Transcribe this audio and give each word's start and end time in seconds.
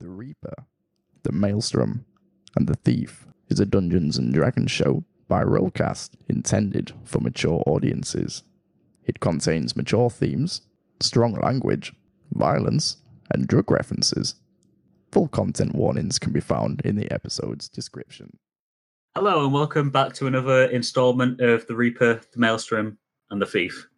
The 0.00 0.08
Reaper, 0.08 0.54
The 1.24 1.32
Maelstrom, 1.32 2.04
and 2.54 2.68
The 2.68 2.76
Thief 2.76 3.26
is 3.48 3.58
a 3.58 3.66
Dungeons 3.66 4.16
and 4.16 4.32
Dragons 4.32 4.70
show 4.70 5.02
by 5.26 5.42
Rollcast 5.42 6.10
intended 6.28 6.92
for 7.02 7.18
mature 7.18 7.64
audiences. 7.66 8.44
It 9.04 9.18
contains 9.18 9.74
mature 9.74 10.08
themes, 10.08 10.60
strong 11.00 11.34
language, 11.34 11.94
violence, 12.30 12.98
and 13.32 13.48
drug 13.48 13.72
references. 13.72 14.36
Full 15.10 15.26
content 15.28 15.74
warnings 15.74 16.20
can 16.20 16.32
be 16.32 16.38
found 16.40 16.80
in 16.82 16.94
the 16.94 17.10
episode's 17.10 17.68
description. 17.68 18.38
Hello 19.16 19.42
and 19.44 19.52
welcome 19.52 19.90
back 19.90 20.12
to 20.14 20.28
another 20.28 20.66
installment 20.66 21.40
of 21.40 21.66
The 21.66 21.74
Reaper, 21.74 22.20
The 22.32 22.38
Maelstrom, 22.38 22.98
and 23.32 23.42
The 23.42 23.46
Thief. 23.46 23.88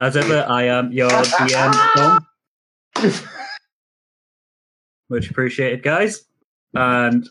As 0.00 0.16
ever, 0.16 0.46
I 0.48 0.62
am 0.62 0.92
your 0.92 1.10
DM, 1.10 2.20
Tom. 2.96 3.28
Much 5.12 5.28
appreciated, 5.28 5.82
guys. 5.82 6.24
And 6.72 7.28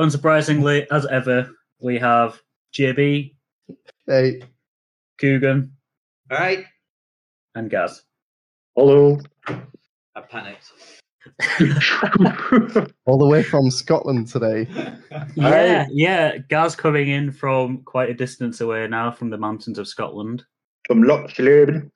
unsurprisingly, 0.00 0.84
as 0.90 1.06
ever, 1.06 1.48
we 1.78 1.96
have 1.96 2.42
JB, 2.74 3.36
Hey. 4.04 4.42
Coogan, 5.20 5.70
All 6.28 6.38
right. 6.38 6.64
and 7.54 7.70
Gaz. 7.70 8.02
Hello. 8.74 9.20
I 9.46 10.20
panicked. 10.28 10.72
All 13.06 13.16
the 13.16 13.28
way 13.28 13.44
from 13.44 13.70
Scotland 13.70 14.26
today. 14.26 14.66
Yeah, 15.36 15.86
yeah. 15.92 16.38
Gaz 16.48 16.74
coming 16.74 17.08
in 17.08 17.30
from 17.30 17.82
quite 17.82 18.10
a 18.10 18.14
distance 18.14 18.60
away 18.60 18.88
now 18.88 19.12
from 19.12 19.30
the 19.30 19.38
mountains 19.38 19.78
of 19.78 19.86
Scotland. 19.86 20.44
From 20.88 21.04
Loch 21.04 21.30
Lochsleben. 21.30 21.90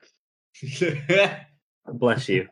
Bless 1.92 2.28
you. 2.28 2.48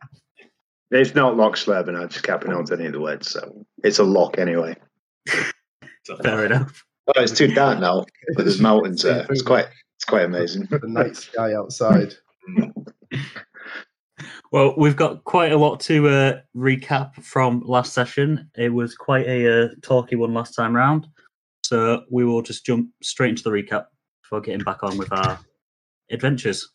It's 0.91 1.15
not 1.15 1.35
Lochsleben, 1.35 2.01
I 2.01 2.07
just 2.07 2.25
can't 2.25 2.41
pronounce 2.41 2.71
any 2.71 2.87
of 2.87 2.93
the 2.93 3.01
words, 3.01 3.31
so 3.31 3.67
it's 3.85 3.99
a 3.99 4.05
lock 4.05 4.39
anyway. 4.39 4.77
Fair 6.23 6.47
enough. 6.47 6.85
Oh, 7.09 7.21
it's 7.21 7.33
too 7.33 7.49
dark 7.49 7.79
now, 7.79 8.05
but 8.35 8.45
there's 8.45 8.61
mountains 8.61 9.03
there. 9.03 9.27
It's 9.31 9.43
quite 9.43 9.67
it's 9.97 10.05
quite 10.05 10.25
amazing. 10.25 10.69
The 10.71 10.81
night 10.85 11.17
sky 11.17 11.55
outside. 11.55 12.15
Well, 14.51 14.75
we've 14.79 14.97
got 14.97 15.25
quite 15.25 15.53
a 15.53 15.59
lot 15.59 15.79
to 15.81 16.09
uh, 16.09 16.41
recap 16.57 17.23
from 17.23 17.63
last 17.67 17.93
session. 17.93 18.51
It 18.57 18.71
was 18.71 18.95
quite 18.95 19.27
a 19.27 19.65
uh, 19.65 19.69
talky 19.83 20.17
one 20.17 20.33
last 20.33 20.55
time 20.55 20.75
round, 20.75 21.07
so 21.63 22.05
we 22.11 22.25
will 22.25 22.41
just 22.41 22.65
jump 22.65 22.89
straight 23.03 23.31
into 23.31 23.43
the 23.43 23.51
recap 23.51 23.87
before 24.23 24.41
getting 24.41 24.65
back 24.65 24.83
on 24.83 24.97
with 24.97 25.13
our 25.13 25.39
adventures. 26.11 26.67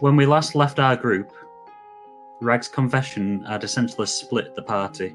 When 0.00 0.16
we 0.16 0.26
last 0.26 0.54
left 0.54 0.78
our 0.78 0.96
group, 0.96 1.32
Rag's 2.40 2.68
confession 2.68 3.42
had 3.44 3.64
essentially 3.64 4.06
split 4.06 4.54
the 4.54 4.62
party, 4.62 5.14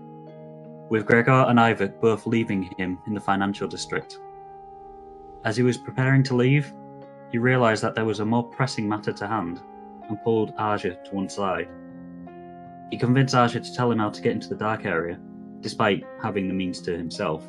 with 0.89 1.05
Gregor 1.05 1.45
and 1.47 1.59
Ivor 1.59 1.87
both 1.87 2.25
leaving 2.25 2.63
him 2.77 2.99
in 3.05 3.13
the 3.13 3.19
financial 3.19 3.67
district. 3.67 4.19
As 5.45 5.55
he 5.55 5.63
was 5.63 5.77
preparing 5.77 6.23
to 6.23 6.35
leave, 6.35 6.73
he 7.31 7.37
realised 7.37 7.83
that 7.83 7.95
there 7.95 8.05
was 8.05 8.19
a 8.19 8.25
more 8.25 8.43
pressing 8.43 8.89
matter 8.89 9.13
to 9.13 9.27
hand 9.27 9.61
and 10.07 10.21
pulled 10.23 10.55
Arja 10.55 11.03
to 11.03 11.15
one 11.15 11.29
side. 11.29 11.69
He 12.89 12.97
convinced 12.97 13.35
Arja 13.35 13.63
to 13.63 13.75
tell 13.75 13.91
him 13.91 13.99
how 13.99 14.09
to 14.09 14.21
get 14.21 14.33
into 14.33 14.49
the 14.49 14.55
dark 14.55 14.85
area, 14.85 15.19
despite 15.61 16.03
having 16.21 16.47
the 16.47 16.53
means 16.53 16.81
to 16.81 16.97
himself, 16.97 17.45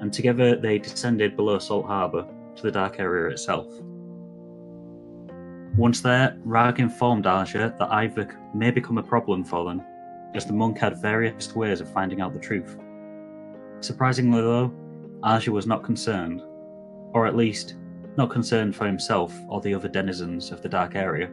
and 0.00 0.12
together 0.12 0.56
they 0.56 0.78
descended 0.78 1.36
below 1.36 1.58
Salt 1.58 1.86
Harbour 1.86 2.26
to 2.56 2.62
the 2.62 2.72
dark 2.72 2.98
area 2.98 3.30
itself. 3.30 3.68
Once 5.76 6.00
there, 6.00 6.34
Rag 6.42 6.80
informed 6.80 7.26
Arja 7.26 7.76
that 7.78 7.92
Ivor 7.92 8.34
may 8.54 8.70
become 8.70 8.96
a 8.96 9.02
problem 9.02 9.44
for 9.44 9.66
them, 9.66 9.82
as 10.34 10.46
the 10.46 10.54
monk 10.54 10.78
had 10.78 11.02
various 11.02 11.54
ways 11.54 11.82
of 11.82 11.92
finding 11.92 12.22
out 12.22 12.32
the 12.32 12.40
truth. 12.40 12.78
Surprisingly, 13.80 14.40
though, 14.40 14.72
Arja 15.22 15.48
was 15.48 15.66
not 15.66 15.84
concerned, 15.84 16.40
or 17.12 17.26
at 17.26 17.36
least 17.36 17.76
not 18.16 18.30
concerned 18.30 18.74
for 18.74 18.86
himself 18.86 19.38
or 19.48 19.60
the 19.60 19.74
other 19.74 19.88
denizens 19.88 20.50
of 20.50 20.62
the 20.62 20.68
dark 20.68 20.94
area. 20.94 21.30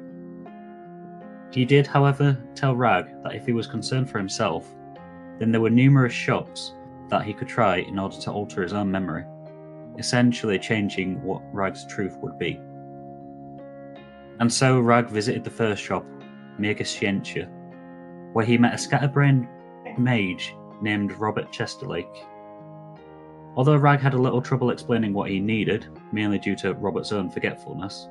He 1.54 1.64
did, 1.64 1.88
however, 1.88 2.38
tell 2.54 2.76
Rag 2.76 3.24
that 3.24 3.36
if 3.36 3.46
he 3.46 3.54
was 3.54 3.66
concerned 3.66 4.10
for 4.10 4.18
himself, 4.18 4.68
then 5.40 5.54
there 5.54 5.62
were 5.62 5.70
numerous 5.70 6.14
shops 6.14 6.74
that 7.08 7.24
he 7.24 7.34
could 7.34 7.48
try 7.48 7.78
in 7.78 7.98
order 7.98 8.18
to 8.18 8.32
alter 8.32 8.62
his 8.62 8.74
own 8.74 8.92
memory, 8.92 9.24
essentially 9.98 10.60
changing 10.60 11.22
what 11.24 11.42
Rag's 11.54 11.88
truth 11.88 12.18
would 12.18 12.38
be. 12.38 12.60
And 14.40 14.52
so 14.52 14.80
Rag 14.80 15.08
visited 15.08 15.44
the 15.44 15.50
first 15.50 15.82
shop, 15.82 16.06
Mega 16.58 16.84
Scientia, 16.84 17.46
where 18.34 18.46
he 18.46 18.58
met 18.58 18.74
a 18.74 18.78
scatterbrained 18.78 19.48
mage 19.98 20.56
named 20.82 21.12
Robert 21.14 21.52
Chesterlake. 21.52 22.26
Although 23.56 23.78
Rag 23.78 24.00
had 24.00 24.16
a 24.16 24.22
little 24.22 24.42
trouble 24.42 24.72
explaining 24.72 25.14
what 25.14 25.30
he 25.30 25.40
needed, 25.40 25.88
mainly 26.12 26.40
due 26.40 26.56
to 26.58 26.74
Robert's 26.74 27.12
own 27.12 27.30
forgetfulness, 27.30 28.08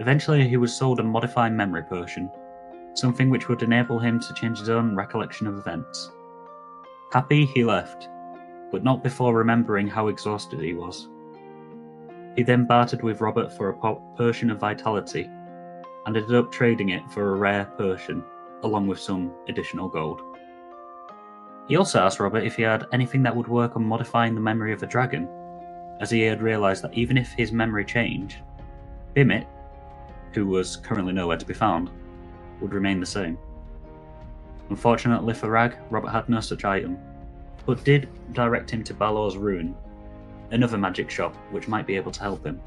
eventually 0.00 0.48
he 0.48 0.56
was 0.56 0.74
sold 0.74 0.98
a 0.98 1.04
modified 1.04 1.52
memory 1.52 1.84
potion, 1.84 2.28
something 2.94 3.30
which 3.30 3.48
would 3.48 3.62
enable 3.62 4.00
him 4.00 4.18
to 4.18 4.34
change 4.34 4.58
his 4.58 4.68
own 4.68 4.96
recollection 4.96 5.46
of 5.46 5.58
events. 5.58 6.10
Happy, 7.12 7.46
he 7.46 7.62
left, 7.62 8.08
but 8.72 8.82
not 8.82 9.04
before 9.04 9.32
remembering 9.32 9.86
how 9.86 10.08
exhausted 10.08 10.60
he 10.60 10.74
was. 10.74 11.08
He 12.34 12.42
then 12.42 12.66
bartered 12.66 13.02
with 13.02 13.20
Robert 13.20 13.52
for 13.52 13.68
a 13.68 13.78
po- 13.78 14.02
potion 14.16 14.50
of 14.50 14.58
vitality 14.58 15.30
and 16.06 16.16
ended 16.16 16.34
up 16.34 16.50
trading 16.52 16.90
it 16.90 17.02
for 17.10 17.32
a 17.32 17.36
rare 17.36 17.66
potion, 17.76 18.22
along 18.62 18.86
with 18.86 18.98
some 18.98 19.32
additional 19.48 19.88
gold. 19.88 20.22
He 21.68 21.76
also 21.76 21.98
asked 21.98 22.20
Robert 22.20 22.44
if 22.44 22.56
he 22.56 22.62
had 22.62 22.86
anything 22.92 23.24
that 23.24 23.34
would 23.34 23.48
work 23.48 23.74
on 23.74 23.84
modifying 23.84 24.34
the 24.34 24.40
memory 24.40 24.72
of 24.72 24.82
a 24.84 24.86
dragon, 24.86 25.28
as 26.00 26.10
he 26.10 26.22
had 26.22 26.42
realised 26.42 26.82
that 26.84 26.94
even 26.94 27.16
if 27.16 27.32
his 27.32 27.50
memory 27.50 27.84
changed, 27.84 28.38
Bimit, 29.14 29.46
who 30.32 30.46
was 30.46 30.76
currently 30.76 31.12
nowhere 31.12 31.36
to 31.36 31.46
be 31.46 31.54
found, 31.54 31.90
would 32.60 32.72
remain 32.72 33.00
the 33.00 33.06
same. 33.06 33.36
Unfortunately 34.70 35.34
for 35.34 35.50
Rag, 35.50 35.76
Robert 35.90 36.10
had 36.10 36.28
no 36.28 36.40
such 36.40 36.64
item, 36.64 36.98
but 37.64 37.82
did 37.82 38.08
direct 38.32 38.70
him 38.70 38.84
to 38.84 38.94
Balor's 38.94 39.36
Ruin, 39.36 39.74
another 40.52 40.78
magic 40.78 41.10
shop 41.10 41.34
which 41.50 41.66
might 41.66 41.86
be 41.86 41.96
able 41.96 42.12
to 42.12 42.20
help 42.20 42.46
him. 42.46 42.60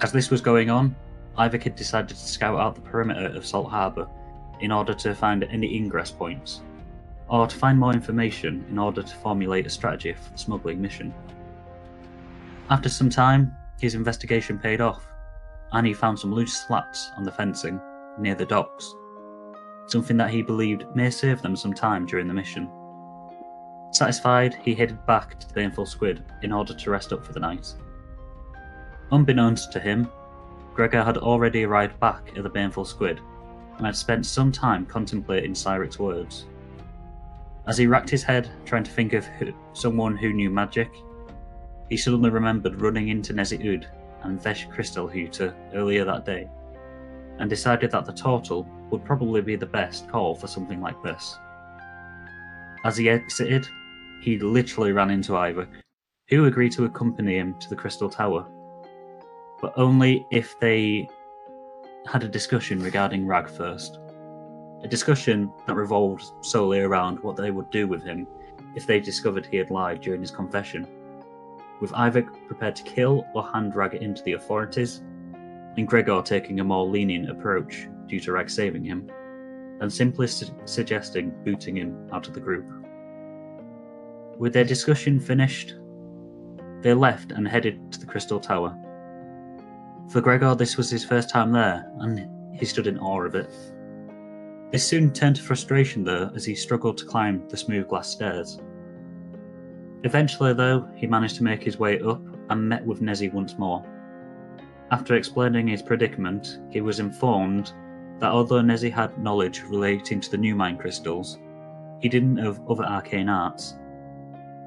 As 0.00 0.12
this 0.12 0.30
was 0.30 0.40
going 0.40 0.70
on, 0.70 0.94
Ivor 1.38 1.58
had 1.58 1.76
decided 1.76 2.08
to 2.08 2.16
scout 2.16 2.58
out 2.58 2.74
the 2.74 2.80
perimeter 2.80 3.26
of 3.36 3.46
Salt 3.46 3.70
Harbour 3.70 4.08
in 4.60 4.72
order 4.72 4.94
to 4.94 5.14
find 5.14 5.44
any 5.44 5.76
ingress 5.76 6.10
points, 6.10 6.62
or 7.28 7.46
to 7.46 7.56
find 7.56 7.78
more 7.78 7.92
information 7.92 8.64
in 8.70 8.78
order 8.78 9.02
to 9.02 9.16
formulate 9.16 9.66
a 9.66 9.70
strategy 9.70 10.12
for 10.14 10.32
the 10.32 10.38
smuggling 10.38 10.80
mission. 10.80 11.12
After 12.70 12.88
some 12.88 13.10
time, 13.10 13.54
his 13.78 13.94
investigation 13.94 14.58
paid 14.58 14.80
off, 14.80 15.06
and 15.72 15.86
he 15.86 15.92
found 15.92 16.18
some 16.18 16.32
loose 16.32 16.66
slats 16.66 17.10
on 17.16 17.24
the 17.24 17.32
fencing 17.32 17.80
near 18.18 18.34
the 18.34 18.46
docks, 18.46 18.94
something 19.86 20.16
that 20.16 20.30
he 20.30 20.42
believed 20.42 20.86
may 20.94 21.10
save 21.10 21.42
them 21.42 21.54
some 21.54 21.74
time 21.74 22.06
during 22.06 22.26
the 22.28 22.34
mission. 22.34 22.70
Satisfied, 23.92 24.54
he 24.54 24.74
headed 24.74 25.04
back 25.06 25.38
to 25.38 25.46
the 25.46 25.54
Baneful 25.54 25.86
Squid 25.86 26.24
in 26.42 26.52
order 26.52 26.74
to 26.74 26.90
rest 26.90 27.12
up 27.12 27.24
for 27.24 27.32
the 27.32 27.40
night. 27.40 27.74
Unbeknownst 29.12 29.70
to 29.72 29.80
him, 29.80 30.08
Gregor 30.76 31.02
had 31.02 31.16
already 31.16 31.64
arrived 31.64 31.98
back 32.00 32.32
at 32.36 32.42
the 32.42 32.50
Baneful 32.50 32.84
Squid 32.84 33.18
and 33.78 33.86
had 33.86 33.96
spent 33.96 34.26
some 34.26 34.52
time 34.52 34.84
contemplating 34.84 35.54
Cyric's 35.54 35.98
words. 35.98 36.44
As 37.66 37.78
he 37.78 37.86
racked 37.86 38.10
his 38.10 38.22
head 38.22 38.50
trying 38.66 38.84
to 38.84 38.90
think 38.90 39.14
of 39.14 39.24
who, 39.24 39.54
someone 39.72 40.18
who 40.18 40.34
knew 40.34 40.50
magic, 40.50 40.90
he 41.88 41.96
suddenly 41.96 42.28
remembered 42.28 42.78
running 42.82 43.08
into 43.08 43.32
Nezit 43.32 43.64
Ud 43.66 43.88
and 44.22 44.40
Vesh 44.42 44.68
Crystalhuter 44.68 45.54
earlier 45.72 46.04
that 46.04 46.26
day, 46.26 46.46
and 47.38 47.48
decided 47.48 47.90
that 47.92 48.04
the 48.04 48.12
Turtle 48.12 48.68
would 48.90 49.02
probably 49.02 49.40
be 49.40 49.56
the 49.56 49.64
best 49.64 50.10
call 50.10 50.34
for 50.34 50.46
something 50.46 50.82
like 50.82 51.02
this. 51.02 51.38
As 52.84 52.98
he 52.98 53.08
exited, 53.08 53.66
he 54.20 54.38
literally 54.38 54.92
ran 54.92 55.08
into 55.08 55.36
Ivor, 55.36 55.68
who 56.28 56.44
agreed 56.44 56.72
to 56.72 56.84
accompany 56.84 57.38
him 57.38 57.58
to 57.60 57.70
the 57.70 57.76
Crystal 57.76 58.10
Tower, 58.10 58.46
but 59.60 59.72
only 59.76 60.26
if 60.30 60.58
they 60.60 61.08
had 62.06 62.22
a 62.22 62.28
discussion 62.28 62.82
regarding 62.82 63.26
Rag 63.26 63.48
first. 63.48 63.98
A 64.82 64.88
discussion 64.88 65.50
that 65.66 65.74
revolved 65.74 66.24
solely 66.42 66.80
around 66.80 67.20
what 67.20 67.36
they 67.36 67.50
would 67.50 67.70
do 67.70 67.88
with 67.88 68.02
him 68.02 68.26
if 68.74 68.86
they 68.86 69.00
discovered 69.00 69.46
he 69.46 69.56
had 69.56 69.70
lied 69.70 70.00
during 70.02 70.20
his 70.20 70.30
confession, 70.30 70.86
with 71.80 71.92
Ivor 71.94 72.22
prepared 72.46 72.76
to 72.76 72.82
kill 72.82 73.26
or 73.34 73.46
hand 73.48 73.74
Rag 73.74 73.94
into 73.94 74.22
the 74.22 74.34
authorities, 74.34 75.02
and 75.76 75.88
Gregor 75.88 76.22
taking 76.22 76.60
a 76.60 76.64
more 76.64 76.86
lenient 76.86 77.30
approach 77.30 77.88
due 78.06 78.20
to 78.20 78.32
Rag 78.32 78.48
saving 78.48 78.84
him, 78.84 79.10
and 79.80 79.92
simply 79.92 80.26
su- 80.26 80.54
suggesting 80.64 81.34
booting 81.44 81.76
him 81.76 82.08
out 82.12 82.28
of 82.28 82.34
the 82.34 82.40
group. 82.40 82.66
With 84.38 84.52
their 84.52 84.64
discussion 84.64 85.18
finished, 85.18 85.74
they 86.82 86.94
left 86.94 87.32
and 87.32 87.48
headed 87.48 87.92
to 87.92 88.00
the 88.00 88.06
Crystal 88.06 88.38
Tower. 88.38 88.76
For 90.08 90.20
Gregor, 90.20 90.54
this 90.54 90.76
was 90.76 90.88
his 90.88 91.04
first 91.04 91.28
time 91.28 91.52
there, 91.52 91.90
and 91.98 92.28
he 92.58 92.64
stood 92.64 92.86
in 92.86 92.98
awe 92.98 93.22
of 93.22 93.34
it. 93.34 93.52
This 94.70 94.86
soon 94.86 95.12
turned 95.12 95.36
to 95.36 95.42
frustration, 95.42 96.04
though, 96.04 96.30
as 96.34 96.44
he 96.44 96.54
struggled 96.54 96.98
to 96.98 97.04
climb 97.04 97.46
the 97.48 97.56
smooth 97.56 97.88
glass 97.88 98.08
stairs. 98.08 98.60
Eventually, 100.04 100.52
though, 100.52 100.88
he 100.94 101.06
managed 101.06 101.36
to 101.36 101.44
make 101.44 101.62
his 101.62 101.78
way 101.78 102.00
up 102.00 102.22
and 102.50 102.68
met 102.68 102.86
with 102.86 103.00
Nezzy 103.00 103.32
once 103.32 103.58
more. 103.58 103.84
After 104.92 105.16
explaining 105.16 105.66
his 105.66 105.82
predicament, 105.82 106.60
he 106.70 106.80
was 106.80 107.00
informed 107.00 107.72
that 108.20 108.30
although 108.30 108.62
Nezzy 108.62 108.90
had 108.90 109.18
knowledge 109.18 109.62
relating 109.62 110.20
to 110.20 110.30
the 110.30 110.38
new 110.38 110.54
mind 110.54 110.78
crystals, 110.78 111.38
he 112.00 112.08
didn't 112.08 112.38
of 112.38 112.60
other 112.70 112.84
arcane 112.84 113.28
arts, 113.28 113.74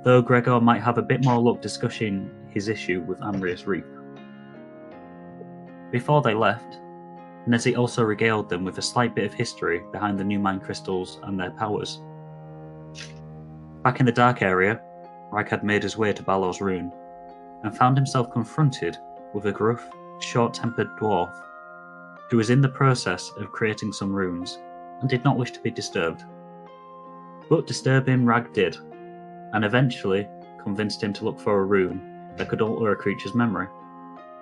though 0.03 0.21
Gregor 0.21 0.59
might 0.59 0.81
have 0.81 0.97
a 0.97 1.01
bit 1.01 1.23
more 1.23 1.39
luck 1.39 1.61
discussing 1.61 2.29
his 2.49 2.67
issue 2.67 3.01
with 3.07 3.19
Amrius 3.21 3.65
Reap. 3.65 3.85
Before 5.91 6.21
they 6.21 6.33
left, 6.33 6.79
Nezzy 7.47 7.77
also 7.77 8.03
regaled 8.03 8.49
them 8.49 8.63
with 8.63 8.77
a 8.77 8.81
slight 8.81 9.15
bit 9.15 9.25
of 9.25 9.33
history 9.33 9.81
behind 9.91 10.19
the 10.19 10.23
new 10.23 10.39
mind 10.39 10.63
crystals 10.63 11.19
and 11.23 11.39
their 11.39 11.51
powers. 11.51 12.01
Back 13.83 13.99
in 13.99 14.05
the 14.05 14.11
dark 14.11 14.41
area, 14.41 14.81
Rag 15.31 15.49
had 15.49 15.63
made 15.63 15.83
his 15.83 15.97
way 15.97 16.13
to 16.13 16.23
Balor's 16.23 16.61
rune 16.61 16.91
and 17.63 17.75
found 17.75 17.97
himself 17.97 18.31
confronted 18.31 18.97
with 19.33 19.45
a 19.45 19.51
gruff, 19.51 19.89
short 20.19 20.53
tempered 20.53 20.89
dwarf 20.97 21.33
who 22.29 22.37
was 22.37 22.49
in 22.49 22.61
the 22.61 22.69
process 22.69 23.31
of 23.37 23.51
creating 23.51 23.91
some 23.91 24.13
runes 24.13 24.59
and 25.01 25.09
did 25.09 25.23
not 25.23 25.37
wish 25.37 25.51
to 25.51 25.59
be 25.61 25.71
disturbed. 25.71 26.23
But 27.49 27.65
disturb 27.65 28.07
him 28.07 28.25
Rag 28.25 28.53
did, 28.53 28.77
and 29.53 29.65
eventually 29.65 30.27
convinced 30.61 31.01
him 31.01 31.13
to 31.13 31.25
look 31.25 31.39
for 31.39 31.59
a 31.59 31.65
rune 31.65 32.29
that 32.37 32.49
could 32.49 32.61
alter 32.61 32.91
a 32.91 32.95
creature's 32.95 33.33
memory, 33.33 33.67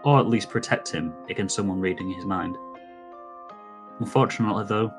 or 0.04 0.20
at 0.20 0.28
least 0.28 0.50
protect 0.50 0.92
him 0.92 1.14
against 1.30 1.56
someone 1.56 1.80
reading 1.80 2.12
his 2.12 2.26
mind. 2.26 2.58
Unfortunately, 4.00 4.66
though, 4.68 4.92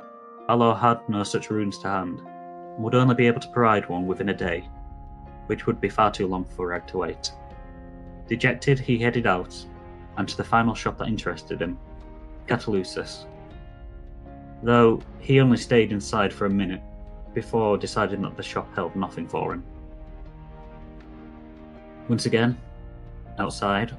Balor 0.47 0.75
had 0.75 1.09
no 1.09 1.23
such 1.23 1.51
runes 1.51 1.79
to 1.79 1.89
hand, 1.89 2.21
and 2.21 2.83
would 2.85 2.95
only 2.95 3.15
be 3.15 3.27
able 3.27 3.41
to 3.41 3.51
provide 3.51 3.89
one 3.89 4.07
within 4.07 4.31
a 4.31 4.35
day, 4.35 4.69
which 5.47 5.67
would 5.67 5.81
be 5.81 5.89
far 5.89 6.11
too 6.11 6.27
long 6.27 6.45
for 6.45 6.69
Rag 6.69 6.87
to 6.89 6.99
wait. 6.99 7.33
Dejected, 8.29 8.79
he 8.79 8.99
headed 8.99 9.27
out, 9.27 9.55
and 10.17 10.29
to 10.29 10.37
the 10.37 10.45
final 10.45 10.75
shop 10.75 10.99
that 10.99 11.09
interested 11.09 11.63
him, 11.63 11.79
Catalusis. 12.47 13.27
Though 14.63 15.01
he 15.21 15.41
only 15.41 15.57
stayed 15.57 15.93
inside 15.93 16.33
for 16.33 16.47
a 16.47 16.51
minute 16.51 16.83
before 17.35 17.79
deciding 17.79 18.23
that 18.23 18.37
the 18.37 18.43
shop 18.43 18.75
held 18.75 18.97
nothing 18.97 19.29
for 19.29 19.55
him. 19.55 19.65
Once 22.09 22.27
again, 22.27 22.59
outside, 23.39 23.97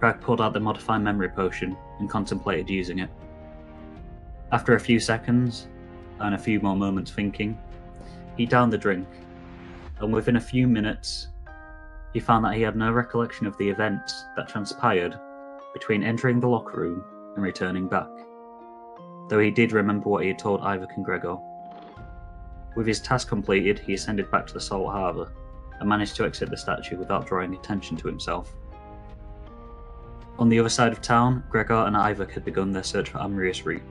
Rag 0.00 0.20
pulled 0.20 0.40
out 0.40 0.52
the 0.52 0.60
Modify 0.60 0.98
Memory 0.98 1.30
Potion 1.30 1.76
and 1.98 2.10
contemplated 2.10 2.68
using 2.68 2.98
it. 2.98 3.10
After 4.52 4.74
a 4.74 4.80
few 4.80 5.00
seconds, 5.00 5.68
and 6.20 6.34
a 6.34 6.38
few 6.38 6.60
more 6.60 6.76
moments 6.76 7.10
thinking, 7.10 7.58
he 8.36 8.46
downed 8.46 8.72
the 8.72 8.78
drink, 8.78 9.08
and 10.00 10.12
within 10.12 10.36
a 10.36 10.40
few 10.40 10.66
minutes, 10.66 11.28
he 12.12 12.20
found 12.20 12.44
that 12.44 12.54
he 12.54 12.62
had 12.62 12.76
no 12.76 12.92
recollection 12.92 13.46
of 13.46 13.56
the 13.58 13.68
events 13.68 14.24
that 14.36 14.48
transpired 14.48 15.18
between 15.72 16.04
entering 16.04 16.38
the 16.38 16.48
locker 16.48 16.80
room 16.80 17.04
and 17.34 17.44
returning 17.44 17.88
back, 17.88 18.08
though 19.28 19.40
he 19.40 19.50
did 19.50 19.72
remember 19.72 20.08
what 20.08 20.22
he 20.22 20.28
had 20.28 20.38
told 20.38 20.60
Ivor 20.60 20.86
and 20.94 21.04
Gregor. 21.04 21.36
With 22.76 22.86
his 22.86 23.00
task 23.00 23.28
completed, 23.28 23.78
he 23.78 23.94
ascended 23.94 24.30
back 24.30 24.46
to 24.46 24.54
the 24.54 24.60
Salt 24.60 24.92
Harbour 24.92 25.32
and 25.80 25.88
managed 25.88 26.16
to 26.16 26.24
exit 26.24 26.50
the 26.50 26.56
statue 26.56 26.96
without 26.96 27.26
drawing 27.26 27.54
attention 27.54 27.96
to 27.96 28.08
himself. 28.08 28.54
On 30.38 30.48
the 30.48 30.58
other 30.58 30.68
side 30.68 30.90
of 30.90 31.00
town, 31.00 31.44
Gregor 31.48 31.84
and 31.86 31.96
Ivor 31.96 32.26
had 32.26 32.44
begun 32.44 32.72
their 32.72 32.82
search 32.82 33.10
for 33.10 33.18
Amrius 33.18 33.64
Reap, 33.64 33.82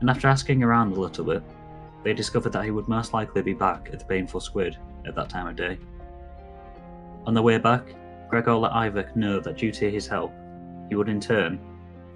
and 0.00 0.10
after 0.10 0.26
asking 0.26 0.62
around 0.62 0.92
a 0.92 1.00
little 1.00 1.24
bit, 1.24 1.42
they 2.02 2.12
discovered 2.12 2.52
that 2.52 2.64
he 2.64 2.72
would 2.72 2.88
most 2.88 3.12
likely 3.12 3.42
be 3.42 3.54
back 3.54 3.88
at 3.92 4.00
the 4.00 4.04
Baneful 4.04 4.40
Squid 4.40 4.76
at 5.06 5.14
that 5.14 5.28
time 5.28 5.46
of 5.46 5.54
day. 5.54 5.78
On 7.26 7.34
the 7.34 7.42
way 7.42 7.58
back, 7.58 7.94
Gregor 8.28 8.54
let 8.54 8.72
Ivor 8.72 9.12
know 9.14 9.38
that 9.38 9.56
due 9.56 9.70
to 9.70 9.90
his 9.90 10.08
help, 10.08 10.32
he 10.88 10.96
would 10.96 11.08
in 11.08 11.20
turn 11.20 11.60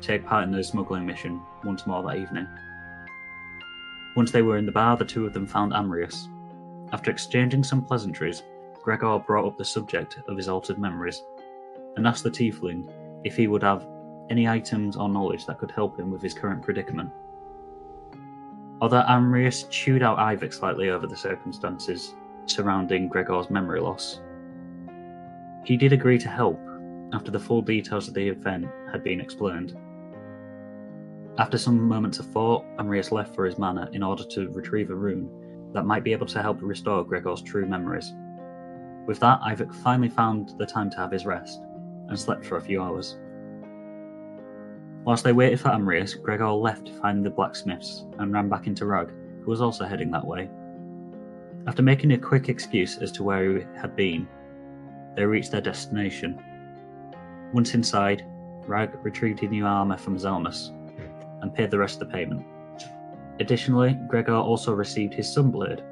take 0.00 0.26
part 0.26 0.44
in 0.44 0.50
the 0.50 0.64
smuggling 0.64 1.06
mission 1.06 1.40
once 1.64 1.86
more 1.86 2.02
that 2.02 2.16
evening. 2.16 2.48
Once 4.16 4.32
they 4.32 4.42
were 4.42 4.56
in 4.56 4.66
the 4.66 4.72
bar, 4.72 4.96
the 4.96 5.04
two 5.04 5.24
of 5.24 5.32
them 5.32 5.46
found 5.46 5.72
Amrius. 5.72 6.26
After 6.92 7.12
exchanging 7.12 7.62
some 7.62 7.84
pleasantries, 7.84 8.42
Gregor 8.82 9.18
brought 9.20 9.46
up 9.46 9.56
the 9.56 9.64
subject 9.64 10.18
of 10.26 10.36
his 10.36 10.48
altered 10.48 10.78
memories 10.78 11.22
and 11.96 12.06
asked 12.06 12.24
the 12.24 12.30
tiefling 12.30 12.90
if 13.24 13.36
he 13.36 13.48
would 13.48 13.62
have 13.62 13.86
any 14.30 14.48
items 14.48 14.96
or 14.96 15.08
knowledge 15.08 15.46
that 15.46 15.58
could 15.58 15.70
help 15.70 15.98
him 15.98 16.10
with 16.10 16.22
his 16.22 16.34
current 16.34 16.62
predicament. 16.62 17.10
Although 18.80 19.04
Amrius 19.08 19.68
chewed 19.70 20.02
out 20.02 20.18
Ivik 20.18 20.52
slightly 20.52 20.90
over 20.90 21.06
the 21.06 21.16
circumstances 21.16 22.14
surrounding 22.46 23.08
Gregor's 23.08 23.50
memory 23.50 23.80
loss, 23.80 24.20
he 25.64 25.76
did 25.76 25.92
agree 25.92 26.18
to 26.18 26.28
help 26.28 26.60
after 27.12 27.30
the 27.30 27.38
full 27.38 27.62
details 27.62 28.08
of 28.08 28.14
the 28.14 28.28
event 28.28 28.66
had 28.92 29.02
been 29.02 29.20
explained. 29.20 29.76
After 31.38 31.58
some 31.58 31.80
moments 31.82 32.18
of 32.18 32.26
thought, 32.26 32.64
Amrius 32.78 33.12
left 33.12 33.34
for 33.34 33.44
his 33.44 33.58
manor 33.58 33.88
in 33.92 34.02
order 34.02 34.24
to 34.24 34.50
retrieve 34.50 34.90
a 34.90 34.94
rune 34.94 35.30
that 35.72 35.84
might 35.84 36.04
be 36.04 36.12
able 36.12 36.26
to 36.26 36.42
help 36.42 36.58
restore 36.62 37.04
Gregor's 37.04 37.42
true 37.42 37.66
memories. 37.66 38.12
With 39.06 39.20
that, 39.20 39.40
Ivik 39.40 39.74
finally 39.74 40.08
found 40.08 40.54
the 40.58 40.66
time 40.66 40.90
to 40.90 40.96
have 40.96 41.12
his 41.12 41.26
rest 41.26 41.60
and 42.08 42.18
slept 42.18 42.44
for 42.44 42.56
a 42.56 42.60
few 42.62 42.82
hours. 42.82 43.16
Whilst 45.04 45.22
they 45.22 45.32
waited 45.32 45.60
for 45.60 45.68
Amrius, 45.68 46.20
Gregor 46.20 46.48
left 46.50 46.86
to 46.86 46.92
find 46.94 47.24
the 47.24 47.30
blacksmiths 47.30 48.04
and 48.18 48.32
ran 48.32 48.48
back 48.48 48.66
into 48.66 48.86
Rag, 48.86 49.12
who 49.42 49.50
was 49.50 49.60
also 49.60 49.84
heading 49.84 50.10
that 50.10 50.26
way. 50.26 50.50
After 51.68 51.82
making 51.82 52.12
a 52.12 52.18
quick 52.18 52.48
excuse 52.48 52.98
as 52.98 53.12
to 53.12 53.22
where 53.22 53.58
he 53.58 53.64
had 53.80 53.94
been, 53.94 54.28
they 55.14 55.24
reached 55.24 55.52
their 55.52 55.60
destination. 55.60 56.42
Once 57.52 57.74
inside, 57.74 58.24
Rag 58.66 58.90
retrieved 59.02 59.40
his 59.40 59.50
new 59.50 59.64
armor 59.64 59.96
from 59.96 60.18
Zelmus 60.18 60.70
and 61.42 61.54
paid 61.54 61.70
the 61.70 61.78
rest 61.78 62.02
of 62.02 62.08
the 62.08 62.12
payment. 62.12 62.44
Additionally, 63.38 63.96
Gregor 64.08 64.34
also 64.34 64.72
received 64.72 65.14
his 65.14 65.26
Sunblade, 65.26 65.82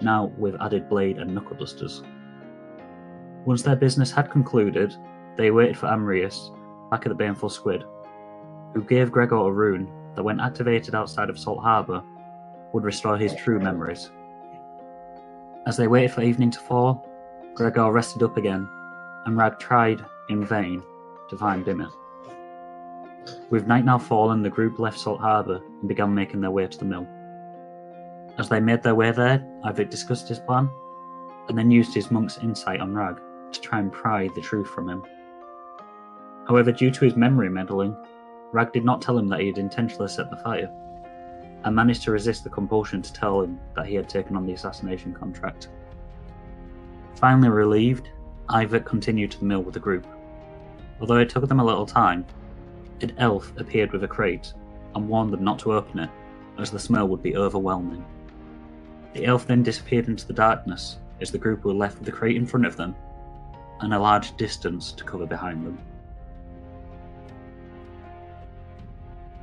now 0.00 0.32
with 0.38 0.60
added 0.60 0.88
blade 0.88 1.18
and 1.18 1.34
knuckle 1.34 1.56
dusters. 1.56 2.02
Once 3.44 3.62
their 3.62 3.76
business 3.76 4.10
had 4.10 4.30
concluded, 4.30 4.94
they 5.36 5.50
waited 5.50 5.76
for 5.76 5.86
Amrius 5.86 6.50
back 6.90 7.06
at 7.06 7.08
the 7.08 7.14
Baneful 7.14 7.48
Squid, 7.48 7.84
who 8.74 8.82
gave 8.82 9.12
Gregor 9.12 9.36
a 9.36 9.50
rune 9.50 9.90
that, 10.14 10.22
when 10.22 10.40
activated 10.40 10.94
outside 10.94 11.30
of 11.30 11.38
Salt 11.38 11.62
Harbour, 11.62 12.02
would 12.72 12.84
restore 12.84 13.16
his 13.16 13.34
true 13.34 13.58
memories. 13.58 14.10
As 15.66 15.76
they 15.76 15.88
waited 15.88 16.12
for 16.12 16.22
evening 16.22 16.50
to 16.50 16.60
fall, 16.60 17.06
Gregor 17.54 17.90
rested 17.92 18.22
up 18.22 18.36
again, 18.36 18.68
and 19.26 19.36
Rag 19.36 19.58
tried, 19.58 20.04
in 20.28 20.44
vain, 20.44 20.82
to 21.28 21.36
find 21.36 21.64
Dimmer. 21.64 21.90
With 23.50 23.66
night 23.66 23.84
now 23.84 23.98
fallen, 23.98 24.42
the 24.42 24.50
group 24.50 24.78
left 24.78 24.98
Salt 24.98 25.20
Harbour 25.20 25.60
and 25.80 25.88
began 25.88 26.14
making 26.14 26.40
their 26.40 26.50
way 26.50 26.66
to 26.66 26.78
the 26.78 26.84
mill. 26.84 27.06
As 28.38 28.48
they 28.48 28.60
made 28.60 28.82
their 28.82 28.94
way 28.94 29.12
there, 29.12 29.38
Ivik 29.64 29.90
discussed 29.90 30.28
his 30.28 30.38
plan, 30.40 30.68
and 31.48 31.56
then 31.56 31.70
used 31.70 31.94
his 31.94 32.10
monk's 32.10 32.38
insight 32.38 32.80
on 32.80 32.94
Rag 32.94 33.20
to 33.52 33.60
try 33.60 33.78
and 33.78 33.92
pry 33.92 34.28
the 34.34 34.40
truth 34.40 34.68
from 34.68 34.88
him. 34.88 35.04
However, 36.48 36.72
due 36.72 36.90
to 36.90 37.04
his 37.04 37.16
memory 37.16 37.48
meddling, 37.48 37.96
Rag 38.52 38.72
did 38.72 38.84
not 38.84 39.00
tell 39.00 39.16
him 39.16 39.28
that 39.28 39.40
he 39.40 39.46
had 39.46 39.58
intentionally 39.58 40.08
set 40.08 40.30
the 40.30 40.36
fire, 40.36 40.70
and 41.64 41.76
managed 41.76 42.02
to 42.02 42.10
resist 42.10 42.44
the 42.44 42.50
compulsion 42.50 43.00
to 43.02 43.12
tell 43.12 43.42
him 43.42 43.58
that 43.76 43.86
he 43.86 43.94
had 43.94 44.08
taken 44.08 44.36
on 44.36 44.46
the 44.46 44.52
assassination 44.52 45.14
contract. 45.14 45.68
Finally 47.14 47.48
relieved, 47.48 48.10
Ivik 48.48 48.84
continued 48.84 49.30
to 49.30 49.38
the 49.38 49.44
mill 49.44 49.62
with 49.62 49.74
the 49.74 49.80
group. 49.80 50.06
Although 51.00 51.18
it 51.18 51.30
took 51.30 51.46
them 51.48 51.60
a 51.60 51.64
little 51.64 51.86
time, 51.86 52.26
an 53.00 53.12
elf 53.18 53.52
appeared 53.56 53.92
with 53.92 54.04
a 54.04 54.08
crate 54.08 54.52
and 54.94 55.08
warned 55.08 55.32
them 55.32 55.44
not 55.44 55.58
to 55.60 55.72
open 55.72 56.00
it, 56.00 56.10
as 56.58 56.70
the 56.70 56.78
smell 56.78 57.08
would 57.08 57.22
be 57.22 57.36
overwhelming. 57.36 58.04
The 59.14 59.26
elf 59.26 59.46
then 59.46 59.62
disappeared 59.62 60.08
into 60.08 60.26
the 60.26 60.32
darkness 60.32 60.98
as 61.20 61.30
the 61.30 61.38
group 61.38 61.64
were 61.64 61.72
left 61.72 61.98
with 61.98 62.06
the 62.06 62.12
crate 62.12 62.36
in 62.36 62.46
front 62.46 62.66
of 62.66 62.76
them 62.76 62.94
and 63.80 63.94
a 63.94 63.98
large 63.98 64.36
distance 64.36 64.92
to 64.92 65.04
cover 65.04 65.26
behind 65.26 65.66
them. 65.66 65.78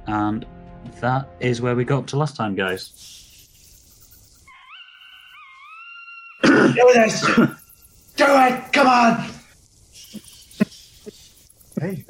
And 0.10 0.44
that 1.02 1.30
is 1.40 1.62
where 1.62 1.76
we 1.76 1.86
got 1.86 2.08
to 2.08 2.18
last 2.18 2.36
time, 2.36 2.56
guys. 2.56 2.90
Do 6.42 6.92
this! 6.96 7.22
Do 7.36 8.26
it! 8.26 8.74
Come 8.74 8.88
on! 8.88 9.30
Hey. 11.80 12.06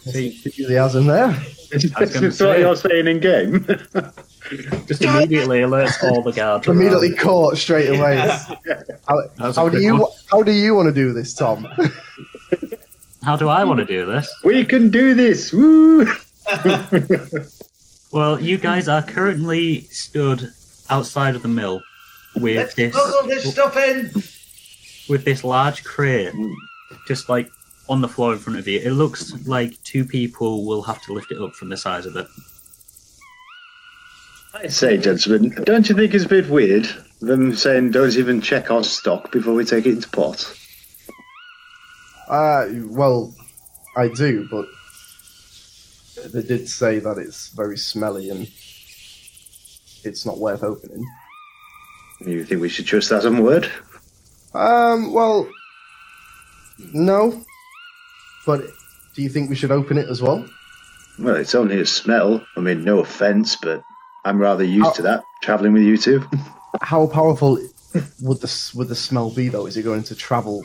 See 0.00 0.26
enthusiasm 0.44 1.06
there. 1.06 1.40
Is 1.70 1.92
I 1.94 2.00
was 2.00 2.12
gonna 2.12 2.50
what 2.50 2.58
you're 2.58 2.74
saying 2.74 3.06
in 3.06 3.20
game? 3.20 3.64
Just 4.86 5.02
immediately 5.04 5.60
alerts 5.60 6.02
all 6.02 6.22
the 6.22 6.32
guards. 6.32 6.66
around. 6.66 6.78
Immediately 6.80 7.14
caught 7.14 7.58
straight 7.58 7.90
away. 7.90 8.16
how, 8.16 9.22
That 9.36 9.38
was 9.38 9.56
a 9.56 9.60
how 9.60 9.68
do 9.68 9.80
you 9.80 9.98
one. 9.98 10.10
how 10.30 10.42
do 10.42 10.50
you 10.50 10.74
want 10.74 10.88
to 10.88 10.94
do 10.94 11.12
this, 11.12 11.32
Tom? 11.32 11.68
How 13.22 13.36
do 13.36 13.48
I 13.48 13.62
want 13.62 13.78
to 13.78 13.84
do 13.86 14.04
this? 14.04 14.32
We 14.42 14.64
can 14.64 14.90
do 14.90 15.14
this! 15.14 15.52
Woo! 15.52 16.08
Well, 18.10 18.40
you 18.40 18.56
guys 18.56 18.88
are 18.88 19.02
currently 19.02 19.82
stood 19.82 20.50
outside 20.88 21.36
of 21.36 21.42
the 21.42 21.48
mill 21.48 21.82
with 22.36 22.56
Let's 22.56 22.74
this 22.74 22.94
smuggle 22.94 23.28
this 23.28 23.52
stuff 23.52 23.76
in. 23.76 24.10
with 25.10 25.24
this 25.24 25.44
large 25.44 25.84
crate 25.84 26.32
just 27.06 27.28
like 27.28 27.50
on 27.88 28.00
the 28.00 28.08
floor 28.08 28.32
in 28.32 28.38
front 28.38 28.58
of 28.58 28.66
you. 28.66 28.80
It 28.80 28.92
looks 28.92 29.46
like 29.46 29.82
two 29.82 30.04
people 30.06 30.64
will 30.66 30.82
have 30.82 31.02
to 31.02 31.12
lift 31.12 31.32
it 31.32 31.40
up 31.40 31.54
from 31.54 31.68
the 31.68 31.76
size 31.76 32.06
of 32.06 32.16
it. 32.16 32.26
I 34.54 34.68
say, 34.68 34.96
gentlemen, 34.96 35.50
don't 35.64 35.88
you 35.88 35.94
think 35.94 36.14
it's 36.14 36.24
a 36.24 36.28
bit 36.28 36.48
weird 36.48 36.88
them 37.20 37.54
saying 37.56 37.90
don't 37.90 38.16
even 38.16 38.40
check 38.40 38.70
our 38.70 38.84
stock 38.84 39.32
before 39.32 39.52
we 39.52 39.64
take 39.64 39.84
it 39.86 39.90
into 39.92 40.08
port? 40.08 40.50
Uh, 42.28 42.66
well, 42.86 43.34
I 43.96 44.08
do, 44.08 44.48
but 44.50 44.66
they 46.32 46.42
did 46.42 46.68
say 46.68 46.98
that 46.98 47.18
it's 47.18 47.48
very 47.48 47.76
smelly 47.78 48.30
and 48.30 48.48
it's 50.04 50.24
not 50.26 50.38
worth 50.38 50.62
opening. 50.62 51.04
You 52.20 52.44
think 52.44 52.60
we 52.60 52.68
should 52.68 52.86
trust 52.86 53.10
that 53.10 53.24
on 53.26 53.42
word? 53.42 53.70
Um, 54.54 55.12
well, 55.12 55.48
no. 56.92 57.42
But 58.46 58.62
do 59.14 59.22
you 59.22 59.28
think 59.28 59.50
we 59.50 59.56
should 59.56 59.70
open 59.70 59.98
it 59.98 60.08
as 60.08 60.20
well? 60.22 60.44
Well, 61.18 61.36
it's 61.36 61.54
only 61.54 61.80
a 61.80 61.86
smell. 61.86 62.44
I 62.56 62.60
mean, 62.60 62.84
no 62.84 63.00
offence, 63.00 63.56
but 63.56 63.82
I'm 64.24 64.38
rather 64.40 64.64
used 64.64 64.90
Oh. 64.90 64.94
to 64.94 65.02
that, 65.02 65.24
travelling 65.42 65.72
with 65.72 65.82
you 65.82 65.96
two. 65.96 66.24
How 66.82 67.06
powerful 67.06 67.58
would 68.22 68.40
the 68.40 68.70
would 68.74 68.88
the 68.88 68.94
smell 68.94 69.30
be 69.30 69.48
though? 69.48 69.66
Is 69.66 69.76
it 69.76 69.82
going 69.82 70.02
to 70.04 70.14
travel? 70.14 70.62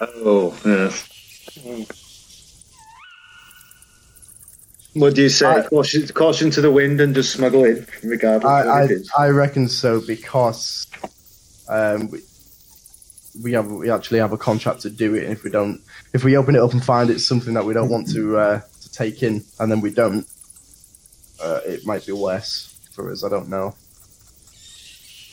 Oh, 0.00 0.54
yeah. 0.64 1.84
What 4.96 5.14
do 5.14 5.22
you 5.22 5.28
say? 5.28 5.46
I- 5.46 5.62
caution, 5.68 6.06
caution 6.08 6.50
to 6.52 6.60
the 6.60 6.70
wind 6.70 7.00
and 7.00 7.14
just 7.14 7.32
smuggle 7.32 7.64
in, 7.64 7.86
regardless 8.02 8.50
I 8.50 9.24
I. 9.24 9.26
I 9.26 9.28
reckon 9.28 9.68
so 9.68 10.00
because 10.00 10.86
um 11.68 12.08
we, 12.10 12.20
we 13.42 13.52
have 13.52 13.70
we 13.70 13.90
actually 13.90 14.20
have 14.20 14.32
a 14.32 14.38
contract 14.38 14.80
to 14.82 14.90
do 14.90 15.14
it. 15.14 15.24
And 15.24 15.32
if 15.32 15.44
we 15.44 15.50
don't, 15.50 15.80
if 16.14 16.24
we 16.24 16.36
open 16.36 16.54
it 16.56 16.62
up 16.62 16.72
and 16.72 16.82
find 16.82 17.10
it's 17.10 17.26
something 17.26 17.54
that 17.54 17.64
we 17.64 17.74
don't 17.74 17.90
want 17.90 18.10
to 18.12 18.38
uh, 18.38 18.60
to 18.82 18.92
take 18.92 19.22
in, 19.22 19.44
and 19.60 19.70
then 19.70 19.80
we 19.80 19.90
don't, 19.90 20.26
uh, 21.42 21.60
it 21.66 21.84
might 21.84 22.06
be 22.06 22.12
worse 22.12 22.78
for 22.94 23.12
us. 23.12 23.22
I 23.22 23.28
don't 23.28 23.48
know. 23.50 23.74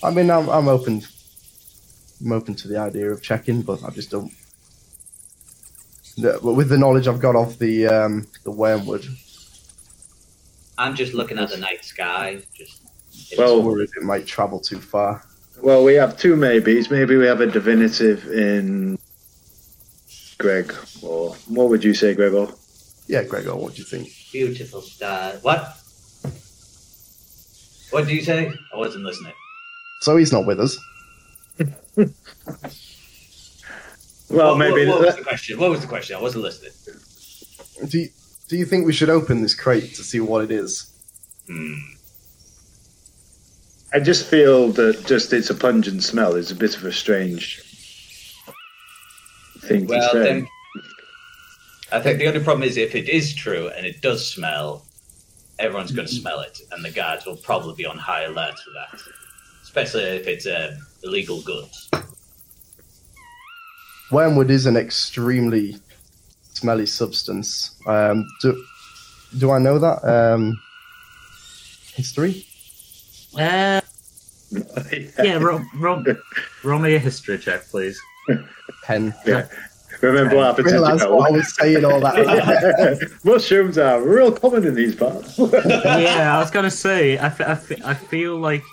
I 0.03 0.12
mean, 0.12 0.29
I'm 0.29 0.50
I'm 0.50 0.67
open. 0.67 1.03
I'm 2.22 2.32
open 2.34 2.55
to 2.55 2.67
the 2.67 2.77
idea 2.77 3.12
of 3.12 3.22
checking, 3.22 3.62
but 3.62 3.84
I 3.84 3.89
just 3.91 4.12
don't. 4.12 4.32
But 6.22 6.43
with 6.43 6.70
the 6.70 6.77
knowledge 6.77 7.08
I've 7.08 7.22
got 7.22 7.36
of 7.36 7.58
the 7.60 7.88
um, 7.88 8.27
the 8.43 8.51
wormwood, 8.51 9.05
I'm 10.77 10.96
just 10.96 11.13
looking 11.13 11.38
at 11.39 11.50
the 11.50 11.58
night 11.58 11.84
sky. 11.86 12.42
Just 12.56 12.82
I'm 13.34 13.38
Well- 13.38 13.62
worried 13.63 13.89
it 13.96 14.03
might 14.03 14.25
travel 14.25 14.60
too 14.60 14.80
far. 14.80 15.24
Well, 15.62 15.84
we 15.84 15.94
have 15.94 16.18
two 16.18 16.36
maybes. 16.36 16.89
Maybe 16.89 17.15
we 17.15 17.25
have 17.25 17.39
a 17.39 17.48
divinative 17.48 18.27
in 18.32 18.98
Greg, 20.39 20.74
or 21.01 21.36
what 21.48 21.70
would 21.70 21.84
you 21.84 21.94
say, 21.94 22.13
Gregor? 22.15 22.48
Yeah, 23.08 23.24
Gregor, 23.24 23.56
what 23.56 23.75
do 23.75 23.80
you 23.80 23.86
think? 23.86 24.10
beautiful 24.32 24.82
star. 24.82 25.34
What? 25.44 25.77
What 27.92 28.08
do 28.08 28.15
you 28.15 28.24
say? 28.24 28.51
I 28.74 28.77
wasn't 28.77 29.03
listening. 29.06 29.34
So 30.01 30.18
he's 30.18 30.32
not 30.34 30.48
with 30.48 30.60
us. 30.60 30.77
Well, 34.30 34.50
what, 34.51 34.58
maybe. 34.58 34.88
What, 34.88 35.00
what 35.00 35.06
was 35.06 35.15
the 35.15 35.22
question? 35.22 35.60
What 35.60 35.70
was 35.70 35.82
the 35.82 35.88
question? 35.88 36.15
I 36.15 36.22
wasn't 36.22 36.44
listening. 36.44 36.72
Do 37.88 38.00
you, 38.00 38.10
do 38.53 38.60
you 38.60 38.65
think 38.65 38.86
we 38.86 38.93
should 38.93 39.10
open 39.10 39.41
this 39.41 39.55
crate 39.55 39.95
to 39.95 40.03
see 40.03 40.19
what 40.19 40.43
it 40.43 40.51
is? 40.51 40.93
Hmm. 41.48 41.74
I 43.91 44.00
just 44.00 44.27
feel 44.27 44.67
that 44.74 45.07
just 45.07 45.33
it's 45.33 45.50
a 45.50 45.55
pungent 45.55 46.03
smell 46.03 46.36
is 46.36 46.51
a 46.51 46.55
bit 46.55 46.77
of 46.77 46.86
a 46.86 46.91
strange 46.91 47.63
thing 49.57 49.88
Well, 49.88 50.07
to 50.13 50.19
say. 50.19 50.24
then, 50.24 50.48
I 51.91 52.00
think 52.00 52.19
the 52.19 52.27
only 52.27 52.43
problem 52.43 52.62
is 52.62 52.77
if 52.77 52.93
it 52.93 53.10
is 53.10 53.33
true 53.33 53.72
and 53.75 53.88
it 53.88 54.03
does 54.03 54.24
smell, 54.31 54.86
everyone's 55.57 55.91
going 55.91 56.07
to 56.07 56.13
smell 56.13 56.41
it, 56.41 56.60
and 56.74 56.86
the 56.86 56.91
guards 56.91 57.25
will 57.25 57.38
probably 57.38 57.74
be 57.74 57.88
on 57.88 57.98
high 57.98 58.25
alert 58.25 58.60
for 58.60 58.69
that, 58.69 59.01
especially 59.63 60.03
if 60.03 60.27
it's 60.27 60.45
uh, 60.45 60.77
illegal 61.03 61.41
goods. 61.41 61.89
Wormwood 64.12 64.51
is 64.51 64.67
an 64.67 64.77
extremely 64.77 65.77
smelly 66.63 66.86
substance. 66.86 67.75
Um, 67.86 68.25
do, 68.41 68.63
do 69.38 69.51
I 69.51 69.60
know 69.60 69.77
that? 69.79 70.01
Um, 70.05 70.62
history? 71.93 72.46
Uh, 73.38 73.82
yeah, 75.22 75.38
roll, 75.39 75.62
roll, 75.75 76.01
roll 76.63 76.79
me 76.79 76.96
a 76.96 77.00
history 77.00 77.38
check, 77.38 77.67
please. 77.70 78.00
Pen. 78.84 79.13
Yeah. 79.25 79.48
Remember 80.01 80.38
what 80.38 80.46
happened 80.46 80.67
to 80.70 80.74
Realised 80.74 81.10
what 81.10 81.32
I 81.32 81.36
was 81.36 81.55
saying 81.55 81.84
all 81.84 82.00
that. 82.00 83.20
Mushrooms 83.25 83.77
are 83.77 84.01
real 84.01 84.32
common 84.32 84.65
in 84.65 84.74
these 84.75 84.96
parts. 84.96 85.38
yeah, 85.39 86.36
I 86.36 86.39
was 86.39 86.50
gonna 86.50 86.72
say, 86.72 87.17
I, 87.17 87.25
f- 87.27 87.41
I, 87.41 87.51
f- 87.51 87.86
I 87.86 87.93
feel 87.93 88.38
like 88.38 88.63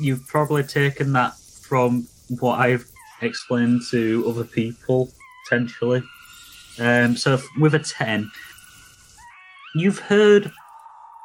you've 0.00 0.26
probably 0.26 0.64
taken 0.64 1.12
that 1.12 1.36
from 1.38 2.08
what 2.40 2.58
I've 2.58 2.84
explained 3.22 3.82
to 3.90 4.24
other 4.28 4.44
people 4.44 5.10
potentially. 5.44 6.02
Um, 6.78 7.16
so 7.16 7.40
with 7.58 7.74
a 7.74 7.78
ten, 7.78 8.30
you've 9.74 9.98
heard, 9.98 10.52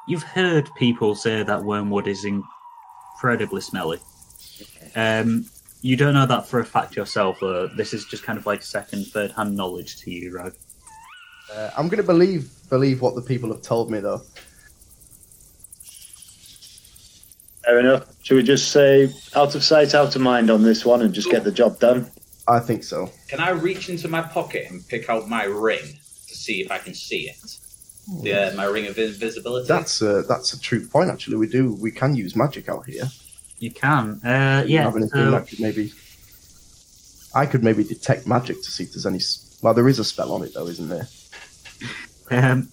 you've 0.07 0.23
heard 0.23 0.69
people 0.75 1.15
say 1.15 1.43
that 1.43 1.63
wormwood 1.63 2.07
is 2.07 2.25
incredibly 2.25 3.61
smelly. 3.61 3.99
Um, 4.95 5.45
you 5.81 5.95
don't 5.95 6.13
know 6.13 6.25
that 6.25 6.45
for 6.45 6.59
a 6.59 6.65
fact 6.65 6.95
yourself, 6.95 7.39
though. 7.41 7.67
This 7.67 7.93
is 7.93 8.05
just 8.05 8.23
kind 8.23 8.37
of 8.37 8.45
like 8.45 8.61
second, 8.61 9.07
third 9.07 9.31
hand 9.31 9.55
knowledge 9.55 9.97
to 10.01 10.11
you, 10.11 10.33
Rag. 10.35 10.53
Uh, 11.53 11.71
I'm 11.77 11.87
going 11.87 11.97
to 11.97 12.03
believe 12.03 12.49
believe 12.69 13.01
what 13.01 13.15
the 13.15 13.21
people 13.21 13.51
have 13.51 13.61
told 13.61 13.91
me, 13.91 13.99
though. 13.99 14.21
Fair 17.65 17.79
enough. 17.79 18.05
Should 18.23 18.35
we 18.35 18.43
just 18.43 18.71
say 18.71 19.09
out 19.35 19.55
of 19.55 19.63
sight, 19.63 19.93
out 19.93 20.15
of 20.15 20.21
mind 20.21 20.49
on 20.49 20.63
this 20.63 20.85
one 20.85 21.01
and 21.01 21.13
just 21.13 21.29
get 21.29 21.43
the 21.43 21.51
job 21.51 21.79
done? 21.79 22.09
I 22.47 22.59
think 22.59 22.83
so. 22.83 23.09
Can 23.27 23.39
I 23.39 23.51
reach 23.51 23.89
into 23.89 24.07
my 24.07 24.21
pocket 24.21 24.69
and 24.69 24.87
pick 24.87 25.09
out 25.09 25.29
my 25.29 25.43
ring 25.43 25.81
to 25.81 26.35
see 26.35 26.61
if 26.61 26.71
I 26.71 26.79
can 26.79 26.93
see 26.93 27.29
it? 27.29 27.57
The, 28.23 28.33
uh, 28.33 28.55
my 28.55 28.65
ring 28.65 28.87
of 28.87 28.97
invisibility. 28.97 29.67
That's 29.67 30.01
a, 30.01 30.23
that's 30.23 30.53
a 30.53 30.59
true 30.59 30.85
point, 30.85 31.09
actually. 31.09 31.37
We 31.37 31.47
do 31.47 31.73
we 31.73 31.91
can 31.91 32.15
use 32.15 32.35
magic 32.35 32.67
out 32.67 32.85
here. 32.87 33.05
You 33.59 33.71
can, 33.71 34.19
uh, 34.25 34.63
yeah. 34.67 34.83
have 34.83 34.95
anything 34.95 35.09
so- 35.09 35.31
that 35.31 35.47
could 35.47 35.59
maybe. 35.59 35.93
I 37.33 37.45
could 37.45 37.63
maybe 37.63 37.83
detect 37.85 38.27
magic 38.27 38.57
to 38.57 38.71
see 38.71 38.83
if 38.83 38.93
there's 38.93 39.05
any. 39.05 39.21
Well, 39.61 39.73
there 39.73 39.87
is 39.87 39.99
a 39.99 40.03
spell 40.03 40.33
on 40.33 40.43
it, 40.43 40.53
though, 40.53 40.67
isn't 40.67 40.89
there? 40.89 41.07
Um, 42.29 42.69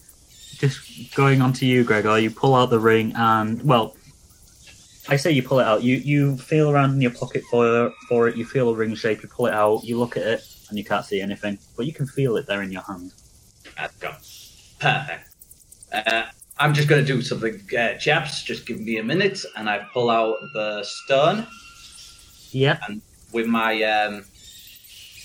just 0.57 1.15
going 1.15 1.43
on 1.43 1.53
to 1.55 1.67
you, 1.67 1.85
Gregor. 1.85 2.19
You 2.19 2.31
pull 2.31 2.55
out 2.57 2.71
the 2.71 2.81
ring, 2.81 3.13
and 3.15 3.63
well, 3.63 3.95
I 5.09 5.17
say 5.17 5.31
you 5.31 5.43
pull 5.43 5.61
it 5.61 5.67
out. 5.67 5.83
You 5.83 5.97
you 5.97 6.37
feel 6.37 6.71
around 6.71 6.93
in 6.93 7.01
your 7.01 7.13
pocket 7.13 7.43
for 7.51 7.93
for 8.09 8.29
it. 8.29 8.37
You 8.37 8.45
feel 8.45 8.69
a 8.69 8.75
ring 8.75 8.95
shape. 8.95 9.23
You 9.23 9.29
pull 9.29 9.47
it 9.47 9.55
out. 9.55 9.85
You 9.85 9.99
look 9.99 10.17
at 10.17 10.23
it, 10.23 10.43
and 10.69 10.79
you 10.79 10.85
can't 10.85 11.05
see 11.05 11.21
anything, 11.21 11.59
but 11.77 11.87
you 11.87 11.93
can 11.93 12.07
feel 12.07 12.37
it 12.37 12.47
there 12.47 12.63
in 12.63 12.71
your 12.71 12.83
hand. 12.83 13.13
That's 13.77 13.97
gone. 13.97 14.17
Perfect. 14.81 15.29
Uh, 15.93 16.25
I'm 16.59 16.75
just 16.75 16.89
going 16.89 17.05
to 17.05 17.07
do 17.07 17.23
something, 17.23 17.61
uh, 17.79 17.95
chaps. 17.95 18.43
Just 18.43 18.67
give 18.67 18.81
me 18.81 18.99
a 18.99 19.03
minute, 19.03 19.45
and 19.57 19.71
I 19.71 19.87
pull 19.93 20.11
out 20.11 20.37
the 20.55 20.83
stone 20.83 21.47
Yeah. 22.51 22.79
And 22.89 23.01
with 23.33 23.47
my 23.47 23.83
um, 23.85 24.25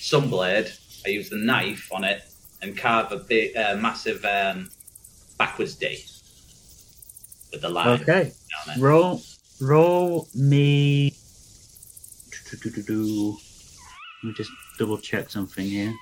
sunblade. 0.04 0.80
I 1.06 1.10
use 1.10 1.30
the 1.30 1.38
knife 1.38 1.90
on 1.92 2.04
it 2.04 2.24
and 2.62 2.78
carve 2.78 3.12
a 3.12 3.18
big, 3.18 3.56
uh, 3.58 3.76
massive 3.76 4.24
um, 4.24 4.70
backwards 5.38 5.76
D 5.76 6.04
with 7.52 7.62
the 7.62 7.70
line 7.70 8.02
Okay. 8.02 8.32
Roll 8.78 9.22
roll 9.62 10.28
me. 10.36 11.14
Let 12.52 12.66
me 14.24 14.34
just 14.34 14.52
double 14.78 14.98
check 14.98 15.30
something 15.30 15.66
here. 15.66 15.94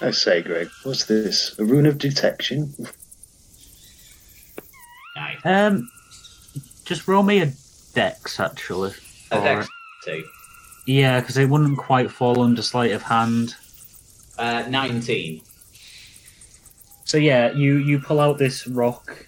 I 0.00 0.10
say, 0.10 0.42
Greg, 0.42 0.68
what's 0.82 1.06
this? 1.06 1.58
A 1.58 1.64
rune 1.64 1.86
of 1.86 1.98
detection? 1.98 2.74
Nice. 5.16 5.38
Um, 5.44 5.88
just 6.84 7.08
roll 7.08 7.22
me 7.22 7.40
a 7.40 7.52
dex 7.94 8.38
actually. 8.38 8.90
A 9.30 9.36
for 9.38 9.40
dex 9.42 9.64
it. 9.66 9.70
save. 10.02 10.24
Yeah, 10.86 11.20
because 11.20 11.38
it 11.38 11.48
wouldn't 11.48 11.78
quite 11.78 12.10
fall 12.10 12.42
under 12.42 12.62
sleight 12.62 12.92
of 12.92 13.02
hand. 13.02 13.54
Uh, 14.38 14.64
19. 14.68 15.40
So 17.06 17.18
yeah, 17.18 17.52
you 17.52 17.76
you 17.76 18.00
pull 18.00 18.20
out 18.20 18.36
this 18.36 18.66
rock. 18.66 19.26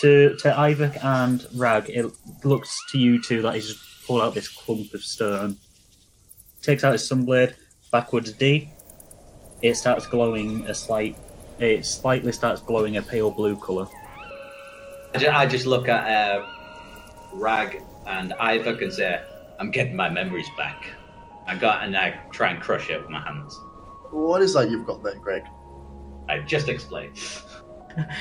To 0.00 0.36
to 0.36 0.50
Ivok 0.50 1.02
and 1.02 1.46
Rag, 1.54 1.88
it 1.88 2.06
looks 2.44 2.78
to 2.92 2.98
you 2.98 3.20
two 3.20 3.42
that 3.42 3.54
he's 3.54 3.68
just 3.68 4.06
pulled 4.06 4.22
out 4.22 4.34
this 4.34 4.48
clump 4.48 4.92
of 4.94 5.02
stone. 5.02 5.56
Takes 6.62 6.84
out 6.84 6.92
his 6.92 7.08
sunblade, 7.08 7.54
backwards 7.90 8.32
D. 8.32 8.68
It 9.62 9.74
starts 9.74 10.06
glowing 10.06 10.66
a 10.66 10.74
slight. 10.74 11.16
It 11.58 11.86
slightly 11.86 12.30
starts 12.32 12.60
glowing 12.60 12.98
a 12.98 13.02
pale 13.02 13.30
blue 13.30 13.56
color. 13.56 13.86
I 15.14 15.18
just, 15.18 15.34
I 15.34 15.46
just 15.46 15.66
look 15.66 15.88
at 15.88 16.04
uh, 16.06 16.46
Rag 17.32 17.82
and 18.06 18.32
Ivok 18.32 18.82
and 18.82 18.92
say, 18.92 19.20
I'm 19.58 19.70
getting 19.70 19.96
my 19.96 20.10
memories 20.10 20.50
back. 20.58 20.84
I 21.46 21.56
got 21.56 21.84
and 21.84 21.96
I 21.96 22.20
try 22.30 22.50
and 22.50 22.60
crush 22.60 22.90
it 22.90 23.00
with 23.00 23.10
my 23.10 23.20
hands. 23.20 23.58
What 24.10 24.42
is 24.42 24.52
that 24.54 24.70
you've 24.70 24.86
got 24.86 25.02
there, 25.02 25.18
Greg? 25.18 25.42
I 26.28 26.40
just 26.40 26.68
explained. 26.68 27.18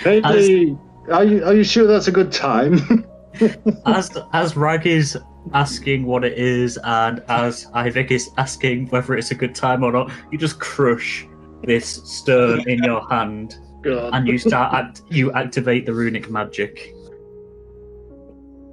Maybe. 0.03 0.77
Are 1.11 1.23
you, 1.23 1.43
are 1.43 1.53
you 1.53 1.63
sure 1.63 1.85
that's 1.85 2.07
a 2.07 2.11
good 2.11 2.31
time? 2.31 3.05
as 3.85 4.17
as 4.33 4.55
Rag 4.55 4.87
is 4.87 5.17
asking 5.53 6.05
what 6.05 6.23
it 6.23 6.37
is, 6.37 6.79
and 6.83 7.21
as 7.27 7.65
Ivik 7.67 8.11
is 8.11 8.29
asking 8.37 8.87
whether 8.87 9.15
it's 9.15 9.31
a 9.31 9.35
good 9.35 9.53
time 9.53 9.83
or 9.83 9.91
not, 9.91 10.11
you 10.31 10.37
just 10.37 10.59
crush 10.59 11.27
this 11.63 11.87
stone 11.87 12.67
in 12.67 12.83
your 12.83 13.07
hand, 13.09 13.57
God. 13.83 14.13
and 14.13 14.27
you 14.27 14.37
start 14.37 14.73
act- 14.73 15.01
you 15.09 15.31
activate 15.33 15.85
the 15.85 15.93
runic 15.93 16.29
magic. 16.29 16.93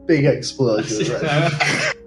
Big 0.07 0.25
explosion. 0.25 1.21
Right? 1.23 1.95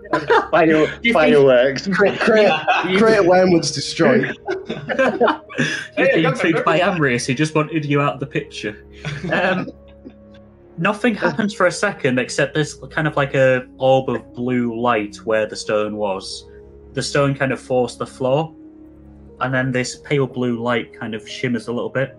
Fire, 0.51 0.87
fireworks. 1.13 1.87
create, 1.87 2.19
create, 2.19 2.51
create 2.97 3.25
wormwood's 3.25 3.71
destroyed. 3.71 4.37
You've 5.97 6.13
been 6.13 6.33
tweaked 6.33 6.65
by 6.65 6.79
Amrius, 6.79 7.25
who 7.25 7.33
just 7.33 7.55
wanted 7.55 7.85
you 7.85 8.01
out 8.01 8.13
of 8.13 8.19
the 8.19 8.27
picture. 8.27 8.85
Um, 9.31 9.69
nothing 10.77 11.15
happens 11.15 11.53
for 11.53 11.65
a 11.67 11.71
second 11.71 12.19
except 12.19 12.53
there's 12.53 12.75
kind 12.91 13.07
of 13.07 13.15
like 13.15 13.33
a 13.33 13.65
orb 13.77 14.09
of 14.09 14.33
blue 14.33 14.79
light 14.79 15.17
where 15.17 15.45
the 15.45 15.55
stone 15.55 15.97
was. 15.97 16.45
The 16.93 17.01
stone 17.01 17.35
kind 17.35 17.51
of 17.51 17.59
forced 17.59 17.99
the 17.99 18.07
floor, 18.07 18.55
and 19.41 19.53
then 19.53 19.71
this 19.71 19.97
pale 19.97 20.27
blue 20.27 20.61
light 20.61 20.97
kind 20.97 21.13
of 21.13 21.27
shimmers 21.27 21.67
a 21.67 21.73
little 21.73 21.89
bit, 21.89 22.17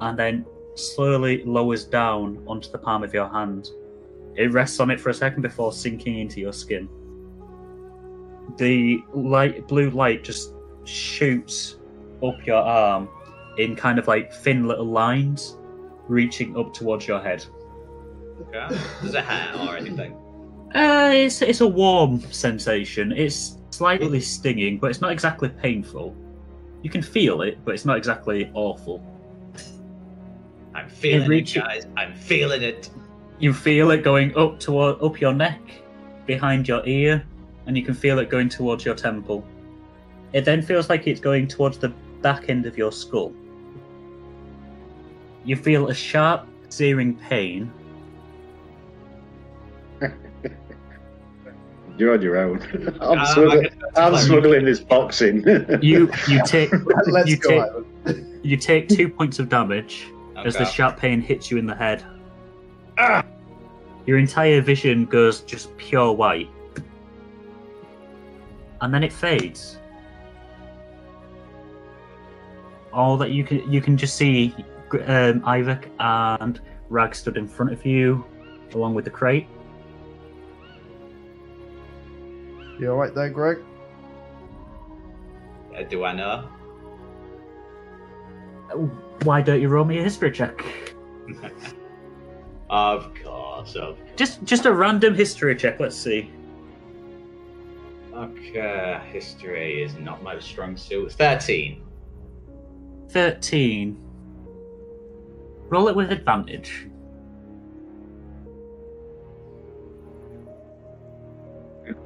and 0.00 0.18
then 0.18 0.44
slowly 0.74 1.44
lowers 1.44 1.84
down 1.84 2.42
onto 2.46 2.70
the 2.70 2.78
palm 2.78 3.02
of 3.04 3.14
your 3.14 3.28
hand. 3.28 3.70
It 4.36 4.52
rests 4.52 4.80
on 4.80 4.90
it 4.90 5.00
for 5.00 5.10
a 5.10 5.14
second 5.14 5.42
before 5.42 5.72
sinking 5.72 6.18
into 6.18 6.40
your 6.40 6.52
skin. 6.52 6.88
The 8.56 9.02
light, 9.12 9.66
blue 9.68 9.90
light, 9.90 10.24
just 10.24 10.54
shoots 10.84 11.76
up 12.22 12.44
your 12.46 12.56
arm 12.56 13.08
in 13.58 13.76
kind 13.76 13.98
of 13.98 14.08
like 14.08 14.32
thin 14.32 14.66
little 14.66 14.86
lines, 14.86 15.56
reaching 16.08 16.56
up 16.56 16.72
towards 16.74 17.06
your 17.06 17.20
head. 17.20 17.44
Okay. 18.40 18.68
Does 19.02 19.14
it 19.14 19.24
hurt 19.24 19.68
or 19.68 19.76
anything? 19.76 20.14
Uh, 20.74 21.10
it's 21.12 21.42
it's 21.42 21.60
a 21.60 21.66
warm 21.66 22.20
sensation. 22.32 23.12
It's 23.12 23.58
slightly 23.70 24.20
stinging, 24.20 24.78
but 24.78 24.90
it's 24.90 25.00
not 25.00 25.12
exactly 25.12 25.48
painful. 25.48 26.16
You 26.82 26.90
can 26.90 27.02
feel 27.02 27.42
it, 27.42 27.58
but 27.64 27.74
it's 27.74 27.84
not 27.84 27.96
exactly 27.96 28.50
awful. 28.54 29.04
I'm 30.74 30.88
feeling 30.88 31.22
it, 31.22 31.28
reach- 31.28 31.54
guys. 31.54 31.86
I'm 31.96 32.14
feeling 32.14 32.62
it. 32.62 32.90
You 33.38 33.52
feel 33.52 33.90
it 33.90 34.02
going 34.02 34.36
up 34.36 34.58
toward 34.58 35.02
up 35.02 35.20
your 35.20 35.34
neck, 35.34 35.60
behind 36.26 36.68
your 36.68 36.86
ear, 36.86 37.24
and 37.66 37.76
you 37.76 37.82
can 37.82 37.94
feel 37.94 38.18
it 38.18 38.28
going 38.30 38.48
towards 38.48 38.84
your 38.84 38.94
temple. 38.94 39.44
It 40.32 40.44
then 40.44 40.62
feels 40.62 40.88
like 40.88 41.06
it's 41.06 41.20
going 41.20 41.46
towards 41.46 41.78
the 41.78 41.88
back 42.22 42.48
end 42.48 42.66
of 42.66 42.76
your 42.78 42.90
skull. 42.92 43.32
You 45.44 45.56
feel 45.56 45.88
a 45.88 45.94
sharp, 45.94 46.46
searing 46.68 47.16
pain, 47.16 47.70
You're 51.98 52.14
on 52.14 52.22
your 52.22 52.38
own. 52.38 52.60
I'm, 53.00 53.18
Ah, 53.18 53.24
smuggling, 53.34 53.68
I 53.96 54.00
I'm 54.06 54.12
guess- 54.12 54.24
smuggling 54.26 54.64
this 54.64 54.80
box 54.80 55.20
in. 55.22 55.42
You 55.82 56.10
you 56.28 56.42
take 56.46 56.70
Let's 57.06 57.28
you 57.30 57.36
go. 57.36 57.50
take 57.50 57.62
Ivan. 58.06 58.40
you 58.42 58.56
take 58.56 58.88
two 58.88 59.08
points 59.08 59.38
of 59.38 59.48
damage 59.48 60.06
as 60.44 60.56
the 60.56 60.64
sharp 60.64 60.96
pain 60.96 61.20
hits 61.20 61.50
you 61.50 61.58
in 61.58 61.66
the 61.66 61.74
head. 61.74 62.02
Ah! 62.98 63.24
Your 64.06 64.18
entire 64.18 64.60
vision 64.62 65.04
goes 65.04 65.42
just 65.42 65.76
pure 65.76 66.12
white, 66.12 66.48
and 68.82 68.92
then 68.92 69.02
it 69.02 69.12
fades. 69.12 69.78
All 72.92 73.16
that 73.16 73.30
you 73.30 73.42
can 73.42 73.72
you 73.72 73.80
can 73.80 73.96
just 73.96 74.16
see 74.16 74.54
um, 74.92 75.40
Ivok 75.40 75.88
and 75.98 76.60
Rag 76.90 77.14
stood 77.14 77.38
in 77.38 77.48
front 77.48 77.72
of 77.72 77.86
you, 77.86 78.24
along 78.74 78.94
with 78.94 79.06
the 79.06 79.10
crate. 79.10 79.48
You 82.78 82.90
alright 82.90 83.14
there, 83.14 83.30
Greg? 83.30 83.58
Uh, 85.74 85.84
do 85.84 86.04
I 86.04 86.12
know? 86.12 86.48
Why 89.22 89.40
don't 89.40 89.60
you 89.60 89.68
roll 89.68 89.84
me 89.84 89.98
a 89.98 90.02
history 90.02 90.32
check? 90.32 90.62
Of 92.72 93.12
course. 93.22 93.76
Of 93.76 93.98
Just 94.16 94.42
just 94.44 94.64
a 94.64 94.72
random 94.72 95.14
history 95.14 95.54
check. 95.54 95.78
Let's 95.78 95.94
see. 95.94 96.30
Okay, 98.14 99.00
history 99.10 99.82
is 99.82 99.94
not 99.94 100.22
my 100.22 100.38
strong 100.38 100.76
suit. 100.76 101.12
13. 101.12 101.82
13. 103.08 103.98
Roll 105.68 105.88
it 105.88 105.96
with 105.96 106.12
advantage. 106.12 106.88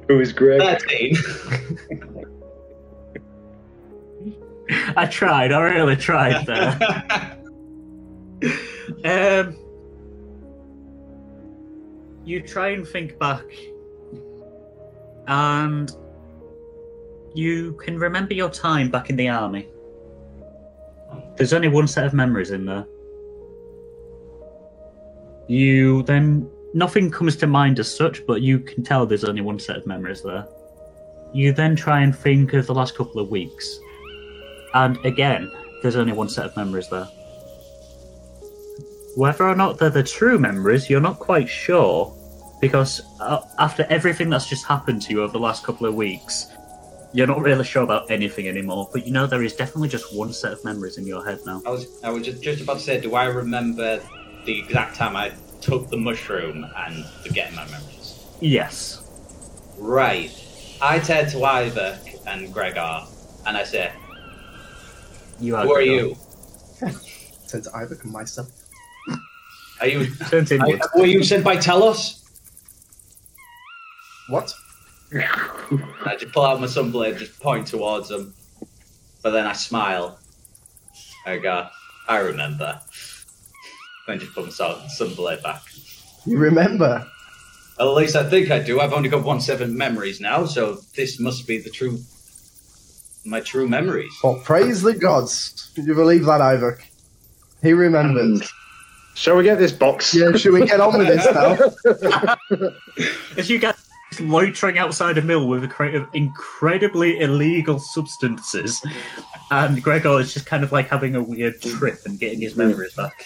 Who 0.07 0.21
is 0.21 0.31
Greg? 0.31 0.61
13? 0.61 1.15
I 4.95 5.05
tried, 5.05 5.51
I 5.51 5.59
really 5.61 5.97
tried 5.97 6.45
there. 6.45 7.37
um, 9.45 9.57
you 12.25 12.41
try 12.41 12.69
and 12.69 12.87
think 12.87 13.19
back, 13.19 13.45
and 15.27 15.91
you 17.33 17.73
can 17.73 17.99
remember 17.99 18.33
your 18.33 18.49
time 18.49 18.89
back 18.89 19.09
in 19.09 19.15
the 19.15 19.29
army. 19.29 19.67
There's 21.35 21.53
only 21.53 21.67
one 21.67 21.87
set 21.87 22.05
of 22.05 22.13
memories 22.13 22.51
in 22.51 22.65
there. 22.65 22.85
You 25.47 26.03
then 26.03 26.49
nothing 26.73 27.11
comes 27.11 27.35
to 27.37 27.47
mind 27.47 27.79
as 27.79 27.93
such, 27.93 28.25
but 28.25 28.41
you 28.41 28.59
can 28.59 28.83
tell 28.83 29.05
there's 29.05 29.23
only 29.23 29.41
one 29.41 29.59
set 29.59 29.77
of 29.77 29.85
memories 29.85 30.21
there. 30.21 30.47
You 31.33 31.53
then 31.53 31.75
try 31.75 32.01
and 32.01 32.15
think 32.15 32.53
of 32.53 32.67
the 32.67 32.73
last 32.73 32.95
couple 32.95 33.21
of 33.21 33.29
weeks, 33.29 33.79
and 34.73 34.97
again, 35.05 35.51
there's 35.81 35.95
only 35.95 36.13
one 36.13 36.29
set 36.29 36.45
of 36.45 36.55
memories 36.57 36.89
there. 36.89 37.07
Whether 39.15 39.47
or 39.47 39.55
not 39.55 39.77
they're 39.77 39.89
the 39.89 40.03
true 40.03 40.37
memories, 40.39 40.89
you're 40.89 41.01
not 41.01 41.19
quite 41.19 41.49
sure, 41.49 42.15
because 42.59 43.01
uh, 43.19 43.41
after 43.59 43.85
everything 43.89 44.29
that's 44.29 44.47
just 44.47 44.65
happened 44.65 45.01
to 45.03 45.13
you 45.13 45.23
over 45.23 45.33
the 45.33 45.39
last 45.39 45.63
couple 45.63 45.85
of 45.85 45.95
weeks, 45.95 46.47
you're 47.13 47.27
not 47.27 47.41
really 47.41 47.63
sure 47.63 47.83
about 47.83 48.09
anything 48.11 48.47
anymore. 48.47 48.89
But 48.91 49.05
you 49.05 49.13
know 49.13 49.27
there 49.27 49.43
is 49.43 49.55
definitely 49.55 49.89
just 49.89 50.15
one 50.15 50.33
set 50.33 50.53
of 50.53 50.63
memories 50.63 50.97
in 50.97 51.05
your 51.05 51.25
head 51.25 51.39
now. 51.45 51.61
I 51.65 51.69
was 51.69 51.87
I 52.03 52.09
was 52.09 52.23
just, 52.23 52.41
just 52.41 52.61
about 52.61 52.77
to 52.77 52.83
say, 52.83 52.99
do 52.99 53.15
I 53.15 53.25
remember 53.25 54.01
the 54.45 54.59
exact 54.59 54.95
time 54.95 55.15
I 55.15 55.31
took 55.61 55.89
the 55.89 55.97
mushroom 55.97 56.65
and 56.75 57.05
forgetting 57.25 57.55
my 57.55 57.65
memories? 57.65 58.25
Yes. 58.39 59.03
Right. 59.77 60.31
I 60.81 60.99
turn 60.99 61.29
to 61.31 61.43
Ivor 61.43 61.99
and 62.27 62.53
Gregor 62.53 63.03
and 63.45 63.57
I 63.57 63.63
say, 63.63 63.91
You 65.39 65.55
are. 65.55 65.65
Who 65.65 65.73
are 65.73 65.81
you? 65.81 66.15
Turn 67.47 67.61
to 67.61 67.71
Ivor 67.73 67.97
and 68.03 68.11
myself. 68.11 68.49
Are 69.79 69.87
you 69.87 70.07
Turns 70.29 70.51
inward. 70.51 70.81
were 70.95 71.05
you 71.05 71.23
sent 71.23 71.43
by 71.43 71.55
Telos? 71.55 72.16
What? 74.29 74.53
I 75.13 76.15
just 76.19 76.33
pull 76.33 76.45
out 76.45 76.59
my 76.59 76.67
sunblade, 76.67 77.17
just 77.17 77.39
point 77.39 77.67
towards 77.67 78.09
them. 78.09 78.33
But 79.23 79.31
then 79.31 79.45
I 79.45 79.53
smile. 79.53 80.19
I 81.25 81.37
go, 81.37 81.67
I 82.07 82.17
remember. 82.17 82.79
Then 84.07 84.19
just 84.19 84.33
put 84.33 84.45
my 84.45 84.51
sun- 84.51 84.87
sunblade 84.89 85.43
back. 85.43 85.61
You 86.25 86.37
remember? 86.37 87.05
At 87.79 87.85
least 87.85 88.15
I 88.15 88.27
think 88.29 88.51
I 88.51 88.59
do. 88.59 88.79
I've 88.79 88.93
only 88.93 89.09
got 89.09 89.23
one 89.23 89.39
seven 89.39 89.77
memories 89.77 90.19
now, 90.19 90.45
so 90.45 90.79
this 90.95 91.19
must 91.19 91.47
be 91.47 91.59
the 91.59 91.69
true, 91.69 91.99
my 93.25 93.39
true 93.39 93.67
memories. 93.67 94.11
Well, 94.23 94.41
praise 94.43 94.81
the 94.81 94.93
gods. 94.93 95.71
You 95.75 95.93
believe 95.93 96.25
that, 96.25 96.41
Ivor? 96.41 96.79
He 97.61 97.73
remembers. 97.73 98.41
And 98.41 98.49
shall 99.13 99.35
we 99.37 99.43
get 99.43 99.59
this 99.59 99.71
box? 99.71 100.13
Yeah, 100.13 100.31
should 100.33 100.53
we 100.53 100.65
get 100.65 100.79
on 100.81 100.97
with 100.97 101.07
this 101.07 101.25
now? 102.59 102.71
As 103.37 103.49
you 103.49 103.59
guys 103.59 103.75
loitering 104.19 104.77
outside 104.77 105.17
a 105.17 105.21
mill 105.21 105.47
with 105.47 105.63
a 105.63 105.67
crate 105.67 105.95
of 105.95 106.07
incredibly 106.13 107.19
illegal 107.19 107.79
substances, 107.79 108.85
and 109.51 109.81
Gregor 109.81 110.19
is 110.19 110.33
just 110.33 110.45
kind 110.45 110.63
of 110.63 110.71
like 110.71 110.87
having 110.87 111.15
a 111.15 111.23
weird 111.23 111.61
trip 111.61 111.99
and 112.05 112.19
getting 112.19 112.41
his 112.41 112.55
memories 112.55 112.93
back. 112.93 113.25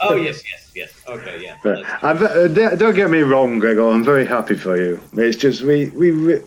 Oh 0.00 0.14
yes, 0.14 0.42
yes, 0.48 0.70
yes. 0.74 1.02
Okay, 1.08 1.42
yeah. 1.42 1.56
But 1.62 1.84
I'm, 2.02 2.18
uh, 2.22 2.46
don't 2.76 2.94
get 2.94 3.10
me 3.10 3.20
wrong, 3.20 3.58
Gregor. 3.58 3.88
I'm 3.88 4.04
very 4.04 4.24
happy 4.24 4.54
for 4.54 4.76
you. 4.76 5.00
It's 5.14 5.36
just 5.36 5.62
we 5.62 5.86
we 5.86 6.12
re- 6.12 6.42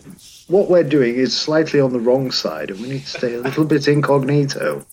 what 0.48 0.70
we're 0.70 0.84
doing 0.84 1.16
is 1.16 1.36
slightly 1.36 1.80
on 1.80 1.92
the 1.92 2.00
wrong 2.00 2.30
side, 2.30 2.70
and 2.70 2.80
we 2.80 2.88
need 2.88 3.02
to 3.02 3.08
stay 3.08 3.34
a 3.34 3.40
little 3.40 3.64
bit 3.64 3.88
incognito. 3.88 4.84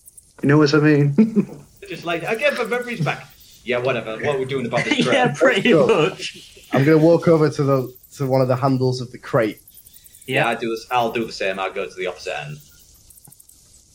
You 0.42 0.48
know 0.48 0.58
what 0.58 0.74
I 0.74 0.78
mean? 0.78 1.64
Just 1.88 2.04
like 2.04 2.24
I 2.24 2.34
get 2.34 2.56
my 2.58 2.64
memories 2.64 3.00
back. 3.00 3.26
Yeah, 3.64 3.78
whatever. 3.78 4.12
What 4.12 4.22
we're 4.22 4.38
we 4.40 4.44
doing 4.44 4.66
about 4.66 4.84
this? 4.84 4.98
yeah, 5.06 5.32
pretty 5.34 5.72
much. 5.72 6.57
I'm 6.78 6.84
gonna 6.84 6.98
walk 6.98 7.26
over 7.26 7.50
to 7.50 7.62
the 7.64 7.92
to 8.16 8.26
one 8.26 8.40
of 8.40 8.46
the 8.48 8.54
handles 8.56 9.00
of 9.00 9.10
the 9.10 9.18
crate. 9.18 9.60
Yeah, 10.26 10.46
I 10.46 10.54
do 10.54 10.70
this. 10.70 10.86
I'll 10.90 11.10
do 11.10 11.24
the 11.26 11.32
same. 11.32 11.58
I'll 11.58 11.72
go 11.72 11.86
to 11.88 11.94
the 11.94 12.06
opposite 12.06 12.38
end. 12.38 12.58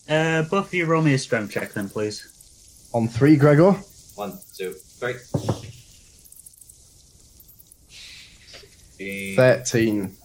Uh, 0.10 0.41
both 0.50 0.67
of 0.67 0.74
you 0.74 0.86
roll 0.86 1.02
me 1.02 1.13
a 1.13 1.17
strength 1.17 1.54
check 1.54 1.72
then, 1.74 1.88
please. 1.88 2.89
On 2.93 3.08
three, 3.08 3.38
Gregor. 3.38 3.72
One, 4.15 4.38
two, 4.58 4.74
three. 4.74 5.13
Thirteen. 9.36 10.15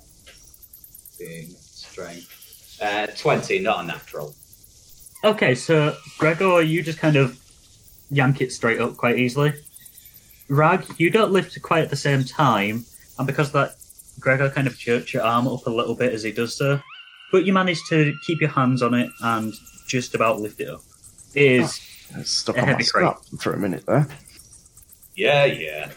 sixteen, 1.17 1.55
strength. 1.61 2.79
Uh, 2.83 3.07
twenty, 3.17 3.61
not 3.61 3.85
a 3.85 3.87
natural. 3.87 4.35
Okay, 5.25 5.55
so 5.55 5.97
Gregor, 6.19 6.61
you 6.63 6.83
just 6.83 6.99
kind 6.99 7.17
of 7.17 7.39
yank 8.11 8.41
it 8.41 8.53
straight 8.53 8.81
up 8.81 8.97
quite 8.97 9.19
easily. 9.19 9.53
Rag, 10.49 10.85
you 10.99 11.11
don't 11.11 11.33
lift 11.33 11.57
it 11.57 11.61
quite 11.61 11.83
at 11.83 11.91
the 11.91 11.97
same 11.97 12.25
time, 12.25 12.85
and 13.19 13.27
because 13.27 13.49
of 13.49 13.53
that, 13.55 13.75
Gregor 14.21 14.51
kind 14.51 14.67
of 14.67 14.77
jerks 14.79 15.13
your 15.15 15.23
arm 15.23 15.47
up 15.47 15.67
a 15.67 15.71
little 15.71 15.95
bit 15.95 16.13
as 16.13 16.23
he 16.23 16.33
does 16.33 16.57
so, 16.57 16.81
but 17.31 17.45
you 17.45 17.53
manage 17.53 17.79
to 17.91 18.15
keep 18.27 18.41
your 18.41 18.51
hands 18.51 18.83
on 18.83 18.95
it 18.95 19.11
and 19.23 19.53
just 19.87 20.15
about 20.15 20.41
lift 20.41 20.61
it 20.61 20.69
up. 20.69 20.81
It 21.35 21.43
is 21.63 21.81
It's 22.17 22.31
stuck 22.31 22.57
A 22.57 22.61
on 22.61 22.67
my 22.67 22.73
heavy 22.73 22.85
crate. 22.85 23.15
for 23.41 23.53
a 23.53 23.59
minute 23.59 23.85
there. 23.87 24.09
Yeah, 25.15 25.45
yeah. 25.45 25.91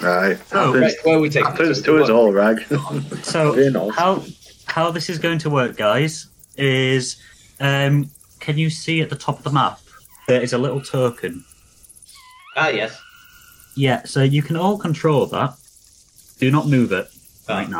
right. 0.00 0.38
Oh, 0.52 0.72
happens 0.72 0.82
Right, 0.82 0.94
where 1.04 1.16
are 1.16 1.20
we 1.20 1.28
taking 1.30 1.46
happens 1.50 1.68
this? 1.78 1.82
to 1.82 2.02
us 2.02 2.08
all, 2.10 2.32
Rag. 2.32 2.62
so 3.22 3.52
Very 3.54 3.70
nice. 3.70 3.94
how 3.96 4.22
how 4.66 4.90
this 4.90 5.10
is 5.10 5.18
going 5.18 5.38
to 5.40 5.50
work, 5.50 5.76
guys, 5.76 6.28
is 6.56 7.20
um, 7.60 8.08
can 8.40 8.56
you 8.58 8.70
see 8.70 9.00
at 9.02 9.10
the 9.10 9.16
top 9.16 9.38
of 9.38 9.44
the 9.44 9.50
map 9.50 9.78
there 10.28 10.40
is 10.40 10.52
a 10.52 10.58
little 10.58 10.80
token 10.80 11.44
Ah, 12.56 12.68
yes. 12.68 12.98
Yeah, 13.74 14.02
so 14.04 14.22
you 14.22 14.42
can 14.42 14.56
all 14.56 14.78
control 14.78 15.26
that. 15.26 15.54
Do 16.38 16.50
not 16.50 16.68
move 16.68 16.92
it 16.92 17.08
right 17.48 17.66
Ah. 17.66 17.70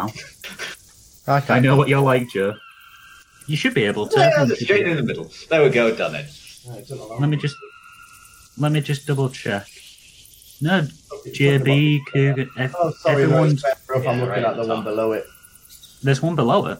now. 1.26 1.36
Okay. 1.38 1.54
I 1.54 1.60
know 1.60 1.76
what 1.76 1.88
you're 1.88 2.00
like, 2.00 2.28
Joe. 2.30 2.54
You 3.46 3.56
should 3.56 3.74
be 3.74 3.84
able 3.84 4.06
to. 4.08 4.18
Yeah, 4.18 4.30
Everyone 4.38 4.56
straight 4.56 4.84
be 4.84 4.90
in 4.90 4.96
the 4.96 5.02
middle. 5.02 5.30
There 5.50 5.62
we 5.62 5.70
go. 5.70 5.94
Done 5.94 6.14
it. 6.14 6.26
Let 7.20 7.28
me 7.28 7.36
just 7.36 7.56
let 8.58 8.70
me 8.72 8.80
just 8.80 9.06
double 9.06 9.28
check. 9.30 9.66
No, 10.60 10.86
JB, 11.26 12.00
Coogan, 12.12 12.48
ev- 12.56 12.76
Oh, 12.78 12.92
sorry, 13.00 13.16
no, 13.16 13.30
everyone's. 13.30 13.52
it's 13.54 13.62
better 13.62 14.00
if 14.00 14.06
I'm 14.08 14.20
looking 14.20 14.28
right 14.30 14.38
at 14.44 14.54
the 14.54 14.60
at 14.62 14.66
the 14.68 14.74
one 14.74 14.84
below 14.84 15.12
it. 15.12 15.26
There's 16.04 16.22
one 16.22 16.36
below 16.36 16.66
it. 16.66 16.78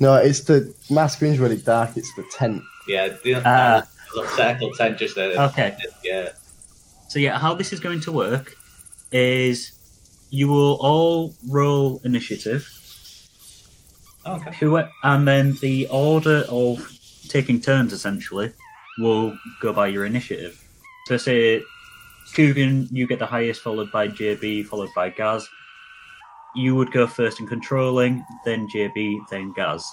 No, 0.00 0.14
it's 0.16 0.40
the 0.40 0.74
my 0.90 1.06
screen's 1.06 1.38
really 1.38 1.56
dark. 1.58 1.96
It's 1.96 2.12
the 2.16 2.24
tent. 2.32 2.62
Yeah. 2.88 3.08
The, 3.22 3.36
Ah. 3.44 3.48
uh, 3.78 3.82
little 4.16 4.30
circle 4.36 4.72
tent 4.72 4.98
just 4.98 5.14
there. 5.14 5.40
Okay. 5.48 5.76
Yeah. 6.02 6.30
So 7.14 7.20
yeah, 7.20 7.38
how 7.38 7.54
this 7.54 7.72
is 7.72 7.78
going 7.78 8.00
to 8.00 8.10
work 8.10 8.56
is 9.12 9.70
you 10.30 10.48
will 10.48 10.76
all 10.80 11.32
roll 11.48 12.00
initiative. 12.02 12.68
Okay. 14.26 14.52
Who 14.58 14.82
and 15.04 15.28
then 15.28 15.52
the 15.60 15.86
order 15.92 16.44
of 16.48 16.90
taking 17.28 17.60
turns 17.60 17.92
essentially 17.92 18.50
will 18.98 19.38
go 19.60 19.72
by 19.72 19.86
your 19.86 20.04
initiative. 20.04 20.60
So 21.06 21.16
say 21.16 21.62
Coogan, 22.34 22.88
you 22.90 23.06
get 23.06 23.20
the 23.20 23.26
highest, 23.26 23.62
followed 23.62 23.92
by 23.92 24.08
JB, 24.08 24.66
followed 24.66 24.90
by 24.92 25.10
Gaz. 25.10 25.48
You 26.56 26.74
would 26.74 26.90
go 26.90 27.06
first 27.06 27.38
in 27.38 27.46
controlling, 27.46 28.24
then 28.44 28.66
JB, 28.66 29.28
then 29.30 29.52
Gaz. 29.52 29.88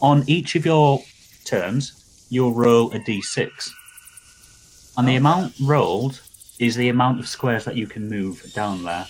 On 0.00 0.22
each 0.28 0.54
of 0.54 0.64
your 0.64 1.00
turns, 1.44 2.26
you'll 2.30 2.54
roll 2.54 2.92
a 2.92 3.00
d6. 3.00 3.72
And 4.96 5.06
the 5.06 5.14
oh. 5.14 5.18
amount 5.18 5.54
rolled 5.60 6.20
is 6.58 6.76
the 6.76 6.88
amount 6.88 7.20
of 7.20 7.28
squares 7.28 7.64
that 7.64 7.76
you 7.76 7.86
can 7.86 8.08
move 8.08 8.52
down 8.54 8.84
there. 8.84 9.06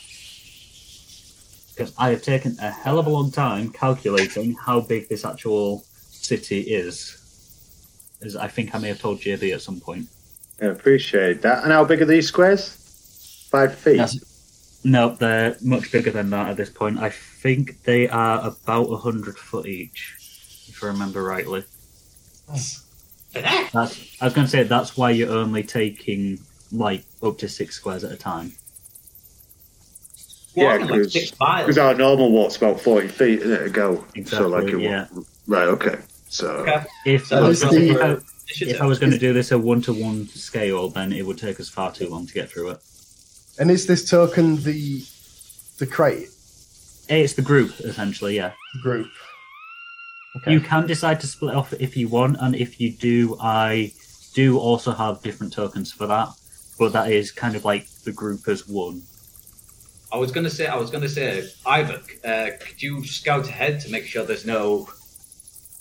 Because 1.74 1.94
I 1.98 2.10
have 2.10 2.22
taken 2.22 2.56
a 2.60 2.70
hell 2.70 2.98
of 2.98 3.06
a 3.06 3.10
long 3.10 3.30
time 3.30 3.70
calculating 3.70 4.54
how 4.54 4.80
big 4.80 5.08
this 5.08 5.24
actual 5.24 5.84
city 6.10 6.60
is. 6.60 7.22
As 8.22 8.34
I 8.34 8.48
think 8.48 8.74
I 8.74 8.78
may 8.78 8.88
have 8.88 9.00
told 9.00 9.20
JB 9.20 9.54
at 9.54 9.60
some 9.60 9.80
point. 9.80 10.08
I 10.60 10.66
appreciate 10.66 11.42
that. 11.42 11.64
And 11.64 11.72
how 11.72 11.84
big 11.84 12.00
are 12.00 12.06
these 12.06 12.28
squares? 12.28 13.48
Five 13.50 13.74
feet. 13.74 13.96
Yes. 13.96 14.80
No, 14.84 15.10
they're 15.10 15.56
much 15.62 15.92
bigger 15.92 16.10
than 16.10 16.30
that 16.30 16.48
at 16.48 16.56
this 16.56 16.70
point. 16.70 16.98
I 16.98 17.10
think 17.10 17.82
they 17.82 18.08
are 18.08 18.40
about 18.46 18.84
a 18.84 18.96
hundred 18.96 19.36
foot 19.36 19.66
each, 19.66 20.14
if 20.68 20.82
I 20.82 20.86
remember 20.86 21.22
rightly. 21.22 21.64
That's, 23.72 24.16
I 24.20 24.24
was 24.24 24.34
going 24.34 24.46
to 24.46 24.50
say 24.50 24.62
that's 24.64 24.96
why 24.96 25.10
you're 25.10 25.30
only 25.32 25.62
taking 25.62 26.38
like 26.72 27.04
up 27.22 27.38
to 27.38 27.48
six 27.48 27.76
squares 27.76 28.04
at 28.04 28.12
a 28.12 28.16
time. 28.16 28.52
Yeah, 30.54 30.72
Walking 30.78 30.86
like 30.88 31.02
'cause- 31.02 31.12
six 31.12 31.38
miles. 31.38 31.66
Because 31.66 31.78
our 31.78 31.94
normal 31.94 32.32
walk's 32.32 32.56
about 32.56 32.80
forty 32.80 33.08
feet 33.08 33.40
isn't 33.40 33.52
it, 33.52 33.64
to 33.64 33.70
go. 33.70 34.04
Exactly, 34.14 34.38
so 34.38 34.48
like 34.48 34.68
it 34.72 34.80
yeah. 34.80 35.06
Right. 35.46 35.68
Okay. 35.68 35.96
So 36.28 36.48
Okay. 36.48 36.84
If, 37.04 37.26
So 37.26 37.44
I 37.44 37.48
was 37.48 37.62
gonna- 37.62 37.78
the- 37.78 38.02
I, 38.04 38.16
if 38.60 38.80
I 38.80 38.86
was 38.86 38.98
going 38.98 39.12
to 39.12 39.18
do 39.18 39.32
this 39.32 39.50
a 39.52 39.58
one 39.58 39.82
to 39.82 39.92
one 39.92 40.26
scale, 40.28 40.88
then 40.88 41.12
it 41.12 41.26
would 41.26 41.36
take 41.38 41.60
us 41.60 41.68
far 41.68 41.92
too 41.92 42.08
long 42.08 42.26
to 42.26 42.32
get 42.32 42.50
through 42.50 42.70
it. 42.70 42.78
And 43.58 43.70
is 43.70 43.86
this 43.86 44.08
token 44.08 44.62
the 44.62 45.02
the 45.78 45.86
crate 45.86 46.28
It's 47.08 47.34
the 47.34 47.42
group 47.42 47.78
essentially, 47.80 48.36
yeah. 48.36 48.52
group? 48.82 49.08
Okay. 50.36 50.52
You 50.52 50.60
can 50.60 50.86
decide 50.86 51.20
to 51.20 51.26
split 51.26 51.54
off 51.54 51.72
if 51.74 51.96
you 51.96 52.08
want, 52.08 52.36
and 52.40 52.54
if 52.54 52.80
you 52.80 52.92
do, 52.92 53.36
I 53.40 53.92
do 54.34 54.58
also 54.58 54.92
have 54.92 55.22
different 55.22 55.52
tokens 55.52 55.92
for 55.92 56.06
that. 56.06 56.28
But 56.78 56.92
that 56.92 57.10
is 57.10 57.32
kind 57.32 57.56
of 57.56 57.64
like 57.64 57.88
the 58.04 58.12
group 58.12 58.46
as 58.48 58.68
one. 58.68 59.02
I 60.12 60.18
was 60.18 60.30
gonna 60.30 60.50
say, 60.50 60.66
I 60.66 60.76
was 60.76 60.90
gonna 60.90 61.08
say, 61.08 61.48
Ivor, 61.64 62.00
uh, 62.24 62.50
could 62.60 62.82
you 62.82 63.04
scout 63.04 63.48
ahead 63.48 63.80
to 63.80 63.90
make 63.90 64.04
sure 64.04 64.24
there's 64.24 64.46
no, 64.46 64.88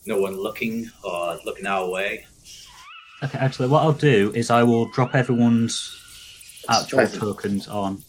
no 0.06 0.20
one 0.20 0.36
looking 0.38 0.90
or 1.04 1.38
looking 1.46 1.66
our 1.68 1.90
way? 1.90 2.26
Okay, 3.24 3.38
actually, 3.38 3.68
what 3.68 3.84
I'll 3.84 3.94
do 3.94 4.32
is 4.36 4.50
I 4.50 4.64
will 4.64 4.86
drop 4.92 5.16
everyone's 5.16 6.64
actual 6.70 7.00
Perfect. 7.00 7.20
tokens 7.22 7.68
on. 7.68 8.04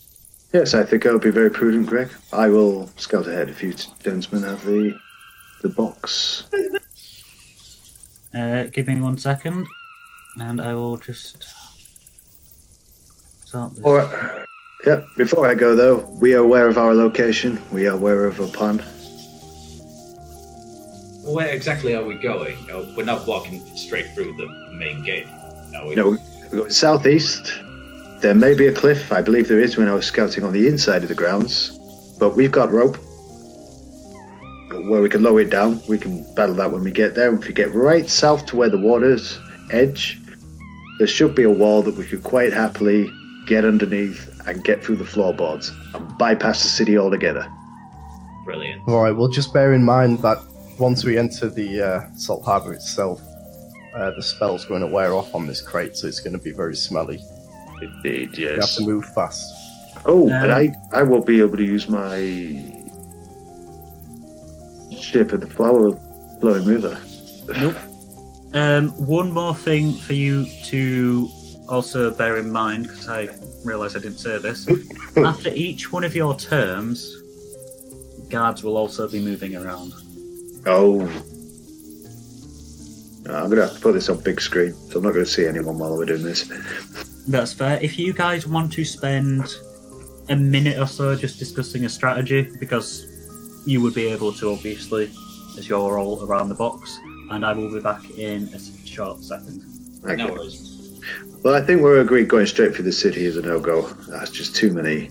yes, 0.53 0.75
I 0.75 0.85
think 0.85 1.03
that 1.03 1.13
would 1.13 1.23
be 1.23 1.31
very 1.31 1.51
prudent, 1.51 1.87
Greg. 1.87 2.09
I 2.33 2.49
will 2.49 2.89
scout 2.97 3.27
ahead 3.27 3.49
if 3.51 3.63
you 3.63 3.75
gentlemen 4.03 4.49
have 4.49 4.65
the 4.65 4.99
the 5.67 5.75
box. 5.75 6.45
Uh, 8.35 8.65
give 8.65 8.87
me 8.87 9.01
one 9.01 9.19
second, 9.19 9.67
and 10.37 10.61
I 10.61 10.75
will 10.75 10.97
just 10.97 11.45
start 13.45 13.75
this. 13.75 13.85
Or, 13.85 14.47
yeah. 14.87 15.03
Before 15.17 15.47
I 15.47 15.55
go 15.55 15.75
though, 15.75 16.07
we 16.21 16.35
are 16.35 16.43
aware 16.43 16.69
of 16.69 16.79
our 16.79 16.95
location. 16.95 17.61
We 17.73 17.87
are 17.87 17.95
aware 17.95 18.27
of 18.27 18.39
a 18.41 18.47
plan. 18.47 18.79
Where 21.25 21.49
exactly 21.49 21.95
are 21.95 22.05
we 22.05 22.15
going? 22.17 22.57
No, 22.67 22.87
we're 22.97 23.05
not 23.05 23.27
walking 23.27 23.61
straight 23.77 24.07
through 24.15 24.37
the 24.37 24.47
main 24.73 25.03
gate. 25.03 25.27
No, 25.73 25.87
we, 25.87 25.95
No, 25.97 26.11
we're 26.53 26.59
going 26.59 26.71
southeast. 26.71 27.59
There 28.21 28.35
may 28.35 28.55
be 28.55 28.69
a 28.69 28.73
cliff. 28.73 29.13
I 29.13 29.23
believe 29.23 29.49
there 29.49 29.61
is 29.61 29.77
when 29.77 29.89
I 29.89 29.95
was 29.95 30.07
scouting 30.07 30.45
on 30.45 30.53
the 30.53 30.69
inside 30.69 31.03
of 31.03 31.09
the 31.09 31.15
grounds. 31.15 31.77
But 32.21 32.37
we've 32.37 32.53
got 32.53 32.71
rope 32.71 32.97
where 34.71 35.01
we 35.01 35.09
can 35.09 35.23
lower 35.23 35.41
it 35.41 35.51
down. 35.51 35.81
We 35.89 35.99
can 35.99 36.25
battle 36.35 36.55
that 36.57 36.71
when 36.73 36.83
we 36.83 36.91
get 36.91 37.15
there. 37.15 37.35
If 37.35 37.47
we 37.47 37.53
get 37.55 37.73
right 37.75 38.09
south 38.09 38.47
to 38.47 38.57
where 38.57 38.69
the 38.69 38.79
water's 38.79 39.39
edge, 39.71 40.19
there 40.99 41.07
should 41.07 41.35
be 41.35 41.43
a 41.45 41.51
wall 41.51 41.83
that 41.83 41.97
we 41.97 42.05
could 42.05 42.23
quite 42.23 42.53
happily 42.53 43.11
get 43.47 43.65
underneath 43.65 44.41
and 44.47 44.63
get 44.65 44.83
through 44.83 44.97
the 44.97 45.05
floorboards 45.05 45.73
and 45.95 46.19
bypass 46.19 46.63
the 46.63 46.69
city 46.69 46.99
altogether. 46.99 47.47
brilliant. 48.45 48.83
All 48.89 49.03
right. 49.03 49.13
Well, 49.15 49.29
just 49.29 49.53
bear 49.53 49.73
in 49.73 49.85
mind 49.85 50.21
that 50.21 50.39
once 50.79 51.05
we 51.05 51.19
enter 51.19 51.49
the 51.49 51.83
uh, 51.83 52.17
salt 52.17 52.45
harbor 52.45 52.73
itself, 52.73 53.21
uh, 53.95 54.11
the 54.11 54.23
spell's 54.23 54.65
going 54.65 54.83
to 54.83 54.87
wear 54.87 55.15
off 55.15 55.35
on 55.35 55.47
this 55.47 55.61
crate, 55.61 55.97
so 55.97 56.07
it's 56.07 56.21
going 56.21 56.33
to 56.35 56.43
be 56.43 56.53
very 56.53 56.77
smelly. 56.77 57.21
Indeed, 57.81 58.37
Yes. 58.37 58.39
You 58.39 58.61
have 58.61 58.71
to 58.75 58.83
move 58.85 59.05
fast. 59.15 59.53
Oh, 60.05 60.27
Um, 60.27 60.33
and 60.33 60.53
I, 60.53 60.75
I 60.93 61.03
will 61.03 61.23
be 61.23 61.41
able 61.41 61.57
to 61.57 61.65
use 61.65 61.89
my 61.89 62.19
ship 65.03 65.33
at 65.33 65.41
the 65.41 65.47
flower 65.47 65.93
flowing 66.41 66.65
river. 66.65 66.99
Um, 68.53 68.89
one 69.07 69.33
more 69.33 69.55
thing 69.55 69.93
for 69.93 70.15
you 70.15 70.47
to 70.65 71.29
also 71.69 72.11
bear 72.11 72.39
in 72.39 72.51
mind, 72.51 72.85
because 72.85 73.09
I 73.09 73.29
realise 73.65 73.97
I 73.97 74.01
didn't 74.01 74.19
say 74.19 74.39
this, 74.39 74.69
after 75.17 75.51
each 75.51 75.93
one 75.93 76.05
of 76.05 76.15
your 76.15 76.37
terms, 76.37 77.23
guards 78.29 78.63
will 78.63 78.77
also 78.77 79.09
be 79.09 79.21
moving 79.21 79.57
around. 79.57 79.93
Oh. 80.65 81.01
I'm 83.29 83.51
gonna 83.51 83.63
have 83.63 83.75
to 83.75 83.81
put 83.81 83.93
this 83.93 84.09
on 84.09 84.21
big 84.21 84.41
screen, 84.41 84.73
so 84.73 84.99
I'm 84.99 85.05
not 85.05 85.13
gonna 85.13 85.27
see 85.27 85.47
anyone 85.47 85.79
while 85.79 85.97
we're 85.97 86.05
doing 86.05 86.23
this. 86.23 86.45
That's 87.27 87.53
fair. 87.53 87.79
If 87.83 87.99
you 87.99 88.13
guys 88.13 88.47
want 88.47 88.73
to 88.75 88.85
spend 88.85 89.57
a 90.29 90.37
minute 90.37 90.79
or 90.79 90.87
so 90.87 91.17
just 91.17 91.39
discussing 91.39 91.85
a 91.85 91.89
strategy, 91.89 92.49
because 92.61 93.16
you 93.67 93.81
would 93.83 93.95
be 93.95 94.07
able 94.07 94.33
to, 94.35 94.51
obviously, 94.53 95.11
as 95.59 95.69
you're 95.69 95.99
all 95.99 96.23
around 96.25 96.49
the 96.49 96.55
box, 96.55 96.99
and 97.31 97.45
I 97.45 97.53
will 97.53 97.71
be 97.73 97.81
back 97.81 98.09
in 98.17 98.45
a 98.55 98.59
short 98.87 99.23
second. 99.23 99.63
No 100.05 100.13
Okay. 100.13 100.31
worries. 100.31 100.73
Well, 101.43 101.55
I 101.55 101.61
think 101.61 101.83
we're 101.83 102.01
agreed 102.01 102.29
going 102.29 102.47
straight 102.47 102.75
for 102.75 102.83
the 102.83 102.93
city 102.93 103.25
is 103.25 103.37
a 103.37 103.43
no-go. 103.43 103.83
That's 104.09 104.31
just 104.31 104.55
too 104.57 104.73
many. 104.73 105.07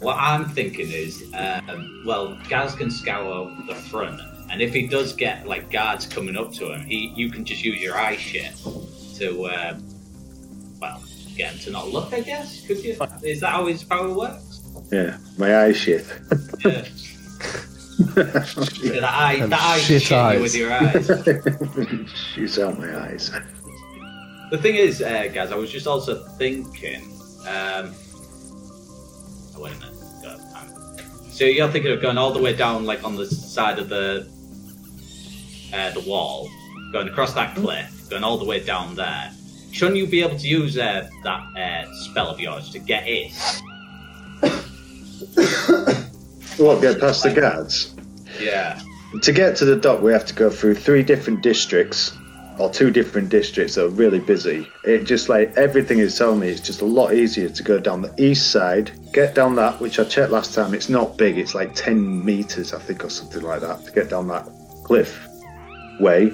What 0.00 0.16
I'm 0.18 0.46
thinking 0.50 0.90
is, 0.90 1.24
um, 1.34 2.02
well, 2.06 2.38
Gaz 2.48 2.74
can 2.74 2.90
scour 2.90 3.50
the 3.66 3.74
front, 3.74 4.20
and 4.50 4.62
if 4.62 4.72
he 4.72 4.86
does 4.86 5.12
get 5.12 5.46
like 5.46 5.70
guards 5.70 6.06
coming 6.06 6.36
up 6.36 6.52
to 6.54 6.72
him, 6.72 6.82
he 6.82 7.12
you 7.16 7.30
can 7.30 7.44
just 7.44 7.64
use 7.64 7.80
your 7.82 7.96
eye 7.96 8.16
shit 8.16 8.52
to, 9.16 9.46
um, 9.48 9.84
well, 10.80 11.02
get 11.36 11.52
him 11.52 11.58
to 11.60 11.70
not 11.70 11.88
look. 11.88 12.12
I 12.12 12.20
guess. 12.20 12.64
Could 12.66 12.82
you? 12.84 12.96
Is 13.22 13.40
that 13.40 13.50
how 13.50 13.66
his 13.66 13.82
power 13.82 14.12
works? 14.14 14.47
Yeah, 14.92 15.18
my 15.36 15.56
eyes 15.64 15.76
shit. 15.76 16.04
Yeah. 16.64 16.84
Yeah, 18.16 19.00
that 19.00 19.12
eye, 19.12 19.38
And 19.40 19.52
that 19.52 19.60
eye 19.60 19.78
shit 19.80 20.02
shit 20.02 20.10
you 20.12 20.16
eyes. 20.16 20.40
with 20.40 20.54
your 20.54 20.72
eyes. 20.72 22.10
Shoots 22.34 22.58
out 22.58 22.78
my 22.78 22.96
eyes. 23.06 23.30
The 24.50 24.58
thing 24.58 24.76
is, 24.76 25.02
uh, 25.02 25.28
guys, 25.34 25.50
I 25.52 25.56
was 25.56 25.70
just 25.70 25.86
also 25.86 26.24
thinking. 26.38 27.02
Um, 27.42 27.92
oh, 29.56 29.60
wait 29.60 29.74
a 29.74 29.78
minute. 29.80 29.94
God, 30.22 30.40
I'm- 30.54 30.98
So 31.30 31.44
you're 31.44 31.68
thinking 31.70 31.92
of 31.92 32.00
going 32.00 32.18
all 32.18 32.32
the 32.32 32.40
way 32.40 32.54
down, 32.54 32.84
like 32.86 33.04
on 33.04 33.16
the 33.16 33.26
side 33.26 33.78
of 33.78 33.88
the 33.88 34.26
uh, 35.74 35.90
the 35.90 36.00
wall, 36.00 36.48
going 36.92 37.08
across 37.08 37.34
that 37.34 37.54
cliff, 37.56 38.08
going 38.08 38.24
all 38.24 38.38
the 38.38 38.44
way 38.46 38.64
down 38.64 38.94
there. 38.94 39.30
Shouldn't 39.72 39.96
you 39.98 40.06
be 40.06 40.22
able 40.22 40.38
to 40.38 40.48
use 40.48 40.78
uh, 40.78 41.08
that 41.24 41.40
uh, 41.56 41.92
spell 42.04 42.28
of 42.28 42.40
yours 42.40 42.70
to 42.70 42.78
get 42.78 43.06
in? 43.06 43.30
What, 46.58 46.82
get 46.82 46.98
past 46.98 47.22
the 47.22 47.30
guards? 47.30 47.94
Yeah. 48.40 48.80
To 49.22 49.32
get 49.32 49.54
to 49.58 49.64
the 49.64 49.76
dock, 49.76 50.02
we 50.02 50.12
have 50.12 50.26
to 50.26 50.34
go 50.34 50.50
through 50.50 50.74
three 50.74 51.04
different 51.04 51.40
districts, 51.40 52.16
or 52.58 52.68
two 52.68 52.90
different 52.90 53.28
districts 53.28 53.76
that 53.76 53.84
are 53.84 53.90
really 53.90 54.18
busy. 54.18 54.68
It 54.82 55.04
just 55.04 55.28
like 55.28 55.56
everything 55.56 56.00
is 56.00 56.18
telling 56.18 56.40
me 56.40 56.48
it's 56.48 56.60
just 56.60 56.80
a 56.80 56.84
lot 56.84 57.14
easier 57.14 57.48
to 57.48 57.62
go 57.62 57.78
down 57.78 58.02
the 58.02 58.12
east 58.18 58.50
side, 58.50 58.90
get 59.12 59.36
down 59.36 59.54
that, 59.54 59.80
which 59.80 60.00
I 60.00 60.04
checked 60.04 60.32
last 60.32 60.52
time. 60.52 60.74
It's 60.74 60.88
not 60.88 61.16
big, 61.16 61.38
it's 61.38 61.54
like 61.54 61.76
10 61.76 62.24
meters, 62.24 62.74
I 62.74 62.80
think, 62.80 63.04
or 63.04 63.10
something 63.10 63.42
like 63.42 63.60
that, 63.60 63.84
to 63.84 63.92
get 63.92 64.10
down 64.10 64.26
that 64.28 64.48
cliff 64.82 65.28
way. 66.00 66.32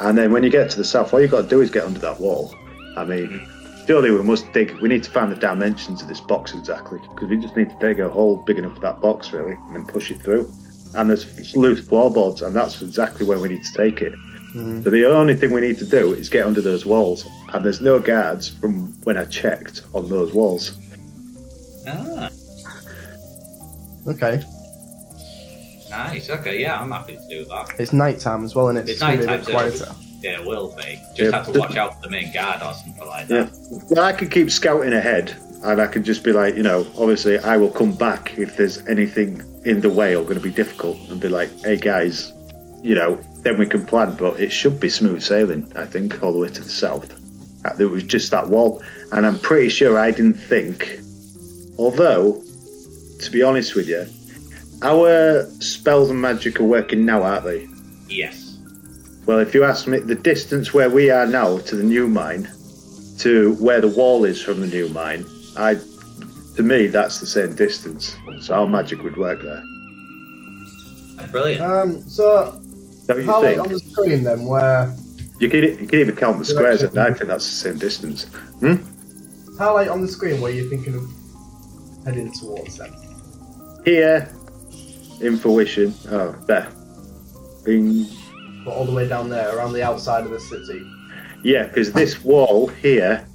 And 0.00 0.18
then 0.18 0.32
when 0.32 0.42
you 0.42 0.50
get 0.50 0.70
to 0.70 0.76
the 0.76 0.84
south, 0.84 1.14
all 1.14 1.20
you've 1.22 1.30
got 1.30 1.42
to 1.42 1.48
do 1.48 1.62
is 1.62 1.70
get 1.70 1.84
under 1.84 2.00
that 2.00 2.20
wall. 2.20 2.54
I 2.94 3.04
mean, 3.04 3.48
surely 3.86 4.10
we 4.10 4.22
must 4.22 4.52
dig. 4.52 4.72
We 4.80 4.88
need 4.88 5.02
to 5.04 5.10
find 5.10 5.30
the 5.30 5.36
dimensions 5.36 6.02
of 6.02 6.08
this 6.08 6.20
box 6.20 6.54
exactly, 6.54 6.98
because 7.00 7.28
we 7.28 7.36
just 7.36 7.56
need 7.56 7.70
to 7.70 7.76
dig 7.80 8.00
a 8.00 8.08
hole 8.08 8.36
big 8.36 8.58
enough 8.58 8.74
for 8.74 8.80
that 8.80 9.00
box, 9.00 9.32
really, 9.32 9.52
and 9.52 9.76
then 9.76 9.86
push 9.86 10.10
it 10.10 10.20
through 10.22 10.52
and 10.94 11.10
there's 11.10 11.56
loose 11.56 11.80
floorboards, 11.80 12.42
and 12.42 12.54
that's 12.54 12.80
exactly 12.80 13.26
where 13.26 13.38
we 13.38 13.48
need 13.48 13.64
to 13.64 13.72
take 13.72 14.00
it. 14.00 14.14
So 14.54 14.90
the 14.90 15.04
only 15.10 15.34
thing 15.34 15.50
we 15.50 15.60
need 15.60 15.78
to 15.78 15.84
do 15.84 16.12
is 16.12 16.28
get 16.28 16.46
under 16.46 16.60
those 16.60 16.86
walls, 16.86 17.26
and 17.52 17.64
there's 17.64 17.80
no 17.80 17.98
guards 17.98 18.48
from 18.48 18.92
when 19.02 19.16
I 19.16 19.24
checked 19.24 19.82
on 19.92 20.08
those 20.08 20.32
walls. 20.32 20.78
Ah, 21.88 22.30
Okay. 24.06 24.40
nice. 25.90 26.30
Okay, 26.30 26.60
yeah, 26.60 26.80
I'm 26.80 26.92
happy 26.92 27.16
to 27.16 27.28
do 27.28 27.44
that. 27.46 27.70
It's 27.80 27.92
nighttime 27.92 28.44
as 28.44 28.54
well, 28.54 28.68
and 28.68 28.78
it's, 28.78 28.90
It's 28.92 29.00
gonna 29.00 29.16
be 29.16 29.24
a 29.24 29.26
nighttime, 29.26 29.38
bit 29.44 29.46
so 29.46 29.52
quieter. 29.52 29.94
Yeah, 30.24 30.40
it 30.40 30.46
will 30.46 30.74
be. 30.74 30.98
Just 31.14 31.30
Yeah. 31.32 31.36
have 31.36 31.52
to 31.52 31.58
watch 31.60 31.76
out 31.76 31.96
for 31.96 32.08
the 32.08 32.10
main 32.10 32.32
guard 32.32 32.62
or 32.62 32.72
something 32.72 33.06
like 33.06 33.28
Yeah. 33.28 33.42
that. 33.44 33.84
Well, 33.90 34.04
I 34.04 34.12
could 34.14 34.30
keep 34.30 34.50
scouting 34.50 34.94
ahead, 34.94 35.34
and 35.62 35.78
I 35.82 35.86
could 35.86 36.02
just 36.02 36.22
be 36.24 36.32
like, 36.32 36.56
you 36.56 36.62
know, 36.62 36.86
obviously 36.96 37.38
I 37.38 37.58
will 37.58 37.68
come 37.68 37.92
back 37.92 38.32
if 38.38 38.56
there's 38.56 38.78
anything 38.88 39.42
in 39.66 39.82
the 39.82 39.90
way 39.90 40.16
or 40.16 40.22
going 40.22 40.38
to 40.38 40.40
be 40.42 40.50
difficult, 40.50 40.96
and 41.10 41.20
be 41.20 41.28
like, 41.28 41.50
hey 41.62 41.76
guys, 41.76 42.32
you 42.82 42.94
know, 42.94 43.18
then 43.42 43.58
we 43.58 43.66
can 43.66 43.84
plan. 43.84 44.14
But 44.18 44.40
it 44.40 44.50
should 44.50 44.80
be 44.80 44.88
smooth 44.88 45.22
sailing, 45.22 45.70
I 45.76 45.84
think, 45.84 46.22
all 46.22 46.32
the 46.32 46.38
way 46.38 46.48
to 46.48 46.62
the 46.62 46.70
south. 46.70 47.10
Uh, 47.66 47.74
There 47.76 47.88
was 47.88 48.02
just 48.02 48.30
that 48.30 48.48
wall, 48.48 48.82
and 49.12 49.26
I'm 49.26 49.38
pretty 49.38 49.68
sure 49.68 49.98
I 49.98 50.10
didn't 50.10 50.40
think. 50.40 51.00
Although, 51.78 52.42
to 53.20 53.30
be 53.30 53.42
honest 53.42 53.74
with 53.74 53.88
you, 53.88 54.06
our 54.82 55.46
spells 55.60 56.08
and 56.10 56.20
magic 56.20 56.60
are 56.60 56.64
working 56.64 57.04
now, 57.04 57.22
aren't 57.22 57.44
they? 57.44 57.66
Yes. 58.08 58.43
Well, 59.26 59.38
if 59.38 59.54
you 59.54 59.64
ask 59.64 59.86
me, 59.86 60.00
the 60.00 60.14
distance 60.14 60.74
where 60.74 60.90
we 60.90 61.10
are 61.10 61.26
now 61.26 61.58
to 61.58 61.76
the 61.76 61.82
new 61.82 62.08
mine, 62.08 62.48
to 63.18 63.54
where 63.58 63.80
the 63.80 63.88
wall 63.88 64.24
is 64.24 64.42
from 64.42 64.60
the 64.60 64.66
new 64.66 64.88
mine, 64.90 65.24
I, 65.56 65.76
to 66.56 66.62
me, 66.62 66.88
that's 66.88 67.20
the 67.20 67.26
same 67.26 67.54
distance. 67.54 68.16
So 68.40 68.54
our 68.54 68.66
magic 68.66 69.02
would 69.02 69.16
work 69.16 69.40
there. 69.42 69.62
Brilliant. 71.30 71.62
Um, 71.62 72.00
so 72.02 72.60
Don't 73.06 73.18
you 73.20 73.24
how 73.24 73.42
like 73.42 73.58
on 73.58 73.72
the 73.72 73.78
screen 73.78 74.24
then, 74.24 74.44
where 74.44 74.94
You 75.40 75.48
can, 75.48 75.62
you 75.62 75.86
can 75.86 76.00
even 76.00 76.16
count 76.16 76.38
the 76.38 76.44
squares, 76.44 76.82
and 76.82 76.96
I 76.98 77.12
think 77.12 77.28
that's 77.28 77.48
the 77.48 77.70
same 77.70 77.78
distance. 77.78 78.24
Hmm? 78.60 78.76
how 79.58 79.74
like 79.74 79.88
on 79.88 80.00
the 80.00 80.08
screen 80.08 80.40
where 80.40 80.50
you're 80.50 80.68
thinking 80.68 80.94
of 80.94 82.04
heading 82.04 82.32
towards 82.32 82.76
them? 82.78 82.92
Here, 83.84 84.32
in 85.20 85.36
fruition. 85.36 85.94
Oh, 86.10 86.32
there. 86.46 86.68
Bing. 87.64 88.06
But 88.64 88.72
all 88.72 88.84
the 88.84 88.92
way 88.92 89.06
down 89.08 89.28
there, 89.28 89.56
around 89.56 89.72
the 89.74 89.82
outside 89.82 90.24
of 90.24 90.30
the 90.30 90.40
city. 90.40 90.86
Yeah, 91.42 91.64
because 91.66 91.92
this 91.92 92.24
wall 92.24 92.68
here, 92.68 93.26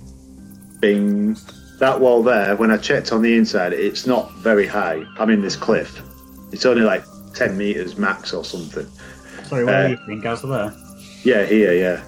bing, 0.80 1.38
that 1.80 2.00
wall 2.00 2.24
there, 2.24 2.56
when 2.56 2.72
I 2.72 2.78
checked 2.78 3.12
on 3.12 3.22
the 3.22 3.36
inside, 3.38 3.74
it's 3.74 4.08
not 4.08 4.32
very 4.38 4.66
high. 4.66 5.04
I'm 5.20 5.30
in 5.30 5.42
this 5.42 5.56
cliff. 5.56 6.02
It's 6.52 6.66
only 6.66 6.82
like 6.82 7.04
10 7.36 7.56
meters 7.58 7.98
max 7.98 8.34
or 8.34 8.44
something. 8.44 8.88
Sorry, 9.44 9.64
what 9.66 9.74
Uh, 9.76 9.84
do 9.88 9.92
you 9.94 10.00
think, 10.08 10.24
guys? 10.24 10.44
Are 10.44 10.48
there? 10.48 10.74
Yeah, 11.24 11.46
here, 11.46 11.74
yeah. 11.74 12.02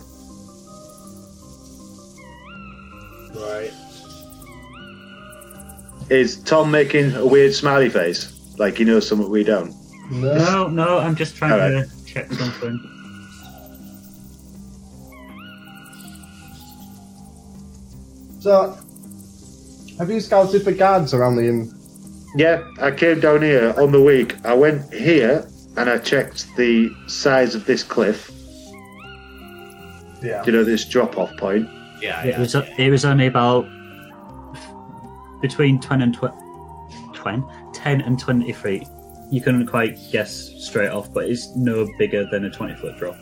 Right. 3.35 3.71
Is 6.09 6.41
Tom 6.43 6.71
making 6.71 7.13
a 7.15 7.25
weird 7.25 7.53
smiley 7.53 7.89
face? 7.89 8.37
Like 8.57 8.77
he 8.77 8.83
knows 8.83 9.07
something 9.07 9.29
we 9.29 9.43
don't? 9.43 9.73
No. 10.11 10.35
No, 10.37 10.67
no, 10.67 10.97
I'm 10.99 11.15
just 11.15 11.35
trying 11.35 11.53
Alright. 11.53 11.87
to 11.89 12.05
check 12.05 12.31
something. 12.33 12.90
So, 18.41 18.75
have 19.99 20.09
you 20.09 20.19
scouted 20.19 20.63
for 20.63 20.71
guards 20.71 21.13
around 21.13 21.35
the 21.35 21.47
inn? 21.47 21.71
Yeah, 22.35 22.63
I 22.79 22.89
came 22.91 23.19
down 23.19 23.41
here 23.43 23.73
on 23.77 23.91
the 23.91 24.01
week. 24.01 24.35
I 24.43 24.53
went 24.55 24.91
here 24.93 25.47
and 25.77 25.87
I 25.89 25.99
checked 25.99 26.47
the 26.55 26.89
size 27.07 27.53
of 27.53 27.65
this 27.65 27.83
cliff. 27.83 28.31
Yeah. 30.23 30.43
You 30.45 30.51
know, 30.53 30.63
this 30.63 30.85
drop 30.85 31.17
off 31.19 31.35
point. 31.37 31.69
Yeah, 32.01 32.23
It 32.25 32.39
was 32.39 32.55
it 32.55 32.89
was 32.89 33.05
only 33.05 33.27
about 33.27 33.67
between 35.39 35.79
10 35.79 36.01
and 36.01 36.15
tw- 36.15 36.33
20, 37.13 37.43
10 37.73 38.01
and 38.01 38.19
20 38.19 38.51
feet. 38.53 38.87
You 39.29 39.39
couldn't 39.39 39.67
quite 39.67 39.99
guess 40.11 40.31
straight 40.57 40.89
off, 40.89 41.13
but 41.13 41.25
it's 41.29 41.55
no 41.55 41.87
bigger 41.99 42.25
than 42.31 42.45
a 42.45 42.49
20 42.49 42.73
foot 42.75 42.97
drop. 42.97 43.15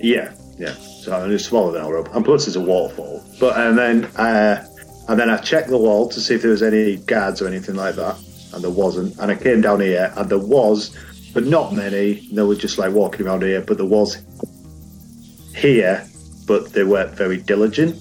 Yeah, 0.00 0.32
yeah. 0.58 0.72
So 0.72 1.12
I'm 1.12 1.30
just 1.30 1.46
smaller 1.46 1.72
than 1.72 1.82
our 1.82 1.94
rope. 1.94 2.14
And 2.14 2.24
plus 2.24 2.46
it's 2.46 2.56
a 2.56 2.60
waterfall. 2.60 3.22
But 3.40 3.56
and 3.58 3.76
then 3.78 4.04
uh 4.16 4.66
and 5.08 5.20
then 5.20 5.30
I 5.30 5.36
checked 5.38 5.68
the 5.68 5.78
wall 5.78 6.08
to 6.08 6.20
see 6.20 6.34
if 6.34 6.42
there 6.42 6.50
was 6.50 6.62
any 6.62 6.96
guards 6.96 7.40
or 7.40 7.46
anything 7.46 7.76
like 7.76 7.94
that. 7.96 8.16
And 8.52 8.62
there 8.62 8.70
wasn't. 8.70 9.16
And 9.18 9.30
I 9.30 9.36
came 9.36 9.60
down 9.60 9.80
here 9.80 10.12
and 10.16 10.28
there 10.28 10.38
was, 10.38 10.96
but 11.32 11.44
not 11.44 11.74
many. 11.74 12.26
They 12.32 12.42
were 12.42 12.56
just 12.56 12.78
like 12.78 12.92
walking 12.92 13.26
around 13.26 13.42
here, 13.42 13.60
but 13.60 13.76
there 13.76 13.86
was 13.86 14.18
here, 15.54 16.04
but 16.46 16.72
they 16.72 16.84
weren't 16.84 17.14
very 17.14 17.36
diligent. 17.36 18.00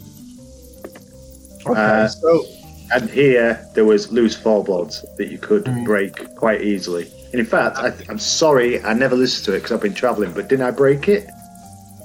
Okay. 1.67 1.79
Uh, 1.79 2.07
so, 2.07 2.45
And 2.93 3.09
here 3.09 3.67
there 3.73 3.85
was 3.85 4.11
loose 4.11 4.35
floorboards 4.35 5.03
that 5.17 5.31
you 5.31 5.37
could 5.37 5.65
break 5.83 6.35
quite 6.35 6.61
easily. 6.61 7.11
And 7.31 7.39
in 7.39 7.45
fact, 7.45 7.77
I 7.77 7.89
th- 7.89 8.09
I'm 8.09 8.19
sorry 8.19 8.81
I 8.83 8.93
never 8.93 9.15
listened 9.15 9.45
to 9.45 9.53
it 9.53 9.57
because 9.57 9.71
I've 9.73 9.81
been 9.81 9.93
travelling. 9.93 10.31
But 10.33 10.47
didn't 10.47 10.65
I 10.65 10.71
break 10.71 11.07
it? 11.07 11.27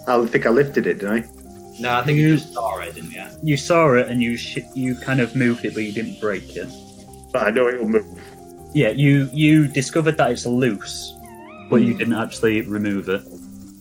I 0.07 0.27
think 0.27 0.47
I 0.47 0.51
lifted 0.51 0.87
it, 0.87 0.99
didn't 0.99 1.25
I? 1.25 1.41
No, 1.81 1.95
I 1.95 2.05
think 2.05 2.19
you 2.19 2.37
just 2.37 2.53
saw 2.53 2.79
it, 2.81 2.95
didn't 2.95 3.13
you? 3.13 3.25
You 3.43 3.57
saw 3.57 3.95
it 3.95 4.09
and 4.09 4.23
you 4.23 4.37
sh- 4.37 4.59
you 4.75 4.95
kind 4.97 5.21
of 5.21 5.35
moved 5.35 5.65
it, 5.65 5.75
but 5.75 5.83
you 5.83 5.93
didn't 5.93 6.21
break 6.21 6.57
it. 6.57 6.69
But 7.33 7.47
I 7.47 7.51
know 7.51 7.69
it 7.69 7.81
will 7.81 7.89
move. 7.89 8.07
Yeah, 8.75 8.91
you 8.91 9.31
you 9.33 9.67
discovered 9.67 10.17
that 10.19 10.31
it's 10.31 10.47
loose, 10.47 11.15
but 11.71 11.77
you 11.77 11.93
hmm. 11.93 11.99
didn't 11.99 12.15
actually 12.15 12.61
remove 12.63 13.09
it. 13.09 13.23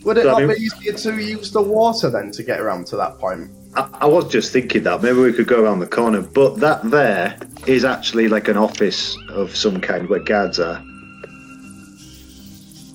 would 0.04 0.18
it 0.18 0.24
so 0.24 0.30
I 0.30 0.40
not 0.40 0.48
mean- 0.48 0.58
be 0.58 0.64
easier 0.64 0.94
to 0.94 1.22
use 1.22 1.52
the 1.52 1.62
water 1.62 2.10
then 2.10 2.32
to 2.32 2.44
get 2.44 2.60
around 2.60 2.88
to 2.88 2.96
that 2.96 3.18
point? 3.20 3.52
I, 3.76 3.90
I 4.02 4.06
was 4.08 4.32
just 4.32 4.52
thinking 4.54 4.84
that 4.84 5.04
maybe 5.04 5.20
we 5.20 5.34
could 5.34 5.48
go 5.48 5.64
around 5.64 5.80
the 5.80 5.88
corner, 5.88 6.22
but 6.22 6.56
that 6.58 6.90
there 6.90 7.38
is 7.68 7.86
actually 7.86 8.28
like 8.28 8.48
an 8.48 8.58
office 8.58 9.18
of 9.30 9.56
some 9.56 9.82
kind 9.82 10.08
where 10.10 10.20
guards 10.20 10.60
are. 10.60 10.84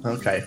Okay. 0.04 0.42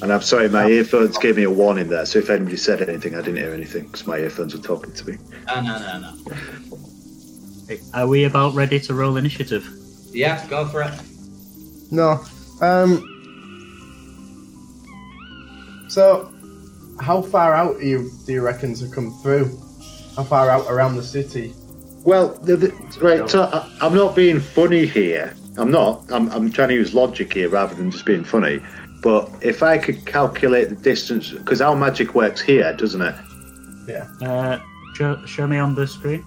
And 0.00 0.12
I'm 0.12 0.22
sorry, 0.22 0.48
my 0.48 0.66
earphones 0.68 1.18
gave 1.18 1.36
me 1.36 1.42
a 1.42 1.50
warning 1.50 1.88
there, 1.88 2.06
so 2.06 2.20
if 2.20 2.30
anybody 2.30 2.56
said 2.56 2.88
anything, 2.88 3.14
I 3.14 3.18
didn't 3.18 3.36
hear 3.36 3.52
anything 3.52 3.86
because 3.86 4.06
my 4.06 4.18
earphones 4.18 4.54
were 4.54 4.62
talking 4.62 4.92
to 4.92 5.10
me. 5.10 5.18
Oh, 5.48 5.60
no, 5.60 5.78
no, 5.78 6.00
no. 6.00 7.76
Are 7.94 8.06
we 8.06 8.24
about 8.24 8.54
ready 8.54 8.78
to 8.80 8.94
roll 8.94 9.16
initiative? 9.16 9.68
Yeah, 10.12 10.46
go 10.46 10.66
for 10.68 10.82
it. 10.82 10.94
No. 11.90 12.24
Um. 12.60 13.14
So, 15.88 16.32
how 17.00 17.22
far 17.22 17.54
out 17.54 17.80
do 17.80 17.86
you, 17.86 18.10
do 18.26 18.32
you 18.32 18.42
reckon 18.42 18.74
to 18.74 18.88
come 18.88 19.12
through? 19.22 19.46
How 20.16 20.24
far 20.24 20.50
out 20.50 20.66
around 20.68 20.96
the 20.96 21.02
city? 21.02 21.54
Well, 22.04 22.34
the, 22.42 22.56
the, 22.56 22.98
right, 23.00 23.28
so 23.28 23.44
I, 23.44 23.68
I'm 23.80 23.94
not 23.94 24.14
being 24.14 24.40
funny 24.40 24.86
here. 24.86 25.34
I'm 25.56 25.70
not. 25.70 26.04
I'm, 26.10 26.30
I'm 26.30 26.52
trying 26.52 26.68
to 26.68 26.74
use 26.74 26.94
logic 26.94 27.32
here 27.32 27.48
rather 27.48 27.74
than 27.74 27.90
just 27.90 28.04
being 28.04 28.24
funny. 28.24 28.60
But 29.02 29.30
if 29.42 29.62
I 29.62 29.78
could 29.78 30.04
calculate 30.06 30.68
the 30.70 30.74
distance, 30.74 31.30
because 31.30 31.60
our 31.60 31.76
magic 31.76 32.14
works 32.14 32.40
here, 32.40 32.72
doesn't 32.76 33.00
it? 33.02 33.14
Yeah. 33.86 34.06
Uh, 34.20 34.58
show, 34.94 35.24
show 35.26 35.46
me 35.46 35.58
on 35.58 35.74
the 35.74 35.86
screen. 35.86 36.22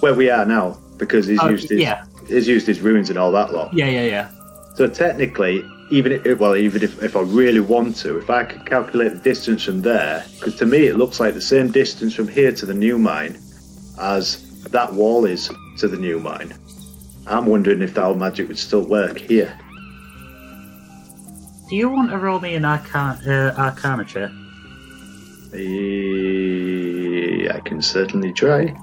Where 0.00 0.14
we 0.14 0.30
are 0.30 0.44
now, 0.44 0.78
because 0.96 1.26
he's 1.26 1.40
Oh, 1.40 1.48
used 1.48 1.70
his 1.70 1.80
yeah. 1.80 2.04
he's 2.28 2.46
used 2.48 2.66
his 2.66 2.80
ruins 2.80 3.10
and 3.10 3.18
all 3.18 3.32
that 3.32 3.52
lot. 3.52 3.72
Yeah, 3.74 3.86
yeah, 3.88 4.04
yeah. 4.04 4.30
So 4.74 4.88
technically, 4.88 5.64
even 5.90 6.12
if, 6.12 6.38
well, 6.38 6.56
even 6.56 6.82
if, 6.82 7.02
if 7.02 7.16
I 7.16 7.20
really 7.20 7.60
want 7.60 7.96
to, 7.96 8.16
if 8.18 8.30
I 8.30 8.44
could 8.44 8.64
calculate 8.64 9.12
the 9.12 9.18
distance 9.18 9.62
from 9.64 9.82
there, 9.82 10.24
because 10.38 10.56
to 10.56 10.66
me 10.66 10.86
it 10.86 10.96
looks 10.96 11.20
like 11.20 11.34
the 11.34 11.40
same 11.40 11.70
distance 11.70 12.14
from 12.14 12.28
here 12.28 12.52
to 12.52 12.64
the 12.66 12.74
new 12.74 12.98
mine 12.98 13.38
as 14.00 14.62
that 14.70 14.92
wall 14.94 15.24
is 15.24 15.50
to 15.78 15.88
the 15.88 15.96
new 15.98 16.18
mine. 16.20 16.54
I'm 17.26 17.46
wondering 17.46 17.82
if 17.82 17.98
our 17.98 18.14
magic 18.14 18.48
would 18.48 18.58
still 18.58 18.84
work 18.86 19.18
here. 19.18 19.56
Do 21.72 21.78
you 21.78 21.88
want 21.88 22.10
to 22.10 22.18
roll 22.18 22.38
me 22.38 22.54
an 22.54 22.66
arcana, 22.66 23.18
uh, 23.26 23.58
arcana 23.58 24.04
check? 24.04 24.30
I 27.50 27.60
can 27.64 27.80
certainly 27.80 28.30
try. 28.30 28.76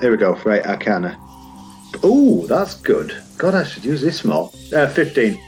Here 0.00 0.10
we 0.10 0.16
go. 0.16 0.34
Right, 0.36 0.64
Arcana. 0.64 1.18
Oh, 2.02 2.46
that's 2.46 2.76
good. 2.76 3.14
God, 3.36 3.54
I 3.54 3.64
should 3.64 3.84
use 3.84 4.00
this 4.00 4.24
more. 4.24 4.50
Uh, 4.74 4.88
15. 4.88 5.38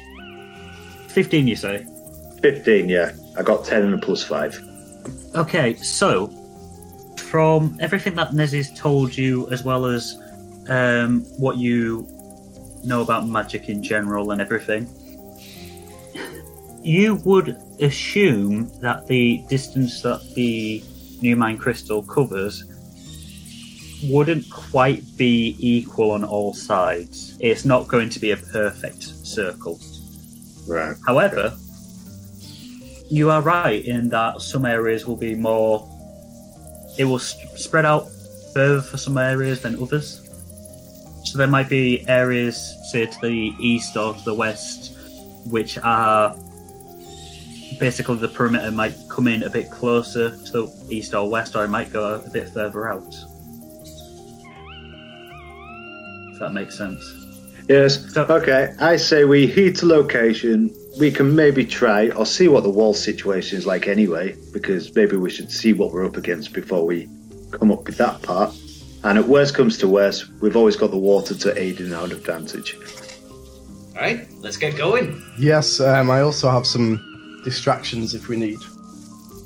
15, 1.08 1.48
you 1.48 1.56
say? 1.56 1.86
15, 2.42 2.90
yeah. 2.90 3.12
I 3.38 3.42
got 3.42 3.64
10 3.64 3.82
and 3.82 3.94
a 3.94 3.98
plus 3.98 4.22
5. 4.22 5.32
Okay, 5.34 5.76
so 5.76 6.26
from 7.16 7.74
everything 7.80 8.16
that 8.16 8.34
Nezzy's 8.34 8.78
told 8.78 9.16
you, 9.16 9.48
as 9.50 9.64
well 9.64 9.86
as 9.86 10.20
um, 10.68 11.22
what 11.38 11.56
you 11.56 12.06
know 12.84 13.00
about 13.00 13.26
magic 13.26 13.70
in 13.70 13.82
general 13.82 14.32
and 14.32 14.42
everything, 14.42 14.86
you 16.86 17.16
would 17.24 17.56
assume 17.80 18.70
that 18.80 19.04
the 19.08 19.42
distance 19.48 20.02
that 20.02 20.22
the 20.36 20.84
new 21.20 21.34
mine 21.34 21.58
crystal 21.58 22.00
covers 22.00 22.62
wouldn't 24.04 24.48
quite 24.50 25.02
be 25.16 25.56
equal 25.58 26.12
on 26.12 26.22
all 26.22 26.54
sides. 26.54 27.36
It's 27.40 27.64
not 27.64 27.88
going 27.88 28.08
to 28.10 28.20
be 28.20 28.30
a 28.30 28.36
perfect 28.36 29.02
circle. 29.02 29.80
Right. 30.68 30.96
However, 31.04 31.56
you 33.10 33.30
are 33.30 33.42
right 33.42 33.84
in 33.84 34.08
that 34.10 34.40
some 34.40 34.64
areas 34.64 35.06
will 35.06 35.16
be 35.16 35.34
more. 35.34 35.88
It 36.98 37.04
will 37.04 37.16
s- 37.16 37.34
spread 37.56 37.84
out 37.84 38.06
further 38.54 38.80
for 38.80 38.96
some 38.96 39.18
areas 39.18 39.62
than 39.62 39.82
others. 39.82 40.22
So 41.24 41.36
there 41.36 41.48
might 41.48 41.68
be 41.68 42.06
areas, 42.08 42.56
say 42.92 43.06
to 43.06 43.20
the 43.22 43.52
east 43.58 43.96
or 43.96 44.14
to 44.14 44.24
the 44.24 44.34
west, 44.34 44.92
which 45.46 45.78
are 45.78 46.36
basically 47.78 48.16
the 48.16 48.28
perimeter 48.28 48.70
might 48.70 48.94
come 49.08 49.28
in 49.28 49.42
a 49.42 49.50
bit 49.50 49.70
closer 49.70 50.30
to 50.46 50.52
the 50.52 50.86
east 50.90 51.14
or 51.14 51.28
west, 51.28 51.56
or 51.56 51.64
it 51.64 51.68
might 51.68 51.92
go 51.92 52.22
a 52.24 52.30
bit 52.30 52.48
further 52.50 52.88
out. 52.88 53.14
If 56.32 56.40
that 56.40 56.52
makes 56.52 56.76
sense. 56.76 57.02
Yes. 57.68 58.12
So- 58.12 58.26
okay, 58.28 58.74
I 58.78 58.96
say 58.96 59.24
we 59.24 59.46
heat 59.46 59.82
a 59.82 59.86
location. 59.86 60.70
We 60.98 61.10
can 61.10 61.34
maybe 61.34 61.64
try 61.64 62.10
or 62.10 62.24
see 62.24 62.48
what 62.48 62.62
the 62.62 62.70
wall 62.70 62.94
situation 62.94 63.58
is 63.58 63.66
like 63.66 63.86
anyway, 63.86 64.36
because 64.52 64.94
maybe 64.94 65.16
we 65.16 65.30
should 65.30 65.50
see 65.50 65.72
what 65.72 65.92
we're 65.92 66.06
up 66.06 66.16
against 66.16 66.52
before 66.52 66.86
we 66.86 67.08
come 67.50 67.70
up 67.70 67.86
with 67.86 67.96
that 67.98 68.22
part. 68.22 68.54
And 69.04 69.18
at 69.18 69.28
worst 69.28 69.54
comes 69.54 69.78
to 69.78 69.88
worst, 69.88 70.26
we've 70.40 70.56
always 70.56 70.74
got 70.74 70.90
the 70.90 70.98
water 70.98 71.34
to 71.34 71.60
aid 71.60 71.80
in 71.80 71.92
our 71.92 72.06
advantage. 72.06 72.76
All 73.94 74.02
right, 74.02 74.26
let's 74.40 74.56
get 74.56 74.76
going. 74.76 75.22
Yes, 75.38 75.80
um, 75.80 76.10
I 76.10 76.20
also 76.20 76.50
have 76.50 76.66
some 76.66 77.05
distractions 77.46 78.12
if 78.12 78.28
we 78.28 78.36
need. 78.36 78.58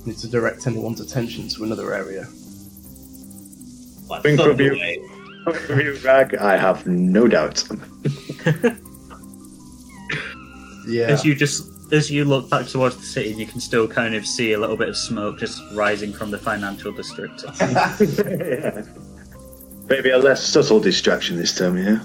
Need 0.06 0.16
to 0.18 0.28
direct 0.28 0.66
anyone's 0.66 1.00
attention 1.00 1.46
to 1.50 1.62
another 1.64 1.92
area. 1.94 2.26
Like 4.08 4.22
Bring 4.22 4.36
from 4.38 4.58
you. 4.58 4.72
Thunderwave. 5.46 6.04
Rag, 6.04 6.34
I 6.36 6.56
have 6.56 6.86
no 6.86 7.28
doubt. 7.28 7.62
Yeah. 10.88 11.06
As 11.06 11.24
you 11.24 11.36
just 11.36 11.68
as 11.92 12.10
you 12.10 12.24
look 12.24 12.50
back 12.50 12.66
towards 12.66 12.96
the 12.96 13.04
city, 13.04 13.28
you 13.30 13.46
can 13.46 13.60
still 13.60 13.86
kind 13.86 14.14
of 14.14 14.26
see 14.26 14.54
a 14.54 14.58
little 14.58 14.76
bit 14.76 14.88
of 14.88 14.96
smoke 14.96 15.38
just 15.38 15.62
rising 15.72 16.12
from 16.12 16.30
the 16.32 16.38
financial 16.38 16.90
district. 16.90 17.44
Maybe 19.88 20.10
a 20.10 20.18
less 20.18 20.42
subtle 20.42 20.80
distraction 20.80 21.36
this 21.36 21.54
time, 21.54 21.76
yeah? 21.76 22.00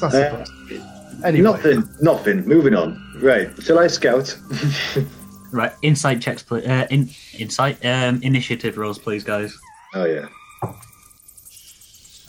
That's 0.00 0.14
Uh, 0.14 0.44
anyway, 1.24 1.42
Nothing, 1.50 1.88
nothing. 2.00 2.46
Moving 2.46 2.74
on. 2.74 3.18
Right, 3.22 3.50
shall 3.62 3.78
I 3.78 3.86
scout? 3.88 4.36
right, 5.52 5.72
insight 5.82 6.20
checks, 6.20 6.42
please. 6.42 6.66
Uh, 6.66 6.86
in, 6.90 7.10
insight 7.38 7.84
um, 7.84 8.20
initiative 8.22 8.76
rolls, 8.78 8.98
please, 8.98 9.24
guys. 9.24 9.56
oh, 9.94 10.04
yeah. 10.04 10.26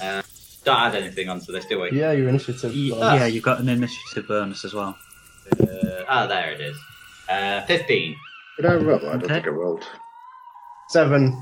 Uh, 0.01 0.21
don't 0.63 0.77
add 0.79 0.95
anything 0.95 1.29
onto 1.29 1.51
this, 1.51 1.65
do 1.65 1.79
we? 1.81 1.91
yeah, 1.91 2.11
your 2.11 2.29
initiative. 2.29 2.71
Y- 2.73 2.89
bonus. 2.91 3.19
yeah, 3.19 3.25
you've 3.25 3.43
got 3.43 3.59
an 3.59 3.69
initiative 3.69 4.27
bonus 4.27 4.63
as 4.65 4.73
well. 4.73 4.97
Uh, 5.59 6.03
ah, 6.07 6.25
there 6.27 6.51
it 6.51 6.61
is. 6.61 6.77
Uh, 7.27 7.65
15. 7.65 8.15
Did 8.57 8.65
I 8.65 8.75
roll? 8.75 8.97
I 8.99 9.01
don't 9.13 9.23
Okay. 9.23 9.33
think 9.35 9.47
I 9.47 9.49
rolled. 9.49 9.83
Seven. 10.89 11.41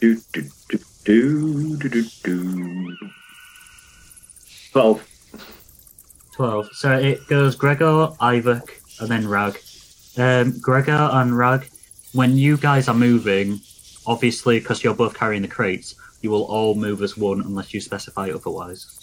Do, 0.00 0.16
do, 0.32 0.42
do, 0.68 0.78
do, 1.04 1.76
do, 1.76 1.88
do, 1.88 2.02
do. 2.24 2.96
Twelve. 4.72 5.06
Twelve. 6.34 6.68
So 6.72 6.92
it 6.92 7.26
goes 7.28 7.54
Gregor, 7.56 8.08
Iyvak, 8.20 8.68
and 9.00 9.08
then 9.08 9.28
Rag. 9.28 9.58
Um, 10.18 10.58
Gregor 10.60 11.10
and 11.12 11.36
Rag, 11.36 11.68
when 12.12 12.36
you 12.36 12.56
guys 12.56 12.88
are 12.88 12.94
moving, 12.94 13.60
obviously 14.06 14.58
because 14.58 14.82
you're 14.82 14.94
both 14.94 15.14
carrying 15.14 15.42
the 15.42 15.48
crates, 15.48 15.94
you 16.22 16.30
will 16.30 16.44
all 16.44 16.74
move 16.74 17.02
as 17.02 17.16
one 17.16 17.40
unless 17.40 17.72
you 17.72 17.80
specify 17.80 18.30
otherwise. 18.30 18.98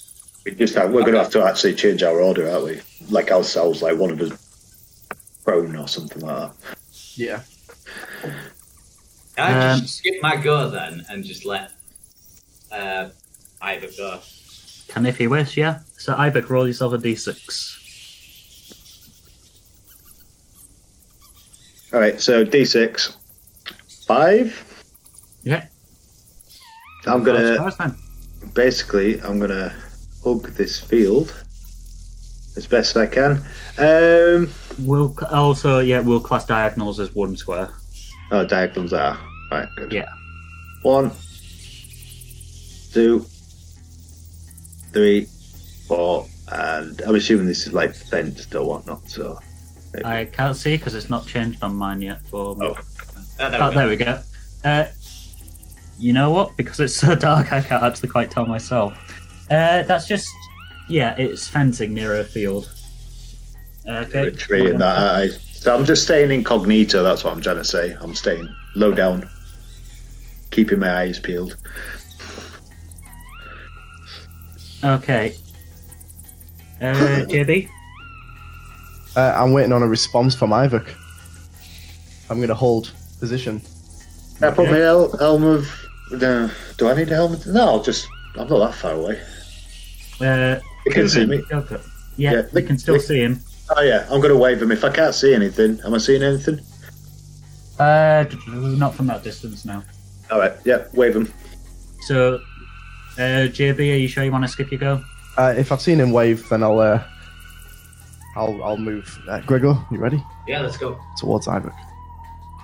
We 0.46 0.56
just 0.56 0.74
have, 0.76 0.92
we're 0.92 1.02
going 1.02 1.14
to 1.14 1.20
have 1.20 1.32
to 1.32 1.44
actually 1.44 1.76
change 1.76 2.02
our 2.02 2.22
order, 2.22 2.50
aren't 2.50 2.64
we? 2.66 2.82
Like 3.10 3.30
ourselves, 3.32 3.82
like 3.82 3.98
one 3.98 4.12
of 4.12 4.22
us 4.22 5.38
prone 5.44 5.76
or 5.76 5.88
something 5.88 6.22
like 6.22 6.52
that. 6.52 6.56
Yeah. 7.16 7.42
Can 8.22 8.34
I 9.38 9.72
Um, 9.74 9.80
just 9.82 9.98
skip 9.98 10.16
my 10.22 10.38
go 10.38 10.70
then 10.70 11.06
and 11.10 11.24
just 11.24 11.46
let 11.46 11.72
uh, 12.72 13.10
Ivor 13.62 13.88
go? 13.98 14.20
Can 14.90 15.06
if 15.06 15.20
you 15.20 15.30
wish, 15.30 15.56
yeah. 15.56 15.80
So 15.98 16.14
Iyvak, 16.16 16.50
roll 16.50 16.68
yourself 16.68 16.94
a 16.94 16.98
d6. 16.98 17.80
All 21.94 22.00
right, 22.00 22.22
so 22.22 22.46
D6. 22.46 23.16
Five. 24.06 24.84
Yeah. 25.44 25.66
I'm 27.08 27.24
going 27.24 27.42
to, 27.42 27.58
First 27.58 27.78
then. 27.80 27.96
basically, 28.54 29.20
I'm 29.22 29.40
to 29.50 29.74
hug 30.24 30.50
this 30.56 30.80
field 30.80 31.34
as 32.58 32.68
best 32.68 32.96
I 32.98 33.08
can. 33.08 33.44
Um, 33.78 34.52
We'll 34.80 35.16
also, 35.32 35.80
yeah, 35.80 36.00
we'll 36.00 36.20
class 36.20 36.46
diagonals 36.46 37.00
as 37.00 37.14
one 37.16 37.36
square. 37.36 37.70
oh, 38.32 38.46
diagonals 38.46 38.94
are. 38.94 39.18
Right, 39.52 39.68
good. 39.76 39.92
Yeah. 39.92 40.08
One, 40.84 41.12
two, 42.94 43.26
three, 44.94 45.28
four, 45.88 46.26
and 46.52 47.02
I'm 47.02 47.16
assuming 47.16 47.46
this 47.48 47.68
is 47.68 47.74
like 47.74 47.94
fenced 47.96 48.54
or 48.56 48.66
whatnot. 48.68 49.10
So 49.10 49.40
I 50.04 50.26
can't 50.26 50.56
see 50.56 50.78
because 50.78 50.96
it's 50.96 51.10
not 51.10 51.26
changed 51.28 51.64
on 51.64 51.76
mine 51.76 52.02
yet 52.02 52.22
for 52.28 52.56
me. 52.56 52.68
Oh. 52.68 52.78
Ah, 53.40 53.50
there 53.50 53.62
Oh, 53.64 53.70
we 53.70 53.74
go. 53.74 53.80
there 53.80 53.88
we 53.90 53.96
go. 53.96 54.20
Uh, 54.64 54.86
you 55.98 56.14
know 56.14 56.32
what? 56.32 56.56
Because 56.58 56.80
it's 56.80 56.96
so 57.06 57.16
dark, 57.16 57.52
I 57.54 57.62
can't 57.62 57.84
actually 57.84 58.10
quite 58.10 58.32
tell 58.32 58.46
myself. 58.46 58.94
Uh, 59.50 59.84
that's 59.84 60.08
just, 60.08 60.30
yeah, 60.88 61.16
it's 61.18 61.48
fencing 61.48 61.94
near 61.94 62.20
a 62.20 62.24
field. 62.24 62.70
Okay. 63.88 64.26
retreat 64.26 64.68
and 64.68 64.82
that. 64.82 64.98
I, 64.98 65.28
so 65.30 65.76
I'm 65.76 65.84
just 65.86 66.04
staying 66.04 66.32
incognito. 66.32 67.02
That's 67.02 67.24
what 67.24 67.34
I'm 67.34 67.42
trying 67.42 67.56
to 67.58 67.64
say. 67.64 67.96
I'm 68.00 68.14
staying 68.14 68.48
low 68.76 68.94
down, 68.94 69.28
keeping 70.52 70.80
my 70.80 70.94
eyes 71.00 71.18
peeled. 71.20 71.56
Okay. 74.84 75.36
Uh, 76.82 76.86
JB? 77.30 77.70
Uh, 79.16 79.34
I'm 79.36 79.52
waiting 79.54 79.74
on 79.74 79.82
a 79.84 79.88
response 79.88 80.36
from 80.36 80.52
Iyvak. 80.52 80.88
I'm 82.30 82.38
going 82.38 82.50
to 82.50 82.56
hold 82.56 82.92
position. 83.20 83.62
I 84.42 84.52
put 84.52 84.70
my 84.70 84.78
hel- 84.78 85.18
helm 85.18 85.44
of. 85.44 85.68
Uh, 86.14 86.50
do 86.78 86.88
I 86.88 86.94
need 86.96 87.12
a 87.12 87.16
helmet? 87.16 87.46
No, 87.48 87.62
I'll 87.68 87.84
just. 87.84 88.08
I'm 88.38 88.48
not 88.48 88.60
that 88.60 88.76
far 88.76 88.94
away. 88.94 89.20
Uh, 90.22 90.60
You 90.86 90.92
can 90.94 91.10
see 91.10 91.26
me. 91.26 91.44
Okay. 91.52 91.78
Yeah, 92.16 92.34
Yeah, 92.34 92.42
we 92.54 92.62
can 92.62 92.78
still 92.78 92.96
Nick- 92.96 93.04
see 93.04 93.20
him. 93.20 93.42
Oh 93.76 93.82
yeah, 93.82 94.08
I'm 94.10 94.20
gonna 94.20 94.36
wave 94.38 94.62
him. 94.62 94.72
If 94.72 94.84
I 94.84 94.90
can't 94.90 95.14
see 95.14 95.34
anything, 95.36 95.80
am 95.86 95.94
I 95.94 96.00
seeing 96.00 96.24
anything? 96.24 96.60
Uh, 97.78 98.26
not 98.48 98.96
from 98.96 99.06
that 99.08 99.24
distance 99.24 99.64
now. 99.64 99.84
All 100.32 100.40
right, 100.40 100.54
yeah, 100.66 100.86
wave 100.94 101.16
him. 101.16 101.32
So, 102.02 102.40
uh, 103.20 103.48
JB, 103.48 103.80
are 103.80 103.98
you 103.98 104.08
sure 104.08 104.24
you 104.24 104.32
want 104.32 104.46
to 104.46 104.48
skip 104.48 104.72
your 104.72 104.80
go? 104.80 105.04
Uh, 105.38 105.54
if 105.58 105.72
I've 105.72 105.82
seen 105.82 106.00
him 106.00 106.12
wave, 106.12 106.48
then 106.50 106.64
I'll 106.64 106.80
uh, 106.80 107.04
I'll 108.36 108.64
I'll 108.64 108.78
move. 108.78 109.22
Uh, 109.28 109.42
Gregor, 109.42 109.78
you 109.92 109.98
ready? 109.98 110.24
Yeah, 110.48 110.62
let's 110.62 110.78
go. 110.78 111.00
Towards 111.18 111.48
Iyvak. 111.48 111.76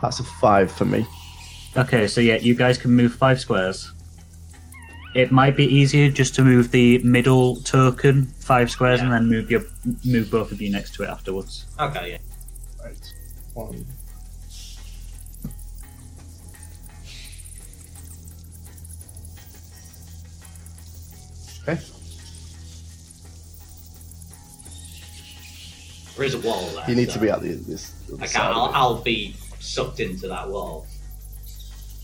That's 0.02 0.20
a 0.20 0.24
five 0.24 0.72
for 0.72 0.86
me. 0.86 1.06
Okay, 1.78 2.08
so 2.08 2.22
yeah, 2.22 2.38
you 2.38 2.56
guys 2.56 2.78
can 2.78 2.92
move 2.92 3.14
five 3.14 3.40
squares. 3.40 3.92
It 5.14 5.32
might 5.32 5.56
be 5.56 5.66
easier 5.66 6.10
just 6.10 6.36
to 6.36 6.44
move 6.44 6.72
the 6.72 6.98
middle 7.00 7.58
token 7.62 8.26
five 8.26 8.70
squares 8.70 9.02
and 9.02 9.12
then 9.12 9.28
move 9.28 9.50
your 9.50 9.62
move 10.04 10.30
both 10.30 10.52
of 10.52 10.62
you 10.62 10.70
next 10.70 10.94
to 10.96 11.04
it 11.04 11.10
afterwards. 11.10 11.66
Okay, 11.80 12.12
yeah. 12.12 12.18
Right. 12.84 13.14
One. 13.54 13.86
Okay. 21.68 21.82
There 26.16 26.26
is 26.26 26.34
a 26.36 26.40
wall 26.40 26.66
there. 26.68 26.90
You 26.90 26.96
need 26.96 27.08
so 27.10 27.16
to 27.16 27.20
be 27.20 27.30
at 27.30 27.42
the 27.42 27.54
this. 27.54 27.94
other 28.14 28.24
I 28.24 28.26
side 28.28 28.42
can't. 28.42 28.52
of 28.56 28.58
I'll, 28.58 28.70
it. 28.70 28.76
I'll 28.76 29.02
be 29.02 29.36
sucked 29.60 30.00
into 30.00 30.28
that 30.28 30.48
wall. 30.48 30.86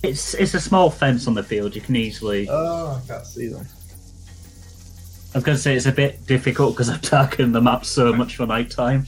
It's 0.04 0.34
it's 0.34 0.56
a 0.56 0.60
small 0.60 0.90
fence 0.90 1.28
on 1.28 1.36
the 1.36 1.44
field. 1.44 1.76
You 1.76 1.82
can 1.82 1.96
easily. 1.96 2.48
Oh, 2.50 3.02
I 3.04 3.08
can't 3.08 3.26
see 3.26 3.48
them. 3.48 3.66
I 5.34 5.38
was 5.38 5.44
going 5.46 5.56
to 5.56 5.62
say 5.62 5.76
it's 5.76 5.86
a 5.86 5.94
bit 5.94 6.26
difficult 6.26 6.74
because 6.74 6.90
I've 6.90 7.02
darkened 7.10 7.56
the 7.56 7.62
map 7.62 7.86
so 7.86 8.12
much 8.12 8.36
for 8.36 8.46
night 8.46 8.70
time. 8.70 9.06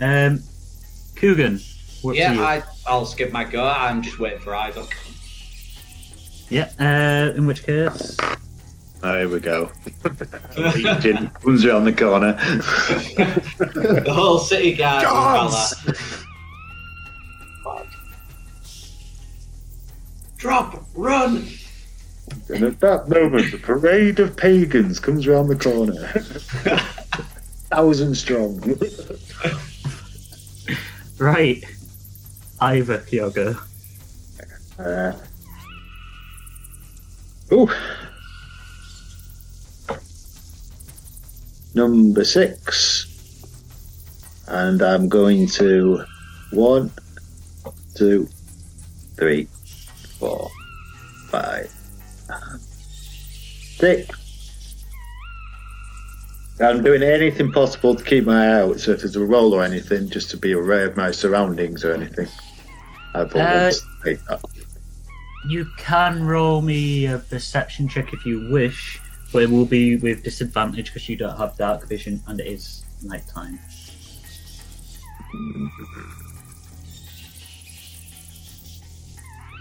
Um, 0.00 0.42
Coogan, 1.16 1.60
what's 2.02 2.18
yeah. 2.18 2.32
I, 2.40 2.62
I'll 2.86 3.06
skip 3.06 3.32
my 3.32 3.44
go. 3.44 3.64
I'm 3.64 4.02
just 4.02 4.18
waiting 4.18 4.40
for 4.40 4.52
Iyvak. 4.52 4.92
Yeah. 6.50 6.70
Uh, 6.78 7.32
in 7.36 7.46
which 7.46 7.62
case, 7.62 8.16
Oh, 9.02 9.18
here 9.18 9.28
we 9.28 9.40
go. 9.40 9.70
Legion 10.58 11.30
comes 11.30 11.64
around 11.64 11.84
the 11.84 11.92
corner. 11.92 12.32
the 14.02 14.12
whole 14.12 14.38
city 14.38 14.74
guard. 14.74 15.04
will 15.04 15.10
Gods! 15.12 15.74
Drop! 20.36 20.84
Run! 20.94 21.46
and 22.50 22.64
at 22.64 22.80
that 22.80 23.08
moment, 23.08 23.52
the 23.52 23.58
parade 23.58 24.20
of 24.20 24.36
pagans 24.36 25.00
comes 25.00 25.26
around 25.26 25.48
the 25.48 25.56
corner. 25.56 26.08
Thousand 27.70 28.14
strong. 28.16 28.60
right, 31.18 31.64
Ivor 32.60 33.04
Yoga. 33.10 33.58
Uh, 34.78 35.12
ooh. 37.52 37.68
Number 41.74 42.24
six. 42.24 43.06
And 44.48 44.82
I'm 44.82 45.08
going 45.08 45.46
to 45.48 46.04
one, 46.52 46.90
two, 47.94 48.28
three, 49.16 49.46
four, 50.18 50.50
five, 51.28 51.72
six. 53.76 54.16
I'm 56.60 56.82
doing 56.82 57.02
anything 57.02 57.52
possible 57.52 57.94
to 57.94 58.04
keep 58.04 58.26
my 58.26 58.46
eye 58.48 58.60
out, 58.60 58.80
so 58.80 58.90
if 58.92 59.00
there's 59.00 59.16
a 59.16 59.24
roll 59.24 59.54
or 59.54 59.62
anything, 59.62 60.10
just 60.10 60.30
to 60.30 60.36
be 60.36 60.52
aware 60.52 60.86
of 60.86 60.96
my 60.96 61.10
surroundings 61.10 61.84
or 61.84 61.94
anything. 61.94 62.28
I've 63.14 63.34
Uh, 63.34 63.38
always 63.38 63.82
take 64.04 64.22
that. 64.26 64.40
You 65.46 65.66
can 65.76 66.26
roll 66.26 66.60
me 66.60 67.06
a 67.06 67.18
perception 67.18 67.88
check 67.88 68.12
if 68.12 68.26
you 68.26 68.50
wish, 68.50 69.00
but 69.32 69.42
it 69.42 69.50
will 69.50 69.64
be 69.64 69.96
with 69.96 70.22
disadvantage 70.22 70.86
because 70.86 71.08
you 71.08 71.16
don't 71.16 71.36
have 71.36 71.56
dark 71.56 71.88
vision 71.88 72.22
and 72.26 72.40
it 72.40 72.46
is 72.46 72.84
nighttime. 73.02 73.58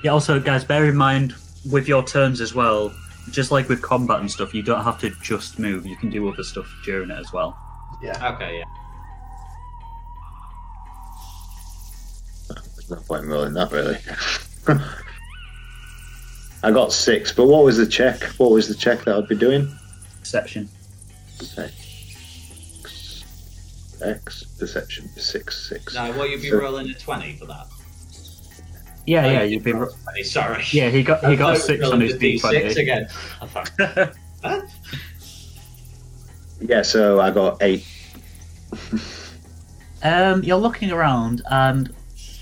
Yeah, 0.04 0.12
also, 0.12 0.40
guys, 0.40 0.64
bear 0.64 0.86
in 0.86 0.96
mind 0.96 1.36
with 1.70 1.88
your 1.88 2.04
turns 2.04 2.42
as 2.42 2.54
well, 2.56 2.94
just 3.32 3.52
like 3.52 3.70
with 3.70 3.82
combat 3.82 4.20
and 4.20 4.32
stuff, 4.32 4.54
you 4.54 4.64
don't 4.64 4.84
have 4.84 5.00
to 5.00 5.10
just 5.22 5.60
move, 5.60 5.86
you 5.86 5.96
can 5.96 6.10
do 6.10 6.28
other 6.32 6.44
stuff 6.44 6.68
during 6.84 7.10
it 7.10 7.18
as 7.18 7.32
well. 7.34 7.58
Yeah. 8.02 8.34
Okay, 8.34 8.60
yeah. 8.60 8.66
There's 12.48 12.90
no 12.90 12.98
point 12.98 13.26
in 13.26 13.30
rolling 13.30 13.54
that 13.54 13.72
really. 13.72 13.98
I 16.64 16.72
got 16.72 16.91
six, 16.91 17.32
but 17.32 17.45
what 17.47 17.64
was 17.64 17.78
the 17.78 17.88
check? 17.88 18.24
What 18.38 18.51
was 18.51 18.68
the 18.68 18.76
check 18.76 19.05
that 19.05 19.16
I'd 19.16 19.28
be 19.28 19.36
doing? 19.36 19.74
Perception. 20.20 20.70
X, 21.57 23.24
X 24.03 24.43
perception 24.60 25.07
six 25.18 25.70
six. 25.70 25.93
Now, 25.93 26.12
will 26.12 26.28
you'd 26.28 26.41
be 26.41 26.49
So- 26.49 26.60
rolling 26.60 26.89
a 26.89 26.93
20 26.93 27.38
for 27.38 27.45
that? 27.45 27.68
Yeah, 29.07 29.26
Oh, 29.26 29.30
yeah, 29.32 29.43
you'd 29.43 29.64
be. 29.64 29.72
been. 29.72 29.80
rolled 29.82 29.95
a 29.95 30.03
20, 30.03 30.24
sorry. 30.24 30.64
Yeah, 30.72 30.89
he 30.89 31.01
got 31.01 31.24
he 31.26 31.36
got 31.36 31.51
I 31.51 31.53
a 31.53 31.55
thought 31.55 31.66
six 31.66 31.86
on 31.86 32.01
his 32.01 32.14
a 32.14 32.18
D6 32.18 32.41
d20. 32.41 32.78
again. 32.78 33.07
Huh? 34.43 34.62
Yeah, 36.62 36.82
so 36.82 37.22
I 37.22 37.32
got 37.32 37.57
eight. 37.64 37.86
Um, 40.03 40.43
you're 40.43 40.57
looking 40.57 40.91
around 40.91 41.41
and 41.49 41.93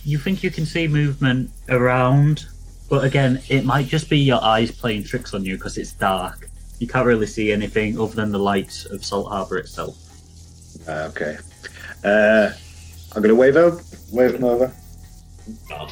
you 0.03 0.17
think 0.17 0.41
you 0.41 0.49
can 0.49 0.65
see 0.65 0.87
movement 0.87 1.51
around, 1.69 2.47
but 2.89 3.03
again, 3.03 3.41
it 3.49 3.65
might 3.65 3.87
just 3.87 4.09
be 4.09 4.17
your 4.19 4.41
eyes 4.43 4.71
playing 4.71 5.03
tricks 5.03 5.33
on 5.33 5.43
you 5.43 5.55
because 5.55 5.77
it's 5.77 5.91
dark. 5.93 6.49
You 6.79 6.87
can't 6.87 7.05
really 7.05 7.25
see 7.27 7.51
anything 7.51 7.99
other 7.99 8.13
than 8.15 8.31
the 8.31 8.39
lights 8.39 8.85
of 8.85 9.03
Salt 9.03 9.29
Harbor 9.31 9.57
itself. 9.57 9.97
Uh, 10.87 11.09
okay. 11.11 11.37
Uh, 12.03 12.51
I'm 13.15 13.21
gonna 13.21 13.35
wave 13.35 13.55
over. 13.57 13.81
Wave 14.11 14.35
him 14.35 14.43
over. 14.43 14.71
God. 15.69 15.91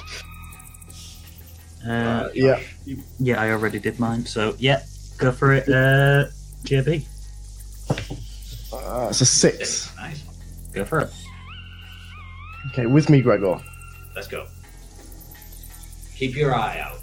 Uh, 1.88 2.30
Yeah. 2.34 2.60
yeah, 3.20 3.42
I 3.42 3.52
already 3.52 3.80
did 3.80 4.00
mine, 4.00 4.26
so 4.26 4.56
yeah, 4.58 4.82
go 5.18 5.32
for 5.32 5.54
it, 5.54 5.68
uh, 5.70 6.26
JB. 6.64 7.06
Uh, 8.74 9.08
it's 9.10 9.22
a 9.22 9.26
six. 9.26 9.96
Nice. 9.96 10.24
Go 10.74 10.84
for 10.86 11.00
it. 11.02 11.10
Okay, 12.72 12.86
with 12.88 13.10
me, 13.10 13.22
Gregor. 13.22 13.60
Let's 14.16 14.28
go. 14.28 14.48
Keep 16.16 16.38
your 16.38 16.56
eye 16.56 16.80
out. 16.80 17.02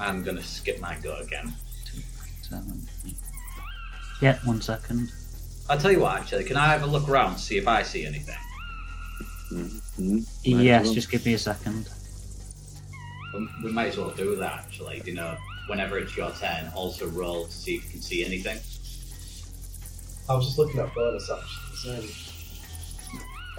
I'm 0.00 0.24
gonna 0.24 0.42
skip 0.42 0.80
my 0.80 0.96
go 1.02 1.16
again. 1.18 1.52
Seven. 2.42 2.86
Yeah, 4.20 4.38
one 4.44 4.60
second. 4.60 5.12
I'll 5.68 5.78
tell 5.78 5.90
you 5.92 6.00
what, 6.00 6.18
actually, 6.20 6.44
can 6.44 6.56
I 6.56 6.66
have 6.66 6.82
a 6.82 6.86
look 6.86 7.08
around 7.08 7.34
to 7.34 7.40
see 7.40 7.56
if 7.58 7.66
I 7.66 7.82
see 7.82 8.06
anything? 8.06 8.36
Mm-hmm. 9.52 10.18
yes, 10.42 10.84
well. 10.86 10.94
just 10.94 11.10
give 11.10 11.24
me 11.26 11.34
a 11.34 11.38
second. 11.38 11.88
We- 13.34 13.48
We 13.64 13.72
might 13.72 13.88
as 13.88 13.96
well 13.98 14.10
do 14.10 14.36
that, 14.36 14.52
actually. 14.60 15.02
You 15.04 15.14
know, 15.14 15.36
whenever 15.66 15.98
it's 15.98 16.16
your 16.16 16.30
turn, 16.32 16.70
also 16.74 17.06
roll 17.08 17.46
to 17.46 17.52
see 17.52 17.74
if 17.76 17.84
you 17.84 17.90
can 17.90 18.00
see 18.02 18.24
anything. 18.24 18.58
I 20.28 20.34
was 20.34 20.46
just 20.46 20.58
looking 20.58 20.80
at 20.80 20.94
bonus 20.94 21.30
actions. 21.30 22.22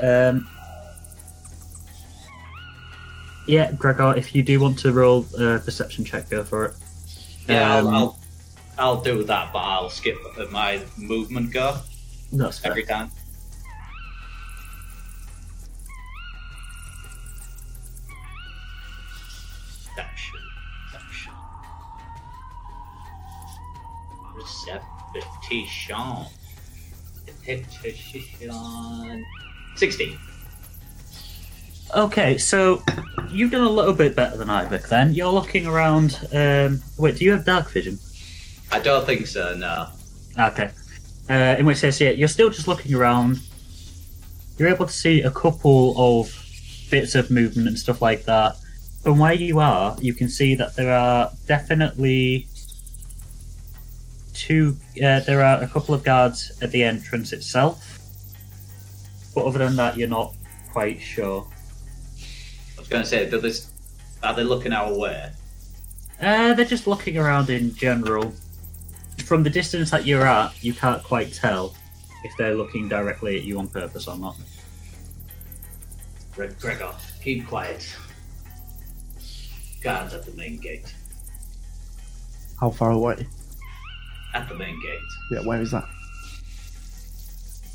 Um, 0.01 0.47
yeah, 3.47 3.71
Gregor, 3.73 4.13
if 4.17 4.35
you 4.35 4.43
do 4.43 4.59
want 4.59 4.77
to 4.79 4.91
roll 4.91 5.25
a 5.37 5.59
perception 5.59 6.03
check, 6.05 6.29
go 6.29 6.43
for 6.43 6.65
it. 6.65 6.73
Yeah, 7.47 7.77
Um, 7.77 7.87
I'll, 7.87 7.95
I'll, 7.95 8.19
I'll 8.77 9.01
do 9.01 9.23
that, 9.23 9.53
but 9.53 9.59
I'll 9.59 9.89
skip 9.89 10.17
my 10.51 10.81
movement 10.97 11.51
go 11.53 11.77
That's 12.31 12.59
fair. 12.59 12.71
every 12.71 12.83
time. 12.83 13.09
Perception. 19.95 20.39
Perception. 20.91 21.33
Perception. 24.35 26.25
Perception. 27.81 29.25
16. 29.75 30.17
Okay, 31.95 32.37
so 32.37 32.83
you've 33.31 33.51
done 33.51 33.63
a 33.63 33.69
little 33.69 33.93
bit 33.93 34.15
better 34.15 34.35
than 34.35 34.49
Iyvak 34.49 34.89
then. 34.89 35.13
You're 35.13 35.31
looking 35.31 35.65
around. 35.65 36.19
Um, 36.33 36.81
wait, 36.97 37.15
do 37.17 37.25
you 37.25 37.31
have 37.31 37.45
dark 37.45 37.69
vision? 37.69 37.97
I 38.71 38.79
don't 38.79 39.05
think 39.05 39.27
so, 39.27 39.55
no. 39.55 39.87
Okay. 40.37 40.69
Uh, 41.29 41.55
in 41.59 41.65
which 41.65 41.81
case, 41.81 41.99
yeah, 41.99 42.11
you're 42.11 42.27
still 42.27 42.49
just 42.49 42.67
looking 42.67 42.93
around. 42.93 43.39
You're 44.57 44.69
able 44.69 44.85
to 44.85 44.93
see 44.93 45.21
a 45.21 45.31
couple 45.31 45.93
of 45.97 46.33
bits 46.89 47.15
of 47.15 47.29
movement 47.29 47.67
and 47.67 47.77
stuff 47.77 48.01
like 48.01 48.23
that. 48.25 48.55
From 49.03 49.19
where 49.19 49.33
you 49.33 49.59
are, 49.59 49.95
you 49.99 50.13
can 50.13 50.29
see 50.29 50.55
that 50.55 50.75
there 50.75 50.91
are 50.91 51.31
definitely 51.45 52.47
two. 54.33 54.77
Uh, 54.95 55.19
there 55.21 55.43
are 55.43 55.61
a 55.61 55.67
couple 55.67 55.93
of 55.93 56.03
guards 56.03 56.57
at 56.61 56.71
the 56.71 56.83
entrance 56.83 57.33
itself. 57.33 57.99
But 59.35 59.45
other 59.45 59.59
than 59.59 59.75
that, 59.75 59.97
you're 59.97 60.07
not 60.07 60.33
quite 60.71 61.01
sure. 61.01 61.45
I 62.75 62.79
was 62.79 62.87
going 62.87 63.03
to 63.03 63.09
say, 63.09 63.29
are 64.23 64.33
they 64.33 64.43
looking 64.43 64.73
our 64.73 64.97
way? 64.97 65.31
Uh, 66.19 66.53
they're 66.53 66.65
just 66.65 66.87
looking 66.87 67.17
around 67.17 67.49
in 67.49 67.75
general. 67.75 68.33
From 69.27 69.43
the 69.43 69.49
distance 69.49 69.91
that 69.91 70.05
you're 70.05 70.25
at, 70.25 70.63
you 70.63 70.73
can't 70.73 71.03
quite 71.03 71.33
tell 71.33 71.75
if 72.23 72.31
they're 72.37 72.55
looking 72.55 72.87
directly 72.87 73.35
at 73.35 73.43
you 73.43 73.59
on 73.59 73.67
purpose 73.67 74.07
or 74.07 74.17
not. 74.17 74.37
Gre- 76.33 76.45
Gregor, 76.61 76.93
keep 77.21 77.45
quiet. 77.45 77.93
Guards 79.81 80.13
at 80.13 80.25
the 80.25 80.31
main 80.31 80.61
gate. 80.61 80.95
How 82.57 82.69
far 82.69 82.91
away? 82.91 83.27
At 84.33 84.47
the 84.47 84.55
main 84.55 84.81
gate. 84.81 84.99
Yeah, 85.29 85.45
where 85.45 85.59
is 85.61 85.71
that? 85.71 85.83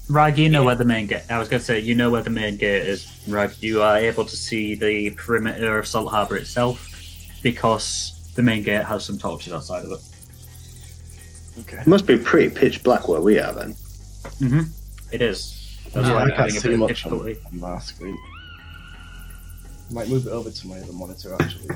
Right, 0.08 0.36
you 0.36 0.48
know 0.48 0.64
where 0.64 0.74
the 0.74 0.86
main 0.86 1.06
gate. 1.06 1.24
I 1.28 1.38
was 1.38 1.50
going 1.50 1.60
to 1.60 1.66
say 1.66 1.80
you 1.80 1.94
know 1.94 2.08
where 2.08 2.22
the 2.22 2.30
main 2.30 2.56
gate 2.56 2.86
is. 2.86 3.22
Right, 3.28 3.54
you 3.62 3.82
are 3.82 3.98
able 3.98 4.24
to 4.24 4.36
see 4.36 4.74
the 4.74 5.10
perimeter 5.10 5.78
of 5.78 5.86
Salt 5.86 6.10
Harbor 6.10 6.36
itself 6.36 6.88
because 7.42 8.32
the 8.36 8.42
main 8.42 8.62
gate 8.62 8.84
has 8.84 9.04
some 9.04 9.18
torches 9.18 9.52
outside 9.52 9.84
of 9.84 9.92
it. 9.92 10.00
Okay. 11.60 11.78
It 11.78 11.86
must 11.86 12.06
be 12.06 12.16
pretty 12.16 12.54
pitch 12.54 12.82
black 12.82 13.08
where 13.08 13.20
we 13.20 13.38
are 13.38 13.52
then. 13.52 13.72
Mm-hmm. 14.40 14.60
It 15.12 15.20
is. 15.22 15.58
That's 15.92 16.08
Yeah, 16.08 16.14
why 16.14 16.20
I 16.20 16.22
I'm 16.22 16.28
can't 16.28 16.38
having 16.40 16.56
a 16.56 16.60
see 16.60 16.72
of 16.72 16.78
much 16.78 17.06
on, 17.06 17.12
difficulty. 17.18 17.36
on 17.52 17.60
my 17.60 17.78
screen. 17.80 18.18
Might 19.90 20.08
move 20.08 20.26
it 20.26 20.30
over 20.30 20.50
to 20.50 20.66
my 20.66 20.78
other 20.78 20.92
monitor 20.92 21.36
actually. 21.38 21.68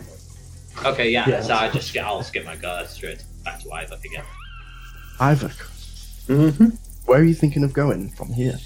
Okay, 0.85 1.11
yeah, 1.11 1.29
Yeah. 1.29 1.43
so 1.43 1.55
I 1.55 1.69
just 1.71 1.89
skip, 1.89 2.05
I'll 2.05 2.23
skip 2.23 2.45
my 2.47 2.57
go 2.57 2.85
straight 2.87 3.23
back 3.45 3.61
to 3.61 3.69
Iyvak 3.69 4.05
again. 4.05 4.25
Iyvak, 5.19 5.57
Mm-hmm. 6.29 6.67
where 7.05 7.21
are 7.21 7.25
you 7.25 7.35
thinking 7.35 7.63
of 7.65 7.73
going 7.73 8.11
from 8.11 8.33
here? 8.33 8.59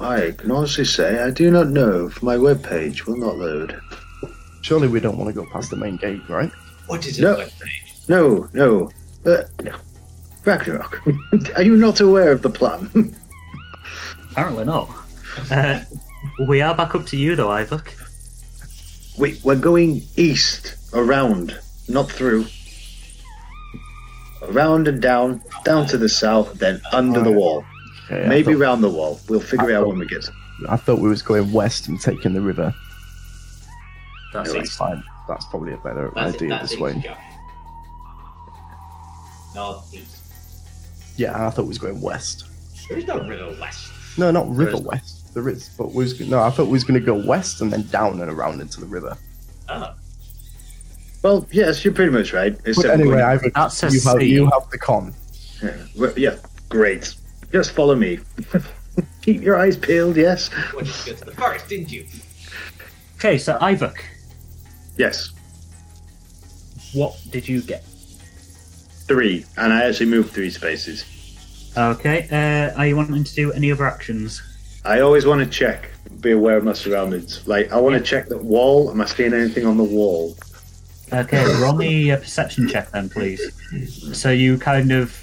I 0.00 0.32
can 0.36 0.50
honestly 0.50 0.84
say 0.84 1.22
I 1.22 1.30
do 1.30 1.50
not 1.50 1.68
know 1.68 2.06
if 2.06 2.22
my 2.22 2.36
webpage 2.36 3.06
will 3.06 3.16
not 3.16 3.36
load. 3.38 3.80
Surely 4.62 4.88
we 4.88 5.00
don't 5.00 5.16
want 5.18 5.28
to 5.28 5.34
go 5.34 5.46
past 5.52 5.70
the 5.70 5.76
main 5.76 5.96
gate, 5.96 6.20
right? 6.28 6.50
What 6.86 7.06
is 7.06 7.18
No. 7.18 7.32
it 7.38 7.48
webpage? 7.48 8.08
No, 8.08 8.48
no. 8.52 8.90
Uh, 9.26 9.42
Ragnarok, 10.44 11.00
are 11.56 11.62
you 11.62 11.76
not 11.76 12.00
aware 12.00 12.30
of 12.32 12.42
the 12.42 12.50
plan? 12.50 13.14
Apparently 14.30 14.64
not. 14.64 14.90
Uh, 15.50 15.80
we 16.48 16.60
are 16.60 16.74
back 16.74 16.94
up 16.94 17.06
to 17.06 17.16
you 17.16 17.34
though, 17.34 17.48
Iyvak. 17.48 17.86
we, 19.18 19.40
we're 19.42 19.56
going 19.56 20.02
east, 20.16 20.76
around, 20.92 21.58
not 21.88 22.10
through. 22.10 22.46
Around 24.42 24.88
and 24.88 25.00
down, 25.00 25.40
down 25.64 25.86
to 25.86 25.96
the 25.96 26.08
south, 26.08 26.54
then 26.54 26.80
under 26.92 27.22
the 27.22 27.32
wall. 27.32 27.64
Okay, 28.06 28.24
I 28.24 28.28
Maybe 28.28 28.52
thought- 28.52 28.60
round 28.60 28.84
the 28.84 28.90
wall. 28.90 29.18
We'll 29.28 29.40
figure 29.40 29.70
it 29.70 29.72
I 29.72 29.76
out 29.76 29.82
thought- 29.84 29.88
when 29.88 29.98
we 30.00 30.06
get. 30.06 30.28
I 30.68 30.76
thought 30.76 31.00
we 31.00 31.08
was 31.08 31.22
going 31.22 31.50
west 31.52 31.88
and 31.88 31.98
taking 32.00 32.32
the 32.34 32.40
river. 32.42 32.72
That's 34.34 34.52
That's 34.52 34.68
it. 34.68 34.72
fine. 34.72 35.02
That's 35.26 35.44
probably 35.46 35.72
a 35.72 35.78
better 35.78 36.12
That's 36.14 36.34
idea 36.36 36.48
it, 36.48 36.50
that's 36.50 36.70
this 36.70 36.72
it, 36.78 36.80
way. 36.82 37.00
Josh. 37.00 37.16
Northeast. 39.54 40.20
Yeah, 41.16 41.46
I 41.46 41.50
thought 41.50 41.62
we 41.62 41.68
was 41.68 41.78
going 41.78 42.00
west. 42.00 42.44
There 42.88 42.98
is 42.98 43.06
no 43.06 43.18
river 43.20 43.56
west. 43.60 43.90
No, 44.18 44.30
not 44.30 44.48
river 44.54 44.72
is- 44.76 44.80
west. 44.80 45.34
There 45.34 45.48
is, 45.48 45.68
but 45.76 45.88
we 45.92 46.04
was 46.04 46.20
no. 46.20 46.40
I 46.40 46.50
thought 46.50 46.66
we 46.66 46.72
was 46.72 46.84
going 46.84 47.00
to 47.00 47.04
go 47.04 47.14
west 47.26 47.60
and 47.60 47.72
then 47.72 47.82
down 47.88 48.20
and 48.20 48.30
around 48.30 48.60
into 48.60 48.78
the 48.80 48.86
river. 48.86 49.16
Oh, 49.68 49.92
Well, 51.22 51.46
yes, 51.50 51.84
you're 51.84 51.92
pretty 51.94 52.12
much 52.12 52.32
right. 52.32 52.56
But 52.56 52.68
Except 52.68 52.86
anyway, 52.94 53.16
we're- 53.16 53.22
Ivor, 53.22 53.50
That's 53.54 53.82
a 53.82 53.86
you 53.90 54.00
have 54.02 54.20
sea. 54.20 54.26
you 54.30 54.44
have 54.50 54.70
the 54.70 54.78
con. 54.78 55.12
yeah, 55.62 55.76
we're- 55.96 56.12
yeah, 56.16 56.36
great. 56.68 57.14
Just 57.50 57.72
follow 57.72 57.96
me. 57.96 58.20
Keep 59.22 59.42
your 59.42 59.56
eyes 59.56 59.76
peeled. 59.76 60.16
Yes. 60.16 60.50
you 60.70 60.76
wanted 60.76 60.92
to 60.94 61.14
to 61.14 61.24
the 61.24 61.32
forest, 61.32 61.68
didn't 61.68 61.90
you? 61.90 62.06
Okay, 63.16 63.36
so 63.38 63.58
Iyvak, 63.58 63.96
Yes. 64.96 65.30
what 66.92 67.16
did 67.30 67.48
you 67.48 67.60
get? 67.62 67.84
Three, 69.14 69.46
and 69.56 69.72
I 69.72 69.84
actually 69.84 70.06
moved 70.06 70.32
three 70.32 70.50
spaces. 70.50 71.04
Okay, 71.76 72.26
uh, 72.32 72.76
are 72.76 72.84
you 72.84 72.96
wanting 72.96 73.22
to 73.22 73.32
do 73.32 73.52
any 73.52 73.70
other 73.70 73.86
actions? 73.86 74.42
I 74.84 75.02
always 75.02 75.24
want 75.24 75.40
to 75.40 75.48
check, 75.48 75.88
be 76.20 76.32
aware 76.32 76.56
of 76.56 76.64
my 76.64 76.72
surroundings. 76.72 77.46
Like, 77.46 77.70
I 77.70 77.78
want 77.78 77.94
to 77.94 78.02
check 78.02 78.26
that 78.30 78.42
wall. 78.42 78.90
Am 78.90 79.00
I 79.00 79.04
seeing 79.04 79.32
anything 79.32 79.66
on 79.66 79.76
the 79.76 79.84
wall? 79.84 80.36
Okay, 81.12 81.44
roll 81.62 81.74
me 81.74 82.10
a 82.10 82.16
perception 82.16 82.68
check 82.68 82.90
then, 82.90 83.08
please. 83.08 83.40
So 84.12 84.32
you 84.32 84.58
kind 84.58 84.90
of, 84.90 85.16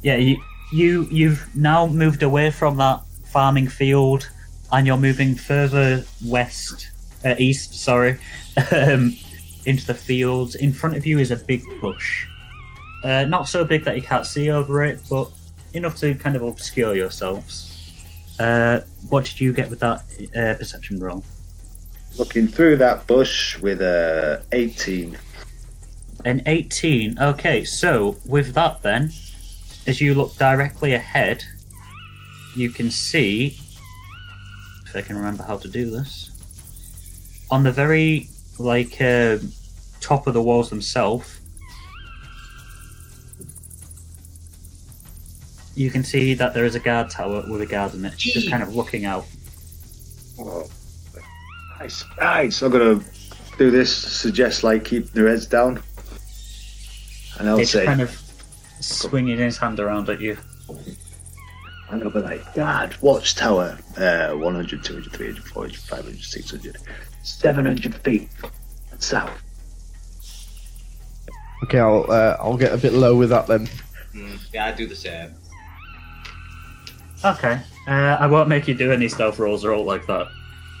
yeah, 0.00 0.16
you 0.16 0.42
you 0.72 1.06
you've 1.10 1.54
now 1.54 1.86
moved 1.88 2.22
away 2.22 2.50
from 2.50 2.78
that 2.78 3.02
farming 3.26 3.68
field, 3.68 4.30
and 4.72 4.86
you're 4.86 4.96
moving 4.96 5.34
further 5.34 6.06
west, 6.24 6.90
uh, 7.22 7.34
east. 7.36 7.74
Sorry, 7.74 8.18
um, 8.72 9.14
into 9.66 9.86
the 9.86 9.92
fields. 9.92 10.54
In 10.54 10.72
front 10.72 10.96
of 10.96 11.04
you 11.04 11.18
is 11.18 11.30
a 11.30 11.36
big 11.36 11.62
bush. 11.82 12.26
Uh, 13.04 13.24
not 13.24 13.48
so 13.48 13.64
big 13.64 13.84
that 13.84 13.96
you 13.96 14.02
can't 14.02 14.26
see 14.26 14.50
over 14.50 14.84
it, 14.84 15.00
but 15.08 15.30
enough 15.74 15.96
to 15.98 16.14
kind 16.14 16.36
of 16.36 16.42
obscure 16.42 16.94
yourselves. 16.94 17.72
Uh, 18.38 18.80
what 19.08 19.24
did 19.24 19.40
you 19.40 19.52
get 19.52 19.70
with 19.70 19.80
that 19.80 20.02
uh, 20.36 20.58
perception 20.58 20.98
roll? 20.98 21.24
Looking 22.18 22.48
through 22.48 22.76
that 22.78 23.06
bush 23.06 23.58
with 23.58 23.80
a 23.82 24.42
18. 24.52 25.18
An 26.24 26.42
18. 26.46 27.18
Okay, 27.18 27.64
so 27.64 28.16
with 28.26 28.54
that, 28.54 28.82
then, 28.82 29.12
as 29.86 30.00
you 30.00 30.14
look 30.14 30.34
directly 30.36 30.94
ahead, 30.94 31.44
you 32.56 32.70
can 32.70 32.90
see, 32.90 33.58
if 34.86 34.96
I 34.96 35.02
can 35.02 35.16
remember 35.16 35.42
how 35.42 35.58
to 35.58 35.68
do 35.68 35.90
this, 35.90 36.30
on 37.50 37.62
the 37.62 37.72
very 37.72 38.28
like 38.58 39.00
uh, 39.00 39.38
top 40.00 40.26
of 40.26 40.34
the 40.34 40.42
walls 40.42 40.70
themselves, 40.70 41.35
you 45.76 45.90
can 45.90 46.02
see 46.02 46.34
that 46.34 46.54
there 46.54 46.64
is 46.64 46.74
a 46.74 46.80
guard 46.80 47.10
tower 47.10 47.44
with 47.48 47.60
a 47.60 47.66
guard 47.66 47.94
in 47.94 48.04
it, 48.04 48.16
just 48.16 48.50
kind 48.50 48.62
of 48.62 48.74
looking 48.74 49.04
out. 49.04 49.26
Oh, 50.40 50.66
nice, 51.78 52.04
nice. 52.18 52.62
I'm 52.62 52.72
gonna 52.72 53.00
do 53.58 53.70
this. 53.70 53.94
Suggest 53.94 54.64
like 54.64 54.84
keep 54.84 55.12
their 55.12 55.28
heads 55.28 55.46
down, 55.46 55.80
and 57.38 57.48
I'll 57.48 57.58
It's 57.58 57.70
say, 57.70 57.84
kind 57.84 58.00
of 58.00 58.10
swinging 58.80 59.38
his 59.38 59.58
hand 59.58 59.78
around 59.78 60.08
at 60.08 60.20
you. 60.20 60.36
and 61.90 62.02
I'll 62.02 62.10
be 62.10 62.20
like, 62.20 62.54
God, 62.54 62.96
watchtower, 63.00 63.78
uh, 63.98 64.32
100, 64.32 64.82
200, 64.84 65.12
300, 65.12 65.44
400, 65.44 65.76
500, 65.76 66.20
600, 66.20 66.76
700 67.22 67.94
feet 67.96 68.28
south. 68.98 69.42
Okay, 71.64 71.78
I'll 71.80 72.10
uh, 72.10 72.36
I'll 72.40 72.56
get 72.56 72.72
a 72.72 72.78
bit 72.78 72.92
low 72.94 73.14
with 73.16 73.30
that 73.30 73.46
then. 73.46 73.66
Mm, 74.14 74.38
yeah, 74.52 74.66
I 74.66 74.72
do 74.72 74.86
the 74.86 74.96
same. 74.96 75.34
Okay. 77.24 77.60
Uh, 77.88 78.16
I 78.20 78.26
won't 78.26 78.48
make 78.48 78.68
you 78.68 78.74
do 78.74 78.92
any 78.92 79.08
stealth 79.08 79.38
rolls 79.38 79.64
or 79.64 79.72
all 79.72 79.84
like 79.84 80.06
that. 80.06 80.28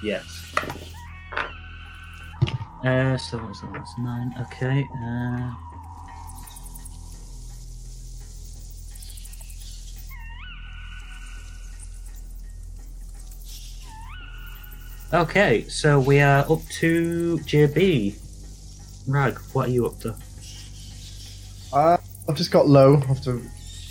Yes. 0.02 0.54
Uh, 2.84 3.16
so 3.16 3.38
what's 3.38 3.60
that? 3.60 3.72
That's 3.72 3.98
nine. 3.98 4.34
Okay. 4.40 4.86
Uh... 5.02 5.54
Okay, 15.12 15.64
so 15.68 16.00
we 16.00 16.20
are 16.20 16.40
up 16.50 16.60
to 16.80 17.38
JB. 17.44 18.18
Rag, 19.06 19.38
what 19.52 19.68
are 19.68 19.70
you 19.70 19.86
up 19.86 19.98
to? 20.00 20.14
Uh, 21.72 21.96
I've 22.28 22.34
just 22.34 22.50
got 22.50 22.68
low 22.68 23.00
after 23.08 23.40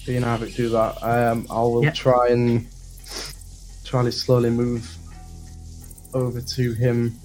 being 0.06 0.22
Havoc 0.22 0.54
do 0.54 0.70
that. 0.70 1.02
Um, 1.04 1.48
I 1.50 1.60
will 1.62 1.84
Yeah. 1.84 1.92
try 1.92 2.30
and 2.30 2.68
try 3.84 4.04
to 4.04 4.12
slowly 4.12 4.50
move 4.50 4.90
over 6.14 6.42
to 6.42 6.74
him 6.74 7.20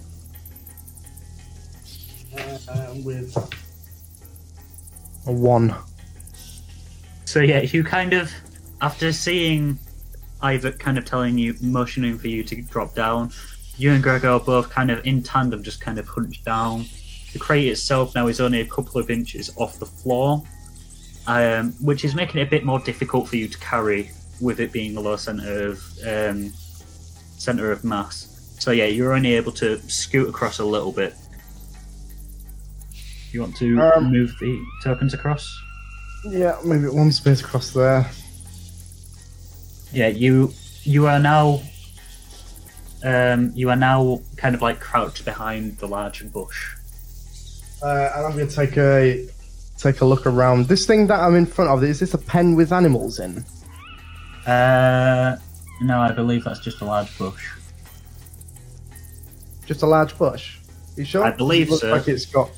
uh, 2.69 2.95
with 3.05 3.37
a 5.27 5.33
one. 5.33 5.75
So 7.25 7.41
yeah, 7.41 7.61
you 7.61 7.85
kind 7.85 8.13
of 8.13 8.31
after 8.81 9.13
seeing 9.13 9.79
Ivor 10.43 10.73
kind 10.73 10.97
of 10.97 11.05
telling 11.05 11.37
you, 11.37 11.55
motioning 11.61 12.19
for 12.19 12.29
you 12.29 12.43
to 12.45 12.63
drop 12.63 12.95
down, 12.95 13.31
you 13.77 13.93
and 13.93 14.03
Gregor 14.03 14.39
both 14.39 14.71
kind 14.71 14.91
of 14.91 15.07
in 15.07 15.23
tandem 15.23 15.63
just 15.63 15.81
kind 15.81 15.99
of 15.99 16.09
hunched 16.09 16.45
down. 16.45 16.87
The 17.33 17.39
crate 17.39 17.69
itself 17.69 18.15
now 18.15 18.27
is 18.27 18.41
only 18.41 18.61
a 18.61 18.67
couple 18.67 19.01
of 19.01 19.11
inches 19.11 19.51
off 19.57 19.79
the 19.79 19.87
floor, 19.87 20.43
um, 21.27 21.73
which 21.81 22.05
is 22.05 22.15
making 22.15 22.41
it 22.41 22.47
a 22.47 22.51
bit 22.51 22.65
more 22.65 22.79
difficult 22.81 23.29
for 23.29 23.37
you 23.37 23.49
to 23.49 23.59
carry 23.59 24.11
with 24.41 24.61
it 24.61 24.73
being 24.73 24.97
a 24.97 25.01
low 25.01 25.17
center 25.17 25.69
of 25.69 25.83
um, 26.07 26.51
center 27.37 27.71
of 27.71 27.85
mass. 27.85 28.27
So 28.59 28.71
yeah, 28.71 28.87
you're 28.87 29.13
only 29.13 29.35
able 29.35 29.53
to 29.53 29.79
scoot 29.89 30.29
across 30.29 30.59
a 30.59 30.65
little 30.65 30.93
bit. 30.93 31.15
You 33.33 33.41
want 33.41 33.57
to 33.57 33.81
Um, 33.81 34.11
move 34.11 34.35
the 34.41 34.61
tokens 34.83 35.15
across? 35.15 35.49
Yeah, 36.25 36.59
maybe 36.65 36.89
one 36.89 37.13
space 37.13 37.41
across 37.41 37.71
there. 37.71 38.11
Yeah, 39.93 40.09
you 40.09 40.53
you 40.83 41.07
are 41.07 41.19
now 41.19 41.63
um, 43.03 43.53
you 43.55 43.71
are 43.71 43.77
now 43.77 44.21
kind 44.37 44.55
of 44.55 44.63
like 44.63 44.81
crouched 44.81 45.25
behind 45.25 45.79
the 45.79 45.87
large 45.87 46.31
bush. 46.33 46.75
Uh, 47.83 48.11
and 48.15 48.27
I'm 48.27 48.33
going 48.37 48.49
to 48.49 48.55
take 48.55 48.77
a 48.77 49.27
take 49.81 50.01
a 50.01 50.05
look 50.05 50.27
around. 50.27 50.69
This 50.69 50.87
thing 50.87 51.07
that 51.09 51.21
I'm 51.21 51.35
in 51.35 51.47
front 51.47 51.71
of, 51.71 51.83
is 51.83 52.01
this 52.01 52.15
a 52.15 52.19
pen 52.19 52.55
with 52.55 52.73
animals 52.73 53.19
in? 53.19 53.45
Uh, 54.47 55.37
no, 55.83 56.01
I 56.01 56.13
believe 56.13 56.45
that's 56.45 56.61
just 56.61 56.81
a 56.81 56.85
large 56.85 57.17
bush. 57.19 57.49
Just 59.67 59.83
a 59.83 59.87
large 59.87 60.17
bush? 60.19 60.59
You 60.97 61.05
sure? 61.05 61.25
I 61.25 61.31
believe 61.31 61.69
it 61.69 61.71
looks 61.71 61.83
so. 61.83 61.91
like 61.93 62.09
it's 62.09 62.27
got 62.27 62.51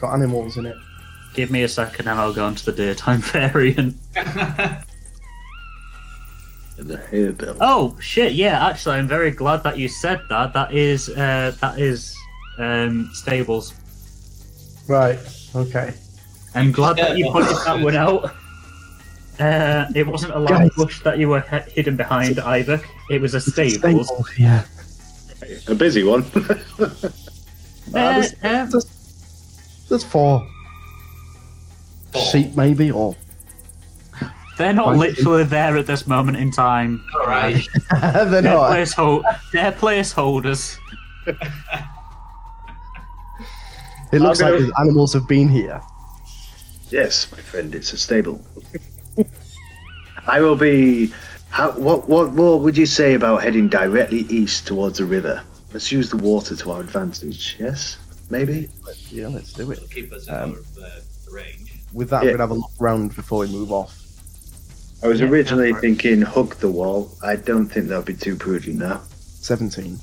got 0.00 0.14
animals 0.14 0.56
in 0.56 0.66
it. 0.66 0.76
Give 1.34 1.50
me 1.50 1.62
a 1.62 1.68
second 1.68 2.08
and 2.08 2.18
I'll 2.18 2.32
go 2.32 2.48
into 2.48 2.64
the 2.70 2.72
daytime 2.72 3.20
variant. 3.32 3.96
The 6.78 6.96
hair 6.96 7.32
bill. 7.32 7.56
Oh 7.60 7.96
shit! 7.98 8.34
Yeah, 8.34 8.64
actually, 8.68 8.98
I'm 8.98 9.08
very 9.08 9.32
glad 9.32 9.64
that 9.64 9.78
you 9.78 9.88
said 9.88 10.20
that. 10.28 10.52
That 10.52 10.72
is 10.72 11.08
uh, 11.08 11.52
that 11.60 11.80
is 11.80 12.16
um, 12.56 13.10
stables. 13.12 13.74
Right. 14.86 15.18
Okay. 15.56 15.92
I'm 16.54 16.72
glad 16.72 16.98
Yeah, 16.98 17.08
that 17.08 17.18
you 17.18 17.24
no. 17.26 17.32
pointed 17.32 17.56
that 17.64 17.80
one 17.80 17.96
out. 17.96 18.34
Uh, 19.38 19.86
it 19.94 20.06
wasn't 20.06 20.34
a 20.34 20.38
large 20.38 20.48
Guys. 20.62 20.70
bush 20.76 21.00
that 21.02 21.18
you 21.18 21.28
were 21.28 21.40
hi- 21.40 21.64
hidden 21.68 21.96
behind 21.96 22.40
either. 22.40 22.80
It 23.10 23.20
was 23.20 23.34
a 23.34 23.40
stables. 23.40 24.08
Stables, 24.08 24.30
Yeah. 24.38 24.64
A 25.68 25.74
busy 25.74 26.02
one. 26.04 26.24
Uh, 27.94 28.20
there's- 28.20 28.34
uh, 28.44 28.66
There's 29.88 30.04
four. 30.04 30.46
Four. 32.12 32.22
Sheep, 32.22 32.54
maybe, 32.54 32.90
or 32.90 33.16
they're 34.58 34.74
not 34.74 34.96
literally 34.96 35.44
there 35.44 35.74
at 35.78 35.86
this 35.86 36.06
moment 36.06 36.36
in 36.36 36.50
time. 36.50 37.02
All 37.18 37.26
right. 37.26 37.66
they're 37.90 38.24
They're, 38.26 38.42
not. 38.42 38.72
placehold- 38.72 39.22
they're 39.54 39.72
placeholders. 39.72 40.76
It 44.12 44.20
looks 44.20 44.40
I'm 44.40 44.50
like 44.52 44.54
gonna- 44.60 44.66
the 44.66 44.80
animals 44.80 45.12
have 45.14 45.26
been 45.28 45.48
here. 45.48 45.80
Yes, 46.90 47.30
my 47.32 47.38
friend, 47.38 47.74
it's 47.74 47.92
a 47.92 47.96
stable. 47.98 48.40
I 50.26 50.40
will 50.40 50.56
be. 50.56 51.12
How, 51.50 51.72
what, 51.72 52.08
what, 52.08 52.32
what 52.32 52.60
would 52.60 52.76
you 52.76 52.84
say 52.86 53.14
about 53.14 53.42
heading 53.42 53.68
directly 53.68 54.20
east 54.28 54.66
towards 54.66 54.98
the 54.98 55.06
river? 55.06 55.42
Let's 55.72 55.90
use 55.90 56.10
the 56.10 56.18
water 56.18 56.54
to 56.56 56.70
our 56.72 56.80
advantage. 56.80 57.56
Yes, 57.58 57.96
maybe. 58.30 58.68
Yeah, 59.10 59.28
let's 59.28 59.52
do 59.54 59.70
it. 59.70 59.78
It'll 59.78 59.88
keep 59.88 60.12
us 60.12 60.28
out 60.28 60.44
Um, 60.44 60.64
our 60.78 60.86
uh, 60.86 60.90
range. 61.32 61.72
With 61.94 62.10
that, 62.10 62.22
Yeah. 62.22 62.32
we're 62.32 62.36
gonna 62.38 62.42
have 62.42 62.50
a 62.50 62.54
look 62.60 62.70
round 62.78 63.14
before 63.16 63.40
we 63.40 63.46
move 63.48 63.72
off. 63.72 63.94
I 65.02 65.06
was 65.08 65.20
Yeah, 65.20 65.28
originally 65.28 65.70
go 65.70 65.76
for 65.76 65.80
thinking 65.80 66.20
hug 66.22 66.56
the 66.56 66.70
wall. 66.70 67.10
I 67.22 67.36
don't 67.36 67.66
think 67.66 67.88
that 67.88 67.96
would 67.96 68.04
be 68.06 68.14
too 68.14 68.36
prudent 68.36 68.76
now. 68.78 69.00
Seventeen. 69.18 69.98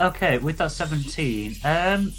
Okay, 0.00 0.38
with 0.38 0.58
that 0.58 0.72
17, 0.72 1.56
um, 1.64 2.12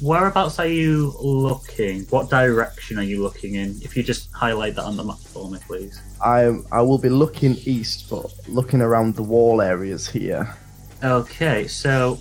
whereabouts 0.00 0.58
are 0.58 0.66
you 0.66 1.14
looking? 1.20 2.02
What 2.10 2.30
direction 2.30 2.98
are 2.98 3.02
you 3.02 3.22
looking 3.22 3.54
in? 3.54 3.78
If 3.82 3.96
you 3.96 4.02
just 4.02 4.30
highlight 4.32 4.74
that 4.76 4.84
on 4.84 4.96
the 4.96 5.04
map 5.04 5.18
for 5.18 5.50
me, 5.50 5.58
please. 5.66 6.00
I 6.24 6.58
I 6.72 6.82
will 6.82 6.98
be 6.98 7.08
looking 7.08 7.56
east, 7.64 8.08
but 8.10 8.32
looking 8.48 8.80
around 8.80 9.16
the 9.16 9.22
wall 9.22 9.60
areas 9.60 10.08
here. 10.08 10.56
Okay, 11.02 11.68
so 11.68 12.18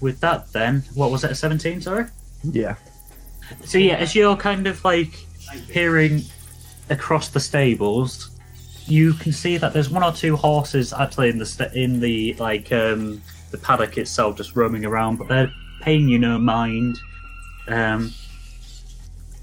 with 0.00 0.20
that, 0.20 0.52
then, 0.52 0.82
what 0.94 1.10
was 1.10 1.24
it, 1.24 1.30
a 1.30 1.34
17, 1.34 1.80
sorry? 1.80 2.06
Yeah. 2.42 2.76
So, 3.64 3.78
yeah, 3.78 3.94
as 3.94 4.14
you're 4.14 4.36
kind 4.36 4.66
of 4.66 4.84
like 4.84 5.14
peering 5.68 6.22
across 6.90 7.28
the 7.28 7.40
stables, 7.40 8.30
you 8.86 9.14
can 9.14 9.32
see 9.32 9.56
that 9.56 9.72
there's 9.72 9.88
one 9.88 10.02
or 10.02 10.12
two 10.12 10.36
horses 10.36 10.92
actually 10.92 11.30
in 11.30 11.38
the 11.38 11.46
sta 11.46 11.70
in 11.74 12.00
the 12.00 12.34
like 12.34 12.70
um, 12.70 13.22
the 13.50 13.56
paddock 13.56 13.96
itself, 13.96 14.36
just 14.36 14.56
roaming 14.56 14.84
around, 14.84 15.16
but 15.16 15.28
they're 15.28 15.52
paying 15.84 16.08
you 16.08 16.18
no 16.18 16.38
mind. 16.38 16.98
Um, 17.68 18.12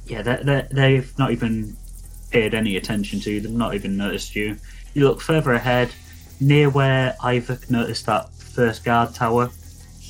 yeah, 0.07 0.21
they 0.23 0.67
they've 0.71 1.17
not 1.19 1.31
even 1.31 1.77
paid 2.31 2.53
any 2.53 2.77
attention 2.77 3.19
to 3.21 3.31
you. 3.31 3.41
They've 3.41 3.51
not 3.51 3.75
even 3.75 3.95
noticed 3.95 4.35
you. 4.35 4.57
You 4.93 5.07
look 5.07 5.21
further 5.21 5.53
ahead, 5.53 5.91
near 6.39 6.69
where 6.69 7.15
Ivor 7.21 7.59
noticed 7.69 8.07
that 8.07 8.33
first 8.33 8.83
guard 8.83 9.13
tower, 9.13 9.51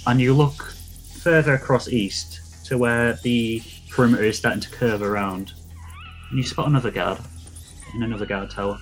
and 0.08 0.22
you 0.22 0.34
look 0.34 0.74
further 1.22 1.54
across 1.54 1.90
east 1.90 2.66
to 2.66 2.78
where 2.78 3.14
the 3.24 3.62
perimeter 3.90 4.24
is 4.24 4.38
starting 4.38 4.62
to 4.62 4.70
curve 4.72 5.02
around. 5.02 5.54
And 6.30 6.38
you 6.38 6.44
spot 6.44 6.68
another 6.68 6.92
guard 6.92 7.20
in 7.94 8.04
another 8.04 8.26
guard 8.26 8.50
tower. 8.50 8.80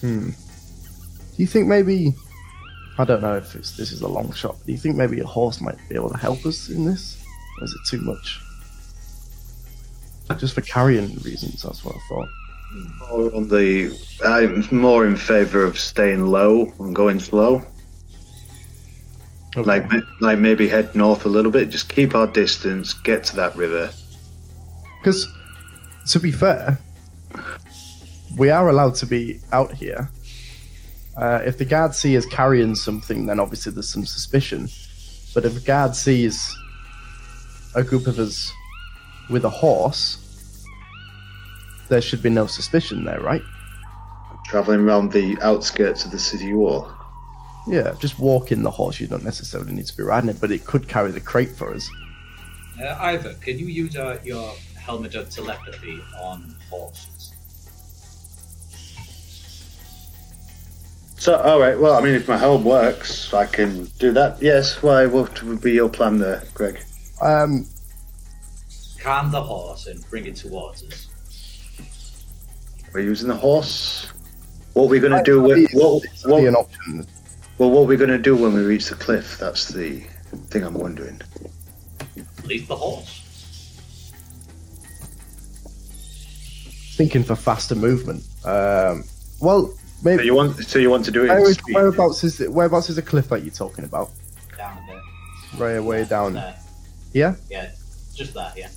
Hmm. 0.00 0.30
Do 0.30 1.42
you 1.42 1.46
think 1.46 1.68
maybe? 1.68 2.14
I 3.00 3.04
don't 3.04 3.22
know 3.22 3.36
if 3.36 3.54
it's, 3.54 3.76
this 3.76 3.92
is 3.92 4.02
a 4.02 4.08
long 4.08 4.32
shot. 4.32 4.56
Do 4.66 4.72
you 4.72 4.78
think 4.78 4.96
maybe 4.96 5.20
a 5.20 5.26
horse 5.26 5.60
might 5.60 5.78
be 5.88 5.94
able 5.94 6.10
to 6.10 6.16
help 6.16 6.44
us 6.44 6.68
in 6.68 6.84
this? 6.84 7.22
Or 7.58 7.64
is 7.64 7.72
it 7.72 7.88
too 7.88 8.00
much? 8.00 8.40
Just 10.36 10.54
for 10.54 10.60
carrying 10.62 11.14
reasons, 11.20 11.62
that's 11.62 11.84
what 11.84 11.94
I 11.94 12.00
thought. 12.08 12.28
More 13.08 13.34
on 13.34 13.48
the, 13.48 13.96
I'm 14.26 14.66
more 14.76 15.06
in 15.06 15.16
favour 15.16 15.64
of 15.64 15.78
staying 15.78 16.26
low 16.26 16.72
and 16.80 16.94
going 16.94 17.20
slow. 17.20 17.62
Like, 19.56 19.90
like 20.20 20.38
maybe 20.38 20.68
head 20.68 20.94
north 20.94 21.24
a 21.24 21.28
little 21.28 21.50
bit. 21.50 21.70
Just 21.70 21.88
keep 21.88 22.14
our 22.14 22.26
distance. 22.26 22.92
Get 22.92 23.24
to 23.24 23.36
that 23.36 23.56
river. 23.56 23.90
Because, 25.00 25.26
to 26.08 26.20
be 26.20 26.30
fair, 26.30 26.78
we 28.36 28.50
are 28.50 28.68
allowed 28.68 28.96
to 28.96 29.06
be 29.06 29.40
out 29.52 29.72
here. 29.72 30.10
Uh, 31.18 31.42
if 31.44 31.58
the 31.58 31.64
guard 31.64 31.94
see 31.94 32.16
us 32.16 32.24
carrying 32.26 32.76
something, 32.76 33.26
then 33.26 33.40
obviously 33.40 33.72
there's 33.72 33.88
some 33.88 34.06
suspicion. 34.06 34.68
But 35.34 35.44
if 35.44 35.56
a 35.56 35.60
guard 35.60 35.96
sees 35.96 36.56
a 37.74 37.82
group 37.82 38.06
of 38.06 38.20
us 38.20 38.52
with 39.28 39.44
a 39.44 39.50
horse, 39.50 40.24
there 41.88 42.00
should 42.00 42.22
be 42.22 42.30
no 42.30 42.46
suspicion 42.46 43.04
there, 43.04 43.20
right? 43.20 43.42
Traveling 44.46 44.80
around 44.80 45.10
the 45.10 45.36
outskirts 45.42 46.04
of 46.04 46.12
the 46.12 46.18
city 46.18 46.52
wall. 46.52 46.88
Yeah, 47.66 47.94
just 47.98 48.18
walking 48.20 48.62
the 48.62 48.70
horse, 48.70 49.00
you 49.00 49.08
don't 49.08 49.24
necessarily 49.24 49.72
need 49.72 49.86
to 49.86 49.96
be 49.96 50.04
riding 50.04 50.30
it, 50.30 50.40
but 50.40 50.52
it 50.52 50.64
could 50.64 50.88
carry 50.88 51.10
the 51.10 51.20
crate 51.20 51.50
for 51.50 51.74
us. 51.74 51.90
Uh, 52.80 52.96
Ivor, 52.98 53.34
can 53.34 53.58
you 53.58 53.66
use 53.66 53.96
uh, 53.96 54.18
your 54.24 54.54
helmet 54.76 55.16
of 55.16 55.28
telepathy 55.28 56.00
on 56.20 56.54
horses? 56.70 57.17
So, 61.18 61.36
all 61.36 61.58
right. 61.58 61.78
Well, 61.78 61.94
I 61.96 62.00
mean, 62.00 62.14
if 62.14 62.28
my 62.28 62.36
helm 62.38 62.64
works, 62.64 63.34
I 63.34 63.44
can 63.46 63.86
do 63.98 64.12
that. 64.12 64.40
Yes. 64.40 64.82
Why? 64.82 65.06
What 65.06 65.42
would 65.42 65.60
be 65.60 65.72
your 65.72 65.88
plan 65.88 66.18
there, 66.18 66.42
Greg? 66.54 66.80
Um, 67.20 67.66
Calm 69.00 69.30
the 69.32 69.42
horse 69.42 69.86
and 69.88 70.04
bring 70.10 70.26
it 70.26 70.36
towards 70.36 70.84
us. 70.84 71.08
We're 72.92 73.00
using 73.00 73.28
the 73.28 73.36
horse. 73.36 74.12
What 74.74 74.84
are 74.84 74.88
we 74.88 75.00
going 75.00 75.12
to 75.12 75.22
do? 75.24 75.42
With, 75.42 75.58
It's- 75.58 75.74
what, 75.74 76.04
it's 76.04 76.24
be 76.24 76.46
an 76.46 76.54
option. 76.54 77.06
well, 77.58 77.70
what 77.70 77.80
are 77.82 77.86
we 77.86 77.96
going 77.96 78.10
to 78.10 78.18
do 78.18 78.36
when 78.36 78.54
we 78.54 78.62
reach 78.62 78.88
the 78.88 78.94
cliff? 78.94 79.38
That's 79.38 79.68
the 79.68 80.00
thing 80.50 80.62
I'm 80.62 80.74
wondering. 80.74 81.20
Leave 82.44 82.68
the 82.68 82.76
horse. 82.76 83.24
Thinking 86.96 87.24
for 87.24 87.34
faster 87.36 87.74
movement. 87.74 88.22
Um, 88.44 89.04
well, 89.40 89.72
maybe. 90.02 90.18
So 90.18 90.24
you 90.24 90.34
want? 90.34 90.56
So 90.64 90.78
you 90.78 90.90
want 90.90 91.04
to 91.06 91.10
do 91.10 91.20
it? 91.24 91.30
In 91.30 91.36
Where 91.36 91.48
is, 91.50 91.56
speed? 91.56 91.74
whereabouts 91.74 92.24
is 92.24 92.40
it, 92.40 92.52
whereabouts 92.52 92.90
is 92.90 92.96
the 92.96 93.02
cliff 93.02 93.28
that 93.28 93.42
you're 93.44 93.54
talking 93.54 93.84
about? 93.84 94.10
Down 94.56 94.78
there. 94.86 95.02
right 95.58 95.80
way 95.82 96.04
down 96.04 96.34
There. 96.34 96.54
here. 97.12 97.36
Yeah, 97.50 97.70
just 98.14 98.34
that. 98.34 98.56
Yeah, 98.56 98.68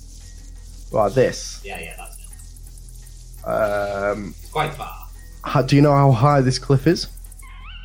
Like 0.90 1.14
this. 1.14 1.60
yeah, 1.64 1.80
yeah. 1.80 1.94
That's 1.96 2.16
it. 2.18 3.48
Um, 3.48 4.34
It's 4.40 4.50
quite 4.50 4.72
far. 4.74 4.94
how, 5.44 5.62
do 5.62 5.74
you 5.76 5.82
know 5.82 5.92
how 5.92 6.12
high 6.12 6.40
this 6.40 6.58
cliff 6.58 6.86
is? 6.86 7.08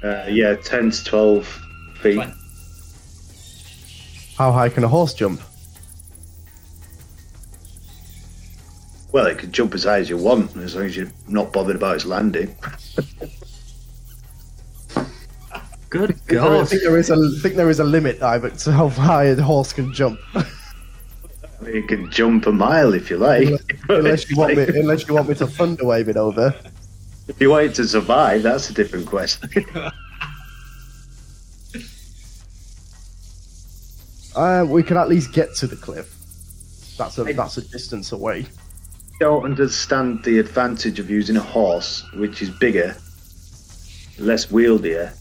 Uh, 0.03 0.25
yeah, 0.29 0.55
10 0.55 0.91
to 0.91 1.03
12 1.03 1.47
feet. 2.01 2.15
Twen- 2.15 2.35
How 4.37 4.51
high 4.51 4.69
can 4.69 4.83
a 4.83 4.87
horse 4.87 5.15
jump? 5.15 5.41
Well, 9.11 9.25
it 9.25 9.37
can 9.37 9.51
jump 9.51 9.73
as 9.73 9.85
high 9.85 9.99
as 9.99 10.09
you 10.09 10.17
want, 10.17 10.55
as 10.57 10.75
long 10.75 10.85
as 10.85 10.97
you're 10.97 11.11
not 11.27 11.53
bothered 11.53 11.75
about 11.75 11.95
its 11.95 12.05
landing. 12.05 12.55
Good 15.89 16.19
God! 16.27 16.61
I 16.61 16.65
think 16.65 16.81
there 16.81 16.97
is 16.97 17.09
a 17.09 17.15
I 17.15 17.41
think 17.41 17.55
there 17.55 17.69
is 17.69 17.79
a 17.79 17.85
limit, 17.85 18.21
Ivan, 18.21 18.57
to 18.57 18.71
how 18.73 18.89
high 18.89 19.25
a 19.25 19.41
horse 19.41 19.71
can 19.71 19.93
jump. 19.93 20.19
I 20.35 20.43
mean, 21.61 21.77
it 21.77 21.87
can 21.87 22.11
jump 22.11 22.45
a 22.45 22.51
mile 22.51 22.93
if 22.93 23.09
you 23.09 23.17
like. 23.17 23.47
unless 23.87 24.29
you 24.29 24.35
want 24.35 24.57
me, 24.57 24.63
unless 24.67 25.07
you 25.07 25.13
want 25.13 25.29
me 25.29 25.35
to 25.35 25.47
thunder 25.47 25.85
wave 25.85 26.09
it 26.09 26.17
over. 26.17 26.53
If 27.29 27.39
you 27.39 27.49
want 27.49 27.65
it 27.67 27.75
to 27.75 27.87
survive, 27.87 28.43
that's 28.43 28.69
a 28.69 28.73
different 28.73 29.07
question. 29.07 29.49
Uh, 34.35 34.63
we 34.69 34.83
can 34.83 34.97
at 34.97 35.09
least 35.09 35.33
get 35.33 35.55
to 35.55 35.65
the 35.65 35.75
cliff. 35.75 36.13
That's 36.95 37.17
a 37.17 37.23
that's 37.23 37.57
a 37.57 37.67
distance 37.67 38.11
away. 38.11 38.45
Don't 39.19 39.45
understand 39.45 40.23
the 40.23 40.39
advantage 40.39 40.99
of 40.99 41.09
using 41.09 41.37
a 41.37 41.41
horse, 41.41 42.03
which 42.13 42.41
is 42.41 42.49
bigger, 42.49 42.95
less 44.19 44.51
wieldier. 44.51 45.13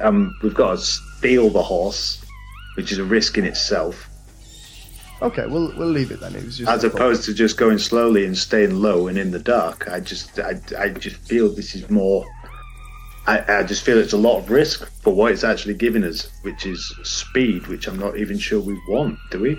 Um, 0.00 0.36
we've 0.42 0.54
got 0.54 0.72
to 0.72 0.78
steal 0.78 1.50
the 1.50 1.62
horse, 1.62 2.24
which 2.76 2.92
is 2.92 2.98
a 2.98 3.04
risk 3.04 3.38
in 3.38 3.44
itself, 3.44 4.08
Okay, 5.22 5.46
we'll 5.46 5.72
we'll 5.78 5.88
leave 5.88 6.10
it 6.10 6.20
then. 6.20 6.34
It 6.36 6.44
was 6.44 6.58
just 6.58 6.70
as 6.70 6.82
thought. 6.82 6.94
opposed 6.94 7.24
to 7.24 7.32
just 7.34 7.56
going 7.56 7.78
slowly 7.78 8.26
and 8.26 8.36
staying 8.36 8.74
low 8.74 9.06
and 9.06 9.16
in 9.16 9.30
the 9.30 9.38
dark. 9.38 9.88
I 9.88 10.00
just, 10.00 10.38
I, 10.38 10.60
I 10.78 10.90
just 10.90 11.16
feel 11.16 11.48
this 11.48 11.74
is 11.74 11.88
more. 11.88 12.26
I, 13.26 13.60
I 13.60 13.62
just 13.62 13.82
feel 13.82 13.98
it's 13.98 14.12
a 14.12 14.18
lot 14.18 14.38
of 14.38 14.50
risk 14.50 14.86
for 15.02 15.14
what 15.14 15.32
it's 15.32 15.42
actually 15.42 15.74
giving 15.74 16.04
us, 16.04 16.28
which 16.42 16.66
is 16.66 16.94
speed, 17.02 17.66
which 17.66 17.88
I'm 17.88 17.98
not 17.98 18.18
even 18.18 18.38
sure 18.38 18.60
we 18.60 18.78
want. 18.88 19.18
Do 19.30 19.40
we? 19.40 19.58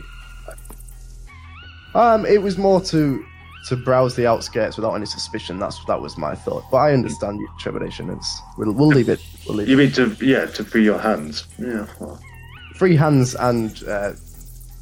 Um, 1.98 2.26
it 2.26 2.42
was 2.42 2.58
more 2.58 2.80
to 2.82 3.26
to 3.68 3.76
browse 3.76 4.16
the 4.16 4.26
outskirts 4.28 4.78
without 4.78 4.94
any 4.94 5.06
suspicion. 5.08 5.58
That's 5.60 5.84
that 5.86 6.00
was 6.00 6.18
my 6.18 6.36
thought. 6.36 6.64
But 6.72 6.78
I 6.78 6.94
understand 6.94 7.40
your 7.40 7.50
trepidation. 7.60 8.10
It's 8.12 8.42
we'll 8.58 8.72
we'll 8.72 8.88
leave 8.88 9.10
it. 9.10 9.20
We'll 9.48 9.58
leave 9.58 9.68
You 9.68 9.78
it. 9.80 9.84
mean 9.84 9.92
to, 10.18 10.26
yeah, 10.26 10.46
to 10.46 10.64
free 10.64 10.84
your 10.84 11.00
hands? 11.00 11.46
Yeah. 11.58 11.88
Well, 12.00 12.20
Free 12.76 12.96
hands 12.96 13.34
and 13.36 13.84
uh, 13.88 14.14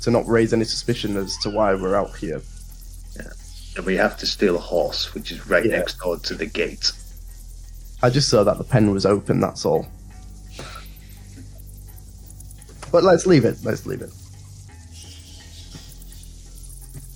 to 0.02 0.12
not 0.12 0.28
raise 0.28 0.52
any 0.54 0.66
suspicion 0.66 1.16
as 1.16 1.38
to 1.44 1.50
why 1.50 1.74
we're 1.74 1.96
out 1.96 2.14
here. 2.18 2.42
and 3.78 3.86
we 3.86 3.96
have 3.96 4.18
to 4.18 4.26
steal 4.26 4.56
a 4.58 4.60
horse, 4.60 5.14
which 5.14 5.32
is 5.32 5.48
right 5.48 5.66
Yeah. 5.66 5.78
next 5.78 6.00
door 6.00 6.18
to 6.20 6.34
the 6.36 6.46
gate. 6.46 6.92
I 8.04 8.10
just 8.10 8.28
saw 8.30 8.44
that 8.44 8.58
the 8.58 8.64
pen 8.66 8.92
was 8.92 9.06
open. 9.06 9.40
That's 9.40 9.66
all. 9.66 9.88
But 12.92 13.04
let's 13.04 13.26
leave 13.26 13.46
it. 13.46 13.58
Let's 13.64 13.86
leave 13.86 14.02
it. 14.02 14.12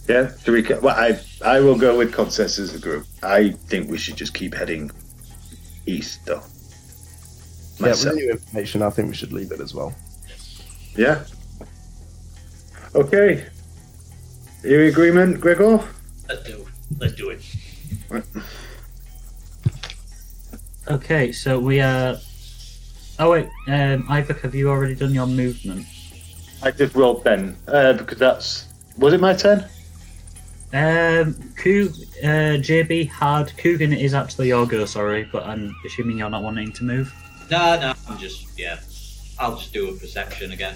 Yeah, 0.10 0.32
do 0.44 0.54
we? 0.54 0.64
Well, 0.64 0.96
I 0.98 1.20
I 1.46 1.60
will 1.60 1.78
go 1.78 1.96
with 1.96 2.12
consensus 2.12 2.72
as 2.72 2.76
a 2.76 2.80
group. 2.80 3.06
I 3.22 3.52
think 3.52 3.92
we 3.92 4.00
should 4.00 4.16
just 4.16 4.34
keep 4.34 4.56
heading 4.56 4.90
east, 5.86 6.26
though. 6.26 6.42
Yeah, 7.78 7.90
with 7.90 8.16
new 8.16 8.32
information, 8.32 8.82
I 8.82 8.90
think 8.90 9.10
we 9.10 9.14
should 9.16 9.32
leave 9.32 9.52
it 9.52 9.62
as 9.62 9.76
well. 9.76 9.94
Yeah. 10.98 11.24
Okay. 12.96 13.46
Your 14.64 14.86
agreement, 14.86 15.40
Gregor? 15.40 15.80
Let's 16.28 16.44
do. 16.44 16.66
Let's 16.98 17.14
do 17.14 17.30
it. 17.30 17.46
Okay, 20.88 21.32
so 21.32 21.60
we 21.60 21.82
are. 21.82 22.18
Oh 23.20 23.30
wait, 23.30 23.48
um, 23.68 24.08
Ivor, 24.10 24.34
have 24.34 24.56
you 24.56 24.72
already 24.72 24.96
done 24.96 25.14
your 25.14 25.28
movement? 25.28 25.86
I 26.64 26.72
just 26.72 26.96
rolled 26.96 27.24
ten 27.24 27.56
uh, 27.68 27.94
because 27.94 28.18
that's 28.18 28.66
was 28.98 29.14
it 29.14 29.22
my 29.22 29.36
turn? 29.36 29.70
Um, 30.72 31.34
Coog, 31.56 32.00
uh, 32.24 32.60
JB 32.62 33.10
had 33.10 33.58
Coogan 33.58 33.92
is 33.92 34.14
actually 34.14 34.50
your 34.50 34.68
go. 34.68 34.86
Sorry, 34.86 35.28
but 35.32 35.44
I'm 35.44 35.76
assuming 35.86 36.20
you're 36.20 36.30
not 36.30 36.44
wanting 36.44 36.72
to 36.74 36.84
move. 36.84 37.14
No, 37.50 37.80
no. 37.80 37.94
I'm 38.08 38.18
just. 38.20 38.48
Yeah. 38.58 38.80
I'll 39.40 39.56
just 39.56 39.74
do 39.74 39.90
a 39.90 39.94
perception 39.94 40.52
again. 40.52 40.76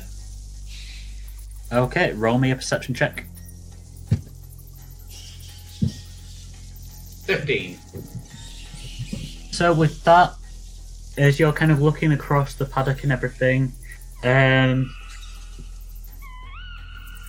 Okay, 1.72 2.14
roll 2.14 2.38
me 2.38 2.52
a 2.52 2.56
perception 2.56 2.96
check. 2.96 3.26
Fifteen. 7.26 7.78
So 9.52 9.74
with 9.74 10.04
that, 10.06 10.34
as 11.18 11.40
you're 11.40 11.54
kind 11.54 11.72
of 11.72 11.82
looking 11.82 12.12
across 12.12 12.56
the 12.56 12.66
paddock 12.66 13.04
and 13.04 13.12
everything, 13.12 13.74
um, 14.24 14.94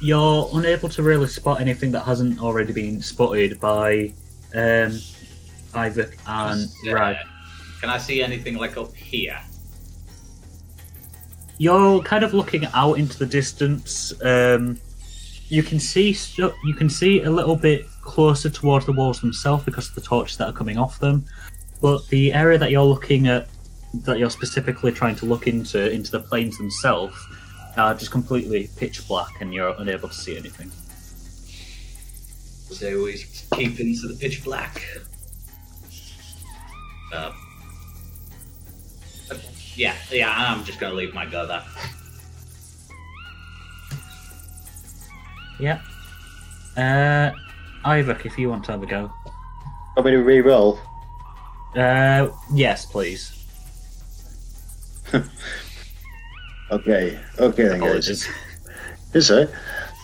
you're 0.05 0.51
unable 0.53 0.91
to 0.91 1.03
really 1.03 1.27
spot 1.27 1.63
anything 1.63 1.91
that 1.91 2.03
hasn't 2.03 2.39
already 2.39 2.75
been 2.75 3.01
spotted 3.01 3.59
by 3.59 4.13
um, 4.55 5.01
Ivor 5.73 6.11
and 6.27 6.69
uh, 6.87 6.93
Rag. 6.93 7.17
Can 7.81 7.89
I 7.89 7.97
see 7.97 8.23
anything 8.23 8.57
like 8.57 8.77
up 8.77 8.95
here? 8.95 9.41
You're 11.57 12.03
kind 12.03 12.23
of 12.23 12.35
looking 12.35 12.67
out 12.75 12.99
into 12.99 13.19
the 13.19 13.25
distance. 13.25 14.13
Um, 14.23 14.79
you 15.49 15.63
can 15.63 15.81
see 15.81 16.13
stu- 16.13 16.53
you 16.65 16.75
can 16.75 16.91
see 16.91 17.23
a 17.23 17.31
little 17.31 17.57
bit 17.57 17.87
closer 18.03 18.51
towards 18.51 18.85
the 18.85 18.93
walls 18.93 19.23
themselves 19.23 19.65
because 19.65 19.89
of 19.89 19.95
the 19.95 20.03
torches 20.03 20.37
that 20.37 20.49
are 20.49 20.53
coming 20.53 20.77
off 20.77 20.99
them. 20.99 21.25
But 21.81 22.07
the 22.09 22.35
area 22.35 22.59
that 22.59 22.71
you're 22.71 22.83
looking 22.85 23.27
at, 23.29 23.49
that 24.05 24.19
you're 24.19 24.29
specifically 24.29 24.93
trying 24.93 25.17
to 25.17 25.25
look 25.25 25.47
into, 25.47 25.91
into 25.91 26.11
the 26.11 26.21
plains 26.21 26.59
themselves, 26.59 27.17
are 27.77 27.95
just 27.95 28.11
completely 28.11 28.71
pitch 28.77 29.07
black, 29.09 29.41
and 29.41 29.53
you're 29.53 29.75
unable 29.79 30.09
to 30.09 30.15
see 30.15 30.37
anything. 30.37 30.71
So 32.75 33.05
we 33.05 33.25
keep 33.55 33.79
into 33.81 34.09
the 34.09 34.17
pitch 34.19 34.45
black. 34.45 34.83
Uh, 37.13 37.33
yeah, 39.77 39.95
yeah. 40.11 40.35
I'm 40.37 40.65
just 40.65 40.81
gonna 40.81 40.95
leave 40.95 41.15
my 41.15 41.27
go 41.27 41.47
there. 41.47 41.63
Yeah. 45.59 45.81
Uh, 46.77 47.33
Ivor, 47.85 48.19
if 48.25 48.39
you 48.39 48.51
want 48.51 48.65
to 48.65 48.73
have 48.73 48.83
a 48.83 48.87
go. 48.87 49.13
Want 49.97 50.07
me 50.07 50.13
to 50.13 50.19
re-roll? 50.19 50.81
Uh, 51.77 52.29
yes, 52.53 52.87
please. 52.87 53.45
Okay, 56.71 57.19
okay 57.39 57.63
then, 57.69 57.81
guys. 57.81 57.89
Apologies. 57.89 58.29
Yes, 59.13 59.27
sir. 59.27 59.53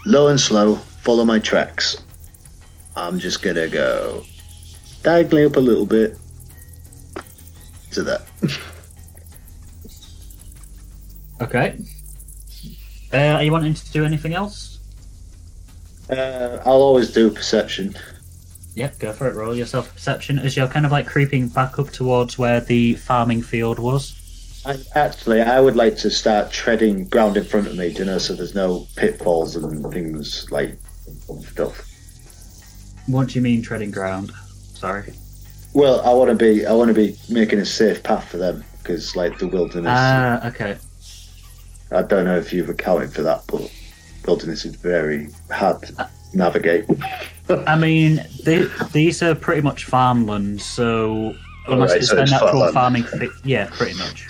Low 0.06 0.28
and 0.28 0.40
slow, 0.40 0.76
follow 0.76 1.24
my 1.24 1.38
tracks. 1.38 2.02
I'm 2.96 3.18
just 3.18 3.42
gonna 3.42 3.68
go 3.68 4.24
diagonally 5.02 5.46
up 5.46 5.56
a 5.56 5.60
little 5.60 5.86
bit 5.86 6.16
to 7.92 8.02
that. 8.04 8.22
Okay. 11.40 11.78
Uh, 13.12 13.16
are 13.16 13.42
you 13.42 13.50
wanting 13.50 13.72
to 13.72 13.92
do 13.92 14.04
anything 14.04 14.34
else? 14.34 14.78
Uh, 16.10 16.58
I'll 16.66 16.82
always 16.82 17.12
do 17.12 17.30
perception. 17.30 17.96
Yep, 18.74 18.98
go 18.98 19.12
for 19.12 19.26
it. 19.28 19.34
Roll 19.34 19.54
yourself 19.54 19.92
perception 19.92 20.38
as 20.38 20.56
you're 20.56 20.68
kind 20.68 20.84
of 20.84 20.92
like 20.92 21.06
creeping 21.06 21.48
back 21.48 21.78
up 21.78 21.90
towards 21.90 22.38
where 22.38 22.60
the 22.60 22.94
farming 22.96 23.42
field 23.42 23.78
was. 23.78 24.19
I, 24.66 24.78
actually, 24.94 25.40
I 25.40 25.60
would 25.60 25.76
like 25.76 25.96
to 25.98 26.10
start 26.10 26.52
treading 26.52 27.06
ground 27.06 27.36
in 27.36 27.44
front 27.44 27.66
of 27.66 27.76
me, 27.76 27.88
you 27.88 28.04
know, 28.04 28.18
so 28.18 28.34
there's 28.34 28.54
no 28.54 28.86
pitfalls 28.96 29.56
and 29.56 29.90
things 29.92 30.50
like 30.50 30.76
stuff. 31.48 31.86
What 33.06 33.28
do 33.28 33.34
you 33.34 33.40
mean 33.42 33.62
treading 33.62 33.90
ground? 33.90 34.32
Sorry. 34.74 35.14
Well, 35.72 36.00
I 36.02 36.12
want 36.12 36.30
to 36.30 36.36
be, 36.36 36.66
I 36.66 36.72
want 36.72 36.88
to 36.88 36.94
be 36.94 37.16
making 37.28 37.58
a 37.58 37.64
safe 37.64 38.02
path 38.02 38.28
for 38.28 38.36
them 38.36 38.64
because, 38.82 39.16
like, 39.16 39.38
the 39.38 39.48
wilderness. 39.48 39.92
Ah, 39.94 40.46
okay. 40.48 40.76
I 41.90 42.02
don't 42.02 42.24
know 42.24 42.36
if 42.36 42.52
you've 42.52 42.68
accounted 42.68 43.12
for 43.12 43.22
that, 43.22 43.42
but 43.46 43.70
wilderness 44.26 44.64
is 44.64 44.74
very 44.76 45.28
hard 45.50 45.82
to 45.82 46.08
navigate. 46.34 46.84
I 47.48 47.76
mean, 47.76 48.24
they, 48.44 48.68
these 48.92 49.22
are 49.22 49.34
pretty 49.34 49.62
much 49.62 49.84
farmlands, 49.86 50.64
so 50.64 51.34
unless 51.66 51.90
Alright, 51.90 51.96
it's 51.96 52.08
so 52.08 52.16
their 52.16 52.26
natural 52.26 52.70
farmland. 52.70 52.74
farming, 52.74 53.02
fi- 53.04 53.36
yeah, 53.44 53.68
pretty 53.72 53.98
much. 53.98 54.28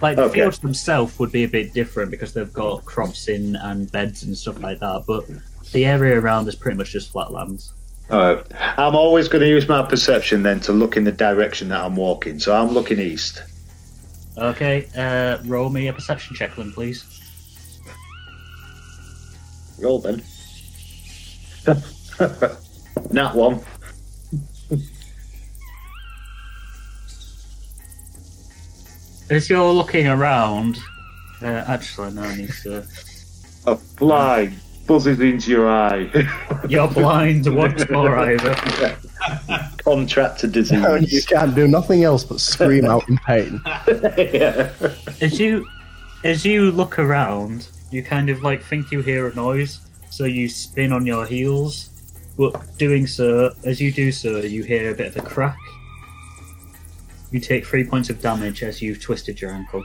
Like 0.00 0.16
the 0.16 0.24
okay. 0.24 0.40
fields 0.40 0.58
themselves 0.58 1.18
would 1.18 1.32
be 1.32 1.44
a 1.44 1.48
bit 1.48 1.72
different 1.72 2.10
because 2.10 2.34
they've 2.34 2.52
got 2.52 2.84
crops 2.84 3.28
in 3.28 3.56
and 3.56 3.90
beds 3.90 4.24
and 4.24 4.36
stuff 4.36 4.60
like 4.60 4.80
that, 4.80 5.04
but 5.06 5.24
the 5.72 5.86
area 5.86 6.20
around 6.20 6.48
is 6.48 6.54
pretty 6.54 6.76
much 6.76 6.92
just 6.92 7.10
flatlands. 7.10 7.72
All 8.10 8.18
right, 8.18 8.46
I'm 8.78 8.94
always 8.94 9.26
going 9.26 9.40
to 9.40 9.48
use 9.48 9.68
my 9.68 9.82
perception 9.82 10.42
then 10.42 10.60
to 10.60 10.72
look 10.72 10.96
in 10.96 11.04
the 11.04 11.12
direction 11.12 11.70
that 11.70 11.82
I'm 11.82 11.96
walking. 11.96 12.38
So 12.38 12.54
I'm 12.54 12.68
looking 12.68 13.00
east. 13.00 13.42
Okay, 14.38 14.86
uh, 14.96 15.38
roll 15.46 15.70
me 15.70 15.88
a 15.88 15.92
perception 15.92 16.36
check, 16.36 16.54
then, 16.54 16.70
please. 16.70 17.04
Roll 19.80 19.98
then. 19.98 20.22
Not 23.10 23.34
one. 23.34 23.60
As 29.28 29.50
you're 29.50 29.72
looking 29.72 30.06
around, 30.06 30.78
uh, 31.42 31.64
actually, 31.66 32.12
no, 32.12 32.22
I 32.22 32.36
need 32.36 32.52
to. 32.62 32.86
A 33.66 33.76
fly 33.76 34.52
buzzes 34.86 35.20
into 35.20 35.50
your 35.50 35.68
eye. 35.68 36.08
You're 36.68 36.88
blind 36.88 37.52
once 37.52 37.88
more, 37.90 38.16
either. 38.16 38.54
Contracted 39.78 40.52
disease. 40.52 40.84
And 40.84 41.10
you 41.10 41.22
can't 41.22 41.54
do 41.54 41.66
nothing 41.66 42.04
else 42.04 42.24
but 42.24 42.40
scream 42.40 42.84
out 42.84 43.08
in 43.08 43.18
pain. 43.18 43.60
yeah. 44.16 44.72
As 45.20 45.40
you, 45.40 45.68
as 46.24 46.44
you 46.44 46.70
look 46.70 46.98
around, 46.98 47.68
you 47.90 48.02
kind 48.02 48.30
of 48.30 48.42
like 48.42 48.62
think 48.62 48.92
you 48.92 49.00
hear 49.00 49.26
a 49.26 49.34
noise, 49.34 49.80
so 50.10 50.24
you 50.24 50.48
spin 50.48 50.92
on 50.92 51.04
your 51.04 51.26
heels. 51.26 51.90
But 52.38 52.78
doing 52.78 53.06
so, 53.06 53.52
as 53.64 53.80
you 53.80 53.90
do 53.90 54.12
so, 54.12 54.38
you 54.38 54.62
hear 54.62 54.92
a 54.92 54.94
bit 54.94 55.08
of 55.08 55.16
a 55.16 55.28
crack. 55.28 55.56
You 57.30 57.40
take 57.40 57.66
three 57.66 57.84
points 57.84 58.10
of 58.10 58.20
damage 58.20 58.62
as 58.62 58.80
you've 58.80 59.02
twisted 59.02 59.40
your 59.40 59.50
ankle. 59.50 59.84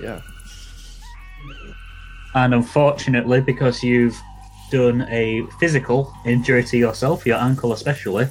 Yeah. 0.00 0.20
And 2.34 2.54
unfortunately, 2.54 3.40
because 3.40 3.82
you've 3.82 4.20
done 4.70 5.06
a 5.10 5.46
physical 5.60 6.12
injury 6.24 6.64
to 6.64 6.76
yourself, 6.76 7.24
your 7.26 7.38
ankle 7.38 7.72
especially, 7.72 8.28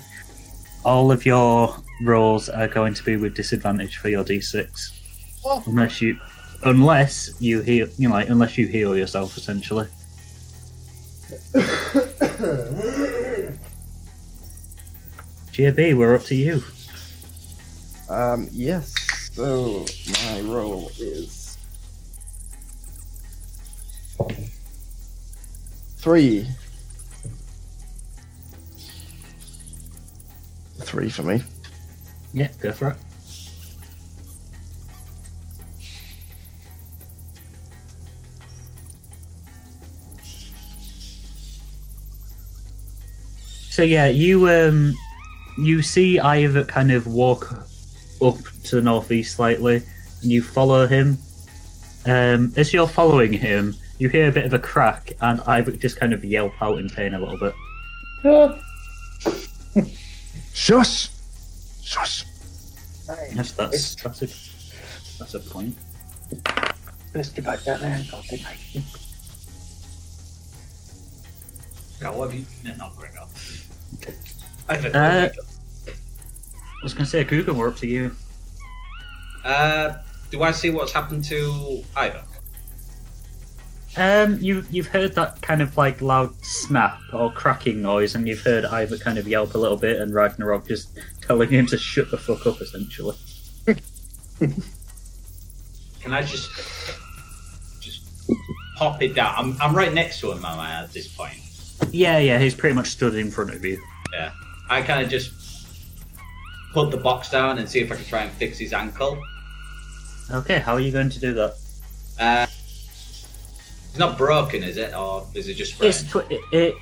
all 0.84 1.12
of 1.12 1.26
your 1.26 1.76
rolls 2.02 2.50
are 2.50 2.68
going 2.68 2.94
to 2.94 3.04
be 3.04 3.16
with 3.16 3.36
disadvantage 3.36 3.98
for 3.98 4.10
your 4.10 4.24
d6. 4.24 5.66
Unless 5.68 6.02
you, 6.02 6.20
unless 6.64 7.42
you 7.42 7.62
heal, 7.62 7.88
you 7.98 8.10
know, 8.10 8.16
like, 8.16 8.30
unless 8.30 8.58
you 8.58 8.68
heal 8.68 8.98
yourself, 8.98 9.38
essentially. 9.38 9.88
GB, 15.54 15.96
we're 15.96 16.16
up 16.16 16.24
to 16.24 16.36
you. 16.36 16.64
Um, 18.10 18.50
yes. 18.52 18.92
So 19.34 19.86
my 20.26 20.42
roll 20.42 20.90
is 20.98 21.60
three. 25.98 26.48
Three 30.80 31.10
for 31.10 31.22
me. 31.22 31.44
Yeah, 32.34 32.48
go 32.60 32.72
for 32.72 32.90
it. 32.90 32.98
So 43.70 43.84
yeah, 43.84 44.08
you 44.08 44.50
um 44.50 44.96
you 45.58 45.82
see 45.82 46.20
Ivor 46.20 46.64
kind 46.64 46.92
of 46.92 47.08
walk 47.08 47.54
up 48.22 48.38
to 48.66 48.76
the 48.76 48.82
northeast 48.82 49.36
slightly, 49.36 49.82
and 50.22 50.32
you 50.32 50.42
follow 50.42 50.88
him. 50.88 51.18
Um, 52.06 52.54
as 52.58 52.74
you're 52.74 52.88
following 52.88 53.34
him, 53.34 53.76
you 53.98 54.10
hear 54.10 54.28
a 54.28 54.32
bit 54.32 54.46
of 54.46 54.54
a 54.54 54.60
crack, 54.60 55.14
and 55.22 55.42
Ivor 55.42 55.72
just 55.72 56.00
kind 56.00 56.14
of 56.14 56.24
yelp 56.26 56.54
out 56.62 56.80
in 56.80 56.90
pain 56.90 57.14
a 57.14 57.20
little 57.20 57.38
bit. 57.38 57.54
Shush! 60.54 61.10
Shush! 61.82 62.26
Yes, 63.34 63.52
that's 63.52 63.96
that's 63.96 64.22
a 64.22 64.28
that's 65.20 65.34
a 65.34 65.40
point. 65.40 65.76
Let's 67.14 67.30
get 67.30 67.46
back 67.46 67.64
down 67.64 67.82
there 67.82 67.96
and 67.96 68.10
go 68.10 68.22
take 68.28 68.42
God, 72.00 72.18
what 72.18 72.32
have 72.32 72.40
you? 72.40 72.46
No, 72.66 72.76
not 72.76 72.98
bring 72.98 73.16
up. 73.18 73.30
Uh, 74.94 75.30
I 75.30 76.84
was 76.84 76.94
going 76.94 77.06
to 77.06 77.10
say, 77.10 77.24
Google, 77.24 77.56
we're 77.56 77.70
up 77.70 77.78
to 77.78 77.88
you. 77.88 78.16
uh, 79.46 79.94
do 80.32 80.42
I 80.44 80.52
see 80.52 80.70
what's 80.70 80.92
happened 80.92 81.24
to 81.26 81.84
Ivor? 81.96 82.24
Um, 83.96 84.40
you 84.40 84.66
you've 84.72 84.88
heard 84.88 85.14
that 85.14 85.40
kind 85.44 85.62
of 85.62 85.78
like 85.78 86.02
loud 86.02 86.34
snap 86.44 87.00
or 87.14 87.32
cracking 87.32 87.82
noise, 87.84 88.16
and 88.16 88.28
you've 88.28 88.42
heard 88.42 88.66
Ivor 88.66 88.98
kind 88.98 89.20
of 89.20 89.28
yelp 89.28 89.54
a 89.54 89.58
little 89.60 89.78
bit, 89.78 90.02
and 90.02 90.14
Ragnarok 90.14 90.68
just 90.68 90.98
telling 91.22 91.50
him 91.50 91.68
to 91.68 91.78
shut 91.78 92.10
the 92.10 92.18
fuck 92.18 92.48
up, 92.48 92.60
essentially. 92.60 93.16
Can 96.02 96.12
I 96.12 96.24
just 96.24 96.50
just 97.80 98.30
pop 98.76 99.02
it 99.04 99.14
down? 99.14 99.36
I'm, 99.38 99.62
I'm 99.62 99.76
right 99.76 99.94
next 99.94 100.20
to 100.22 100.32
him 100.32 100.44
am 100.44 100.60
I, 100.60 100.82
at 100.82 100.92
this 100.92 101.08
point. 101.08 101.38
Yeah, 101.92 102.18
yeah, 102.18 102.40
he's 102.40 102.56
pretty 102.56 102.74
much 102.76 102.88
stood 102.88 103.14
in 103.14 103.30
front 103.30 103.54
of 103.54 103.64
you. 103.64 103.80
Yeah. 104.12 104.32
I 104.70 104.82
kind 104.82 105.04
of 105.04 105.10
just 105.10 105.32
put 106.74 106.92
the 106.92 106.98
box 106.98 107.30
down 107.30 107.60
and 107.60 107.70
see 107.70 107.80
if 107.80 107.92
I 107.92 107.96
can 107.96 108.06
try 108.06 108.24
and 108.24 108.32
fix 108.32 108.58
his 108.58 108.74
ankle. 108.74 109.22
Okay, 110.32 110.60
how 110.60 110.74
are 110.74 110.80
you 110.80 110.92
going 110.92 111.10
to 111.10 111.20
do 111.20 111.34
that? 111.34 111.56
Uh, 112.20 112.48
it's 113.90 113.98
not 113.98 114.18
broken, 114.18 114.64
is 114.64 114.78
it? 114.78 114.96
Or 114.96 115.28
is 115.34 115.48
it 115.48 115.56
just 115.56 115.82
It's 115.82 116.00
sprained? 116.00 116.28
tw- 116.28 116.32
it, 116.32 116.42
it, 116.52 116.76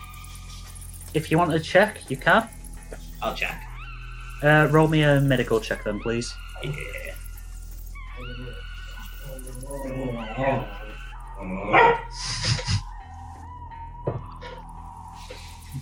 if 1.14 1.32
you 1.32 1.38
want 1.38 1.52
to 1.52 1.60
check, 1.60 2.10
you 2.10 2.18
can. 2.18 2.48
I'll 3.22 3.36
check. 3.36 3.62
Uh, 4.42 4.68
roll 4.72 4.88
me 4.88 5.04
a 5.04 5.20
medical 5.20 5.60
check 5.60 5.84
then, 5.84 6.00
please. 6.00 6.34
Yeah. 6.64 6.72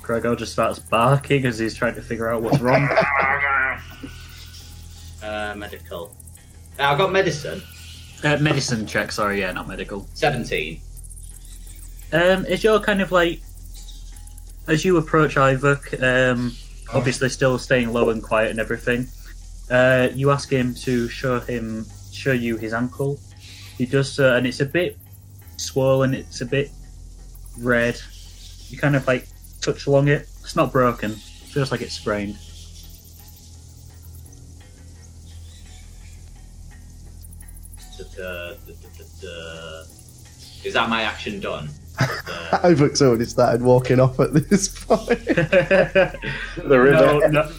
Gregor 0.09 0.35
just 0.35 0.53
starts 0.53 0.79
barking 0.79 1.45
as 1.45 1.59
he's 1.59 1.75
trying 1.75 1.93
to 1.93 2.01
figure 2.01 2.29
out 2.33 2.41
what's 2.41 2.59
wrong. 2.59 2.89
Uh, 5.21 5.53
medical. 5.55 6.15
Now 6.77 6.93
I've 6.93 6.97
got 6.97 7.11
medicine. 7.11 7.61
uh, 8.23 8.37
medicine 8.37 8.87
check, 8.87 9.11
sorry, 9.11 9.41
yeah, 9.41 9.51
not 9.51 9.67
medical. 9.67 10.07
17. 10.13 10.79
Um, 12.13 12.45
is 12.45 12.63
your 12.63 12.79
kind 12.79 13.01
of 13.01 13.11
like 13.11 13.41
as 14.67 14.85
you 14.85 14.95
approach 14.95 15.35
Iyvak, 15.35 16.01
um, 16.01 16.55
obviously 16.93 17.27
still 17.27 17.59
staying 17.59 17.91
low 17.91 18.09
and 18.11 18.23
quiet 18.23 18.49
and 18.49 18.61
everything. 18.61 19.07
Uh, 19.69 20.07
you 20.15 20.31
ask 20.31 20.49
him 20.49 20.73
to 20.75 21.09
show 21.09 21.41
him 21.41 21.85
show 22.13 22.31
you 22.31 22.55
his 22.55 22.73
ankle. 22.73 23.19
He 23.77 23.85
does 23.85 24.09
so, 24.09 24.35
and 24.37 24.47
it's 24.47 24.61
a 24.61 24.65
bit 24.65 24.97
swollen. 25.57 26.13
It's 26.13 26.39
a 26.39 26.45
bit 26.45 26.71
red. 27.59 27.99
You 28.69 28.77
kind 28.77 28.95
of 28.95 29.05
like 29.05 29.27
touch 29.61 29.87
along 29.87 30.07
it. 30.07 30.27
It's 30.41 30.55
not 30.55 30.71
broken. 30.71 31.11
Feels 31.11 31.71
like 31.71 31.81
it's 31.81 31.93
sprained. 31.95 32.37
Da- 37.97 38.05
da- 38.15 38.53
da-. 39.21 39.83
Is 40.63 40.73
that 40.73 40.89
my 40.89 41.03
action 41.03 41.39
done? 41.39 41.69
Uh, 42.51 42.59
Iyvak's 42.63 42.99
already 43.01 43.25
started 43.25 43.61
walking 43.61 43.99
off 43.99 44.19
at 44.19 44.33
this 44.33 44.69
point. 44.69 45.07
The 45.27 46.19
no, 46.65 47.19
no, 47.27 47.51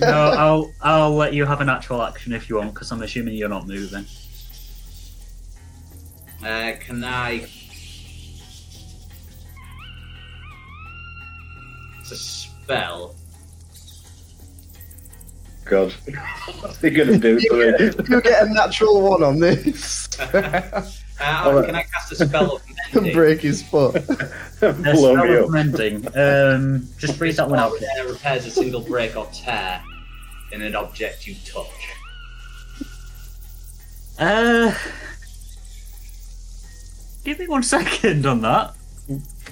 no. 0.00 0.30
I'll 0.38 0.72
I'll 0.80 1.14
let 1.14 1.34
you 1.34 1.44
have 1.44 1.60
an 1.60 1.68
actual 1.68 2.00
action 2.02 2.32
if 2.32 2.48
you 2.48 2.56
want, 2.56 2.72
because 2.72 2.90
I'm 2.90 3.02
assuming 3.02 3.34
you're 3.34 3.50
not 3.50 3.66
moving. 3.66 4.06
uh, 6.42 6.72
can 6.80 7.04
I? 7.04 7.46
It's 12.10 12.20
a 12.20 12.24
spell. 12.24 13.14
God. 15.64 15.92
What's 16.60 16.80
he 16.80 16.90
gonna 16.90 17.18
do 17.18 17.38
to 17.38 17.54
me? 17.54 18.04
you 18.08 18.20
get 18.20 18.48
a 18.48 18.52
natural 18.52 19.00
one 19.00 19.22
on 19.22 19.38
this. 19.38 20.08
Uh, 21.22 21.62
can 21.66 21.74
I 21.74 21.82
cast 21.82 22.12
a 22.12 22.26
spell 22.26 22.56
of 22.56 22.62
mending? 22.94 23.12
Break 23.14 23.42
his 23.42 23.62
foot. 23.62 23.94
A 23.96 24.72
Blow 24.72 24.72
me 24.72 24.94
spell 24.94 25.36
of 25.36 25.44
up. 25.44 25.50
mending. 25.50 26.06
Um, 26.16 26.88
just 26.96 27.20
read 27.20 27.36
that 27.36 27.46
one 27.46 27.58
out. 27.58 27.74
Spell 27.74 28.08
repairs 28.08 28.46
a 28.46 28.50
single 28.50 28.80
break 28.80 29.16
or 29.16 29.26
tear 29.26 29.82
in 30.52 30.62
an 30.62 30.74
object 30.74 31.26
you 31.26 31.34
touch. 31.44 31.66
Uh, 34.18 34.74
give 37.22 37.38
me 37.38 37.46
one 37.46 37.62
second 37.62 38.24
on 38.24 38.40
that. 38.40 38.74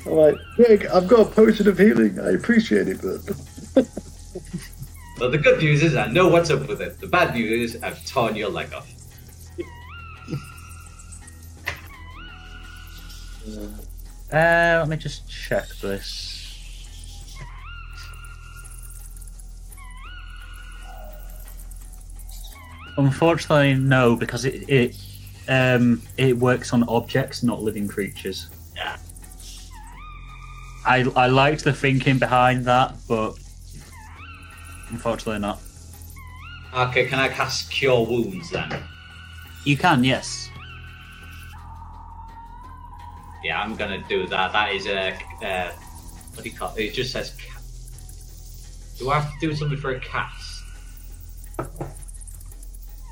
I'm 0.06 0.12
like, 0.12 0.36
Greg, 0.56 0.86
I've 0.86 1.08
got 1.08 1.20
a 1.20 1.30
potion 1.30 1.68
of 1.68 1.78
healing. 1.78 2.18
I 2.20 2.30
appreciate 2.30 2.88
it, 2.88 3.00
but 3.02 3.86
But 5.18 5.32
the 5.32 5.38
good 5.38 5.58
news 5.58 5.82
is 5.82 5.96
I 5.96 6.06
know 6.06 6.28
what's 6.28 6.48
up 6.50 6.68
with 6.68 6.80
it. 6.80 7.00
The 7.00 7.08
bad 7.08 7.34
news 7.34 7.74
is 7.74 7.82
I've 7.82 8.04
torn 8.06 8.36
your 8.36 8.50
leg 8.50 8.72
off. 8.72 8.88
Uh, 14.30 14.76
let 14.80 14.88
me 14.88 14.96
just 14.98 15.26
check 15.26 15.66
this. 15.80 17.34
Unfortunately, 22.98 23.74
no, 23.74 24.16
because 24.16 24.44
it, 24.44 24.68
it 24.68 24.96
um, 25.48 26.02
it 26.18 26.36
works 26.36 26.74
on 26.74 26.82
objects, 26.90 27.42
not 27.42 27.62
living 27.62 27.88
creatures. 27.88 28.50
Yeah. 28.76 28.98
I 30.88 31.04
I 31.16 31.26
liked 31.26 31.64
the 31.64 31.72
thinking 31.72 32.18
behind 32.18 32.64
that, 32.64 32.94
but 33.06 33.34
unfortunately 34.88 35.40
not. 35.40 35.60
Okay, 36.74 37.06
can 37.06 37.18
I 37.18 37.28
cast 37.28 37.70
Cure 37.70 38.06
Wounds 38.06 38.50
then? 38.50 38.82
You 39.64 39.76
can, 39.76 40.02
yes. 40.02 40.50
Yeah, 43.44 43.60
I'm 43.60 43.76
gonna 43.76 44.02
do 44.08 44.26
that. 44.28 44.52
That 44.52 44.72
is 44.72 44.86
a. 44.86 45.12
Uh, 45.42 45.72
what 46.34 46.42
do 46.42 46.48
you 46.48 46.56
call 46.56 46.74
it? 46.74 46.84
It 46.84 46.94
just 46.94 47.12
says. 47.12 47.34
Ca- 47.38 47.60
do 48.98 49.10
I 49.10 49.20
have 49.20 49.32
to 49.38 49.46
do 49.46 49.54
something 49.54 49.78
for 49.78 49.90
a 49.90 50.00
cast? 50.00 50.64
I 51.58 51.66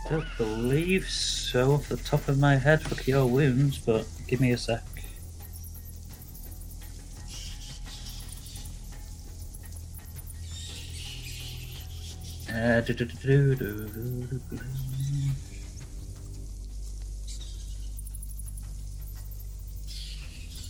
don't 0.08 0.26
believe 0.38 1.08
so 1.08 1.72
off 1.72 1.88
the 1.88 1.96
top 1.96 2.26
of 2.28 2.38
my 2.38 2.56
head 2.56 2.82
for 2.82 2.94
cure 2.94 3.26
wounds, 3.26 3.78
but 3.78 4.06
give 4.26 4.40
me 4.40 4.52
a 4.52 4.58
sec. 4.58 4.82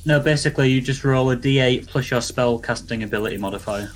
No, 0.05 0.21
basically 0.21 0.71
you 0.71 0.81
just 0.81 1.05
roll 1.05 1.31
a 1.33 1.37
d8 1.37 1.89
plus 1.89 2.11
your 2.13 2.21
spell 2.21 2.61
casting 2.61 3.03
ability 3.03 3.39
modifier. 3.39 3.91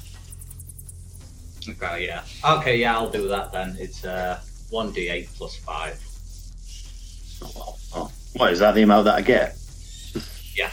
Okay, 1.68 2.06
yeah. 2.06 2.22
Okay, 2.44 2.78
yeah, 2.78 2.96
I'll 2.96 3.10
do 3.10 3.28
that 3.28 3.52
then. 3.52 3.76
It's 3.78 4.04
uh, 4.04 4.40
1d8 4.72 5.28
plus 5.36 5.56
5. 5.56 6.06
What, 8.34 8.52
is 8.52 8.58
that 8.58 8.74
the 8.74 8.82
amount 8.82 9.04
that 9.04 9.14
I 9.16 9.22
get? 9.22 9.56
Yeah. 10.56 10.70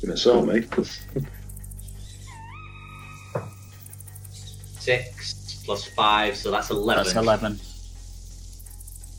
Give 0.00 0.08
me 0.08 0.14
a 0.14 0.16
soul, 0.16 0.44
me. 0.44 0.64
Six 4.80 5.37
plus 5.68 5.84
5, 5.84 6.34
so 6.34 6.50
that's 6.50 6.70
11. 6.70 7.04
That's 7.04 7.14
11. 7.14 7.60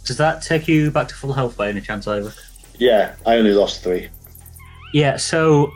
Does 0.03 0.17
that 0.17 0.41
take 0.41 0.67
you 0.67 0.89
back 0.89 1.07
to 1.09 1.13
full 1.13 1.31
health 1.31 1.55
by 1.55 1.69
any 1.69 1.79
chance, 1.79 2.07
Ivor? 2.07 2.33
Yeah, 2.79 3.13
I 3.23 3.35
only 3.35 3.51
lost 3.53 3.83
three. 3.83 4.09
Yeah, 4.91 5.17
so 5.17 5.71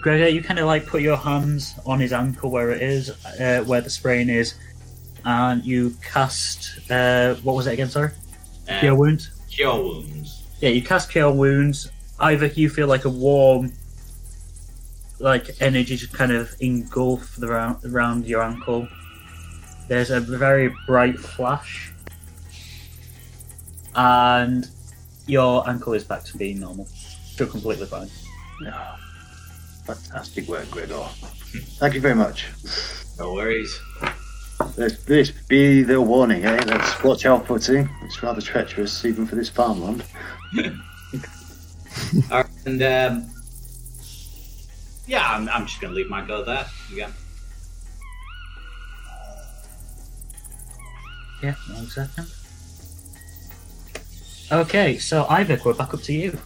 Gregor, 0.00 0.26
you 0.28 0.42
kind 0.42 0.58
of 0.58 0.66
like 0.66 0.86
put 0.86 1.02
your 1.02 1.16
hands 1.16 1.78
on 1.86 2.00
his 2.00 2.12
ankle 2.12 2.50
where 2.50 2.72
it 2.72 2.82
is, 2.82 3.10
uh, 3.40 3.62
where 3.64 3.80
the 3.80 3.90
sprain 3.90 4.28
is, 4.28 4.54
and 5.24 5.64
you 5.64 5.94
cast. 6.02 6.80
Uh, 6.90 7.34
what 7.44 7.54
was 7.54 7.68
it 7.68 7.74
again? 7.74 7.88
Sorry, 7.88 8.10
Uh, 8.68 8.80
cure 8.80 8.96
wounds. 8.96 9.30
Cure 9.48 9.76
Wounds. 9.80 10.42
Yeah, 10.60 10.70
you 10.70 10.82
cast 10.82 11.10
cure 11.12 11.30
wounds. 11.30 11.88
Either 12.18 12.46
you 12.46 12.68
feel 12.68 12.88
like 12.88 13.04
a 13.04 13.08
warm, 13.10 13.72
like 15.20 15.50
energy 15.60 15.94
just 15.96 16.12
kind 16.12 16.32
of 16.32 16.52
engulf 16.58 17.36
the 17.36 17.46
round 17.46 17.84
around 17.84 18.26
your 18.26 18.42
ankle. 18.42 18.88
There's 19.88 20.10
a 20.10 20.20
very 20.20 20.74
bright 20.86 21.18
flash, 21.18 21.92
and 23.94 24.68
your 25.26 25.68
ankle 25.68 25.94
is 25.94 26.04
back 26.04 26.24
to 26.24 26.36
being 26.36 26.60
normal. 26.60 26.84
Still 26.84 27.46
completely 27.46 27.86
fine. 27.86 28.08
Yeah. 28.62 28.96
Fantastic 29.86 30.46
work, 30.48 30.70
Gregor. 30.70 31.06
Thank 31.78 31.94
you 31.94 32.00
very 32.00 32.14
much. 32.14 32.48
No 33.18 33.32
worries. 33.32 33.80
Let's, 34.76 35.02
this 35.04 35.30
be 35.30 35.82
the 35.82 36.00
warning, 36.00 36.44
eh? 36.44 36.62
Let's 36.66 37.02
watch 37.02 37.24
our 37.24 37.40
footing. 37.40 37.88
It's 38.02 38.22
rather 38.22 38.42
treacherous, 38.42 39.04
even 39.04 39.26
for 39.26 39.36
this 39.36 39.48
farmland. 39.48 40.04
Alright, 42.30 42.46
and 42.66 42.82
um, 42.82 43.30
yeah, 45.06 45.26
I'm, 45.30 45.48
I'm 45.48 45.66
just 45.66 45.80
gonna 45.80 45.94
leave 45.94 46.10
my 46.10 46.26
go 46.26 46.44
there 46.44 46.66
again. 46.92 47.12
Yeah, 51.42 51.54
one 51.72 51.86
second. 51.86 52.26
Okay, 54.50 54.98
so 54.98 55.24
Iyvak, 55.24 55.64
we're 55.64 55.74
back 55.74 55.94
up 55.94 56.00
to 56.02 56.12
you. 56.12 56.36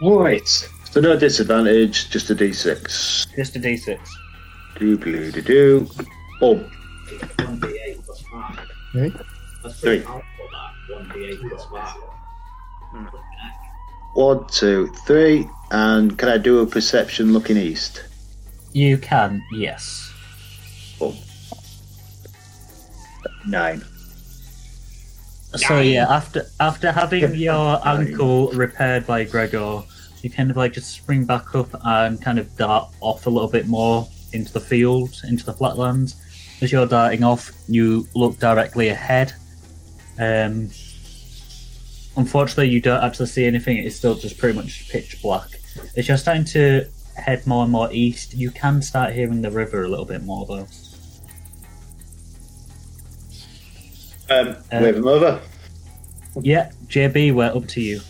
Right. 0.00 0.46
So 0.90 1.00
no 1.00 1.18
disadvantage, 1.18 2.08
just 2.10 2.30
a 2.30 2.34
d6. 2.34 3.34
Just 3.34 3.56
a 3.56 3.58
d6. 3.58 3.98
Do 4.78 4.96
do 4.96 5.32
do 5.32 5.42
do. 5.42 5.88
Oh, 6.40 6.56
1d8 7.38 8.04
plus 8.04 8.22
5. 8.22 8.58
Okay. 8.96 9.16
That's 9.62 9.80
Three. 9.80 9.98
that. 9.98 10.22
1d8 10.90 11.48
plus 11.48 11.64
5. 11.66 11.96
one, 14.14 14.46
two, 14.48 14.86
three. 15.06 15.48
And 15.70 16.16
can 16.16 16.28
I 16.28 16.38
do 16.38 16.60
a 16.60 16.66
perception 16.66 17.32
looking 17.32 17.56
east? 17.56 18.04
You 18.72 18.98
can, 18.98 19.42
yes. 19.52 20.12
Oh. 21.00 21.16
Nine. 23.46 23.82
So 25.56 25.80
yeah, 25.80 26.06
after 26.10 26.46
after 26.58 26.90
having 26.90 27.34
your 27.34 27.80
ankle 27.86 28.50
repaired 28.50 29.06
by 29.06 29.24
Gregor, 29.24 29.82
you 30.22 30.30
kind 30.30 30.50
of 30.50 30.56
like 30.56 30.72
just 30.72 30.90
spring 30.90 31.24
back 31.24 31.54
up 31.54 31.68
and 31.84 32.20
kind 32.20 32.38
of 32.38 32.56
dart 32.56 32.92
off 33.00 33.26
a 33.26 33.30
little 33.30 33.48
bit 33.48 33.68
more 33.68 34.08
into 34.32 34.52
the 34.52 34.60
field, 34.60 35.20
into 35.28 35.44
the 35.44 35.52
flatlands. 35.52 36.16
As 36.60 36.72
you're 36.72 36.86
darting 36.86 37.22
off, 37.22 37.52
you 37.68 38.08
look 38.14 38.38
directly 38.38 38.88
ahead. 38.88 39.32
Um, 40.18 40.70
unfortunately, 42.16 42.70
you 42.70 42.80
don't 42.80 43.02
actually 43.02 43.26
see 43.26 43.44
anything. 43.44 43.78
It's 43.78 43.96
still 43.96 44.14
just 44.14 44.38
pretty 44.38 44.56
much 44.56 44.88
pitch 44.88 45.20
black. 45.22 45.48
As 45.96 46.08
you're 46.08 46.16
starting 46.16 46.44
to 46.46 46.88
head 47.16 47.46
more 47.46 47.62
and 47.62 47.72
more 47.72 47.92
east, 47.92 48.34
you 48.34 48.50
can 48.50 48.82
start 48.82 49.12
hearing 49.12 49.42
the 49.42 49.50
river 49.50 49.84
a 49.84 49.88
little 49.88 50.04
bit 50.04 50.22
more 50.22 50.46
though. 50.46 50.66
Um, 54.30 54.56
Uh, 54.72 54.80
wave 54.80 54.96
him 54.96 55.06
over. 55.06 55.40
Yeah, 56.40 56.70
JB, 56.88 57.32
we're 57.34 57.44
up 57.54 57.66
to 57.68 57.80
you. 57.80 58.00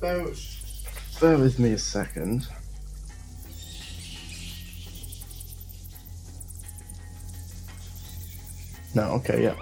Bear, 0.00 0.26
bear 1.20 1.38
with 1.38 1.58
me 1.58 1.72
a 1.72 1.78
second. 1.78 2.46
No, 8.94 9.02
okay, 9.12 9.42
yeah. 9.44 9.54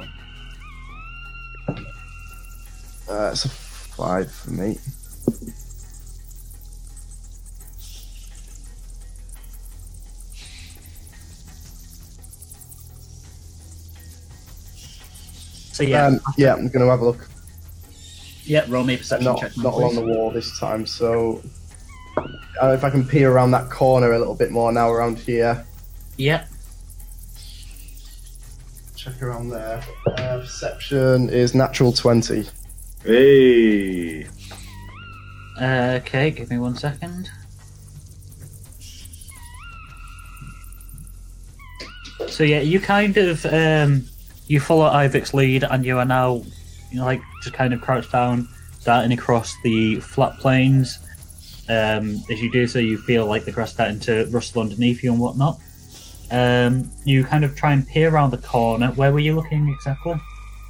Uh, 3.08 3.30
it's 3.32 3.44
a 3.44 3.48
five 3.48 4.30
for 4.30 4.50
me. 4.50 4.78
So 15.72 15.82
yeah, 15.82 16.06
Um, 16.06 16.20
yeah, 16.36 16.52
I'm 16.54 16.68
going 16.68 16.84
to 16.84 16.90
have 16.90 17.00
a 17.00 17.04
look. 17.04 17.28
yeah, 18.44 18.64
roll 18.68 18.84
me 18.84 18.94
a 18.94 18.98
perception 18.98 19.24
Not, 19.26 19.40
check. 19.40 19.56
not 19.56 19.74
along 19.74 19.94
the 19.94 20.02
wall 20.02 20.30
this 20.30 20.58
time, 20.58 20.86
so. 20.86 21.42
Uh, 22.60 22.72
if 22.72 22.84
I 22.84 22.90
can 22.90 23.06
peer 23.06 23.30
around 23.32 23.52
that 23.52 23.70
corner 23.70 24.12
a 24.12 24.18
little 24.18 24.34
bit 24.34 24.50
more 24.50 24.70
now 24.72 24.90
around 24.90 25.18
here. 25.18 25.64
Yeah, 26.18 26.44
Check 28.96 29.22
around 29.22 29.48
there. 29.48 29.82
Uh, 30.06 30.40
perception 30.40 31.30
is 31.30 31.54
natural 31.54 31.90
20. 31.90 32.44
Hey. 33.02 34.26
Uh, 35.58 35.98
okay, 36.02 36.30
give 36.30 36.50
me 36.50 36.58
one 36.58 36.76
second. 36.76 37.30
So 42.28 42.44
yeah, 42.44 42.60
you 42.60 42.78
kind 42.80 43.16
of 43.16 43.46
um, 43.46 44.04
you 44.50 44.58
follow 44.58 44.90
Iyvak's 44.90 45.32
lead, 45.32 45.62
and 45.62 45.86
you 45.86 45.96
are 45.98 46.04
now, 46.04 46.42
you 46.90 46.98
know, 46.98 47.04
like 47.04 47.22
just 47.40 47.54
kind 47.54 47.72
of 47.72 47.80
crouched 47.80 48.10
down, 48.10 48.48
darting 48.84 49.12
across 49.12 49.54
the 49.62 50.00
flat 50.00 50.36
plains. 50.40 50.98
Um, 51.68 52.20
as 52.28 52.42
you 52.42 52.50
do 52.50 52.66
so, 52.66 52.80
you 52.80 52.98
feel 52.98 53.26
like 53.26 53.44
the 53.44 53.52
grass 53.52 53.70
starting 53.70 54.00
to 54.00 54.26
rustle 54.32 54.62
underneath 54.62 55.04
you 55.04 55.12
and 55.12 55.20
whatnot. 55.20 55.60
Um, 56.32 56.90
you 57.04 57.22
kind 57.22 57.44
of 57.44 57.54
try 57.54 57.72
and 57.72 57.86
peer 57.86 58.12
around 58.12 58.32
the 58.32 58.38
corner. 58.38 58.88
Where 58.88 59.12
were 59.12 59.20
you 59.20 59.36
looking 59.36 59.68
exactly? 59.68 60.20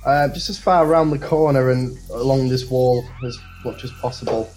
Uh, 0.04 0.28
just 0.28 0.50
as 0.50 0.58
far 0.58 0.84
around 0.84 1.08
the 1.08 1.18
corner 1.18 1.70
and 1.70 1.96
along 2.12 2.50
this 2.50 2.68
wall 2.68 3.02
as 3.24 3.38
much 3.64 3.82
as 3.82 3.92
possible. 3.92 4.50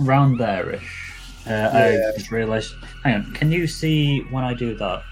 Around 0.00 0.38
there-ish. 0.38 1.12
Uh, 1.46 1.50
Yeah. 1.50 2.10
I 2.10 2.16
just 2.16 2.30
realised. 2.30 2.72
Hang 3.04 3.16
on, 3.16 3.32
can 3.34 3.52
you 3.52 3.66
see 3.66 4.20
when 4.30 4.44
I 4.44 4.54
do 4.54 4.74
that? 4.76 5.02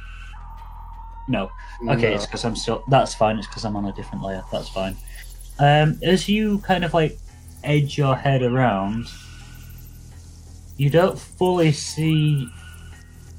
No. 1.31 1.51
Okay, 1.89 2.11
No. 2.11 2.15
it's 2.17 2.27
because 2.27 2.45
I'm 2.45 2.57
still. 2.57 2.83
That's 2.89 3.15
fine. 3.15 3.39
It's 3.39 3.47
because 3.47 3.65
I'm 3.65 3.77
on 3.77 3.87
a 3.87 3.93
different 3.93 4.25
layer. 4.25 4.43
That's 4.51 4.69
fine. 4.69 4.97
Um, 5.59 5.99
as 6.03 6.29
you 6.29 6.59
kind 6.59 6.85
of 6.85 6.93
like 6.93 7.19
edge 7.63 7.97
your 7.97 8.17
head 8.17 8.43
around, 8.43 9.07
you 10.77 10.91
don't 10.91 11.19
fully 11.19 11.73
see 11.73 12.49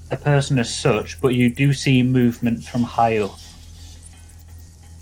a 0.09 0.17
person 0.17 0.57
as 0.57 0.73
such, 0.73 1.19
but 1.19 1.35
you 1.35 1.49
do 1.49 1.73
see 1.73 2.01
movement 2.01 2.63
from 2.63 2.83
high 2.83 3.17
up. 3.17 3.37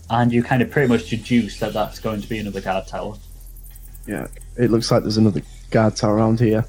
And 0.10 0.32
you 0.32 0.42
kind 0.42 0.64
of 0.64 0.72
pretty 0.72 0.88
much 0.88 1.10
deduce 1.10 1.60
that 1.60 1.74
that's 1.74 2.00
going 2.00 2.22
to 2.22 2.28
be 2.28 2.40
another 2.40 2.62
guard 2.62 2.88
tower. 2.88 3.16
Yeah, 4.08 4.28
it 4.58 4.72
looks 4.72 4.90
like 4.90 5.04
there's 5.04 5.18
another 5.18 5.44
guard 5.70 5.96
tower 5.96 6.16
around 6.16 6.40
here, 6.40 6.66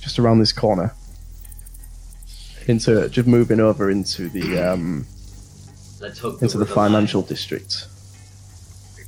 just 0.00 0.18
around 0.18 0.40
this 0.40 0.52
corner. 0.52 0.92
Into 2.68 3.08
just 3.08 3.26
moving 3.26 3.60
over 3.60 3.90
into 3.90 4.28
the 4.28 4.58
um, 4.58 5.06
Let's 6.00 6.18
hook 6.18 6.42
into 6.42 6.58
the 6.58 6.64
river 6.66 6.74
line. 6.76 6.90
financial 6.90 7.22
district. 7.22 7.86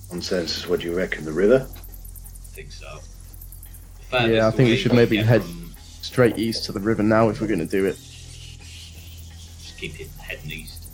Consensus, 0.08 0.66
what 0.66 0.80
do 0.80 0.88
you 0.88 0.96
reckon? 0.96 1.24
The 1.26 1.32
river? 1.32 1.66
I 1.70 2.54
think 2.54 2.72
so. 2.72 2.98
Yeah, 4.12 4.48
I 4.48 4.50
think 4.50 4.70
we 4.70 4.76
should 4.76 4.94
maybe 4.94 5.18
head- 5.18 5.42
from- 5.44 5.58
Straight 6.02 6.38
east 6.38 6.64
to 6.64 6.72
the 6.72 6.80
river 6.80 7.02
now 7.02 7.28
if 7.28 7.40
we're 7.40 7.46
going 7.46 7.61
to 7.61 7.66
do 7.66 7.84
it. 7.84 7.94
Just 7.96 9.76
keep 9.78 10.00
it 10.00 10.08
heading 10.18 10.50
east. 10.50 10.88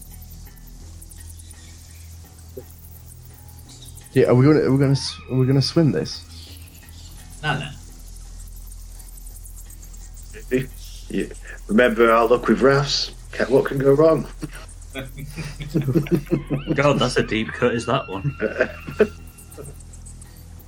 Yeah, 4.13 4.27
are 4.27 4.35
we 4.35 4.45
going 4.45 4.57
to 4.59 4.65
are 4.67 4.73
we 4.73 4.79
going 4.79 4.95
to 4.95 5.01
are 5.31 5.37
we 5.39 5.47
going 5.47 5.59
to 5.61 5.67
swim 5.67 5.93
this? 5.93 6.25
No, 7.43 7.59
no. 7.59 7.69
Yeah. 11.09 11.25
Remember 11.69 12.11
our 12.13 12.27
luck 12.27 12.47
with 12.49 12.61
rafts? 12.63 13.13
Ca- 13.33 13.47
What 13.47 13.67
can 13.67 13.79
go 13.79 13.93
wrong? 13.93 14.27
God, 16.75 16.99
that's 16.99 17.17
a 17.17 17.23
deep 17.23 17.49
cut, 17.49 17.75
is 17.75 17.87
that 17.87 18.09
one? 18.09 18.35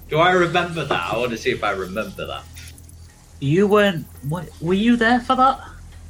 Do 0.08 0.18
I 0.18 0.32
remember 0.32 0.84
that? 0.84 1.12
I 1.12 1.16
want 1.18 1.30
to 1.32 1.36
see 1.38 1.50
if 1.50 1.62
I 1.62 1.70
remember 1.72 2.26
that. 2.26 2.42
You 3.40 3.66
weren't. 3.66 4.06
What, 4.28 4.48
were 4.60 4.74
you 4.74 4.96
there 4.96 5.20
for 5.20 5.36
that? 5.36 5.60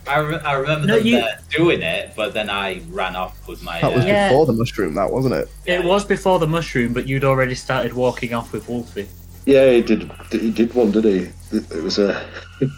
I, 0.07 0.21
re- 0.21 0.37
I 0.41 0.55
remember 0.55 0.87
No, 0.87 0.97
them 0.97 1.07
you- 1.07 1.17
there 1.21 1.39
doing 1.51 1.83
it, 1.83 2.13
but 2.17 2.33
then 2.33 2.49
I 2.49 2.81
ran 2.91 3.15
off 3.17 3.47
with 3.47 3.63
my. 3.63 3.81
That 3.81 3.95
was 3.95 4.05
uh, 4.05 4.09
Yeah. 4.09 4.29
before 4.31 4.47
the 4.47 4.53
mushroom, 4.55 4.95
that 4.95 5.13
wasn't 5.13 5.35
it? 5.35 5.49
It 5.67 5.85
was 5.85 6.05
before 6.05 6.39
the 6.39 6.47
mushroom, 6.47 6.93
but 6.95 7.07
you'd 7.07 7.25
already 7.25 7.55
started 7.55 7.93
walking 7.93 8.33
off 8.33 8.53
with 8.53 8.69
Wolfie. 8.69 9.09
Yeah, 9.45 9.71
he 9.71 9.83
did. 9.83 10.11
He 10.31 10.51
did 10.51 10.73
one, 10.75 10.91
did 10.93 11.05
he? 11.05 11.19
It 11.57 11.71
it 11.71 11.83
was 11.83 11.99
a 11.99 12.25
an 12.61 12.73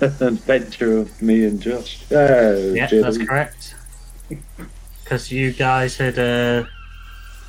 adventure 0.20 0.98
of 0.98 1.22
me 1.22 1.44
and 1.44 1.60
Josh. 1.60 2.02
Oh, 2.10 2.72
Yeah, 2.74 2.86
Jim. 2.86 3.02
that's 3.02 3.18
correct. 3.18 3.74
Because 5.04 5.30
you 5.30 5.52
guys 5.52 5.96
had 5.96 6.18
uh, 6.18 6.64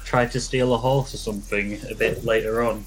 tried 0.06 0.32
to 0.34 0.40
steal 0.40 0.76
a 0.76 0.78
horse 0.78 1.12
or 1.16 1.18
something 1.18 1.80
a 1.90 1.96
bit 1.96 2.24
later 2.24 2.62
on. 2.62 2.86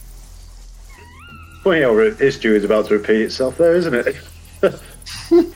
Funny 1.64 1.82
how 1.82 1.90
re- 1.90 2.14
history 2.14 2.56
is 2.56 2.62
about 2.64 2.86
to 2.86 2.94
repeat 2.94 3.22
itself 3.22 3.58
there, 3.58 3.74
isn't 3.74 3.94
it? 3.94 4.16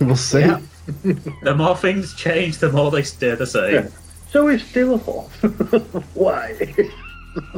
We'll 0.00 0.16
see. 0.16 0.40
Yeah. 0.40 0.60
The 1.42 1.54
more 1.56 1.76
things 1.76 2.14
change, 2.14 2.58
the 2.58 2.70
more 2.72 2.90
they 2.90 3.02
stay 3.02 3.34
the 3.34 3.46
same. 3.46 3.74
Yeah. 3.74 3.88
So 4.30 4.48
it's 4.48 4.64
still 4.64 4.94
a 4.94 4.98
horse. 4.98 5.32
Why? 6.14 6.56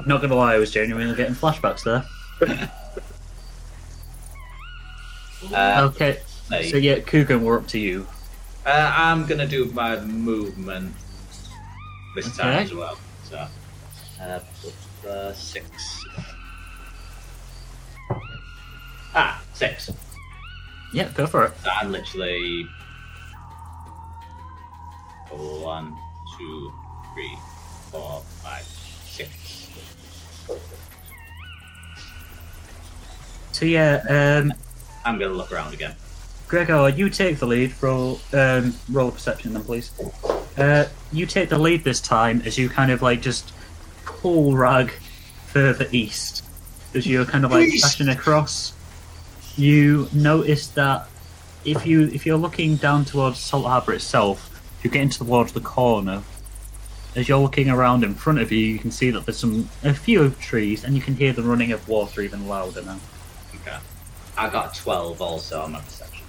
Not 0.07 0.20
gonna 0.22 0.34
lie, 0.34 0.55
I 0.55 0.59
was 0.59 0.70
genuinely 0.70 1.14
getting 1.16 1.34
flashbacks 1.34 1.82
there. 1.84 2.05
Uh, 5.53 5.91
Okay, 5.91 6.20
so 6.70 6.76
yeah, 6.76 7.01
Coogan, 7.01 7.43
we're 7.45 7.59
up 7.59 7.68
to 7.68 7.78
you. 7.78 8.07
uh, 8.64 8.93
I'm 8.97 9.26
gonna 9.26 9.47
do 9.47 9.66
my 9.66 10.01
movement 10.01 10.95
this 12.14 12.37
time 12.37 12.64
as 12.64 12.74
well. 12.74 12.99
So, 13.24 13.47
uh, 14.20 14.41
uh, 15.09 15.32
six. 15.32 16.05
Ah, 19.14 19.43
six. 19.55 19.91
Yeah, 20.93 21.09
go 21.14 21.26
for 21.26 21.45
it. 21.45 21.53
So 21.62 21.70
I'm 21.70 21.93
literally 21.93 22.66
one, 25.30 25.97
two, 26.39 26.72
three, 27.14 27.37
four, 27.91 28.22
five, 28.43 28.64
six. 29.07 29.68
So 33.53 33.64
yeah, 33.64 34.03
um, 34.09 34.53
I'm 35.07 35.18
gonna 35.18 35.34
look 35.34 35.52
around 35.52 35.72
again. 35.72 35.94
Gregor, 36.48 36.88
you 36.88 37.09
take 37.09 37.38
the 37.38 37.46
lead. 37.46 37.72
Roll, 37.80 38.20
um, 38.32 38.74
roll 38.90 39.09
a 39.09 39.12
perception, 39.12 39.52
then, 39.52 39.62
please. 39.64 39.90
Uh, 40.59 40.86
you 41.12 41.26
take 41.26 41.48
the 41.48 41.59
lead 41.59 41.84
this 41.84 42.00
time 42.00 42.42
as 42.44 42.59
you 42.59 42.68
kind 42.68 42.90
of 42.90 43.02
like 43.02 43.22
just 43.22 43.52
pull 44.04 44.57
Rag 44.57 44.90
further 45.46 45.86
east 45.92 46.44
as 46.94 47.07
you're 47.07 47.24
kind 47.24 47.44
of 47.44 47.52
like 47.52 47.70
dashing 47.80 48.09
across. 48.09 48.72
You 49.57 50.09
notice 50.12 50.68
that 50.68 51.09
if 51.64 51.86
you 51.86 52.09
if 52.09 52.26
you're 52.26 52.38
looking 52.38 52.76
down 52.76 53.04
towards 53.04 53.38
Salt 53.38 53.66
Harbour 53.66 53.92
itself, 53.92 54.50
if 54.78 54.84
you're 54.84 54.92
getting 54.92 55.11
towards 55.11 55.52
the 55.52 55.61
corner, 55.61 56.22
as 57.14 57.28
you're 57.28 57.38
looking 57.38 57.70
around 57.70 58.04
in 58.04 58.14
front 58.14 58.40
of 58.40 58.50
you, 58.50 58.59
you 58.59 58.78
can 58.78 58.90
see 58.90 59.11
that 59.11 59.24
there's 59.24 59.38
some 59.38 59.68
a 59.84 59.94
few 59.94 60.30
trees, 60.30 60.84
and 60.84 60.94
you 60.94 61.00
can 61.00 61.14
hear 61.14 61.32
the 61.32 61.42
running 61.42 61.72
of 61.72 61.88
water 61.88 62.22
even 62.22 62.46
louder 62.48 62.82
now. 62.82 62.98
Okay. 64.37 64.47
I 64.47 64.51
got 64.51 64.74
12 64.74 65.22
also 65.22 65.62
on 65.62 65.72
my 65.72 65.80
perception. 65.80 66.24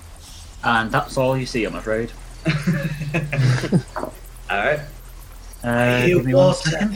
And 0.63 0.91
that's 0.91 1.17
all 1.17 1.37
you 1.37 1.45
see, 1.45 1.65
I'm 1.65 1.75
afraid. 1.75 2.11
Alright. 4.49 4.79
Uh, 5.63 6.01
hear 6.01 6.15
give 6.15 6.25
me 6.25 6.33
one 6.33 6.47
water. 6.47 6.89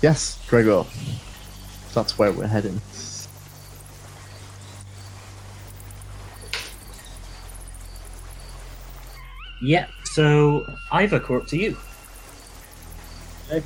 Yes, 0.00 0.42
Gregor. 0.48 0.84
That's 1.94 2.18
where 2.18 2.32
we're 2.32 2.46
heading. 2.46 2.80
Yeah, 9.62 9.86
so 10.04 10.66
Ivor, 10.92 11.24
we're 11.28 11.38
up 11.38 11.46
to 11.48 11.56
you. 11.56 11.76
Okay. 13.48 13.64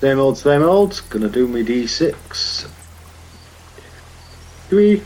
Same 0.00 0.18
old, 0.18 0.38
same 0.38 0.62
old. 0.62 1.02
Gonna 1.10 1.28
do 1.28 1.46
me 1.46 1.62
d6. 1.62 2.68
Three. 4.72 5.02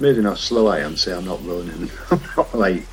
Amazing 0.00 0.24
how 0.24 0.32
slow 0.32 0.68
I 0.68 0.78
am. 0.78 0.96
Say 0.96 1.12
I'm 1.12 1.26
not 1.26 1.46
running. 1.46 1.90
I'm 2.10 2.22
not 2.38 2.54
like 2.54 2.84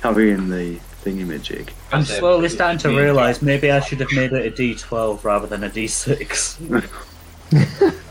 carrying 0.00 0.48
the 0.48 0.78
thingy 1.04 1.26
majig. 1.26 1.68
I'm 1.92 2.04
slowly 2.04 2.48
starting 2.48 2.78
to 2.78 2.88
realise 2.88 3.42
maybe 3.42 3.70
I 3.70 3.80
should 3.80 4.00
have 4.00 4.10
made 4.12 4.32
it 4.32 4.46
a 4.46 4.50
D12 4.50 5.22
rather 5.22 5.46
than 5.46 5.64
a 5.64 5.68
D6. 5.68 6.94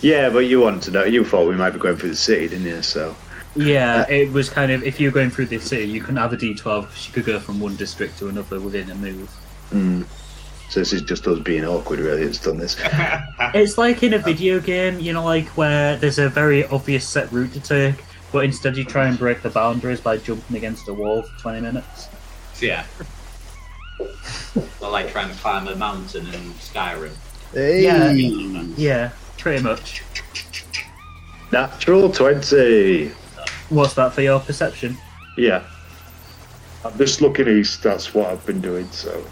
Yeah, 0.00 0.30
but 0.30 0.46
you 0.46 0.60
wanted 0.60 0.82
to 0.82 0.90
know. 0.92 1.04
You 1.04 1.24
thought 1.24 1.48
we 1.48 1.56
might 1.56 1.70
be 1.70 1.80
going 1.80 1.96
through 1.96 2.10
the 2.10 2.16
city, 2.16 2.46
didn't 2.46 2.66
you? 2.66 2.82
So 2.82 3.16
Yeah, 3.56 4.08
it 4.08 4.30
was 4.30 4.48
kind 4.48 4.70
of 4.70 4.84
if 4.84 5.00
you 5.00 5.08
were 5.08 5.14
going 5.14 5.30
through 5.30 5.46
the 5.46 5.58
city, 5.58 5.86
you 5.90 6.00
couldn't 6.00 6.18
have 6.18 6.32
a 6.32 6.36
D12 6.36 6.82
because 6.82 7.08
you 7.08 7.12
could 7.12 7.24
go 7.24 7.40
from 7.40 7.58
one 7.58 7.74
district 7.74 8.16
to 8.20 8.28
another 8.28 8.60
within 8.60 8.92
a 8.92 8.94
move. 8.94 9.28
Mm. 9.72 10.06
So 10.72 10.80
this 10.80 10.94
is 10.94 11.02
just 11.02 11.26
us 11.26 11.38
being 11.38 11.66
awkward, 11.66 11.98
really. 11.98 12.22
It's 12.22 12.38
done 12.38 12.56
this. 12.56 12.78
It's 13.54 13.76
like 13.76 14.02
in 14.02 14.14
a 14.14 14.18
video 14.18 14.58
game, 14.58 14.98
you 14.98 15.12
know, 15.12 15.22
like 15.22 15.46
where 15.48 15.98
there's 15.98 16.18
a 16.18 16.30
very 16.30 16.64
obvious 16.64 17.06
set 17.06 17.30
route 17.30 17.52
to 17.52 17.60
take, 17.60 17.96
but 18.32 18.46
instead 18.46 18.78
you 18.78 18.84
try 18.84 19.06
and 19.06 19.18
break 19.18 19.42
the 19.42 19.50
boundaries 19.50 20.00
by 20.00 20.16
jumping 20.16 20.56
against 20.56 20.88
a 20.88 20.94
wall 20.94 21.24
for 21.24 21.40
20 21.42 21.60
minutes. 21.60 22.08
So, 22.54 22.64
yeah. 22.64 22.86
I 24.82 24.88
like 24.88 25.10
trying 25.10 25.28
to 25.28 25.36
climb 25.40 25.68
a 25.68 25.76
mountain 25.76 26.24
in 26.28 26.40
Skyrim. 26.54 27.12
Hey. 27.52 27.82
Yeah. 27.82 28.10
Yeah, 28.78 29.10
pretty 29.36 29.62
much. 29.62 30.02
Natural 31.52 32.10
twenty. 32.10 33.08
What's 33.68 33.92
that 33.92 34.14
for 34.14 34.22
your 34.22 34.40
perception? 34.40 34.96
Yeah. 35.36 35.64
I'm 36.82 36.96
just 36.96 37.20
looking 37.20 37.46
east. 37.46 37.82
That's 37.82 38.14
what 38.14 38.28
I've 38.30 38.46
been 38.46 38.62
doing. 38.62 38.90
So 38.90 39.22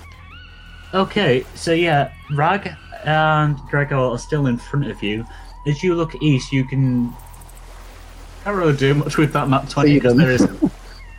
Okay, 0.92 1.44
so 1.54 1.72
yeah, 1.72 2.12
Rag 2.32 2.74
and 3.04 3.56
Gregor 3.68 3.96
are 3.96 4.18
still 4.18 4.46
in 4.46 4.56
front 4.58 4.88
of 4.88 5.02
you. 5.02 5.24
As 5.66 5.84
you 5.84 5.94
look 5.94 6.20
east, 6.20 6.52
you 6.52 6.64
can. 6.64 7.12
Can't 8.42 8.56
really 8.56 8.76
do 8.76 8.94
much 8.94 9.16
with 9.16 9.32
that 9.34 9.48
nat 9.48 9.68
20 9.68 9.94
because 9.94 10.16
there 10.16 10.30
is. 10.30 10.48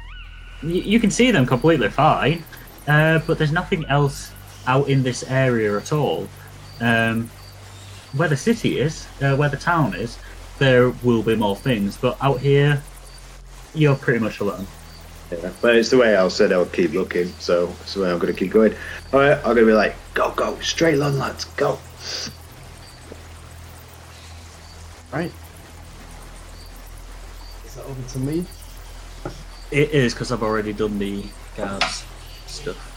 you, 0.64 0.81
you 0.81 0.99
can 0.99 1.10
see 1.10 1.31
them 1.31 1.45
completely 1.45 1.89
fine, 1.89 2.43
uh, 2.88 3.19
but 3.26 3.38
there's 3.38 3.53
nothing 3.53 3.85
else 3.85 4.34
out 4.68 4.89
in 4.89 5.03
this 5.03 5.23
area 5.23 5.77
at 5.77 5.93
all. 5.93 6.27
Um, 6.81 7.30
where 8.14 8.27
the 8.27 8.38
city 8.38 8.80
is, 8.80 9.07
uh, 9.22 9.38
where 9.38 9.48
the 9.48 9.57
town 9.57 9.95
is, 9.95 10.19
there 10.60 10.89
will 11.02 11.23
be 11.23 11.35
more 11.35 11.56
things, 11.56 11.95
but 11.95 12.18
out 12.22 12.41
here, 12.41 12.81
you're 13.73 13.95
pretty 13.95 14.19
much 14.19 14.41
alone. 14.41 14.68
Yeah. 15.31 15.51
But 15.61 15.75
it's 15.75 15.89
the 15.89 15.97
way 15.97 16.15
I 16.15 16.27
said 16.27 16.51
I 16.51 16.57
would 16.57 16.73
keep 16.73 16.91
looking. 16.91 17.27
So 17.39 17.69
it's 17.81 17.93
the 17.93 18.01
way 18.01 18.11
I'm 18.11 18.19
going 18.19 18.33
to 18.33 18.39
keep 18.39 18.51
going. 18.51 18.75
All 19.13 19.19
right. 19.19 19.37
I'm 19.37 19.43
going 19.43 19.57
to 19.57 19.65
be 19.65 19.73
like, 19.73 19.95
go, 20.13 20.31
go, 20.31 20.59
straight 20.59 20.99
on, 20.99 21.17
lads, 21.17 21.45
go. 21.45 21.79
Right. 25.11 25.31
Is 27.65 27.75
that 27.75 27.85
over 27.85 28.09
to 28.09 28.19
me? 28.19 28.45
It 29.71 29.91
is 29.91 30.13
because 30.13 30.31
I've 30.31 30.43
already 30.43 30.73
done 30.73 30.99
the 30.99 31.25
guards 31.55 32.05
stuff. 32.47 32.91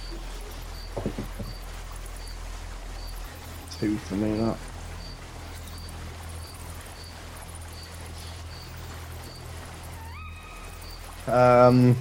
two 3.85 3.97
for 3.98 4.15
me. 4.15 4.39
That. 11.27 11.66
Um, 11.66 11.97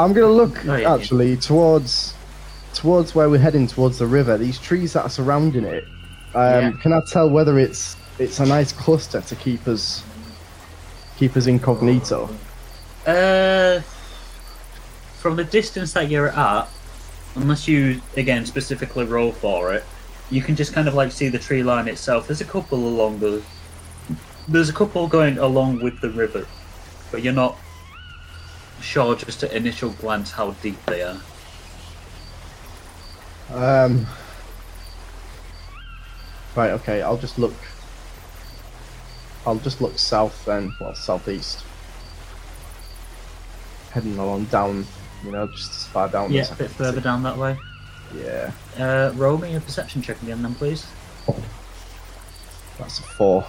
I'm 0.00 0.14
gonna 0.14 0.32
look 0.32 0.64
yeah. 0.64 0.94
actually 0.94 1.36
towards 1.36 2.14
towards 2.72 3.14
where 3.14 3.28
we're 3.28 3.38
heading 3.38 3.66
towards 3.66 3.98
the 3.98 4.06
river. 4.06 4.38
These 4.38 4.58
trees 4.58 4.94
that 4.94 5.02
are 5.02 5.10
surrounding 5.10 5.64
it. 5.64 5.84
Um, 6.34 6.40
Yeah. 6.42 6.72
Can 6.80 6.92
I 6.94 7.02
tell 7.06 7.28
whether 7.28 7.58
it's 7.58 7.96
it's 8.18 8.40
a 8.40 8.46
nice 8.46 8.72
cluster 8.72 9.20
to 9.20 9.36
keep 9.36 9.68
us 9.68 10.02
keep 11.18 11.36
us 11.36 11.46
incognito? 11.46 12.30
Uh, 13.06 13.80
from 15.18 15.36
the 15.36 15.44
distance 15.44 15.92
that 15.92 16.08
you're 16.08 16.28
at, 16.28 16.66
unless 17.34 17.68
you 17.68 18.00
again 18.16 18.46
specifically 18.46 19.04
roll 19.04 19.32
for 19.32 19.74
it, 19.74 19.84
you 20.30 20.40
can 20.40 20.56
just 20.56 20.72
kind 20.72 20.88
of 20.88 20.94
like 20.94 21.12
see 21.12 21.28
the 21.28 21.38
tree 21.38 21.62
line 21.62 21.88
itself. 21.88 22.26
There's 22.26 22.40
a 22.40 22.46
couple 22.46 22.88
along 22.88 23.18
the. 23.18 23.42
There's 24.48 24.70
a 24.70 24.72
couple 24.72 25.06
going 25.08 25.36
along 25.36 25.80
with 25.80 26.00
the 26.00 26.08
river, 26.08 26.46
but 27.10 27.22
you're 27.22 27.34
not 27.34 27.58
sure 28.80 29.14
just 29.14 29.42
at 29.42 29.52
initial 29.52 29.90
glance 29.90 30.30
how 30.30 30.52
deep 30.62 30.84
they 30.86 31.02
are. 31.02 31.20
Um. 33.52 34.06
Right. 36.56 36.70
Okay. 36.72 37.02
I'll 37.02 37.16
just 37.16 37.38
look. 37.38 37.54
I'll 39.46 39.58
just 39.58 39.80
look 39.80 39.98
south 39.98 40.44
then. 40.44 40.74
Well, 40.80 40.94
southeast. 40.94 41.64
Heading 43.92 44.18
along 44.18 44.44
down. 44.46 44.86
You 45.24 45.32
know, 45.32 45.46
just 45.48 45.70
as 45.72 45.86
far 45.86 46.08
down. 46.08 46.32
Yeah, 46.32 46.42
as 46.42 46.52
a 46.52 46.56
bit 46.56 46.70
further 46.70 46.98
see. 46.98 47.04
down 47.04 47.22
that 47.24 47.36
way. 47.36 47.58
Yeah, 48.16 48.50
Uh, 48.76 49.12
roll 49.14 49.38
me 49.38 49.54
a 49.54 49.60
perception 49.60 50.02
check 50.02 50.20
again, 50.22 50.42
then, 50.42 50.54
please. 50.56 50.84
that's 52.76 52.98
a 52.98 53.02
four. 53.02 53.46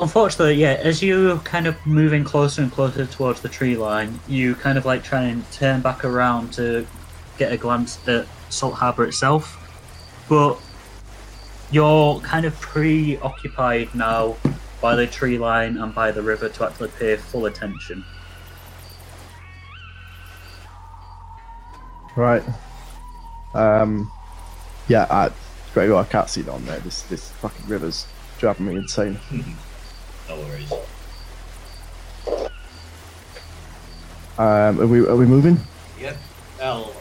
Unfortunately, 0.00 0.54
yeah, 0.54 0.80
as 0.82 1.02
you 1.02 1.38
kind 1.44 1.66
of 1.66 1.76
moving 1.86 2.24
closer 2.24 2.62
and 2.62 2.72
closer 2.72 3.04
towards 3.04 3.42
the 3.42 3.50
tree 3.50 3.76
line, 3.76 4.18
you 4.26 4.54
kind 4.54 4.78
of 4.78 4.86
like 4.86 5.04
try 5.04 5.24
and 5.24 5.50
turn 5.52 5.82
back 5.82 6.04
around 6.06 6.54
to 6.54 6.86
get 7.36 7.52
a 7.52 7.58
glance 7.58 7.98
at 8.08 8.26
Salt 8.48 8.74
Harbour 8.74 9.04
itself. 9.04 9.58
But 10.26 10.58
you're 11.70 12.18
kind 12.20 12.46
of 12.46 12.58
preoccupied 12.60 13.94
now 13.94 14.36
by 14.80 14.96
the 14.96 15.06
tree 15.06 15.36
line 15.36 15.76
and 15.76 15.94
by 15.94 16.12
the 16.12 16.22
river 16.22 16.48
to 16.48 16.64
actually 16.64 16.88
pay 16.98 17.16
full 17.16 17.44
attention. 17.44 18.02
Right. 22.16 22.42
Um. 23.52 24.10
Yeah. 24.88 25.06
I, 25.10 25.30
Gregor, 25.74 25.96
I 25.96 26.04
can't 26.04 26.28
see 26.30 26.42
down 26.42 26.64
there. 26.64 26.80
This 26.80 27.02
this 27.02 27.30
fucking 27.32 27.66
river's 27.68 28.06
driving 28.38 28.66
me 28.66 28.76
insane. 28.76 29.18
No 30.30 30.36
worries. 30.36 30.72
Um. 34.38 34.80
Are 34.80 34.86
we 34.86 35.00
are 35.00 35.16
we 35.16 35.26
moving? 35.26 35.58
Yep. 35.98 36.16
Well, 36.60 36.94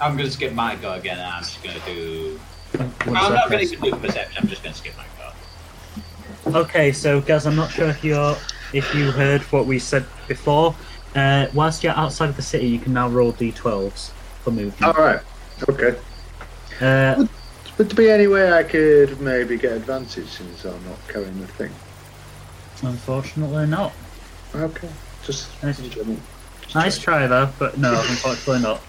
I'm 0.00 0.16
going 0.16 0.26
to 0.26 0.32
skip 0.32 0.54
my 0.54 0.74
go 0.76 0.94
again, 0.94 1.18
and 1.18 1.26
I'm 1.26 1.42
just 1.42 1.62
going 1.62 1.78
to 1.78 1.84
do. 1.86 2.40
One 2.78 3.16
I'm 3.16 3.34
not 3.34 3.50
going 3.50 3.60
to 3.60 3.66
second. 3.66 3.84
do 3.84 3.96
perception. 3.96 4.42
I'm 4.42 4.48
just 4.48 4.62
going 4.62 4.72
to 4.72 4.78
skip 4.78 4.94
my 4.96 5.04
go. 5.18 6.60
Okay, 6.60 6.92
so 6.92 7.20
Gaz, 7.20 7.46
I'm 7.46 7.56
not 7.56 7.70
sure 7.70 7.88
if 7.88 8.02
you're 8.02 8.36
if 8.72 8.94
you 8.94 9.10
heard 9.10 9.42
what 9.52 9.66
we 9.66 9.78
said 9.78 10.06
before. 10.26 10.74
Uh, 11.14 11.48
whilst 11.52 11.84
you're 11.84 11.92
outside 11.94 12.30
of 12.30 12.36
the 12.36 12.42
city, 12.42 12.68
you 12.68 12.78
can 12.78 12.94
now 12.94 13.08
roll 13.08 13.32
d12s 13.34 14.12
for 14.42 14.50
movement. 14.50 14.96
All 14.96 15.04
right. 15.04 15.20
Okay. 15.68 15.98
Uh, 16.80 17.26
Would 17.76 17.90
there 17.90 17.96
be 17.96 18.10
any 18.10 18.28
way 18.28 18.50
I 18.50 18.62
could 18.62 19.20
maybe 19.20 19.58
get 19.58 19.72
advantage 19.72 20.28
since 20.28 20.64
I'm 20.64 20.82
not 20.86 20.98
carrying 21.08 21.38
the 21.38 21.46
thing? 21.48 21.70
Unfortunately, 22.82 23.66
not. 23.66 23.92
Okay. 24.54 24.88
Just. 25.24 25.62
Nice. 25.62 25.78
just 25.78 26.74
Nice 26.74 26.96
check. 26.96 27.04
try 27.04 27.26
though, 27.26 27.48
but 27.58 27.78
no, 27.78 27.92
unfortunately 28.08 28.62
not. 28.62 28.80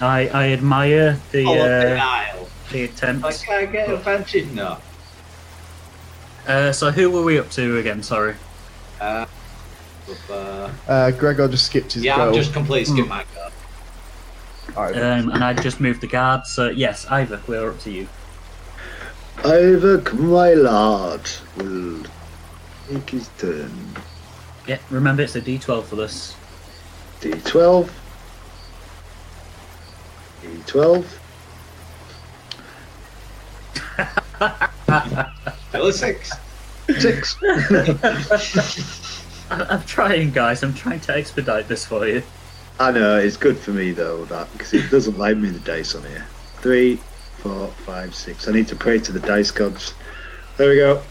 I 0.00 0.28
I 0.28 0.48
admire 0.52 1.20
the 1.32 1.44
Oh, 1.46 1.54
uh, 1.58 1.80
denial. 1.90 2.48
the 2.72 2.84
attempt. 2.84 3.24
I 3.24 3.32
can't 3.32 3.72
get 3.72 3.90
advantage. 3.90 4.46
No. 4.52 4.78
Uh, 6.46 6.72
so 6.72 6.90
who 6.90 7.10
were 7.10 7.22
we 7.22 7.38
up 7.38 7.50
to 7.50 7.78
again? 7.78 8.02
Sorry. 8.02 8.34
Uh, 9.00 9.26
with, 10.08 10.30
uh, 10.30 10.70
Uh. 10.88 11.10
Gregor 11.12 11.48
just 11.48 11.66
skipped 11.66 11.92
his 11.92 12.02
yeah, 12.04 12.16
go. 12.16 12.28
I'm 12.28 12.34
just 12.34 12.52
completely 12.52 12.92
skip 12.92 13.08
my 13.08 13.24
go. 13.34 13.48
Alright. 14.76 14.96
Um, 14.96 15.30
and 15.30 15.44
I 15.44 15.52
just 15.52 15.80
moved 15.80 16.00
the 16.00 16.06
guard. 16.06 16.46
So 16.46 16.70
yes, 16.70 17.06
Ivor, 17.10 17.40
we're 17.46 17.70
up 17.70 17.78
to 17.80 17.90
you. 17.90 18.08
Ivor, 19.44 20.02
my 20.14 20.52
lord, 20.54 21.28
will 21.56 22.02
take 22.90 23.10
his 23.10 23.28
turn. 23.38 23.70
Yeah, 24.66 24.78
remember 24.90 25.22
it's 25.22 25.36
a 25.36 25.40
D12 25.40 25.84
for 25.84 25.96
this. 25.96 26.34
D12. 27.20 27.90
D12. 30.42 31.04
Still 35.68 35.86
a 35.86 35.92
six. 35.92 36.32
Six. 36.98 37.36
I- 37.42 38.86
I'm 39.68 39.82
trying, 39.84 40.30
guys. 40.30 40.62
I'm 40.62 40.74
trying 40.74 41.00
to 41.00 41.16
expedite 41.16 41.68
this 41.68 41.84
for 41.84 42.06
you. 42.06 42.22
I 42.78 42.92
know, 42.92 43.18
it's 43.18 43.36
good 43.36 43.58
for 43.58 43.72
me 43.72 43.90
though, 43.90 44.24
that, 44.26 44.50
because 44.52 44.72
it 44.72 44.90
doesn't 44.90 45.18
like 45.18 45.36
me 45.36 45.50
the 45.50 45.58
dice 45.60 45.94
on 45.94 46.02
here. 46.04 46.26
Three, 46.60 46.96
four, 47.38 47.68
five, 47.84 48.14
six. 48.14 48.48
I 48.48 48.52
need 48.52 48.68
to 48.68 48.76
pray 48.76 48.98
to 49.00 49.12
the 49.12 49.20
dice 49.20 49.50
gods. 49.50 49.92
There 50.56 50.70
we 50.70 50.76
go. 50.76 51.02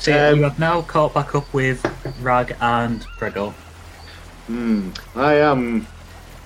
So 0.00 0.32
Um, 0.32 0.38
you 0.38 0.44
have 0.44 0.58
now 0.58 0.80
caught 0.80 1.12
back 1.12 1.34
up 1.34 1.52
with 1.52 1.84
Rag 2.22 2.56
and 2.60 3.06
Gregor. 3.18 3.52
Hmm. 4.46 4.88
I 5.14 5.34
am 5.34 5.86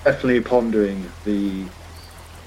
definitely 0.03 0.41
pondering 0.41 1.09
the 1.23 1.63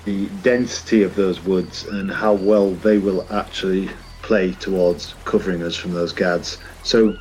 the 0.04 0.26
density 0.42 1.02
of 1.02 1.14
those 1.16 1.40
woods 1.44 1.84
and 1.86 2.10
how 2.10 2.32
well 2.32 2.70
they 2.70 2.96
will 2.98 3.26
actually 3.30 3.90
play 4.22 4.52
towards 4.54 5.14
covering 5.24 5.62
us 5.62 5.74
from 5.76 5.92
those 5.92 6.12
guards. 6.12 6.56
So, 6.82 7.14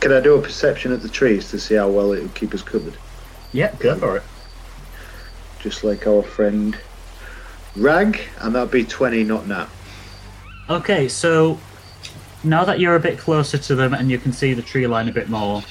can 0.00 0.12
I 0.12 0.20
do 0.20 0.34
a 0.34 0.42
perception 0.42 0.92
at 0.92 1.02
the 1.02 1.08
trees 1.08 1.50
to 1.50 1.60
see 1.60 1.74
how 1.74 1.88
well 1.88 2.12
it 2.12 2.22
will 2.22 2.28
keep 2.30 2.52
us 2.54 2.62
covered? 2.62 2.96
Yeah, 3.52 3.72
go 3.78 3.96
for 3.96 4.16
it. 4.16 4.22
Just 5.60 5.84
like 5.84 6.06
our 6.06 6.22
friend 6.22 6.76
Rag, 7.76 8.20
and 8.40 8.54
that'd 8.54 8.70
be 8.70 8.84
twenty, 8.84 9.24
not 9.24 9.46
now. 9.48 9.68
Okay, 10.68 11.08
so 11.08 11.58
now 12.44 12.64
that 12.64 12.80
you're 12.80 12.96
a 12.96 13.00
bit 13.00 13.18
closer 13.18 13.58
to 13.58 13.74
them 13.74 13.94
and 13.94 14.10
you 14.10 14.18
can 14.18 14.32
see 14.32 14.54
the 14.54 14.62
tree 14.62 14.86
line 14.86 15.08
a 15.08 15.12
bit 15.12 15.28
more, 15.28 15.62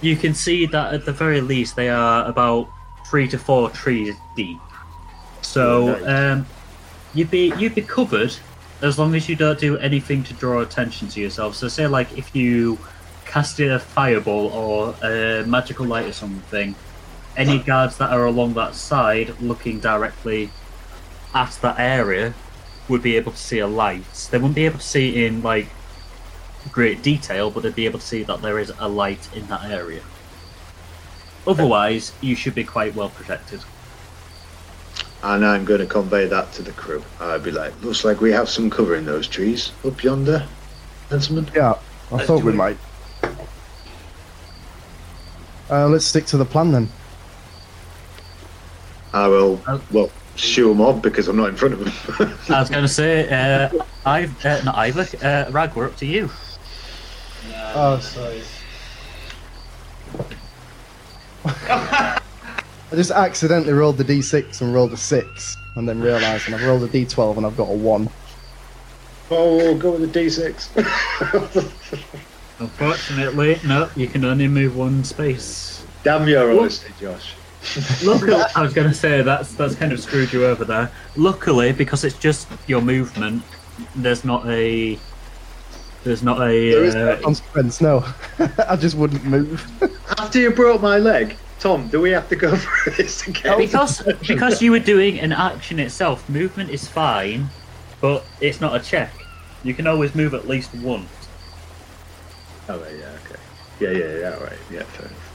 you 0.00 0.16
can 0.16 0.34
see 0.34 0.66
that 0.66 0.94
at 0.94 1.04
the 1.04 1.12
very 1.12 1.40
least 1.40 1.76
they 1.76 1.88
are 1.88 2.26
about 2.26 2.68
three 3.06 3.28
to 3.28 3.38
four 3.38 3.70
trees 3.70 4.14
deep. 4.36 4.60
So 5.42 6.04
um, 6.06 6.46
you'd 7.14 7.30
be 7.30 7.52
you'd 7.56 7.74
be 7.74 7.82
covered 7.82 8.34
as 8.80 8.98
long 8.98 9.14
as 9.14 9.28
you 9.28 9.36
don't 9.36 9.58
do 9.58 9.76
anything 9.78 10.24
to 10.24 10.34
draw 10.34 10.60
attention 10.60 11.08
to 11.08 11.20
yourself. 11.20 11.54
So 11.54 11.68
say 11.68 11.86
like 11.86 12.16
if 12.16 12.34
you 12.34 12.78
casted 13.24 13.70
a 13.70 13.78
fireball 13.78 14.48
or 14.48 14.94
a 15.02 15.44
magical 15.46 15.86
light 15.86 16.06
or 16.06 16.12
something, 16.12 16.74
any 17.36 17.58
guards 17.58 17.96
that 17.98 18.10
are 18.10 18.26
along 18.26 18.54
that 18.54 18.74
side 18.74 19.34
looking 19.40 19.80
directly 19.80 20.50
at 21.34 21.58
that 21.62 21.78
area 21.78 22.34
would 22.88 23.02
be 23.02 23.16
able 23.16 23.32
to 23.32 23.38
see 23.38 23.60
a 23.60 23.66
light. 23.66 24.28
They 24.30 24.38
wouldn't 24.38 24.54
be 24.54 24.66
able 24.66 24.78
to 24.78 24.84
see 24.84 25.24
in 25.24 25.42
like 25.42 25.68
great 26.70 27.02
detail, 27.02 27.50
but 27.50 27.62
they'd 27.62 27.74
be 27.74 27.86
able 27.86 27.98
to 27.98 28.06
see 28.06 28.22
that 28.24 28.40
there 28.42 28.58
is 28.58 28.72
a 28.78 28.88
light 28.88 29.28
in 29.34 29.46
that 29.48 29.64
area. 29.70 30.02
Otherwise, 31.46 32.12
you 32.20 32.36
should 32.36 32.54
be 32.54 32.64
quite 32.64 32.94
well 32.94 33.08
protected. 33.10 33.60
And 35.24 35.44
I'm 35.44 35.64
going 35.64 35.80
to 35.80 35.86
convey 35.86 36.26
that 36.26 36.52
to 36.54 36.62
the 36.62 36.72
crew. 36.72 37.02
I'd 37.20 37.44
be 37.44 37.50
like, 37.52 37.72
looks 37.82 38.04
like 38.04 38.20
we 38.20 38.32
have 38.32 38.48
some 38.48 38.70
cover 38.70 38.96
in 38.96 39.04
those 39.04 39.28
trees 39.28 39.72
up 39.84 40.02
yonder, 40.02 40.46
gentlemen. 41.10 41.48
Yeah, 41.54 41.74
I 42.10 42.14
Let's 42.16 42.26
thought 42.26 42.42
we 42.42 42.52
it. 42.52 42.56
might. 42.56 42.76
Uh, 45.70 45.88
let's 45.88 46.04
stick 46.06 46.26
to 46.26 46.36
the 46.36 46.44
plan 46.44 46.72
then. 46.72 46.88
I 49.14 49.28
will, 49.28 49.60
Oh. 49.66 49.80
well, 49.90 50.10
shoo 50.36 50.68
them 50.68 50.80
off 50.80 51.02
because 51.02 51.28
I'm 51.28 51.36
not 51.36 51.50
in 51.50 51.56
front 51.56 51.74
of 51.74 51.80
them. 52.18 52.38
I 52.54 52.60
was 52.60 52.68
going 52.70 52.82
to 52.82 52.88
say, 52.88 53.28
uh, 53.30 53.70
I've 54.04 54.44
uh, 54.44 54.62
not 54.62 54.74
Ivor, 54.76 55.06
uh, 55.22 55.50
Rag, 55.50 55.74
we're 55.74 55.86
up 55.86 55.96
to 55.98 56.06
you. 56.06 56.30
Oh, 57.74 57.98
sorry. 58.00 58.42
I 61.44 62.20
just 62.94 63.10
accidentally 63.10 63.72
rolled 63.72 63.96
the 63.96 64.04
d6 64.04 64.60
and 64.60 64.74
rolled 64.74 64.92
a 64.92 64.96
6, 64.96 65.56
and 65.76 65.88
then 65.88 66.00
realised 66.00 66.46
and 66.46 66.54
I've 66.54 66.64
rolled 66.64 66.82
a 66.82 66.88
d12 66.88 67.38
and 67.38 67.46
I've 67.46 67.56
got 67.56 67.68
a 67.70 67.74
1. 67.74 68.08
oh, 69.30 69.56
we'll 69.56 69.78
go 69.78 69.92
with 69.92 70.12
the 70.12 70.20
D6. 70.20 70.68
Unfortunately, 72.60 73.58
no, 73.64 73.88
you 73.96 74.06
can 74.06 74.24
only 74.24 74.46
move 74.46 74.76
one 74.76 75.02
space. 75.04 75.84
Damn 76.04 76.28
your 76.28 76.50
honesty, 76.52 76.92
Josh. 77.00 77.34
Luckily, 78.04 78.34
I 78.56 78.62
was 78.62 78.72
going 78.74 78.88
to 78.88 78.94
say 78.94 79.22
that's 79.22 79.54
that's 79.54 79.74
kind 79.74 79.92
of 79.92 80.00
screwed 80.00 80.32
you 80.32 80.44
over 80.44 80.64
there. 80.64 80.90
Luckily, 81.16 81.72
because 81.72 82.04
it's 82.04 82.18
just 82.18 82.48
your 82.66 82.82
movement, 82.82 83.42
there's 83.96 84.24
not 84.24 84.46
a 84.46 84.98
there's 86.04 86.22
not 86.22 86.38
There 86.38 86.84
is 86.84 86.94
no 86.94 87.08
a. 87.08 87.12
Uh, 87.12 87.20
consequence, 87.22 87.80
no. 87.80 88.04
I 88.68 88.76
just 88.76 88.96
wouldn't 88.96 89.24
move. 89.24 89.66
After 90.18 90.38
you 90.40 90.50
broke 90.50 90.80
my 90.82 90.98
leg, 90.98 91.38
Tom, 91.58 91.88
do 91.88 92.00
we 92.00 92.10
have 92.10 92.28
to 92.28 92.36
go 92.36 92.56
through 92.56 92.92
this 92.96 93.26
again? 93.26 93.58
because 93.58 94.02
because 94.26 94.60
you 94.60 94.72
were 94.72 94.80
doing 94.80 95.20
an 95.20 95.32
action 95.32 95.78
itself, 95.78 96.28
movement 96.28 96.70
is 96.70 96.88
fine, 96.88 97.50
but 98.00 98.24
it's 98.40 98.60
not 98.60 98.74
a 98.74 98.80
check. 98.80 99.26
You 99.62 99.74
can 99.74 99.86
always 99.86 100.14
move 100.14 100.34
at 100.34 100.46
least 100.48 100.74
once. 100.74 101.08
Oh, 102.68 102.80
right, 102.80 102.96
yeah, 102.98 103.18
okay. 103.24 103.40
Yeah, 103.80 103.90
yeah, 103.90 104.16
yeah, 104.18 104.34
right. 104.42 104.58
Yeah, 104.70 104.82
fair 104.84 105.06
enough. 105.08 105.32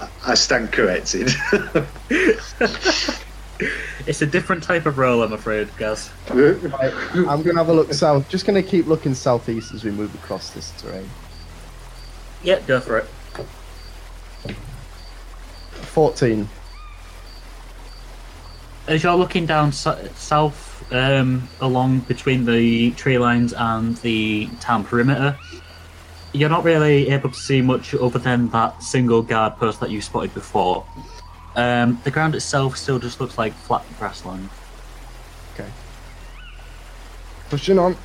I 0.00 0.08
I 0.32 0.34
stand 0.34 0.72
corrected. 0.72 1.30
It's 4.06 4.22
a 4.22 4.26
different 4.26 4.62
type 4.62 4.86
of 4.86 4.98
roll, 4.98 5.22
I'm 5.24 5.32
afraid, 5.32 5.68
Gaz. 5.78 6.10
Right, 6.30 6.92
I'm 7.16 7.42
going 7.42 7.44
to 7.44 7.56
have 7.56 7.68
a 7.68 7.72
look 7.72 7.92
south. 7.92 8.28
Just 8.28 8.46
going 8.46 8.62
to 8.62 8.68
keep 8.68 8.86
looking 8.86 9.14
southeast 9.14 9.74
as 9.74 9.82
we 9.82 9.90
move 9.90 10.14
across 10.14 10.50
this 10.50 10.70
terrain. 10.80 11.08
Yep, 12.44 12.66
go 12.68 12.80
for 12.80 12.98
it. 12.98 13.06
14. 15.96 16.48
As 18.86 19.02
you're 19.02 19.16
looking 19.16 19.44
down 19.46 19.72
south, 19.72 20.92
um, 20.92 21.48
along 21.60 22.00
between 22.00 22.44
the 22.44 22.92
tree 22.92 23.18
lines 23.18 23.52
and 23.54 23.96
the 23.98 24.48
town 24.60 24.84
perimeter, 24.84 25.36
you're 26.32 26.50
not 26.50 26.62
really 26.62 27.08
able 27.08 27.30
to 27.30 27.40
see 27.40 27.60
much 27.60 27.94
other 27.94 28.20
than 28.20 28.48
that 28.50 28.80
single 28.82 29.22
guard 29.22 29.56
post 29.56 29.80
that 29.80 29.90
you 29.90 30.00
spotted 30.00 30.32
before. 30.34 30.86
Um, 31.56 32.00
the 32.04 32.10
ground 32.10 32.34
itself 32.34 32.76
still 32.76 32.98
just 32.98 33.20
looks 33.20 33.38
like 33.38 33.54
flat 33.54 33.82
grassland. 33.98 34.48
Okay. 35.54 35.68
Pushing 37.48 37.78
on. 37.78 37.96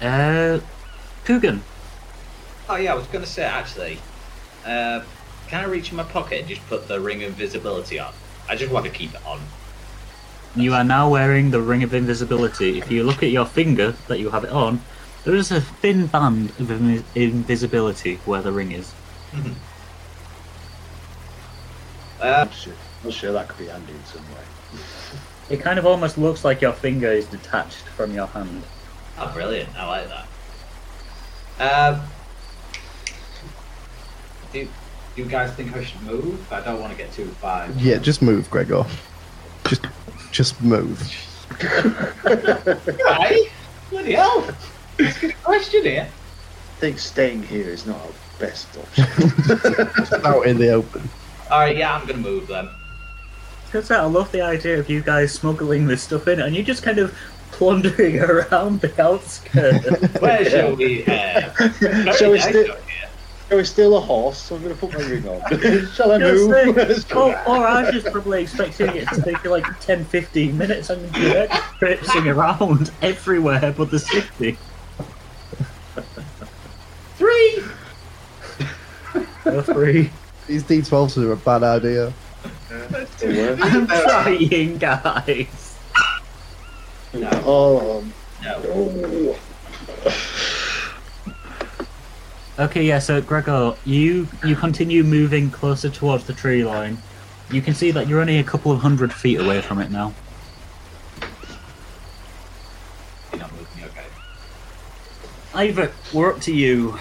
Uh, 0.00 0.58
Coogan, 1.24 1.62
Oh 2.68 2.76
yeah, 2.76 2.92
I 2.92 2.94
was 2.94 3.06
going 3.08 3.24
to 3.24 3.30
say 3.30 3.42
actually, 3.44 3.98
uh, 4.64 5.02
can 5.48 5.64
I 5.64 5.66
reach 5.66 5.90
in 5.90 5.96
my 5.96 6.04
pocket 6.04 6.40
and 6.40 6.48
just 6.48 6.66
put 6.68 6.88
the 6.88 6.98
ring 7.00 7.22
of 7.22 7.28
invisibility 7.28 7.98
on? 8.00 8.12
I 8.48 8.56
just 8.56 8.72
want 8.72 8.86
to 8.86 8.90
keep 8.90 9.14
it 9.14 9.20
on. 9.26 9.40
you 10.56 10.72
are 10.74 10.82
now 10.82 11.08
wearing 11.08 11.50
the 11.50 11.60
ring 11.60 11.82
of 11.82 11.92
invisibility. 11.94 12.78
If 12.78 12.90
you 12.90 13.04
look 13.04 13.22
at 13.22 13.30
your 13.30 13.46
finger 13.46 13.94
that 14.08 14.18
you 14.20 14.30
have 14.30 14.44
it 14.44 14.50
on, 14.50 14.80
there 15.24 15.34
is 15.34 15.52
a 15.52 15.60
thin 15.60 16.06
band 16.06 16.50
of 16.58 16.68
invi- 16.68 17.04
invisibility 17.14 18.16
where 18.24 18.42
the 18.42 18.52
ring 18.52 18.72
is. 18.72 18.92
Uh, 22.22 22.46
I'm 22.46 22.50
sure, 22.52 22.72
I'm 23.02 23.10
sure 23.10 23.32
that 23.32 23.48
could 23.48 23.58
be 23.58 23.66
handy 23.66 23.92
in 23.92 24.04
some 24.04 24.22
way. 24.32 24.40
It 25.50 25.60
kind 25.60 25.76
of 25.78 25.86
almost 25.86 26.16
looks 26.16 26.44
like 26.44 26.60
your 26.60 26.72
finger 26.72 27.10
is 27.10 27.26
detached 27.26 27.84
from 27.96 28.14
your 28.14 28.28
hand. 28.28 28.62
oh, 29.18 29.32
brilliant! 29.34 29.68
I 29.76 29.86
like 29.88 30.08
that. 31.58 31.94
Um, 31.94 32.02
do, 34.52 34.64
do 35.16 35.22
you 35.22 35.28
guys 35.28 35.52
think 35.54 35.76
I 35.76 35.82
should 35.82 36.00
move? 36.02 36.52
I 36.52 36.60
don't 36.60 36.80
want 36.80 36.92
to 36.92 36.98
get 36.98 37.12
too 37.12 37.26
far. 37.40 37.68
Yeah, 37.76 37.98
just 37.98 38.22
move, 38.22 38.48
Gregor. 38.50 38.84
Just, 39.66 39.86
just 40.30 40.62
move. 40.62 41.00
Right? 42.24 43.48
Bloody 43.90 44.12
hell! 44.12 44.48
Asking 44.98 45.30
a 45.30 45.32
good 45.32 45.42
question 45.42 45.82
here. 45.84 46.08
I 46.08 46.80
think 46.80 46.98
staying 46.98 47.42
here 47.42 47.68
is 47.68 47.84
not 47.84 48.00
our 48.00 48.12
best 48.38 48.68
option. 48.78 49.04
Out 50.24 50.46
in 50.46 50.58
the 50.58 50.70
open. 50.70 51.08
All 51.52 51.58
right, 51.58 51.76
yeah, 51.76 51.94
I'm 51.94 52.06
gonna 52.06 52.18
move 52.18 52.46
then. 52.48 52.68
Turns 53.70 53.90
out 53.90 54.00
I 54.00 54.06
love 54.06 54.32
the 54.32 54.40
idea 54.40 54.78
of 54.80 54.88
you 54.88 55.02
guys 55.02 55.32
smuggling 55.32 55.86
this 55.86 56.02
stuff 56.02 56.26
in 56.28 56.40
and 56.40 56.56
you 56.56 56.62
just 56.62 56.82
kind 56.82 56.98
of 56.98 57.14
plundering 57.50 58.18
around 58.20 58.80
the 58.80 59.02
outskirts. 59.02 60.18
Where 60.20 60.44
shall 60.48 60.74
we 60.76 61.02
head? 61.02 61.52
Very 61.78 62.12
Shall 62.16 62.30
we 62.32 62.38
nice 62.38 62.48
sti- 62.48 62.72
up. 62.72 62.78
Shall 63.48 63.58
we 63.58 63.64
steal 63.64 63.96
a 63.96 64.00
horse? 64.00 64.38
So 64.38 64.56
I'm 64.56 64.62
going 64.62 64.74
to 64.74 64.80
put 64.80 64.94
my 64.94 65.00
ring 65.06 65.28
on. 65.28 65.40
Shall 65.94 66.12
I 66.12 66.18
Just 66.18 66.48
move? 66.48 67.02
say- 67.02 67.14
or, 67.14 67.34
oh, 67.46 67.58
or 67.58 67.66
I 67.66 67.82
was 67.84 67.92
just 68.02 68.06
probably 68.12 68.42
expecting 68.42 68.88
it 68.96 69.06
to 69.08 69.20
take 69.20 69.44
you 69.44 69.50
like 69.50 69.66
10 69.80 70.06
15 70.06 70.56
minutes 70.56 70.88
and 70.88 71.14
you're 71.16 71.46
traipsing 71.78 72.28
around 72.28 72.90
everywhere 73.02 73.74
but 73.76 73.90
the 73.90 73.98
city. 73.98 74.56
Three. 77.16 77.62
Oh, 79.44 79.62
For 79.62 79.74
free. 79.74 80.10
These 80.46 80.64
D12s 80.64 81.22
are 81.22 81.32
a 81.32 81.36
bad 81.36 81.62
idea. 81.62 82.12
I'm 82.70 83.86
trying, 83.86 84.78
guys. 84.78 85.76
No, 87.14 87.30
Oh, 87.44 87.98
um, 87.98 88.12
no. 88.42 89.36
Okay, 92.58 92.84
yeah. 92.84 92.98
So 92.98 93.20
Gregor, 93.20 93.74
you 93.84 94.28
you 94.44 94.56
continue 94.56 95.04
moving 95.04 95.50
closer 95.50 95.88
towards 95.90 96.24
the 96.24 96.32
tree 96.32 96.64
line. 96.64 96.98
You 97.50 97.62
can 97.62 97.74
see 97.74 97.90
that 97.92 98.08
you're 98.08 98.20
only 98.20 98.38
a 98.38 98.44
couple 98.44 98.72
of 98.72 98.80
hundred 98.80 99.12
feet 99.12 99.40
away 99.40 99.60
from 99.60 99.78
it 99.80 99.90
now. 99.90 100.12
You're 103.30 103.40
not 103.40 103.52
moving, 103.52 103.84
okay. 103.84 104.04
Ivor, 105.54 105.92
we're 106.12 106.32
up 106.34 106.40
to 106.42 106.54
you. 106.54 106.98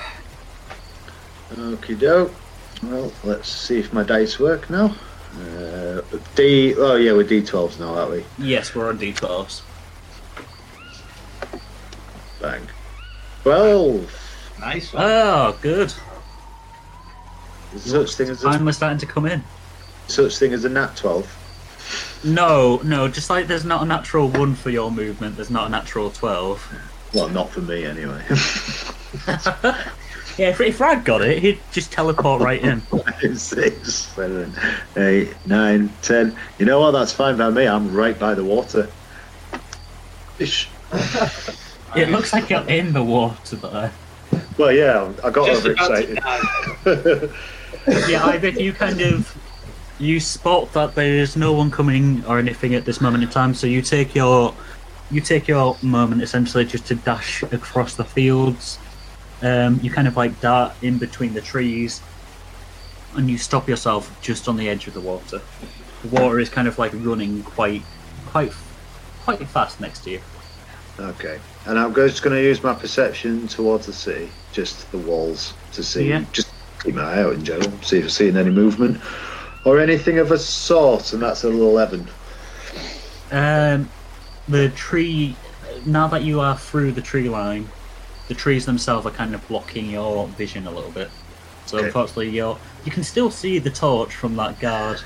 Okie 1.54 2.00
doke. 2.00 2.34
Well, 2.84 3.12
let's 3.24 3.48
see 3.48 3.80
if 3.80 3.94
my 3.94 4.04
dice 4.04 4.40
work 4.40 4.70
now. 4.70 4.96
Uh, 5.36 6.02
D. 6.36 6.74
Oh 6.76 6.96
yeah, 6.96 7.14
we're 7.14 7.24
D12s 7.24 7.80
now, 7.80 7.96
aren't 7.96 8.12
we? 8.12 8.26
Yes, 8.38 8.76
we're 8.76 8.90
on 8.90 8.98
D12s. 8.98 9.62
Bang. 12.42 12.62
Twelve. 13.44 14.12
Nice 14.60 14.94
one. 14.94 15.04
Oh, 15.06 15.58
good. 15.62 15.94
Is 17.74 17.86
there 17.86 18.06
such 18.06 18.16
thing 18.16 18.30
as 18.30 18.44
a, 18.44 18.52
Finally 18.52 18.74
starting 18.74 19.00
to 19.00 19.06
come 19.06 19.26
in. 19.26 19.44
such 20.08 20.38
thing 20.38 20.52
as 20.52 20.66
a 20.66 20.70
nat 20.70 20.96
twelve? 20.98 21.38
No, 22.24 22.82
no. 22.84 23.08
Just 23.08 23.30
like 23.30 23.48
there's 23.48 23.66
not 23.66 23.84
a 23.84 23.86
natural 23.86 24.28
one 24.28 24.56
for 24.56 24.70
your 24.70 24.92
movement, 24.92 25.36
there's 25.36 25.50
not 25.50 25.68
a 25.68 25.70
natural 25.70 26.10
twelve. 26.10 26.68
Well, 27.14 27.30
not 27.30 27.52
for 27.52 27.62
me 27.62 27.86
anyway. 27.86 28.24
Yeah, 30.38 30.50
if, 30.50 30.62
if 30.62 30.80
Rag 30.80 31.04
got 31.04 31.22
it, 31.22 31.40
he'd 31.40 31.60
just 31.72 31.92
teleport 31.92 32.42
right 32.42 32.62
in. 32.62 32.82
Six, 33.38 33.94
seven, 33.94 34.54
eight, 34.98 35.34
nine, 35.46 35.92
ten. 36.02 36.36
You 36.58 36.66
know 36.66 36.80
what? 36.80 36.92
That's 36.92 37.12
fine 37.12 37.38
by 37.38 37.50
me. 37.50 37.68
I'm 37.68 37.94
right 37.94 38.18
by 38.18 38.34
the 38.34 38.44
water. 38.44 38.90
Ish. 40.40 40.70
It 41.94 42.08
looks 42.10 42.32
like 42.32 42.50
you're 42.50 42.66
in 42.70 42.94
the 42.94 43.04
water 43.04 43.58
there. 43.58 43.92
Well, 44.58 44.72
yeah, 44.72 45.12
I 45.26 45.30
got 45.30 45.46
Just 45.48 45.66
about 45.66 45.88
to 45.88 46.18
overexcited. 46.86 47.30
die. 47.36 47.36
Yeah, 48.10 48.24
Ivor, 48.26 48.48
you 48.50 48.72
kind 48.72 49.02
of 49.02 49.36
you 50.00 50.20
spot 50.22 50.72
that 50.74 50.96
there 50.96 51.16
is 51.16 51.36
no 51.36 51.52
one 51.52 51.70
coming 51.70 52.24
or 52.26 52.40
anything 52.40 52.76
at 52.76 52.86
this 52.86 53.02
moment 53.02 53.24
in 53.26 53.30
time, 53.30 53.54
so 53.54 53.68
you 53.68 53.82
take 53.82 54.16
your 54.16 54.54
you 55.10 55.20
take 55.20 55.48
your 55.50 55.76
moment 55.82 56.22
essentially 56.22 56.64
just 56.64 56.86
to 56.86 56.96
dash 56.96 57.44
across 57.44 57.96
the 57.96 58.06
fields. 58.06 58.78
Um, 59.42 59.80
you 59.82 59.90
kind 59.90 60.08
of 60.08 60.16
like 60.16 60.40
dart 60.40 60.74
in 60.82 60.98
between 60.98 61.34
the 61.34 61.42
trees, 61.42 62.02
and 63.16 63.30
you 63.30 63.38
stop 63.38 63.68
yourself 63.68 64.16
just 64.22 64.48
on 64.48 64.56
the 64.56 64.70
edge 64.70 64.88
of 64.88 64.94
the 64.94 65.02
water. 65.02 65.42
The 66.04 66.08
water 66.10 66.40
is 66.40 66.50
kind 66.50 66.68
of 66.68 66.78
like 66.78 66.92
running 66.94 67.44
quite 67.44 67.82
quite 68.28 68.52
quite 69.24 69.46
fast 69.48 69.80
next 69.82 70.04
to 70.04 70.12
you. 70.12 70.22
Okay, 71.00 71.40
and 71.66 71.80
I'm 71.80 71.94
just 71.96 72.22
going 72.22 72.36
to 72.36 72.42
use 72.42 72.62
my 72.62 72.74
perception 72.74 73.48
towards 73.48 73.88
the 73.88 73.94
sea, 73.94 74.30
just 74.52 74.92
the 74.92 74.98
walls, 75.00 75.54
to 75.74 75.84
see, 75.84 76.10
Yeah. 76.10 76.24
just 76.32 76.50
keep 76.84 76.96
my 76.96 77.04
eye 77.04 77.24
out 77.24 77.34
in 77.34 77.44
general, 77.44 77.72
see 77.82 77.98
if 77.98 78.04
I'm 78.04 78.10
seeing 78.10 78.38
any 78.38 78.52
movement 78.52 79.02
or 79.66 79.80
anything 79.80 80.20
of 80.20 80.32
a 80.32 80.38
sort, 80.38 81.14
and 81.14 81.22
that's 81.24 81.44
a 81.44 81.50
little 81.50 81.70
eleven. 81.70 82.08
Um, 83.32 83.90
the 84.48 84.70
tree. 84.70 85.36
Now 85.86 86.08
that 86.10 86.22
you 86.22 86.40
are 86.42 86.58
through 86.58 86.92
the 86.92 87.02
tree 87.02 87.30
line, 87.30 87.68
the 88.32 88.36
trees 88.36 88.66
themselves 88.66 89.06
are 89.06 89.12
kind 89.12 89.36
of 89.36 89.46
blocking 89.50 89.90
your 89.90 90.26
vision 90.30 90.66
a 90.66 90.72
little 90.72 90.92
bit. 90.92 91.10
So 91.66 91.78
Okay. 91.78 91.88
unfortunately, 91.88 92.30
you're 92.30 92.58
you 92.86 92.92
can 92.92 93.04
still 93.04 93.30
see 93.30 93.60
the 93.60 93.70
torch 93.70 94.16
from 94.16 94.38
that 94.38 94.58
guard 94.62 95.02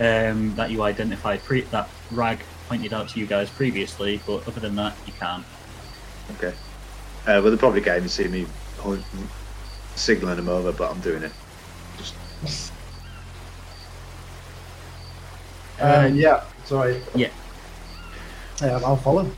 um, 0.00 0.54
that 0.56 0.70
you 0.70 0.80
identified. 0.82 1.44
Pre- 1.44 1.60
that 1.72 1.90
rag 2.10 2.38
pointed 2.70 2.94
out 2.94 3.10
to 3.10 3.20
you 3.20 3.26
guys 3.26 3.50
previously, 3.50 4.18
but 4.26 4.48
other 4.48 4.60
than 4.60 4.76
that, 4.76 4.96
you 5.06 5.12
can't. 5.12 5.44
Okay. 6.38 6.54
Uh, 7.26 7.42
well, 7.42 7.50
they 7.50 7.56
probably 7.58 7.82
can't 7.82 7.98
even 7.98 8.08
see 8.08 8.28
me 8.28 8.46
ho- 8.78 8.98
signaling 9.94 10.36
them 10.36 10.48
over, 10.48 10.72
but 10.72 10.90
I'm 10.90 11.00
doing 11.00 11.22
it. 11.22 11.32
Just 11.98 12.72
Um, 15.80 16.14
yeah, 16.14 16.44
sorry. 16.64 17.02
Yeah. 17.14 17.28
Yeah, 18.62 18.80
I'll 18.86 18.96
follow. 18.96 19.30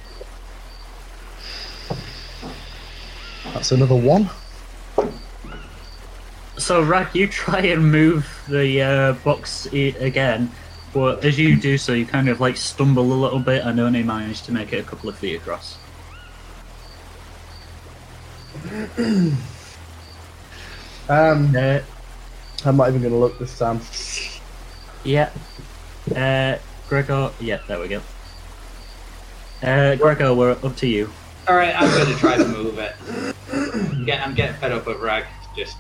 That's 3.55 3.73
another 3.73 3.95
one. 3.97 4.31
So 6.59 6.83
Rag, 6.83 7.15
you 7.15 7.27
try 7.27 7.61
and 7.61 7.91
move 7.91 8.27
the 8.49 8.83
uh, 8.83 9.13
box 9.25 9.67
i- 9.73 9.95
again, 9.99 10.51
but 10.93 11.25
as 11.25 11.39
you 11.39 11.57
do 11.57 11.77
so, 11.79 11.93
you 11.93 12.07
kind 12.07 12.29
of 12.29 12.41
like 12.41 12.57
stumble 12.57 13.13
a 13.13 13.15
little 13.15 13.41
bit 13.41 13.65
and 13.65 13.81
only 13.81 14.03
manage 14.03 14.43
to 14.43 14.53
make 14.53 14.73
it 14.73 14.79
a 14.79 14.83
couple 14.85 15.09
of 15.09 15.17
feet 15.19 15.37
across. 15.37 15.79
Um, 21.09 21.55
Uh, 21.57 21.81
I'm 22.65 22.77
not 22.77 22.89
even 22.89 23.01
going 23.03 23.13
to 23.13 23.19
look 23.19 23.37
this 23.39 23.59
time. 23.59 23.81
yeah. 25.05 25.31
Uh, 26.15 26.59
Gregor. 26.89 27.33
Yeah, 27.41 27.59
there 27.67 27.81
we 27.81 27.89
go. 27.89 28.01
Uh, 29.63 29.97
Gregor, 29.97 30.33
we're 30.33 30.53
up 30.53 30.77
to 30.77 30.87
you. 30.87 31.11
All 31.49 31.57
right, 31.57 31.75
I'm 31.75 31.91
going 31.91 32.07
to 32.07 32.19
try 32.21 32.37
to 32.37 32.47
move 32.47 32.79
it. 32.79 32.95
Yeah, 34.07 34.25
I'm 34.25 34.35
getting 34.35 34.55
fed 34.57 34.73
up 34.73 34.87
with 34.87 34.99
Rag. 35.01 35.25
Just 35.57 35.77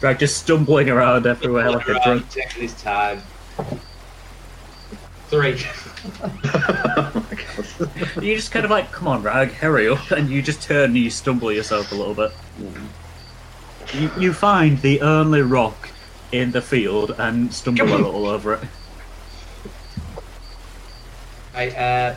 Rag 0.00 0.18
just 0.18 0.38
stumbling 0.38 0.88
around 0.88 1.26
everywhere 1.26 1.70
like 1.70 1.88
a 1.88 2.00
drunk. 2.02 2.28
taking 2.30 2.62
his 2.62 2.74
time. 2.80 3.22
Three. 5.28 5.60
oh 6.22 7.12
my 7.14 7.36
god. 7.36 8.24
You 8.24 8.34
just 8.34 8.50
kind 8.50 8.64
of 8.64 8.70
like, 8.70 8.90
come 8.92 9.08
on, 9.08 9.22
Rag, 9.22 9.50
hurry 9.50 9.88
up, 9.88 10.10
and 10.10 10.30
you 10.30 10.40
just 10.40 10.62
turn 10.62 10.90
and 10.90 10.96
you 10.96 11.10
stumble 11.10 11.52
yourself 11.52 11.92
a 11.92 11.94
little 11.94 12.14
bit. 12.14 12.32
You, 13.94 14.10
you 14.18 14.32
find 14.32 14.78
the 14.80 15.00
only 15.00 15.42
rock 15.42 15.90
in 16.32 16.52
the 16.52 16.62
field 16.62 17.14
and 17.18 17.52
stumble 17.52 17.86
a 17.86 17.96
little 17.96 18.26
over 18.26 18.54
it. 18.54 18.60
I, 21.54 21.70
uh, 21.70 22.16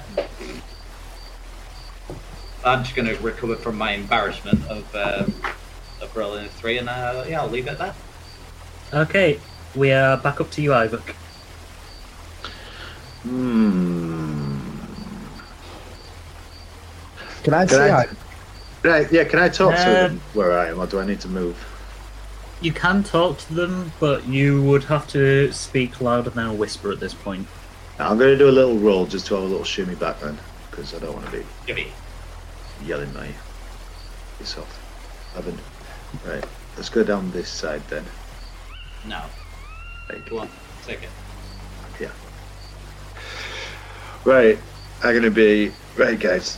I'm 2.64 2.84
just 2.84 2.96
going 2.96 3.08
to 3.08 3.16
recover 3.22 3.56
from 3.56 3.78
my 3.78 3.94
embarrassment 3.94 4.64
of 4.68 4.96
um, 4.96 5.34
of 6.02 6.16
rolling 6.16 6.46
a 6.46 6.50
three, 6.50 6.78
and 6.78 6.90
uh, 6.90 7.26
yeah, 7.28 7.42
I'll 7.42 7.50
leave 7.50 7.68
it 7.68 7.78
there. 7.78 7.96
Okay, 8.94 9.40
we 9.76 9.92
are 9.92 10.18
back 10.18 10.42
up 10.42 10.52
to 10.52 10.62
you, 10.62 10.72
Iyvak. 10.72 11.16
Hmm. 13.24 14.60
Can 17.44 17.54
I 17.54 17.66
Can 17.66 17.70
see 17.70 17.76
I- 17.78 18.02
I... 18.02 18.08
Right, 18.84 19.12
yeah, 19.12 19.24
can 19.26 19.38
I 19.38 19.48
talk 19.48 19.76
to 19.76 19.82
Uh, 19.82 20.08
them 20.08 20.22
where 20.34 20.58
I 20.58 20.70
am, 20.70 20.80
or 20.80 20.88
do 20.88 21.00
I 21.00 21.06
need 21.06 21.20
to 21.22 21.28
move? 21.28 21.56
You 22.62 22.72
can 22.72 23.04
talk 23.04 23.38
to 23.40 23.54
them, 23.54 23.92
but 24.00 24.26
you 24.28 24.62
would 24.64 24.84
have 24.86 25.08
to 25.10 25.52
speak 25.52 26.02
louder 26.02 26.32
than 26.32 26.48
a 26.48 26.54
whisper 26.54 26.92
at 26.92 27.00
this 27.00 27.14
point. 27.14 27.48
I'm 28.00 28.18
going 28.18 28.32
to 28.32 28.38
do 28.38 28.50
a 28.50 28.52
little 28.52 28.78
roll 28.80 29.06
just 29.06 29.28
to 29.28 29.36
have 29.36 29.44
a 29.44 29.48
little 29.48 29.64
shimmy 29.64 29.94
back 29.94 30.20
then, 30.20 30.38
because 30.72 30.96
I 30.96 31.00
don't 31.00 31.14
want 31.14 31.26
to 31.28 31.32
be 31.32 31.44
Give 31.68 31.76
me. 31.76 31.92
Yelling 32.86 33.14
my 33.14 33.28
face 34.38 34.58
off. 34.58 34.80
Haven't. 35.36 35.60
Right, 36.26 36.46
let's 36.76 36.90
go 36.90 37.04
down 37.04 37.32
this 37.32 37.50
side 37.50 37.82
then. 37.90 38.04
No. 39.06 39.24
Like, 40.10 40.30
Go 40.30 40.40
on. 40.40 40.50
Take 40.86 41.04
it. 41.04 41.10
Yeah. 42.00 42.12
Right, 44.26 44.58
I'm 45.04 45.12
going 45.12 45.24
to 45.24 45.32
be. 45.32 45.72
Right, 45.98 46.20
guys. 46.20 46.58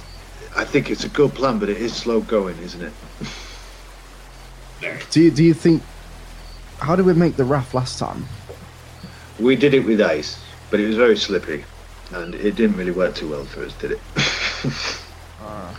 I 0.56 0.64
think 0.64 0.90
it's 0.92 1.04
a 1.04 1.10
good 1.10 1.34
plan, 1.34 1.60
but 1.60 1.70
it 1.70 1.78
is 1.78 1.96
slow 1.96 2.22
going, 2.22 2.58
isn't 2.60 2.82
it? 2.82 2.94
Do 5.10 5.22
you, 5.22 5.32
do 5.32 5.44
you 5.44 5.54
think... 5.54 5.82
How 6.80 6.96
did 6.96 7.06
we 7.06 7.14
make 7.14 7.38
the 7.38 7.44
raft 7.44 7.74
last 7.74 7.98
time? 7.98 8.26
We 9.40 9.56
did 9.56 9.74
it 9.74 9.86
with 9.86 10.02
ice, 10.02 10.44
but 10.70 10.80
it 10.80 10.88
was 10.88 10.96
very 10.96 11.16
slippery, 11.18 11.64
and 12.12 12.36
it 12.36 12.56
didn't 12.56 12.78
really 12.78 12.92
work 12.92 13.16
too 13.16 13.30
well 13.30 13.46
for 13.46 13.64
us, 13.64 13.74
did 13.74 13.92
it? 13.92 14.00
Ah, 15.46 15.78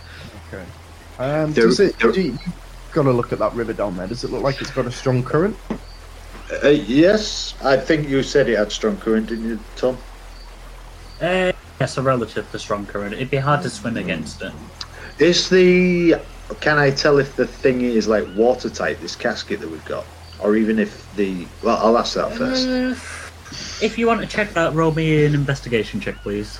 okay. 0.55 0.65
Um, 1.17 1.53
There- 1.53 1.65
does 1.65 1.79
it, 1.79 1.97
there- 1.99 2.11
do 2.11 2.21
you, 2.21 2.31
you've 2.31 2.53
got 2.91 3.03
to 3.03 3.11
look 3.11 3.31
at 3.33 3.39
that 3.39 3.53
river 3.53 3.73
down 3.73 3.95
there. 3.97 4.07
Does 4.07 4.23
it 4.23 4.31
look 4.31 4.43
like 4.43 4.61
it's 4.61 4.71
got 4.71 4.85
a 4.85 4.91
strong 4.91 5.23
current? 5.23 5.55
uh, 6.63 6.67
yes, 6.69 7.55
I 7.63 7.77
think 7.77 8.07
you 8.07 8.21
said 8.23 8.49
it 8.49 8.57
had 8.57 8.71
strong 8.71 8.97
current, 8.97 9.27
didn't 9.27 9.45
you, 9.45 9.59
Tom? 9.75 9.97
Uh, 11.21 11.51
yes, 11.79 11.97
a 11.97 12.01
relatively 12.01 12.59
strong 12.59 12.85
current. 12.85 13.13
It'd 13.13 13.31
be 13.31 13.37
hard 13.37 13.61
to 13.63 13.69
swim 13.69 13.97
against 13.97 14.41
it. 14.41 14.53
Is 15.19 15.49
the 15.49 16.15
can 16.59 16.77
I 16.77 16.91
tell 16.91 17.17
if 17.17 17.35
the 17.35 17.47
thing 17.47 17.81
is 17.81 18.07
like 18.07 18.25
watertight? 18.35 18.99
This 19.01 19.15
casket 19.15 19.61
that 19.61 19.69
we've 19.69 19.85
got, 19.85 20.05
or 20.39 20.55
even 20.57 20.77
if 20.77 21.13
the 21.15 21.47
well, 21.63 21.77
I'll 21.77 21.97
ask 21.97 22.13
that 22.15 22.33
first. 22.33 22.67
Uh, 22.67 22.91
if 23.83 23.97
you 23.97 24.07
want 24.07 24.21
to 24.21 24.27
check 24.27 24.53
that, 24.53 24.73
roll 24.73 24.93
me 24.93 25.25
an 25.25 25.33
investigation 25.33 25.99
check, 26.01 26.15
please. 26.17 26.59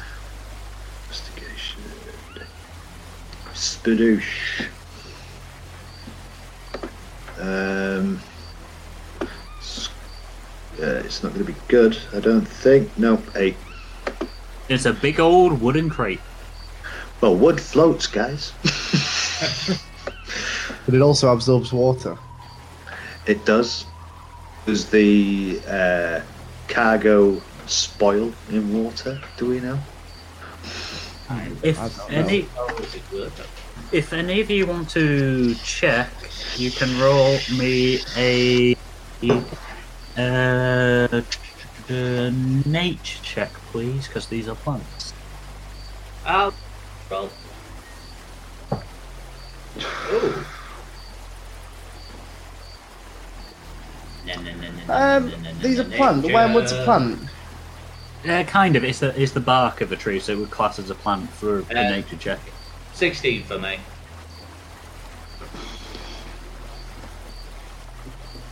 Investigation. 1.07 1.81
Spadoosh. 3.55 4.67
Um. 7.39 8.21
Uh, 10.77 11.01
it's 11.05 11.23
not 11.23 11.33
going 11.33 11.45
to 11.45 11.51
be 11.51 11.57
good, 11.67 11.97
I 12.13 12.19
don't 12.19 12.45
think. 12.45 12.95
No, 12.97 13.21
eight. 13.35 13.55
It's 14.69 14.85
a 14.85 14.93
big 14.93 15.19
old 15.19 15.61
wooden 15.61 15.89
crate. 15.89 16.19
Well, 17.21 17.35
wood 17.35 17.59
floats, 17.59 18.07
guys. 18.07 18.51
But 20.85 20.93
it 20.93 21.01
also 21.01 21.31
absorbs 21.33 21.73
water. 21.73 22.17
It 23.25 23.43
does. 23.45 23.85
Does 24.65 24.89
the 24.89 25.59
uh, 25.67 26.21
cargo 26.67 27.41
spoil 27.65 28.31
in 28.51 28.83
water? 28.83 29.19
Do 29.37 29.47
we 29.47 29.59
know? 29.59 29.79
If 31.63 32.09
any, 32.09 32.47
Oh, 32.57 32.67
is 32.77 32.95
it 32.95 33.01
worth 33.11 33.39
it? 33.39 33.47
if 33.91 34.13
any 34.13 34.41
of 34.41 34.49
you 34.49 34.67
want 34.67 34.89
to 34.91 35.55
check, 35.55 36.09
you 36.57 36.71
can 36.71 36.99
roll 36.99 37.37
me 37.57 37.99
a 38.15 38.75
uh, 40.17 41.21
uh, 41.89 42.31
nature 42.65 43.19
check, 43.23 43.53
please, 43.71 44.07
because 44.07 44.27
these 44.27 44.47
are 44.47 44.55
plants. 44.55 45.13
I'll 46.25 46.53
roll. 47.09 47.29
Na, 54.25 54.33
Um, 54.87 55.29
na, 55.29 55.37
na, 55.37 55.51
these 55.61 55.79
are 55.79 55.83
na, 55.83 55.95
plant. 55.97 56.21
The 56.23 56.33
wormwood's 56.33 56.71
a 56.71 56.75
nature. 56.75 56.85
plant. 56.85 57.19
Uh, 58.27 58.43
kind 58.43 58.75
of. 58.75 58.83
It's 58.83 58.99
the 58.99 59.19
it's 59.21 59.33
the 59.33 59.39
bark 59.39 59.81
of 59.81 59.91
a 59.91 59.95
tree, 59.95 60.19
so 60.19 60.33
it 60.33 60.39
would 60.39 60.51
class 60.51 60.79
as 60.79 60.89
a 60.89 60.95
plant 60.95 61.29
for 61.29 61.59
a 61.59 61.61
Uh, 61.63 61.89
nature 61.89 62.15
check. 62.17 62.39
16 62.93 63.43
for 63.43 63.59
me. 63.59 63.77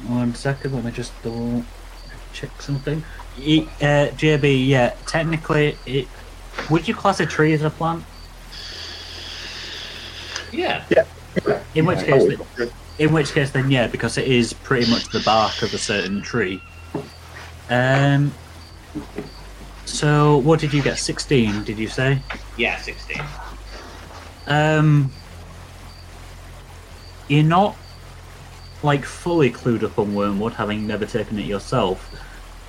One 0.07 0.35
second, 0.35 0.73
let 0.73 0.83
me 0.83 0.91
just 0.91 1.11
double 1.23 1.63
check 2.33 2.49
something. 2.61 3.03
Y- 3.37 3.67
Uh, 3.81 4.09
JB, 4.15 4.67
yeah, 4.67 4.93
technically, 5.07 5.77
it 5.85 6.07
would 6.69 6.87
you 6.87 6.93
class 6.93 7.19
a 7.19 7.25
tree 7.25 7.53
as 7.53 7.61
a 7.63 7.69
plant? 7.69 8.03
Yeah. 10.51 10.83
In 11.73 11.85
which 11.85 11.99
case, 12.05 12.23
th- 12.57 12.69
in 12.99 13.11
which 13.11 13.31
case, 13.31 13.49
then 13.49 13.71
yeah, 13.71 13.87
because 13.87 14.17
it 14.19 14.27
is 14.27 14.53
pretty 14.53 14.89
much 14.91 15.05
the 15.09 15.19
bark 15.21 15.63
of 15.63 15.73
a 15.73 15.77
certain 15.79 16.21
tree. 16.21 16.61
Um. 17.69 18.33
So, 19.85 20.37
what 20.37 20.59
did 20.59 20.73
you 20.73 20.81
get? 20.81 20.97
Sixteen, 20.97 21.63
did 21.63 21.77
you 21.77 21.87
say? 21.87 22.19
Yeah, 22.57 22.77
16. 22.77 23.21
Um. 24.47 25.11
You're 27.27 27.43
not 27.43 27.75
like 28.83 29.05
fully 29.05 29.49
clued 29.49 29.83
up 29.83 29.97
on 29.97 30.13
wormwood, 30.13 30.53
having 30.53 30.85
never 30.85 31.05
taken 31.05 31.39
it 31.39 31.45
yourself, 31.45 32.13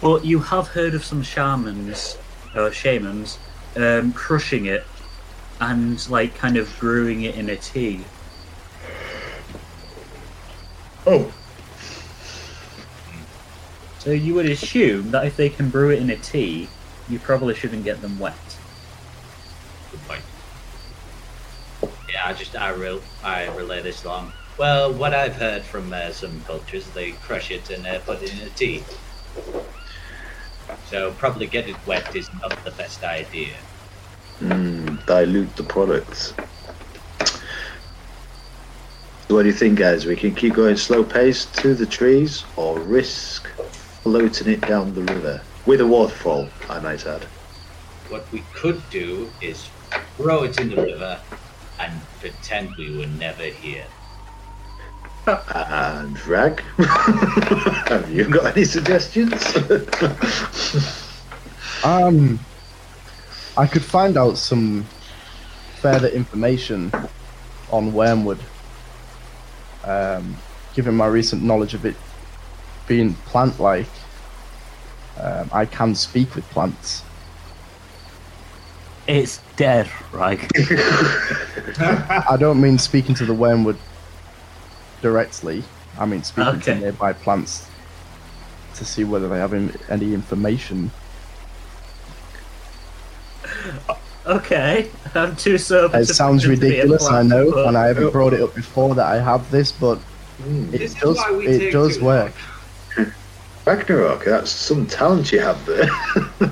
but 0.01 0.25
you 0.25 0.39
have 0.39 0.69
heard 0.69 0.95
of 0.95 1.05
some 1.05 1.23
shamans 1.23 2.17
or 2.55 2.71
shamans 2.71 3.39
um, 3.77 4.13
crushing 4.13 4.67
it 4.67 4.85
and 5.61 6.09
like 6.09 6.35
kind 6.37 6.57
of 6.57 6.73
brewing 6.79 7.23
it 7.23 7.35
in 7.35 7.51
a 7.51 7.57
tea. 7.57 8.05
Oh, 11.07 11.33
So 14.05 14.11
you 14.11 14.35
would 14.35 14.45
assume 14.47 15.13
that 15.13 15.27
if 15.27 15.37
they 15.37 15.49
can 15.49 15.71
brew 15.71 15.89
it 15.89 15.99
in 15.99 16.11
a 16.11 16.17
tea, 16.17 16.69
you 17.07 17.21
probably 17.21 17.55
shouldn't 17.55 17.85
get 17.85 18.01
them 18.01 18.19
wet. 18.19 18.61
Good 19.91 20.05
point. 20.05 20.25
Yeah, 22.09 22.23
I 22.27 22.33
just 22.35 22.57
I 22.57 22.71
real 22.71 23.05
I 23.23 23.47
relay 23.47 23.83
this 23.83 24.05
along. 24.05 24.35
Well, 24.57 24.95
what 24.95 25.15
I've 25.15 25.37
heard 25.37 25.67
from 25.67 25.93
uh, 25.93 26.13
some 26.13 26.43
cultures, 26.43 26.93
they 26.93 27.13
crush 27.15 27.51
it 27.51 27.71
and 27.71 27.87
uh, 27.87 28.01
put 28.01 28.23
it 28.23 28.33
in 28.33 28.47
a 28.47 28.51
tea. 28.51 28.87
So 30.83 31.15
probably 31.15 31.47
get 31.49 31.69
it 31.69 31.85
wet 31.85 32.15
is 32.15 32.31
not 32.43 32.63
the 32.65 32.71
best 32.73 33.03
idea. 33.03 33.67
mm, 34.41 35.05
dilute 35.07 35.57
the 35.57 35.65
products. 35.65 36.35
What 39.29 39.43
do 39.43 39.49
you 39.49 39.55
think, 39.55 39.79
guys? 39.79 40.07
We 40.07 40.17
can 40.17 40.35
keep 40.35 40.55
going 40.55 40.77
slow 40.77 41.05
pace 41.05 41.47
to 41.47 41.75
the 41.75 41.87
trees, 41.87 42.47
or 42.57 42.81
risk 42.81 43.49
floating 44.05 44.49
it 44.49 44.61
down 44.63 44.95
the 44.95 45.03
river 45.03 45.47
with 45.67 45.81
a 45.81 45.87
waterfall? 45.87 46.49
I 46.69 46.81
might 46.81 47.07
add. 47.07 47.25
What 48.09 48.31
we 48.33 48.43
could 48.53 48.83
do 48.91 49.31
is 49.41 49.69
throw 50.17 50.45
it 50.45 50.61
in 50.61 50.71
the 50.71 50.77
river 50.77 51.21
and 51.81 52.01
pretend 52.21 52.77
we 52.77 52.97
were 52.97 53.07
never 53.07 53.45
here. 53.45 53.87
And 55.27 56.25
Rag, 56.27 56.61
have 57.89 58.11
you 58.11 58.29
got 58.29 58.55
any 58.55 58.65
suggestions? 58.65 59.43
Um, 61.85 62.41
I 63.59 63.67
could 63.67 63.85
find 63.85 64.17
out 64.17 64.39
some 64.39 64.87
further 65.81 66.09
information 66.09 66.91
on 67.71 67.93
Wormwood. 67.93 68.39
Um, 69.85 70.35
given 70.75 70.95
my 70.95 71.07
recent 71.07 71.43
knowledge 71.43 71.75
of 71.75 71.85
it 71.85 71.95
being 72.89 73.13
plant-like, 73.27 73.87
um, 75.21 75.51
I 75.53 75.67
can 75.67 75.95
speak 75.95 76.35
with 76.35 76.45
plants. 76.51 77.03
It's 79.07 79.41
dead, 79.57 79.89
right? 80.13 80.41
I 81.79 82.37
don't 82.39 82.61
mean 82.61 82.79
speaking 82.79 83.15
to 83.17 83.27
the 83.27 83.35
Wormwood 83.35 83.77
directly. 85.03 85.63
I 85.99 86.07
mean 86.07 86.23
speaking 86.25 86.61
to 86.63 86.75
nearby 86.75 87.13
plants 87.13 87.69
to 88.77 88.85
see 88.85 89.05
whether 89.05 89.29
they 89.29 89.39
have 89.39 89.53
in- 89.55 89.77
any 89.89 90.15
information. 90.15 90.91
Okay, 94.27 94.91
I'm 95.15 95.37
too 95.37 95.59
sober. 95.59 95.99
It 95.99 96.07
to 96.07 96.15
sounds 96.15 96.45
pretend 96.45 96.63
to 96.63 96.67
ridiculous, 96.69 97.07
I 97.07 97.23
know, 97.23 97.51
but- 97.53 97.67
and 97.67 97.77
I 97.77 97.89
haven't 97.89 98.11
brought 98.11 98.33
it 98.33 98.41
up 98.41 98.55
before 98.55 98.95
that 98.95 99.07
I 99.07 99.21
have 99.23 99.51
this, 99.51 99.71
but 99.71 99.99
it 100.47 100.71
This 100.79 100.95
does 100.95 101.19
it 101.43 101.73
does 101.73 101.99
too 101.99 102.05
work. 102.05 102.33
Ragnarok, 103.67 104.25
that's 104.25 104.51
some 104.51 104.87
talent 104.87 105.33
you 105.33 105.41
have 105.41 105.65
there. 105.67 105.89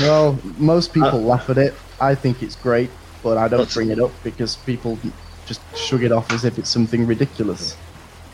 Well, 0.00 0.38
most 0.56 0.92
people 0.92 1.22
laugh 1.22 1.50
at 1.50 1.58
it. 1.58 1.74
I 2.00 2.14
think 2.14 2.42
it's 2.42 2.56
great, 2.56 2.90
but 3.22 3.38
I 3.38 3.48
don't 3.48 3.72
bring 3.72 3.90
it 3.90 4.00
up 4.00 4.10
because 4.22 4.56
people 4.56 4.98
just 5.46 5.60
shrug 5.76 6.02
it 6.02 6.12
off 6.12 6.32
as 6.32 6.44
if 6.44 6.58
it's 6.58 6.70
something 6.70 7.06
ridiculous. 7.06 7.76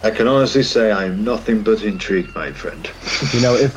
I 0.02 0.10
can 0.10 0.26
honestly 0.26 0.62
say 0.62 0.90
I'm 0.90 1.24
nothing 1.24 1.62
but 1.62 1.82
intrigued, 1.82 2.34
my 2.34 2.52
friend. 2.52 2.88
You 3.34 3.40
know, 3.42 3.54
if 3.54 3.74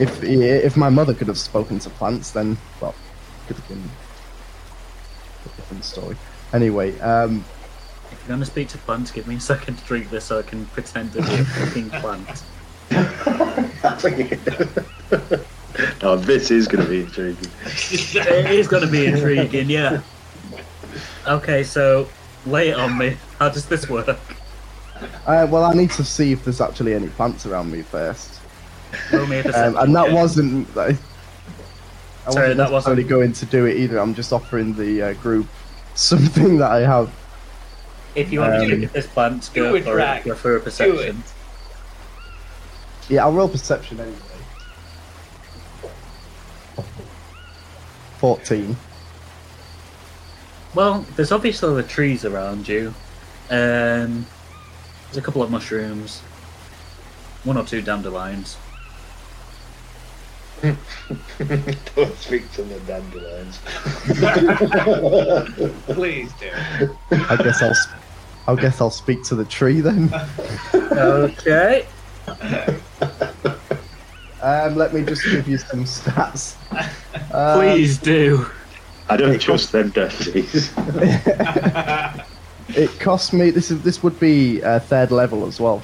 if 0.00 0.22
if 0.22 0.76
my 0.76 0.88
mother 0.88 1.12
could 1.12 1.28
have 1.28 1.38
spoken 1.38 1.78
to 1.80 1.90
plants, 1.90 2.30
then 2.30 2.56
well, 2.80 2.94
it 2.94 3.48
could 3.48 3.56
have 3.56 3.68
been 3.68 3.90
a 5.44 5.48
different 5.56 5.84
story. 5.84 6.16
Anyway, 6.54 6.98
um, 7.00 7.44
If 8.22 8.28
you're 8.28 8.36
gonna 8.36 8.46
speak 8.46 8.68
to 8.68 8.78
plants, 8.78 9.10
give 9.10 9.26
me 9.26 9.34
a 9.34 9.40
second 9.40 9.78
to 9.78 9.84
drink 9.84 10.08
this 10.08 10.26
so 10.26 10.38
I 10.38 10.42
can 10.42 10.64
pretend 10.66 11.12
to 11.14 11.22
be 11.22 11.34
a 11.34 11.44
fucking 11.44 11.90
plant. 11.90 12.44
now 16.00 16.14
this 16.16 16.52
is 16.52 16.68
going 16.68 16.84
to 16.84 16.88
be 16.88 17.00
intriguing. 17.00 17.50
it 17.64 18.50
is 18.52 18.68
gonna 18.68 18.86
be 18.86 19.06
intriguing, 19.06 19.68
yeah. 19.68 20.02
Okay, 21.26 21.64
so 21.64 22.08
lay 22.46 22.68
it 22.68 22.78
on 22.78 22.96
me. 22.96 23.16
How 23.40 23.48
does 23.48 23.66
this 23.66 23.88
work? 23.88 24.08
uh, 24.08 24.16
well, 25.50 25.64
I 25.64 25.72
need 25.74 25.90
to 25.92 26.04
see 26.04 26.30
if 26.30 26.44
there's 26.44 26.60
actually 26.60 26.94
any 26.94 27.08
plants 27.08 27.44
around 27.44 27.72
me 27.72 27.82
first, 27.82 28.40
Roll 29.12 29.26
me 29.26 29.38
a 29.38 29.66
um, 29.66 29.76
and 29.78 29.96
that 29.96 30.06
check. 30.06 30.14
wasn't. 30.14 30.76
I, 30.76 30.80
I 32.24 32.30
Sorry, 32.30 32.50
wasn't 32.50 32.56
that 32.58 32.70
wasn't- 32.70 32.70
necessarily 32.70 33.02
going 33.02 33.32
to 33.32 33.46
do 33.46 33.66
it 33.66 33.78
either. 33.78 33.98
I'm 33.98 34.14
just 34.14 34.32
offering 34.32 34.74
the 34.74 35.02
uh, 35.02 35.12
group 35.14 35.48
something 35.96 36.58
that 36.58 36.70
I 36.70 36.82
have. 36.82 37.10
If 38.14 38.32
you 38.32 38.40
want 38.40 38.54
to 38.54 38.60
um, 38.60 38.68
look 38.68 38.82
at 38.82 38.92
this 38.92 39.06
plant, 39.06 39.50
do 39.54 39.70
go 39.70 39.74
it, 39.74 39.84
for 39.84 39.96
Rag. 39.96 40.20
it. 40.26 40.28
Go 40.28 40.34
for 40.34 40.56
a 40.56 40.60
perception. 40.60 41.22
Yeah, 43.08 43.24
I'll 43.24 43.32
roll 43.32 43.48
perception 43.48 44.00
anyway. 44.00 44.16
Fourteen. 48.18 48.76
Well, 50.74 51.04
there's 51.16 51.32
obviously 51.32 51.74
the 51.74 51.88
trees 51.88 52.24
around 52.24 52.68
you. 52.68 52.94
Um, 53.50 54.26
there's 55.06 55.16
a 55.16 55.22
couple 55.22 55.42
of 55.42 55.50
mushrooms, 55.50 56.20
one 57.44 57.56
or 57.56 57.64
two 57.64 57.82
dandelions. 57.82 58.56
Don't 60.62 62.16
speak 62.16 62.50
to 62.52 62.62
the 62.62 62.78
dandelions. 62.86 63.58
Please 65.86 66.30
do. 66.38 66.50
I 67.10 67.36
guess 67.36 67.60
I'll. 67.60 67.74
Sp- 68.42 68.48
I 68.48 68.54
guess 68.60 68.80
I'll 68.80 68.90
speak 68.90 69.22
to 69.24 69.34
the 69.34 69.44
tree 69.44 69.80
then. 69.80 70.12
Okay. 70.74 71.86
Um, 74.42 74.74
let 74.74 74.92
me 74.92 75.04
just 75.04 75.22
give 75.24 75.46
you 75.46 75.58
some 75.58 75.84
stats. 75.84 76.56
Um, 77.32 77.58
Please 77.60 77.96
do. 77.98 78.46
I 79.08 79.16
don't 79.16 79.40
trust 79.40 79.72
them 79.72 79.90
deputies. 79.90 80.72
It 82.74 82.88
cost 83.00 83.34
me. 83.34 83.50
This 83.50 83.70
is 83.70 83.82
this 83.82 84.02
would 84.02 84.18
be 84.18 84.62
uh, 84.62 84.78
third 84.80 85.10
level 85.10 85.46
as 85.46 85.60
well. 85.60 85.82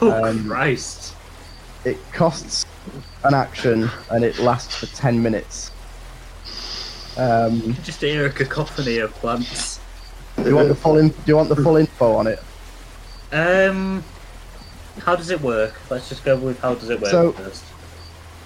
Oh 0.00 0.24
Um, 0.24 0.46
Christ! 0.46 1.16
It 1.84 1.98
costs 2.12 2.64
an 3.24 3.34
action 3.34 3.90
and 4.10 4.22
it 4.24 4.38
lasts 4.38 4.76
for 4.76 4.86
ten 4.94 5.20
minutes. 5.20 5.72
Um, 7.16 7.74
Just 7.82 8.00
hear 8.00 8.26
a 8.26 8.30
cacophony 8.30 8.98
of 8.98 9.12
plants. 9.14 9.73
Do 10.36 10.48
you 10.48 10.56
want 10.56 10.68
the 10.68 10.74
full? 10.74 10.98
In, 10.98 11.08
do 11.08 11.14
you 11.26 11.36
want 11.36 11.48
the 11.48 11.56
full 11.56 11.76
info 11.76 12.14
on 12.14 12.26
it? 12.26 12.42
Um, 13.32 14.02
how 15.00 15.16
does 15.16 15.30
it 15.30 15.40
work? 15.40 15.74
Let's 15.90 16.08
just 16.08 16.24
go 16.24 16.36
with 16.36 16.60
how 16.60 16.74
does 16.74 16.90
it 16.90 17.00
work 17.00 17.10
So- 17.10 17.32
first. 17.32 17.64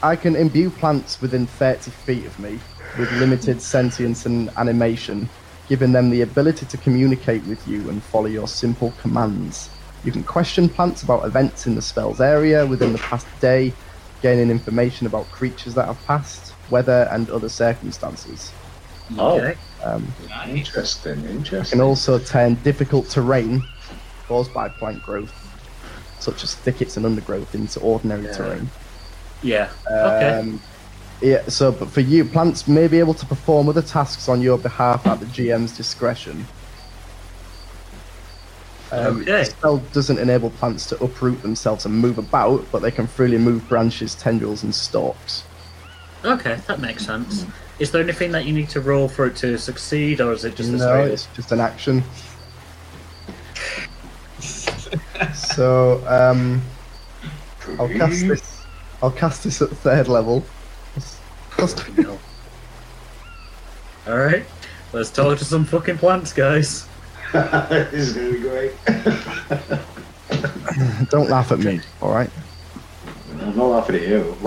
I 0.01 0.15
can 0.15 0.37
imbue 0.37 0.71
plants 0.71 1.21
within 1.21 1.47
30 1.47 1.91
feet 1.91 2.25
of 2.25 2.39
me 2.39 2.61
with 2.97 3.11
limited 3.15 3.61
sentience 3.61 4.27
and 4.27 4.49
animation, 4.57 5.29
giving 5.69 5.91
them 5.91 6.11
the 6.11 6.23
ability 6.23 6.67
to 6.67 6.77
communicate 6.77 7.45
with 7.47 7.67
you 7.67 7.91
and 7.91 8.01
follow 8.01 8.27
your 8.27 8.47
simple 8.47 8.93
commands. 9.01 9.71
You 10.05 10.13
can 10.13 10.23
question 10.23 10.69
plants 10.69 11.03
about 11.03 11.25
events 11.25 11.67
in 11.67 11.75
the 11.75 11.83
spell's 11.83 12.21
area 12.21 12.65
within 12.65 12.93
the 12.93 12.99
past 12.99 13.27
day, 13.41 13.73
gaining 14.23 14.51
information 14.53 15.09
about 15.09 15.29
creatures 15.33 15.75
that 15.75 15.87
have 15.87 16.03
passed, 16.07 16.53
weather, 16.71 17.09
and 17.11 17.29
other 17.29 17.49
circumstances. 17.49 18.53
Oh. 19.17 19.39
Okay. 19.41 19.57
Um, 19.85 20.07
Nice. 20.29 20.49
interesting, 20.51 21.23
you 21.23 21.29
interesting. 21.31 21.79
can 21.79 21.87
also 21.87 22.19
turn 22.19 22.55
difficult 22.57 23.09
terrain 23.09 23.63
caused 24.27 24.53
by 24.53 24.69
plant 24.69 25.03
growth, 25.03 25.33
such 26.19 26.43
as 26.45 26.55
thickets 26.55 26.97
and 26.97 27.07
undergrowth, 27.07 27.55
into 27.55 27.81
ordinary 27.81 28.25
Yeah. 28.25 28.33
terrain. 28.33 28.71
Yeah. 29.43 29.69
Okay. 29.91 30.39
Um, 30.41 30.61
yeah, 31.21 31.43
so 31.49 31.73
but 31.73 31.89
for 31.91 32.01
you, 32.01 32.25
plants 32.25 32.69
may 32.69 32.87
be 32.89 32.99
able 32.99 33.15
to 33.15 33.25
perform 33.27 33.69
other 33.69 33.83
tasks 33.83 34.29
on 34.29 34.41
your 34.43 34.59
behalf 34.59 35.07
at 35.07 35.21
the 35.21 35.27
GM's 35.27 35.77
discretion. 35.77 36.47
Um, 38.91 39.21
Okay. 39.21 39.25
The 39.41 39.45
spell 39.45 39.77
doesn't 39.93 40.19
enable 40.19 40.51
plants 40.51 40.87
to 40.87 41.03
uproot 41.03 41.43
themselves 41.43 41.85
and 41.87 41.95
move 41.95 42.19
about, 42.19 42.65
but 42.73 42.83
they 42.83 42.91
can 42.91 43.07
freely 43.07 43.39
move 43.39 43.69
branches, 43.69 44.15
tendrils, 44.15 44.63
and 44.63 44.75
stalks. 44.75 45.45
Okay, 46.25 46.59
that 46.67 46.81
makes 46.81 47.05
sense. 47.05 47.45
Is 47.79 47.93
there 47.93 48.03
anything 48.03 48.33
that 48.33 48.45
you 48.45 48.53
need 48.53 48.69
to 48.71 48.81
roll 48.81 49.09
for 49.09 49.27
it 49.27 49.37
to 49.37 49.57
succeed, 49.57 50.21
or 50.21 50.33
is 50.33 50.45
it 50.45 50.57
just 50.57 50.71
no, 50.71 50.79
straight? 50.79 51.13
it's 51.13 51.27
just 51.35 51.53
an 51.53 51.61
action. 51.61 52.03
so 55.35 56.03
um, 56.09 56.61
I'll 57.79 57.89
cast 57.89 58.27
this. 58.27 58.67
I'll 59.01 59.13
cast 59.13 59.45
this 59.45 59.63
at 59.63 59.71
third 59.71 60.09
level. 60.09 60.45
All 64.07 64.17
right, 64.17 64.45
let's 64.93 65.11
talk 65.11 65.39
to 65.39 65.45
some 65.45 65.65
fucking 65.65 65.99
plants, 65.99 66.33
guys. 66.33 66.89
this 67.33 67.93
is 67.93 68.13
going 68.15 68.33
to 68.33 68.41
be 68.41 68.41
great. 68.41 68.73
Don't 71.11 71.29
laugh 71.29 71.53
at 71.53 71.59
me, 71.59 71.81
all 72.01 72.11
right? 72.15 72.31
I'm 73.41 73.57
not 73.57 73.67
laughing 73.67 73.97
at 73.97 74.03
you. 74.03 74.37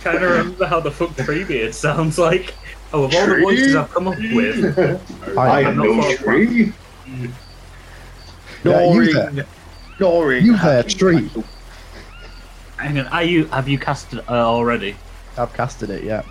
Trying 0.00 0.20
to 0.20 0.26
remember 0.26 0.66
how 0.66 0.80
the 0.80 0.90
fuck 0.90 1.10
Treebeard 1.10 1.74
sounds 1.74 2.18
like. 2.18 2.54
Oh, 2.92 3.04
of 3.04 3.14
all 3.14 3.26
the 3.26 3.40
voices 3.40 3.74
I've 3.74 3.90
come 3.90 4.08
up 4.08 4.18
with, 4.18 4.78
I 5.36 5.64
I'm 5.64 5.76
not 5.76 5.86
no 5.86 6.08
a 6.08 6.16
tree. 6.16 6.72
Yeah, 7.06 7.22
you 8.92 9.02
Snoring, 9.04 9.34
there. 9.34 9.46
snoring. 9.98 10.46
You 10.46 10.56
there, 10.58 10.82
tree. 10.84 11.30
hang 12.76 12.98
on, 12.98 13.06
are 13.08 13.24
you 13.24 13.46
have 13.46 13.68
you 13.68 13.78
casted 13.78 14.20
it 14.20 14.30
uh, 14.30 14.46
already? 14.46 14.96
I've 15.36 15.52
casted 15.54 15.90
it, 15.90 16.04
yeah. 16.04 16.22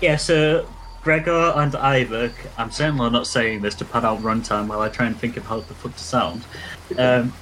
Yeah, 0.00 0.16
so 0.16 0.68
Gregor 1.02 1.52
and 1.54 1.72
Iyvak, 1.72 2.32
I'm 2.58 2.70
certainly 2.70 3.08
not 3.10 3.26
saying 3.26 3.62
this 3.62 3.74
to 3.76 3.84
pad 3.84 4.04
out 4.04 4.20
runtime 4.20 4.66
while 4.66 4.80
I 4.80 4.88
try 4.88 5.06
and 5.06 5.16
think 5.16 5.36
of 5.36 5.46
how 5.46 5.60
the 5.60 5.74
fuck 5.74 5.92
to 5.94 6.02
sound. 6.02 6.44
Um, 6.98 7.32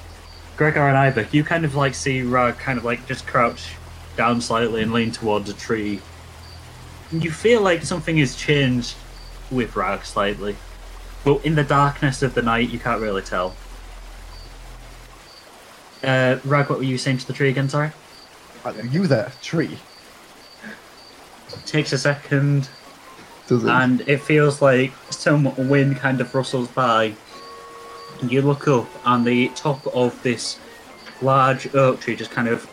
Gregor 0.56 0.86
and 0.86 0.96
Iyvak, 1.14 1.32
you 1.32 1.44
kind 1.44 1.64
of 1.64 1.74
like 1.74 1.94
see 1.94 2.22
Rag 2.22 2.58
kind 2.58 2.78
of 2.78 2.84
like 2.84 3.06
just 3.06 3.26
crouch 3.26 3.74
down 4.16 4.40
slightly 4.40 4.82
and 4.82 4.92
lean 4.92 5.10
towards 5.10 5.48
a 5.48 5.54
tree. 5.54 6.00
You 7.10 7.30
feel 7.30 7.62
like 7.62 7.82
something 7.82 8.18
has 8.18 8.36
changed 8.36 8.94
with 9.50 9.74
Rag 9.76 10.04
slightly. 10.04 10.56
But 11.24 11.44
in 11.44 11.54
the 11.54 11.64
darkness 11.64 12.22
of 12.22 12.34
the 12.34 12.42
night, 12.42 12.70
you 12.70 12.78
can't 12.78 13.00
really 13.00 13.22
tell. 13.22 13.54
Uh, 16.02 16.38
Rag, 16.44 16.68
what 16.68 16.78
were 16.78 16.84
you 16.84 16.98
saying 16.98 17.18
to 17.18 17.26
the 17.26 17.32
tree 17.32 17.48
again, 17.48 17.68
sorry? 17.68 17.92
Uh, 18.64 18.72
You 18.90 19.06
there, 19.06 19.32
tree. 19.40 19.78
Takes 21.66 21.92
a 21.92 21.98
second. 21.98 22.68
Does 23.46 23.64
it? 23.64 23.68
and 23.70 24.00
it 24.02 24.20
feels 24.22 24.62
like 24.62 24.92
some 25.10 25.68
wind 25.68 25.96
kind 25.96 26.20
of 26.20 26.34
rustles 26.34 26.68
by. 26.68 27.14
And 28.22 28.30
you 28.30 28.40
look 28.40 28.68
up, 28.68 28.86
and 29.04 29.26
the 29.26 29.48
top 29.48 29.84
of 29.88 30.22
this 30.22 30.60
large 31.20 31.74
oak 31.74 32.00
tree 32.00 32.14
just 32.14 32.30
kind 32.30 32.46
of 32.46 32.70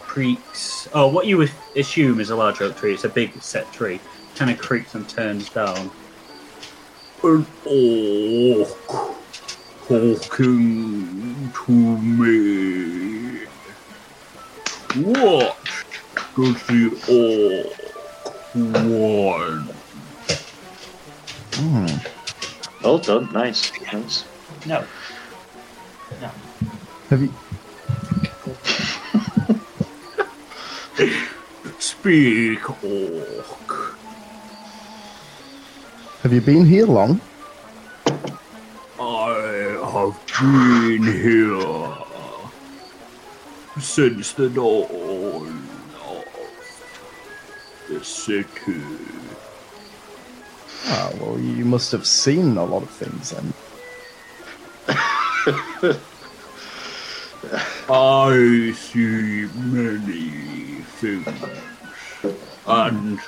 creaks. 0.00 0.88
Oh, 0.92 1.06
what 1.06 1.26
you 1.26 1.36
would 1.38 1.52
assume 1.76 2.18
is 2.18 2.30
a 2.30 2.36
large 2.36 2.60
oak 2.60 2.76
tree. 2.76 2.92
It's 2.92 3.04
a 3.04 3.08
big 3.08 3.40
set 3.40 3.72
tree. 3.72 4.00
Kind 4.34 4.50
of 4.50 4.58
creaks 4.58 4.96
and 4.96 5.08
turns 5.08 5.48
down. 5.50 5.90
An 7.22 7.46
orc 7.64 8.68
talking 9.86 11.52
to 11.54 11.72
me. 11.72 13.46
What 14.96 15.58
does 16.34 16.60
the 16.66 16.90
orc 17.08 17.72
want? 18.56 19.70
Hmm. 21.54 21.86
Well 22.82 22.98
done. 22.98 23.32
Nice. 23.32 23.70
Nice. 23.92 24.24
No. 24.66 24.84
No. 26.20 26.30
Have 27.10 27.22
you? 27.22 27.32
Speak, 31.78 32.68
orc. 32.82 33.96
Have 36.22 36.32
you 36.32 36.40
been 36.40 36.66
here 36.66 36.86
long? 36.86 37.20
I 38.98 39.78
have 39.92 40.18
been 40.40 41.04
here 41.04 41.94
since 43.80 44.32
the 44.32 44.48
dawn 44.48 45.68
of 46.02 46.24
the 47.88 48.04
city. 48.04 48.82
Ah, 50.86 51.12
well, 51.20 51.38
you 51.38 51.64
must 51.64 51.92
have 51.92 52.04
seen 52.04 52.56
a 52.56 52.64
lot 52.64 52.82
of 52.82 52.90
things 52.90 53.30
then. 53.30 53.52
I 57.88 58.72
see 58.76 59.48
many 59.54 60.80
things 61.00 61.26
and 62.66 63.20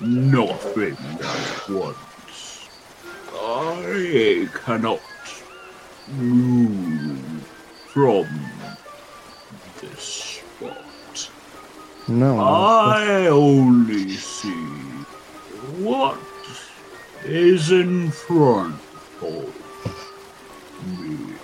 nothing 0.00 0.96
at 1.22 1.68
once. 1.70 2.68
I 3.32 4.48
cannot 4.52 5.00
move 6.08 7.46
from 7.88 8.26
this 9.80 10.42
spot. 10.58 11.30
No. 12.08 12.38
I 12.38 13.26
only 13.28 14.10
see 14.10 14.50
what 15.78 16.18
is 17.24 17.70
in 17.70 18.10
front 18.10 18.80
of 19.22 19.65
me. 20.86 21.34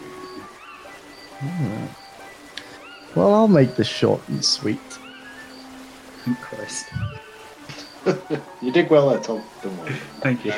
Well, 3.14 3.34
I'll 3.34 3.48
make 3.48 3.76
this 3.76 3.88
short 3.88 4.26
and 4.28 4.44
sweet. 4.44 4.80
Christ. 6.40 6.86
You 8.60 8.70
did 8.72 8.90
well 8.90 9.10
there, 9.10 9.18
Tom. 9.20 9.42
Don't 9.62 9.76
worry. 9.78 9.92
Thank 10.20 10.44
you. 10.44 10.52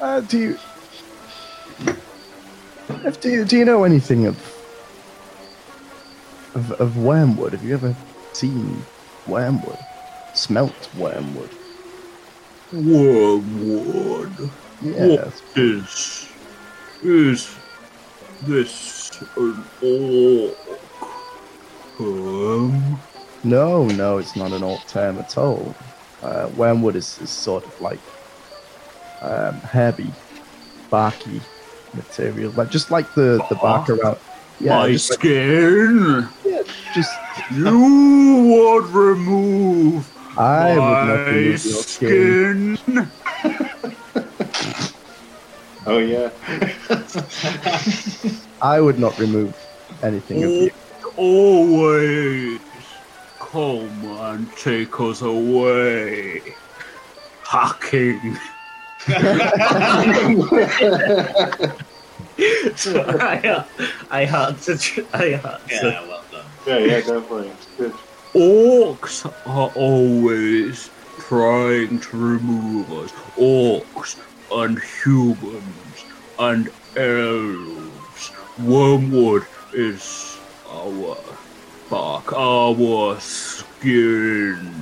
Uh, 0.00 0.20
do 0.20 0.38
you? 0.38 0.58
If, 3.04 3.20
do 3.20 3.28
you 3.30 3.44
do 3.44 3.56
you 3.56 3.64
know 3.64 3.84
anything 3.84 4.26
of 4.26 4.36
of 6.54 6.72
of 6.72 6.96
wormwood? 6.96 7.52
Have 7.52 7.64
you 7.64 7.74
ever 7.74 7.94
seen 8.32 8.84
wormwood? 9.26 9.78
Smelt 10.34 10.88
wormwood? 10.96 11.50
Wormwood. 12.72 14.50
Yes. 14.82 15.40
What 15.54 15.58
is 15.64 16.28
is 17.02 17.54
this 18.42 19.10
an 19.36 19.64
orc 19.82 20.56
term? 21.98 22.98
No, 23.44 23.84
no, 23.86 24.18
it's 24.18 24.36
not 24.36 24.52
an 24.52 24.62
alt 24.62 24.86
term 24.88 25.18
at 25.18 25.36
all. 25.36 25.74
Uh, 26.22 26.48
wormwood 26.56 26.96
is, 26.96 27.18
is 27.20 27.28
sort 27.30 27.64
of 27.66 27.80
like 27.80 28.00
um, 29.20 29.54
herby, 29.60 30.10
barky 30.90 31.40
material, 31.92 32.50
like 32.52 32.70
just 32.70 32.90
like 32.90 33.12
the 33.14 33.44
the 33.50 33.54
bark 33.56 33.88
around. 33.90 34.16
Yeah, 34.60 34.76
My 34.78 34.92
just, 34.92 35.10
like- 35.10 35.18
skin. 35.18 36.28
yeah, 36.44 36.62
just 36.94 37.10
You 37.52 38.44
would 38.46 38.86
remove 38.86 40.10
I 40.38 40.70
would 40.70 40.78
my 40.80 41.06
not 41.06 41.26
remove 41.26 41.64
your 41.64 41.82
skin. 41.82 42.76
skin. 42.76 43.10
Oh 45.86 45.98
yeah. 45.98 46.30
I 48.62 48.80
would 48.80 48.98
not 48.98 49.18
remove 49.18 49.54
anything 50.02 50.42
of 50.42 50.50
you. 50.50 50.70
Always 51.16 52.60
come 53.38 54.04
and 54.04 54.50
take 54.56 54.98
us 55.00 55.20
away. 55.22 56.40
Hacking. 57.44 58.38
I, 62.36 63.64
I 64.10 64.24
had 64.24 64.58
to. 64.62 64.78
tr- 64.78 65.02
I 65.12 65.26
had 65.26 65.58
to. 65.68 65.74
Yeah, 65.74 66.08
well 66.08 66.24
done. 66.32 66.46
yeah, 66.66 66.78
yeah, 66.78 67.00
definitely. 67.00 67.48
It's 67.48 67.66
good. 67.76 67.92
Orcs 68.34 69.26
are 69.46 69.70
always 69.76 70.90
trying 71.18 72.00
to 72.00 72.16
remove 72.16 72.90
us. 72.92 73.12
Orcs 73.36 74.16
and 74.54 74.78
humans 75.02 76.04
and 76.38 76.70
elves. 76.96 78.32
Wormwood 78.58 79.46
is 79.72 80.38
our 80.68 81.16
bark, 81.90 82.32
our 82.32 83.18
skin. 83.20 84.72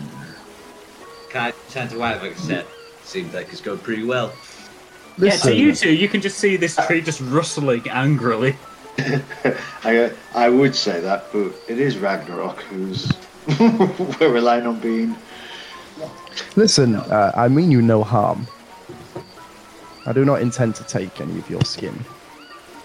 Can't 1.30 1.54
turn 1.70 1.88
to 1.88 1.98
what 1.98 2.22
like 2.22 2.32
I 2.32 2.34
said. 2.34 2.66
Seems 3.02 3.32
like 3.32 3.48
it's 3.50 3.62
going 3.62 3.78
pretty 3.78 4.04
well. 4.04 4.32
Yeah, 5.18 5.36
to 5.36 5.54
you 5.54 5.74
two, 5.74 5.92
you 5.92 6.08
can 6.08 6.20
just 6.20 6.38
see 6.38 6.56
this 6.56 6.76
tree 6.86 7.00
just 7.00 7.20
rustling 7.20 7.88
angrily. 7.88 8.56
I, 9.84 9.96
uh, 9.96 10.10
I 10.34 10.48
would 10.50 10.74
say 10.74 11.00
that, 11.00 11.32
but 11.32 11.52
it 11.66 11.80
is 11.80 11.96
Ragnarok 11.96 12.60
who's 12.62 13.10
we're 13.58 14.32
relying 14.32 14.66
on 14.66 14.78
being. 14.80 15.16
listen. 16.56 16.96
Uh, 16.96 17.32
I 17.34 17.48
mean 17.48 17.70
you 17.70 17.80
no 17.80 18.02
harm. 18.02 18.46
I 20.06 20.12
do 20.12 20.24
not 20.24 20.42
intend 20.42 20.74
to 20.76 20.84
take 20.84 21.20
any 21.20 21.38
of 21.38 21.48
your 21.48 21.62
skin. 21.62 22.04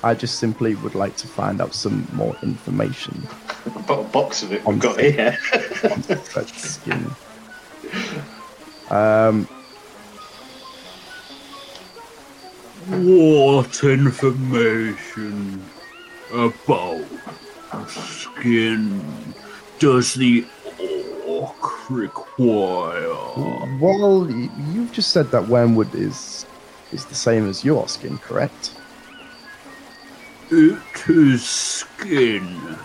I 0.03 0.13
just 0.13 0.37
simply 0.39 0.75
would 0.75 0.93
like 0.95 1.15
to 1.17 1.27
find 1.27 1.59
out 1.59 1.73
some 1.73 2.07
more 2.13 2.35
information 2.43 3.27
I've 3.65 3.87
Got 3.87 3.99
a 3.99 4.03
box 4.09 4.43
of 4.43 4.53
it 4.53 4.63
On 4.65 4.73
we've 4.75 4.81
got 4.83 4.99
here. 4.99 5.37
on 5.83 6.01
skin. 6.59 7.09
Um, 8.91 9.47
What 12.89 13.83
information 13.83 15.61
about 16.33 17.03
skin 17.89 19.03
does 19.79 20.13
the 20.13 20.45
orc 21.25 21.89
require? 21.89 23.13
well, 23.81 24.29
you've 24.71 24.91
just 24.93 25.11
said 25.11 25.31
that 25.31 25.47
wormwood 25.49 25.93
is 25.95 26.45
is 26.91 27.05
the 27.05 27.15
same 27.15 27.49
as 27.49 27.63
your 27.63 27.87
skin, 27.87 28.17
correct? 28.19 28.71
It 30.49 31.09
is 31.09 31.45
skin. 31.45 32.77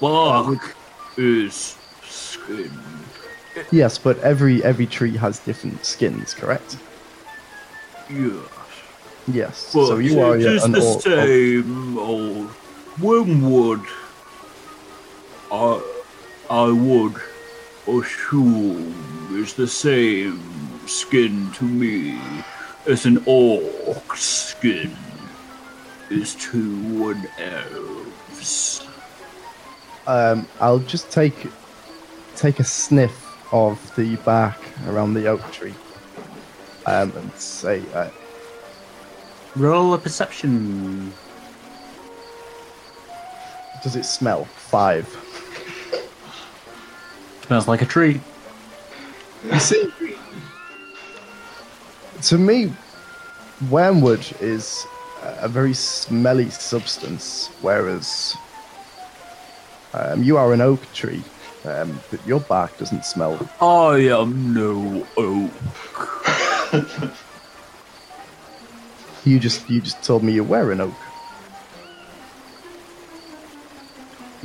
Bark 0.00 0.76
is 1.16 1.76
skin. 2.02 2.70
Yes, 3.70 3.98
but 3.98 4.18
every 4.18 4.62
every 4.62 4.86
tree 4.86 5.16
has 5.16 5.38
different 5.38 5.84
skins, 5.84 6.34
correct? 6.34 6.76
Yes. 8.10 8.48
Yes. 9.32 9.72
But 9.72 9.86
so 9.86 9.98
you 9.98 10.20
are 10.20 10.36
it 10.36 10.42
is 10.42 10.64
an 10.64 10.72
the 10.72 10.84
orc. 10.84 11.02
same 11.02 11.98
old 11.98 12.50
wormwood. 13.00 13.80
I, 15.50 15.80
I 16.50 16.70
would 16.70 17.14
assume 17.86 18.94
is 19.32 19.54
the 19.54 19.66
same 19.66 20.40
skin 20.86 21.50
to 21.52 21.64
me 21.64 22.18
as 22.86 23.06
an 23.06 23.22
orc 23.26 24.16
skin 24.16 24.94
is 26.10 26.34
two 26.34 27.14
an 27.14 27.28
elves. 27.38 28.86
Um, 30.06 30.46
I'll 30.60 30.80
just 30.80 31.10
take 31.10 31.46
take 32.36 32.60
a 32.60 32.64
sniff 32.64 33.20
of 33.52 33.94
the 33.96 34.16
bark 34.16 34.58
around 34.88 35.14
the 35.14 35.26
oak 35.26 35.50
tree, 35.52 35.74
um, 36.86 37.12
and 37.16 37.32
say, 37.34 37.82
uh, 37.94 38.10
Roll 39.56 39.94
a 39.94 39.98
perception. 39.98 41.12
"Does 43.82 43.96
it 43.96 44.04
smell?" 44.04 44.44
Five. 44.44 45.08
Smells 47.46 47.68
like 47.68 47.82
a 47.82 47.86
tree. 47.86 48.20
You 49.44 49.60
see, 49.60 49.92
to 52.24 52.38
me, 52.38 52.72
wormwood 53.70 54.24
is 54.40 54.86
a 55.22 55.48
very 55.48 55.74
smelly 55.74 56.50
substance, 56.50 57.48
whereas 57.60 58.36
um, 59.92 60.22
you 60.22 60.36
are 60.36 60.52
an 60.52 60.60
oak 60.60 60.80
tree, 60.92 61.22
um, 61.64 62.00
but 62.10 62.26
your 62.26 62.40
bark 62.40 62.76
doesn't 62.78 63.04
smell. 63.04 63.48
I 63.60 64.08
am 64.08 64.52
no 64.54 65.06
oak. 65.16 65.50
You 69.24 69.38
just 69.38 69.68
you 69.70 69.80
just 69.80 70.02
told 70.02 70.22
me 70.22 70.32
you 70.32 70.44
were 70.44 70.70
an 70.70 70.82
oak. 70.82 70.94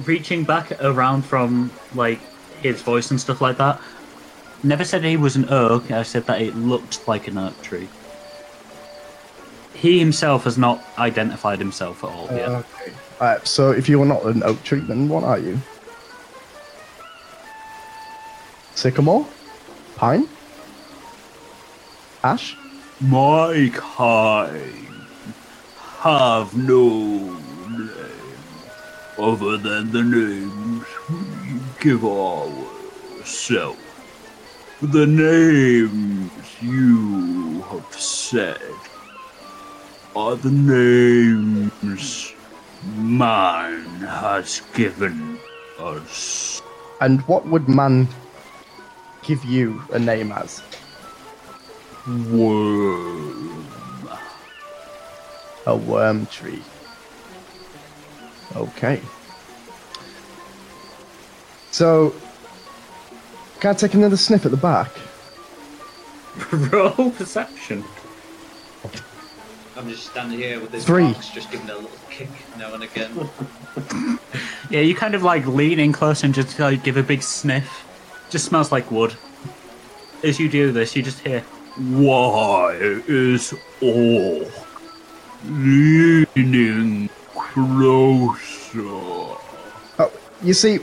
Reaching 0.05 0.45
back 0.45 0.71
around 0.81 1.23
from 1.23 1.69
like 1.93 2.19
his 2.61 2.81
voice 2.81 3.11
and 3.11 3.19
stuff 3.19 3.41
like 3.41 3.57
that. 3.57 3.81
Never 4.63 4.83
said 4.83 5.03
he 5.03 5.15
was 5.15 5.35
an 5.35 5.47
oak. 5.49 5.89
I 5.91 6.03
said 6.03 6.25
that 6.27 6.41
it 6.41 6.55
looked 6.55 7.07
like 7.07 7.27
an 7.27 7.37
oak 7.37 7.61
tree. 7.61 7.87
He 9.73 9.99
himself 9.99 10.43
has 10.43 10.57
not 10.57 10.83
identified 10.97 11.59
himself 11.59 12.03
at 12.03 12.09
all 12.09 12.27
yet. 12.31 12.49
Okay. 12.49 12.93
Uh, 13.21 13.39
so 13.43 13.71
if 13.71 13.87
you 13.87 14.01
are 14.01 14.05
not 14.05 14.23
an 14.25 14.43
oak 14.43 14.61
tree, 14.63 14.81
then 14.81 15.07
what 15.07 15.23
are 15.23 15.39
you? 15.39 15.59
Sycamore? 18.75 19.25
Pine? 19.95 20.27
Ash? 22.23 22.57
My 22.99 23.71
kind 23.73 24.85
have 25.99 26.55
no 26.55 26.89
name 26.89 27.89
other 29.17 29.57
than 29.57 29.91
the 29.91 30.03
names 30.03 30.85
we 31.09 31.59
give 31.79 32.03
ourselves. 32.03 33.79
The 34.81 35.05
names 35.05 36.31
you 36.61 37.61
have 37.63 37.93
said 37.93 38.61
are 40.15 40.37
the 40.37 40.51
names 40.51 42.33
man 42.95 43.83
has 43.99 44.61
given 44.73 45.37
us. 45.79 46.61
And 47.01 47.19
what 47.27 47.45
would 47.47 47.67
man 47.67 48.07
give 49.21 49.43
you 49.43 49.83
a 49.91 49.99
name 49.99 50.31
as? 50.31 50.63
Worm. 52.31 53.67
A 55.65 55.75
worm 55.75 56.25
tree. 56.27 56.63
Okay. 58.55 59.01
So, 61.71 62.13
can 63.59 63.71
I 63.71 63.73
take 63.73 63.93
another 63.93 64.17
sniff 64.17 64.45
at 64.45 64.51
the 64.51 64.57
back? 64.57 64.91
Roll 66.71 67.11
perception. 67.11 67.83
I'm 69.75 69.89
just 69.89 70.07
standing 70.11 70.37
here 70.37 70.59
with 70.59 70.71
this 70.71 70.85
Three. 70.85 71.13
box, 71.13 71.29
just 71.29 71.51
giving 71.51 71.67
it 71.67 71.73
a 71.73 71.75
little 71.75 71.91
kick 72.09 72.29
now 72.57 72.73
and 72.73 72.83
again. 72.83 73.29
Yeah, 74.69 74.81
you 74.81 74.93
kind 74.93 75.15
of 75.15 75.23
like 75.23 75.47
lean 75.47 75.79
in 75.79 75.91
close 75.91 76.23
and 76.23 76.31
just 76.31 76.59
like 76.59 76.83
give 76.83 76.95
a 76.95 77.01
big 77.01 77.23
sniff. 77.23 77.87
Just 78.29 78.45
smells 78.45 78.71
like 78.71 78.91
wood. 78.91 79.15
As 80.23 80.39
you 80.39 80.47
do 80.47 80.71
this, 80.71 80.95
you 80.95 81.01
just 81.01 81.19
hear 81.21 81.41
Why 81.75 82.73
is 82.79 83.55
all 83.81 84.45
leaning 85.45 87.09
closer? 87.33 88.83
Oh, 89.97 90.11
you 90.43 90.53
see, 90.53 90.79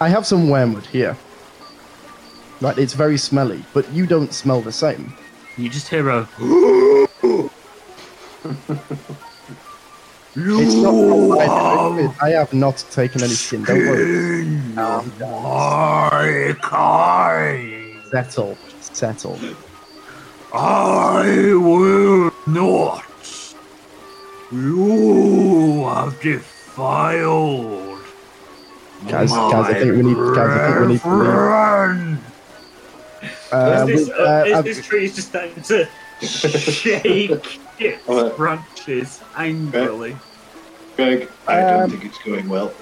I 0.00 0.08
have 0.08 0.26
some 0.26 0.48
wormwood 0.48 0.86
here. 0.86 1.16
Right, 2.60 2.78
it's 2.78 2.94
very 2.94 3.18
smelly, 3.18 3.64
but 3.72 3.90
you 3.92 4.06
don't 4.06 4.32
smell 4.32 4.60
the 4.60 4.72
same. 4.72 5.12
you 5.56 5.68
just 5.68 5.88
hear 5.88 6.08
a 6.08 6.28
It's 10.40 10.74
not. 10.74 11.38
I, 11.40 12.26
I 12.28 12.30
have 12.30 12.54
not 12.54 12.84
taken 12.92 13.22
any 13.22 13.32
skin. 13.32 13.64
Don't 13.64 13.78
worry. 13.78 14.44
My 14.76 16.54
kind, 16.62 18.02
Settle. 18.10 18.56
Settle. 18.80 19.38
I 20.52 21.54
will 21.54 22.30
not. 22.46 23.04
You 24.52 25.84
have 25.88 26.20
defiled. 26.20 27.87
Guys, 29.06 29.30
guys, 29.30 29.66
I 29.66 29.74
think 29.74 29.92
we 29.92 30.02
need. 30.02 30.16
Guys, 30.34 30.50
I 30.50 30.66
think 30.66 30.80
we 30.80 30.86
need 30.94 31.00
to 31.00 31.08
leave. 31.08 32.18
Uh, 33.52 33.86
is, 33.88 34.06
this, 34.06 34.08
we- 34.08 34.14
uh, 34.24 34.44
is 34.44 34.52
uh, 34.54 34.62
this 34.62 34.86
tree 34.86 35.06
just 35.08 35.28
starting 35.28 35.62
to 35.62 35.88
shake 36.20 37.30
its 37.78 38.08
Alright. 38.08 38.36
branches 38.36 39.20
angrily? 39.36 40.16
Greg, 40.96 41.28
I 41.46 41.60
don't 41.60 41.82
Um, 41.84 41.90
think 41.90 42.04
it's 42.04 42.18
going 42.18 42.48
well. 42.48 42.72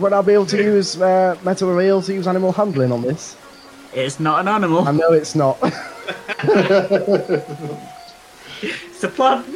would 0.00 0.12
I 0.12 0.22
be 0.22 0.32
able 0.32 0.46
to 0.46 0.56
use 0.56 1.00
uh, 1.00 1.36
metal 1.44 1.72
rail 1.72 2.00
to 2.02 2.12
use 2.14 2.26
animal 2.26 2.50
handling 2.52 2.90
on 2.92 3.02
this? 3.02 3.36
It's 3.94 4.18
not 4.18 4.40
an 4.40 4.48
animal. 4.48 4.88
I 4.88 4.92
know 4.92 5.12
it's 5.12 5.34
not. 5.34 5.58
It's 8.62 9.02
a 9.04 9.08
plant. 9.08 9.46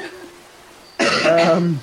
um, 1.27 1.81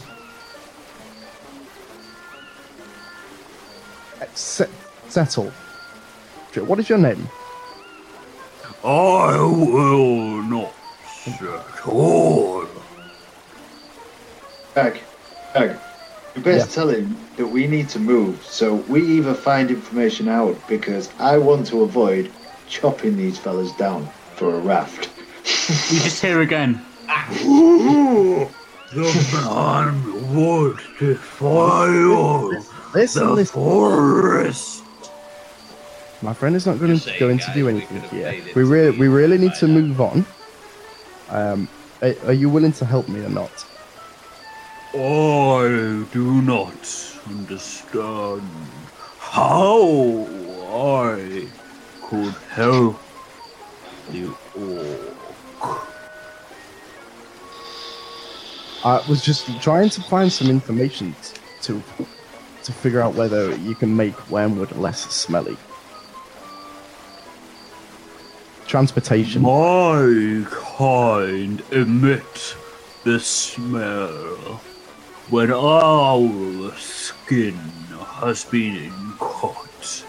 se- 4.36 4.70
settle. 5.08 5.52
What 6.56 6.80
is 6.80 6.88
your 6.88 6.98
name? 7.00 7.28
I 8.84 9.38
will 9.42 10.42
not 10.44 10.74
settle. 11.06 12.68
Egg, 14.78 15.02
Greg, 15.54 15.78
you 16.36 16.42
best 16.42 16.70
Yeah. 16.70 16.76
tell 16.76 16.90
him 16.90 17.18
that 17.38 17.48
we 17.48 17.68
need 17.68 17.90
to 17.90 18.00
move 18.00 18.44
so 18.46 18.74
we 18.74 19.02
either 19.02 19.34
find 19.34 19.70
information 19.70 20.28
out 20.30 20.56
because 20.68 21.10
I 21.20 21.38
want 21.38 21.66
to 21.68 21.82
avoid 21.84 22.32
chopping 22.68 23.18
these 23.18 23.38
fellas 23.38 23.72
down 23.74 24.08
for 24.36 24.56
a 24.56 24.60
raft. 24.60 25.10
You 25.92 26.00
just 26.00 26.22
hear 26.22 26.42
again. 26.42 26.86
The 27.10 28.50
man 29.34 30.36
would 30.36 30.80
defile 31.00 32.66
Listen, 32.96 33.28
the 33.28 33.34
listen. 33.34 33.54
forest. 33.54 34.84
My 36.22 36.34
friend 36.34 36.56
is 36.56 36.66
not 36.66 36.80
going 36.80 36.94
to 36.94 36.98
saying, 36.98 37.20
going 37.20 37.40
to 37.40 37.52
do 37.54 37.68
anything 37.68 38.02
could've 38.02 38.12
here. 38.12 38.42
We 38.56 38.64
really, 38.64 38.98
we 38.98 39.08
really 39.10 39.38
need 39.38 39.54
to 39.56 39.68
move 39.68 40.00
on. 40.00 40.26
Um, 41.30 41.68
are, 42.02 42.16
are 42.28 42.34
you 42.34 42.50
willing 42.50 42.72
to 42.72 42.86
help 42.86 43.10
me 43.10 43.20
or 43.20 43.30
not? 43.30 43.52
I 44.94 46.06
do 46.14 46.42
not 46.42 47.20
understand 47.28 48.50
how 49.20 50.26
I 50.72 51.50
could 52.02 52.34
help 52.50 52.98
the 54.10 54.34
orc. 54.58 55.88
I 58.86 59.04
was 59.10 59.22
just 59.22 59.62
trying 59.62 59.90
to 59.90 60.02
find 60.04 60.32
some 60.32 60.50
information 60.50 61.14
to 61.64 61.84
to 62.66 62.74
figure 62.74 63.00
out 63.00 63.14
whether 63.14 63.56
you 63.58 63.76
can 63.76 63.96
make 63.96 64.30
wormwood 64.30 64.72
less 64.76 65.02
smelly. 65.12 65.56
Transportation. 68.66 69.44
My 69.44 70.46
kind 70.50 71.62
emit 71.72 72.56
the 73.04 73.20
smell 73.20 74.62
when 75.30 75.52
our 75.52 76.76
skin 76.76 77.54
has 77.54 78.46
been 78.46 78.92
cut 79.20 80.06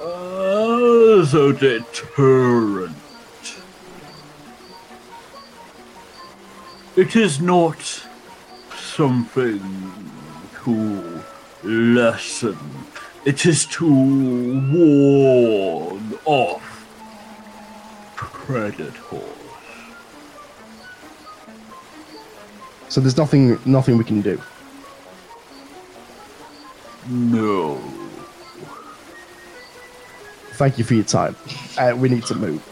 as 0.00 1.34
a 1.34 1.52
deterrent. 1.52 2.96
It 6.96 7.14
is 7.14 7.40
not 7.40 8.04
something 8.76 9.60
to 10.64 11.22
lessen. 11.64 12.58
It 13.24 13.46
is 13.46 13.66
to 13.66 13.86
ward 14.72 16.02
off 16.24 16.70
predators. 18.16 19.22
So 22.88 23.00
there's 23.00 23.16
nothing 23.16 23.58
nothing 23.64 23.98
we 23.98 24.04
can 24.04 24.20
do. 24.20 24.40
No. 27.08 27.76
Thank 30.52 30.78
you 30.78 30.84
for 30.84 30.94
your 30.94 31.04
time. 31.04 31.34
Uh, 31.76 31.94
we 31.96 32.08
need 32.08 32.24
to 32.26 32.34
move. 32.34 32.62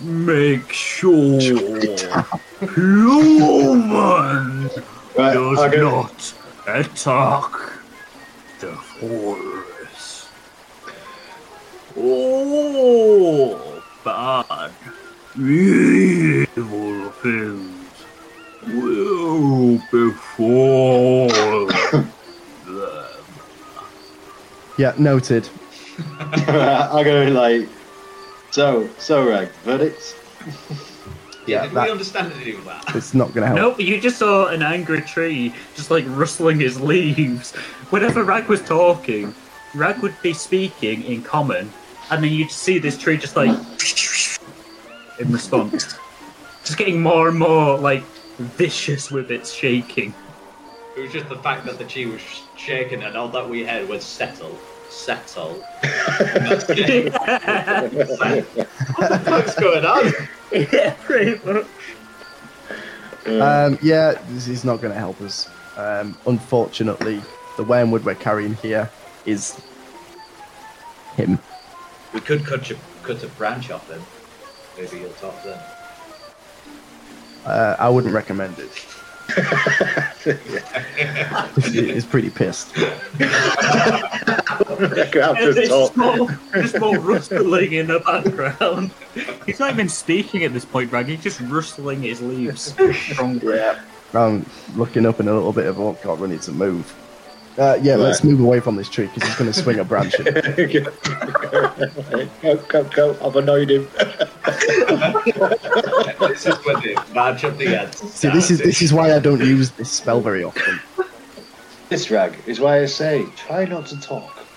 Make 0.00 0.72
sure 0.72 1.40
human 2.60 4.68
Right, 5.16 5.34
does 5.34 5.58
okay. 5.58 5.76
not 5.78 6.34
attack 6.66 7.52
the 8.60 8.72
forest. 8.76 10.28
Oh, 11.96 13.82
bad, 14.04 14.72
evil 15.36 17.10
things 17.22 18.04
will 18.68 19.82
befall 19.90 21.28
them. 21.66 22.12
Yeah, 24.78 24.94
noted. 24.98 25.48
I'm 26.30 27.04
gonna 27.04 27.26
be 27.26 27.30
like, 27.30 27.68
so, 28.50 28.88
so, 28.98 29.28
Rag, 29.28 29.48
verdict? 29.64 30.16
Yeah, 31.46 31.62
Did 31.64 31.72
that- 31.72 31.84
we 31.86 31.90
understand 31.90 32.32
any 32.40 32.54
of 32.54 32.64
that? 32.64 32.94
It's 32.94 33.14
not 33.14 33.34
going 33.34 33.42
to 33.42 33.46
help. 33.56 33.78
Nope, 33.78 33.80
you 33.80 34.00
just 34.00 34.18
saw 34.18 34.46
an 34.46 34.62
angry 34.62 35.00
tree 35.02 35.52
just 35.74 35.90
like 35.90 36.04
rustling 36.08 36.60
his 36.60 36.80
leaves. 36.80 37.52
Whenever 37.90 38.22
Rag 38.22 38.46
was 38.46 38.62
talking, 38.62 39.34
Rag 39.74 39.98
would 39.98 40.14
be 40.22 40.32
speaking 40.34 41.02
in 41.02 41.22
common, 41.22 41.72
and 42.10 42.22
then 42.22 42.30
you'd 42.30 42.50
see 42.50 42.78
this 42.78 42.96
tree 42.96 43.16
just 43.16 43.36
like 43.36 43.50
in 45.18 45.32
response. 45.32 45.96
Just 46.64 46.78
getting 46.78 47.02
more 47.02 47.28
and 47.28 47.38
more 47.38 47.76
like 47.78 48.04
vicious 48.38 49.10
with 49.10 49.30
its 49.30 49.52
shaking. 49.52 50.14
It 50.96 51.00
was 51.00 51.12
just 51.12 51.28
the 51.28 51.38
fact 51.38 51.64
that 51.66 51.78
the 51.78 51.84
tree 51.84 52.06
was 52.06 52.20
shaking 52.56 53.02
and 53.02 53.16
all 53.16 53.28
that 53.28 53.48
we 53.48 53.64
had 53.64 53.88
was 53.88 54.04
settle, 54.04 54.56
settle. 54.92 55.64
That's 55.82 56.68
what 56.68 56.76
the 59.08 59.20
fuck's 59.24 59.54
going 59.54 59.84
on? 59.84 60.12
yeah, 60.52 60.94
pretty 61.02 61.40
much. 61.44 61.66
Um, 63.26 63.78
yeah, 63.82 64.20
this 64.28 64.48
is 64.48 64.64
not 64.64 64.80
going 64.80 64.92
to 64.92 64.98
help 64.98 65.20
us. 65.20 65.48
Um, 65.76 66.16
unfortunately, 66.26 67.22
the 67.56 67.64
wormwood 67.64 68.04
we're 68.04 68.14
carrying 68.14 68.54
here 68.54 68.90
is 69.24 69.60
him. 71.16 71.38
We 72.12 72.20
could 72.20 72.44
cut 72.44 72.70
a, 72.70 72.76
cut 73.02 73.22
a 73.22 73.28
branch 73.28 73.70
off 73.70 73.88
him. 73.90 74.02
Maybe 74.76 75.00
you'll 75.00 75.12
talk 75.14 75.42
then. 75.44 75.58
Uh, 77.44 77.76
I 77.78 77.88
wouldn't 77.88 78.14
recommend 78.14 78.58
it. 78.58 78.70
He's 81.72 82.06
pretty 82.06 82.30
pissed. 82.30 82.74
There's 84.78 85.68
just 85.68 85.96
more, 85.96 86.38
just 86.54 86.78
more 86.80 86.98
rustling 86.98 87.72
in 87.72 87.88
the 87.88 88.00
background. 88.00 88.92
He's 89.46 89.58
not 89.60 89.72
even 89.72 89.88
speaking 89.88 90.44
at 90.44 90.52
this 90.52 90.64
point, 90.64 90.92
Rag. 90.92 91.06
He's 91.06 91.22
just 91.22 91.40
rustling 91.42 92.02
his 92.02 92.20
leaves. 92.20 92.74
strongly. 93.10 93.56
Yeah. 93.62 93.80
I'm 94.14 94.44
looking 94.76 95.06
up 95.06 95.20
in 95.20 95.28
a 95.28 95.32
little 95.32 95.54
bit 95.54 95.64
of 95.64 95.80
oh 95.80 95.96
god, 96.02 96.20
we 96.20 96.28
need 96.28 96.42
to 96.42 96.52
move. 96.52 96.94
Uh, 97.58 97.78
yeah, 97.82 97.96
let's 97.96 98.24
move 98.24 98.40
away 98.40 98.60
from 98.60 98.76
this 98.76 98.88
tree 98.88 99.06
because 99.06 99.24
he's 99.24 99.36
going 99.36 99.52
to 99.52 99.58
swing 99.58 99.78
a 99.78 99.84
branch. 99.84 100.16
go, 102.40 102.56
go, 102.68 102.84
go, 102.84 103.16
I've 103.22 103.36
annoyed 103.36 103.70
him. 103.70 103.86
this 106.18 106.46
is 106.46 106.56
when 106.64 106.80
the 106.80 107.04
branch 107.12 107.44
of 107.44 107.58
the 107.58 107.78
ants. 107.78 108.00
See, 108.14 108.28
this 108.28 108.50
is 108.50 108.58
this 108.58 108.80
is 108.80 108.94
why 108.94 109.14
I 109.14 109.18
don't 109.18 109.40
use 109.40 109.70
this 109.72 109.92
spell 109.92 110.22
very 110.22 110.42
often. 110.42 110.80
This 111.90 112.10
rag 112.10 112.38
is 112.46 112.58
why 112.58 112.80
I 112.80 112.86
say 112.86 113.26
try 113.36 113.66
not 113.66 113.84
to 113.88 114.00
talk. 114.00 114.38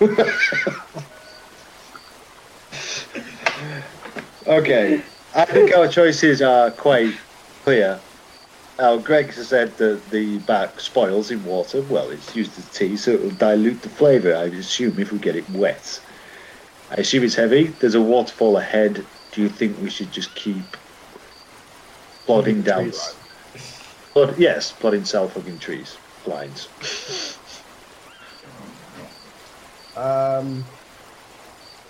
okay, 4.46 5.02
I 5.34 5.44
think 5.44 5.76
our 5.76 5.86
choices 5.86 6.40
are 6.40 6.70
quite 6.70 7.14
clear. 7.62 8.00
Now, 8.78 8.98
Greg 8.98 9.32
has 9.32 9.48
said 9.48 9.76
that 9.78 10.10
the 10.10 10.38
back 10.40 10.80
spoils 10.80 11.30
in 11.30 11.42
water. 11.44 11.80
Well, 11.82 12.10
it's 12.10 12.36
used 12.36 12.58
as 12.58 12.68
tea, 12.70 12.96
so 12.96 13.12
it'll 13.12 13.30
dilute 13.30 13.80
the 13.80 13.88
flavour, 13.88 14.36
I 14.36 14.44
assume, 14.44 14.98
if 14.98 15.12
we 15.12 15.18
get 15.18 15.34
it 15.34 15.48
wet. 15.50 16.00
I 16.90 16.96
assume 16.96 17.24
it's 17.24 17.34
heavy. 17.34 17.68
There's 17.68 17.94
a 17.94 18.02
waterfall 18.02 18.58
ahead. 18.58 19.04
Do 19.32 19.42
you 19.42 19.48
think 19.48 19.80
we 19.80 19.88
should 19.88 20.12
just 20.12 20.34
keep 20.34 20.76
plodding 22.26 22.62
down? 22.62 22.92
Plod, 24.12 24.38
yes, 24.38 24.72
plodding 24.72 25.04
south 25.04 25.34
hugging 25.34 25.58
trees, 25.58 25.96
blinds. 26.24 26.68
Um, 29.96 30.64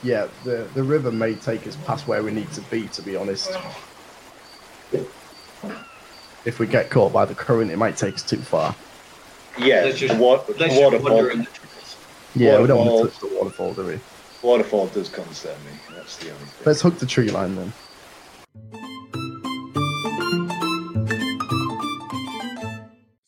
yeah, 0.03 0.29
the 0.45 0.69
the 0.75 0.83
river 0.83 1.11
may 1.11 1.35
take 1.35 1.67
us 1.67 1.77
past 1.85 2.07
where 2.07 2.23
we 2.23 2.31
need 2.31 2.51
to 2.53 2.61
be. 2.63 2.89
To 2.89 3.03
be 3.03 3.17
honest, 3.17 3.51
if 6.47 6.59
we 6.61 6.67
get 6.67 6.89
caught 6.91 7.13
by 7.13 7.25
the 7.25 7.35
current, 7.35 7.71
it 7.71 7.77
might 7.77 7.97
take 7.97 8.15
us 8.15 8.23
too 8.23 8.39
far. 8.39 8.75
Yeah, 9.59 9.83
Let's 9.83 9.99
just, 9.99 10.15
the 10.15 10.21
wa- 10.23 10.33
let's 10.47 10.47
the 10.59 10.67
just 10.69 10.81
waterfall, 10.81 11.23
the 11.23 11.31
trees. 11.31 11.97
Yeah, 12.35 12.61
we 12.61 12.67
don't 12.69 12.87
want 12.87 13.11
to 13.11 13.11
touch 13.11 13.21
the 13.31 13.37
waterfall, 13.37 13.75
do 13.75 13.85
we? 13.87 13.99
waterfall 14.43 14.87
does 14.89 15.09
concern 15.09 15.57
me. 15.65 15.73
That's 15.95 16.17
the 16.19 16.31
only 16.31 16.45
thing. 16.45 16.63
Let's 16.65 16.81
hook 16.81 16.99
the 16.99 17.07
tree 17.07 17.31
line 17.31 17.57
then. 17.57 17.73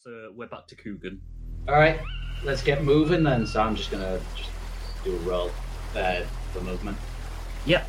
So 0.00 0.32
we're 0.36 0.46
back 0.46 0.66
to 0.68 0.74
Coogan. 0.76 1.20
Alright, 1.68 2.00
let's 2.44 2.62
get 2.62 2.84
moving 2.84 3.22
then. 3.24 3.46
So 3.46 3.60
I'm 3.60 3.74
just 3.74 3.90
gonna 3.90 4.20
just 4.36 4.50
do 5.04 5.14
a 5.16 5.18
roll 5.20 5.50
uh, 5.96 6.20
for 6.52 6.60
movement. 6.60 6.96
Yep. 7.66 7.88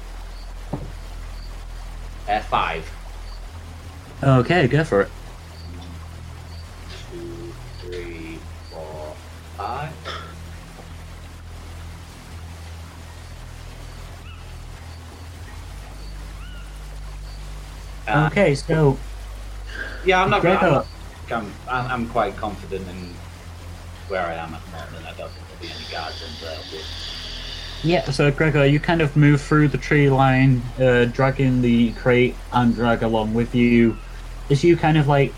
Uh, 2.27 2.39
five. 2.41 2.89
Okay, 4.23 4.67
go 4.67 4.83
for 4.83 5.01
it. 5.01 5.11
Four. 9.59 9.89
Uh, 18.07 18.27
Okay, 18.27 18.55
so 18.55 18.97
Yeah, 20.05 20.23
I'm 20.23 20.29
not. 20.29 20.45
I'm, 20.45 20.57
Gregor. 20.57 20.83
I'm, 21.31 21.53
I'm, 21.67 21.91
I'm 21.91 22.09
quite 22.09 22.37
confident 22.37 22.87
in 22.89 23.13
where 24.07 24.25
I 24.25 24.35
am 24.35 24.53
at 24.55 24.63
the 24.65 24.71
moment. 24.71 25.05
I 25.05 25.13
don't 25.13 25.31
think 25.31 25.47
there'll 25.47 25.61
be 25.61 25.69
any 25.71 25.85
guards 25.91 26.21
in 26.21 26.29
there. 26.41 26.57
But 26.71 26.85
Yeah, 27.83 28.09
so 28.09 28.31
Gregor, 28.31 28.65
you 28.65 28.79
kind 28.79 29.01
of 29.01 29.15
move 29.15 29.41
through 29.41 29.69
the 29.69 29.77
tree 29.77 30.09
line, 30.09 30.73
uh, 30.79 31.05
dragging 31.05 31.61
the 31.61 31.93
crate 31.93 32.41
and 32.51 32.73
drag 32.73 33.03
along 33.03 33.33
with 33.33 33.53
you. 33.53 34.01
As 34.49 34.63
you 34.63 34.75
kind 34.77 34.97
of 34.97 35.07
like 35.07 35.37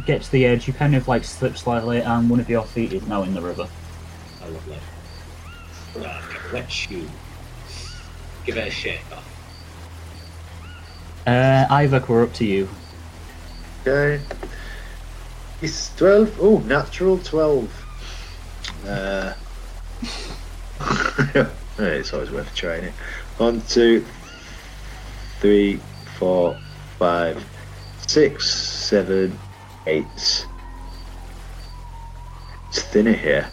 get 0.00 0.22
to 0.22 0.32
the 0.32 0.46
edge, 0.46 0.66
you 0.66 0.72
kind 0.72 0.94
of 0.94 1.08
like 1.08 1.24
slip 1.24 1.56
slightly, 1.56 2.00
and 2.00 2.30
one 2.30 2.40
of 2.40 2.48
your 2.48 2.64
feet 2.64 2.92
is 2.92 3.06
now 3.06 3.22
in 3.22 3.34
the 3.34 3.40
river. 3.40 3.68
I 4.42 4.48
love 4.48 4.66
that. 4.66 6.02
Right, 6.02 6.52
wet 6.52 6.70
shoe. 6.70 7.08
Give 8.44 8.56
it 8.56 8.68
a 8.68 8.70
shake 8.70 9.00
off. 9.12 9.28
Uh, 11.26 11.66
Iyvak, 11.70 12.08
we're 12.08 12.24
up 12.24 12.32
to 12.34 12.44
you. 12.44 12.68
Okay. 13.82 14.22
It's 15.60 15.94
12. 15.96 16.38
Oh, 16.40 16.58
natural 16.58 17.18
12. 17.18 17.86
Uh, 18.86 19.34
it's 21.78 22.12
always 22.12 22.30
worth 22.32 22.52
trying 22.54 22.84
it. 22.84 22.92
One, 23.36 23.60
two, 23.62 24.04
three, 25.40 25.80
four, 26.18 26.58
five, 26.98 27.44
six, 28.06 28.52
seven, 28.52 29.38
eight. 29.86 30.46
It's 32.68 32.82
thinner 32.82 33.12
here. 33.12 33.50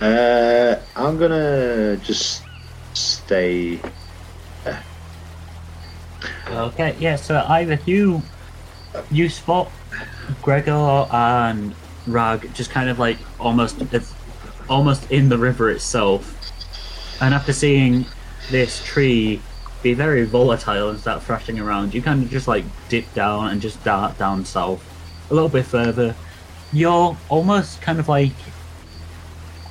Uh, 0.00 0.76
I'm 0.96 1.18
gonna 1.18 1.96
just 1.98 2.42
stay. 2.94 3.80
Okay, 6.48 6.96
yeah. 7.00 7.16
So 7.16 7.34
Iyvak, 7.34 7.86
you 7.86 8.22
you 9.10 9.28
spot 9.28 9.70
Gregor 10.42 11.06
and 11.10 11.74
Rag 12.06 12.52
just 12.54 12.70
kind 12.70 12.88
of 12.88 12.98
like 12.98 13.18
almost 13.40 13.82
almost 14.68 15.10
in 15.10 15.28
the 15.28 15.38
river 15.38 15.70
itself, 15.70 16.36
and 17.20 17.34
after 17.34 17.52
seeing 17.52 18.06
this 18.50 18.84
tree 18.84 19.40
be 19.84 19.94
very 19.94 20.24
volatile 20.24 20.90
and 20.90 20.98
start 20.98 21.22
thrashing 21.22 21.60
around, 21.60 21.94
you 21.94 22.02
kind 22.02 22.24
of 22.24 22.30
just 22.30 22.48
like 22.48 22.64
dip 22.88 23.12
down 23.14 23.50
and 23.50 23.60
just 23.60 23.84
dart 23.84 24.18
down 24.18 24.44
south 24.44 24.82
a 25.30 25.34
little 25.34 25.48
bit 25.48 25.66
further. 25.66 26.16
You're 26.72 27.16
almost 27.28 27.80
kind 27.80 28.00
of 28.00 28.08
like 28.08 28.32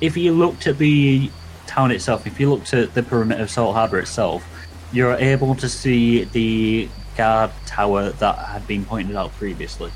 if 0.00 0.16
you 0.16 0.32
looked 0.32 0.66
at 0.66 0.78
the 0.78 1.30
town 1.66 1.90
itself, 1.90 2.26
if 2.26 2.40
you 2.40 2.48
looked 2.48 2.72
at 2.72 2.94
the 2.94 3.02
perimeter 3.02 3.42
of 3.42 3.50
Salt 3.50 3.74
Harbour 3.74 3.98
itself, 3.98 4.44
you're 4.92 5.14
able 5.14 5.54
to 5.56 5.68
see 5.68 6.24
the 6.24 6.88
guard 7.16 7.50
tower 7.66 8.10
that 8.10 8.38
had 8.38 8.66
been 8.66 8.84
pointed 8.84 9.16
out 9.16 9.32
previously. 9.32 9.90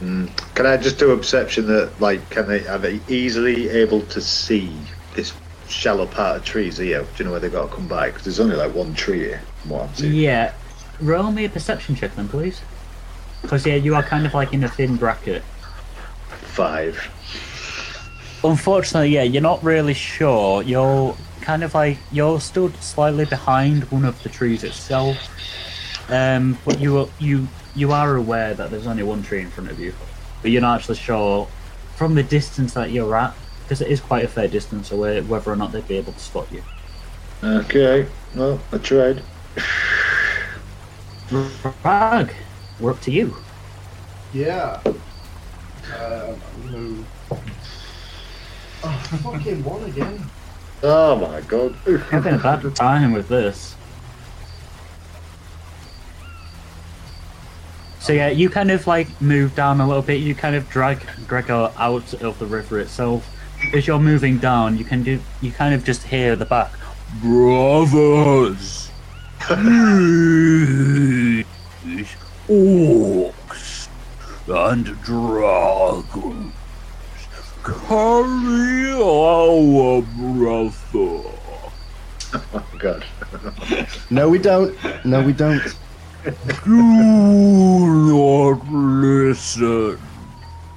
Mm. 0.00 0.28
Can 0.54 0.66
I 0.66 0.76
just 0.76 0.98
do 0.98 1.10
a 1.10 1.16
perception 1.16 1.66
that, 1.66 2.00
like, 2.00 2.28
can 2.30 2.46
they 2.46 2.66
are 2.68 2.78
they 2.78 3.00
easily 3.08 3.68
able 3.70 4.02
to 4.02 4.20
see 4.20 4.72
this 5.14 5.32
shallow 5.68 6.06
part 6.06 6.38
of 6.38 6.44
trees 6.44 6.78
here? 6.78 7.02
Do 7.02 7.08
you 7.18 7.24
know 7.24 7.30
where 7.32 7.40
they've 7.40 7.52
got 7.52 7.70
to 7.70 7.74
come 7.74 7.88
by? 7.88 8.08
Because 8.08 8.24
there's 8.24 8.40
only 8.40 8.56
like 8.56 8.74
one 8.74 8.94
tree 8.94 9.20
here. 9.20 9.42
From 9.62 9.70
what 9.70 9.82
I'm 9.88 9.94
seeing. 9.94 10.14
Yeah, 10.14 10.52
roll 11.00 11.30
me 11.30 11.44
a 11.44 11.48
perception 11.48 11.94
check 11.94 12.14
then, 12.16 12.28
please. 12.28 12.60
Because 13.42 13.66
yeah, 13.66 13.76
you 13.76 13.94
are 13.94 14.02
kind 14.02 14.26
of 14.26 14.34
like 14.34 14.52
in 14.52 14.64
a 14.64 14.68
thin 14.68 14.96
bracket. 14.96 15.42
Five. 16.54 16.96
Unfortunately, 18.42 19.10
yeah, 19.10 19.22
you're 19.22 19.42
not 19.42 19.62
really 19.62 19.94
sure. 19.94 20.62
You're 20.62 21.16
kind 21.40 21.62
of 21.62 21.74
like 21.74 21.98
you're 22.12 22.40
stood 22.40 22.76
slightly 22.76 23.24
behind 23.24 23.84
one 23.90 24.04
of 24.04 24.22
the 24.22 24.28
trees 24.28 24.64
itself, 24.64 25.16
um, 26.10 26.58
but 26.64 26.80
you 26.80 27.08
you 27.18 27.48
you 27.74 27.92
are 27.92 28.16
aware 28.16 28.54
that 28.54 28.70
there's 28.70 28.86
only 28.86 29.02
one 29.02 29.22
tree 29.22 29.40
in 29.40 29.50
front 29.50 29.70
of 29.70 29.78
you, 29.78 29.94
but 30.42 30.50
you're 30.50 30.60
not 30.60 30.80
actually 30.80 30.96
sure 30.96 31.48
from 31.96 32.14
the 32.14 32.22
distance 32.22 32.74
that 32.74 32.90
you're 32.92 33.16
at, 33.16 33.34
because 33.68 33.82
it 33.82 33.90
is 33.90 34.00
quite 34.00 34.24
a 34.24 34.28
fair 34.28 34.48
distance 34.48 34.92
away, 34.92 35.20
whether 35.20 35.52
or 35.52 35.56
not 35.56 35.72
they'd 35.72 35.86
be 35.86 35.98
able 35.98 36.14
to 36.14 36.18
spot 36.18 36.50
you. 36.50 36.62
Okay, 37.44 38.06
well, 38.34 38.58
I 38.72 38.78
tried. 38.78 39.22
Rag, 41.84 42.32
we're 42.80 42.92
up 42.92 43.00
to 43.02 43.10
you. 43.10 43.36
Yeah. 44.32 44.80
Uh, 45.92 46.34
move. 46.64 47.06
Oh, 48.82 49.18
fucking 49.22 49.62
one 49.62 49.84
again. 49.84 50.24
Oh 50.82 51.16
my 51.16 51.42
god. 51.42 51.76
I'm 51.86 51.98
having 52.10 52.34
a 52.36 52.38
bad 52.38 52.74
time 52.74 53.12
with 53.12 53.28
this. 53.28 53.76
So 58.00 58.14
yeah, 58.14 58.30
you 58.30 58.48
kind 58.48 58.70
of 58.70 58.86
like 58.86 59.20
move 59.20 59.54
down 59.54 59.82
a 59.82 59.86
little 59.86 60.02
bit. 60.02 60.22
You 60.22 60.34
kind 60.34 60.56
of 60.56 60.70
drag 60.70 61.06
Gregor 61.26 61.70
out 61.76 62.14
of 62.14 62.38
the 62.38 62.46
river 62.46 62.78
itself. 62.78 63.28
As 63.74 63.86
you're 63.86 63.98
moving 63.98 64.38
down, 64.38 64.78
you 64.78 64.84
can 64.84 65.02
do. 65.02 65.20
You 65.40 65.52
kind 65.52 65.74
of 65.74 65.84
just 65.84 66.04
hear 66.04 66.36
the 66.36 66.46
back. 66.46 66.72
Brothers, 67.20 68.90
these 71.84 72.16
orcs 72.48 73.88
and 74.46 74.84
dragons 75.02 76.54
carry 77.64 78.92
our 78.92 80.02
brother. 80.02 81.22
Oh 82.54 82.64
god. 82.78 83.04
No, 84.10 84.28
we 84.28 84.38
don't. 84.38 84.76
No, 85.04 85.22
we 85.22 85.32
don't. 85.32 85.76
Do 86.64 86.82
not 88.12 88.62
listen. 88.70 89.98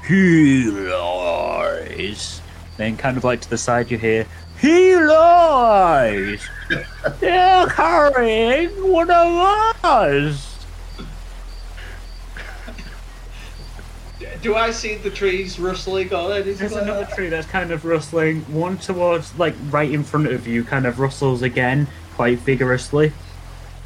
He 0.08 0.64
lies. 0.66 2.41
Then, 2.78 2.98
kind 2.98 3.18
of 3.18 3.24
like 3.24 3.42
to 3.42 3.50
the 3.50 3.58
side, 3.58 3.92
you 3.92 3.98
hear. 3.98 4.26
He 4.60 4.96
lies. 4.96 6.48
They're 7.20 7.68
carrying 7.68 8.70
one 8.92 9.10
of 9.10 9.84
us. 9.84 10.52
Do 14.42 14.56
I 14.56 14.72
see 14.72 14.96
the 14.96 15.12
trees 15.12 15.60
rustling 15.60 16.10
oh, 16.12 16.30
or 16.30 16.34
anything? 16.34 16.56
There's 16.56 16.74
like 16.74 16.84
another 16.84 17.06
that? 17.06 17.16
tree 17.16 17.30
that's 17.30 17.48
kind 17.48 17.72
of 17.72 17.86
rustling. 17.86 18.42
One 18.54 18.78
towards, 18.78 19.38
like, 19.38 19.54
right 19.70 19.92
in 19.92 20.04
front 20.04 20.28
of 20.28 20.48
you, 20.48 20.64
kind 20.64 20.88
of 20.88 21.00
rustles 21.00 21.44
again, 21.44 21.88
quite 22.16 22.40
vigorously. 22.40 23.14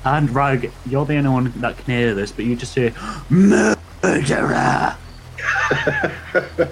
And 0.05 0.29
Rag, 0.29 0.71
you're 0.85 1.05
the 1.05 1.17
only 1.17 1.29
one 1.29 1.53
that 1.57 1.77
can 1.77 1.93
hear 1.93 2.13
this, 2.13 2.31
but 2.31 2.45
you 2.45 2.55
just 2.55 2.75
hear 2.75 2.93
murderer. 3.29 4.95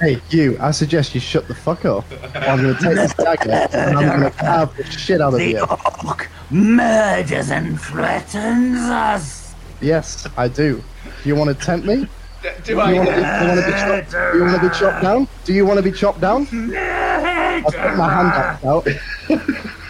Hey, 0.01 0.21
you, 0.29 0.57
I 0.59 0.71
suggest 0.71 1.13
you 1.15 1.21
shut 1.21 1.47
the 1.47 1.55
fuck 1.55 1.85
up. 1.85 2.05
I'm 2.35 2.61
gonna 2.61 2.73
take 2.79 2.95
this 2.95 3.13
dagger 3.13 3.51
and 3.71 3.97
I'm 3.97 4.07
gonna 4.19 4.31
carve 4.31 4.75
the 4.77 4.83
shit 4.83 5.21
out 5.21 5.33
of 5.33 5.39
The 5.39 5.49
you. 5.51 5.65
orc 6.05 6.29
murders 6.51 7.49
and 7.51 7.79
threatens 7.79 8.77
us. 8.79 9.53
Yes, 9.81 10.27
I 10.37 10.47
do. 10.47 10.83
Do 11.23 11.29
you 11.29 11.35
want 11.35 11.57
to 11.57 11.65
tempt 11.65 11.85
me? 11.87 12.07
Do 12.41 12.49
Do 12.65 12.71
you 12.71 12.77
want 12.77 12.95
to 12.95 13.01
be, 13.03 13.09
I? 13.09 13.11
do 13.21 13.37
you 13.39 13.47
wanna 13.47 13.65
be, 13.65 13.71
chopped, 13.71 14.11
do 14.11 14.37
you 14.37 14.43
wanna 14.43 14.69
be 14.69 14.69
chopped 14.77 15.01
down? 15.01 15.27
Do 15.45 15.53
you 15.53 15.65
want 15.65 15.77
to 15.77 15.83
be 15.83 15.91
chopped 15.91 16.19
down? 16.21 16.47
I'll 16.75 17.63
put 17.71 17.95
my 17.97 18.09
hand 18.13 18.33
axe 18.33 18.65
out. 18.65 18.87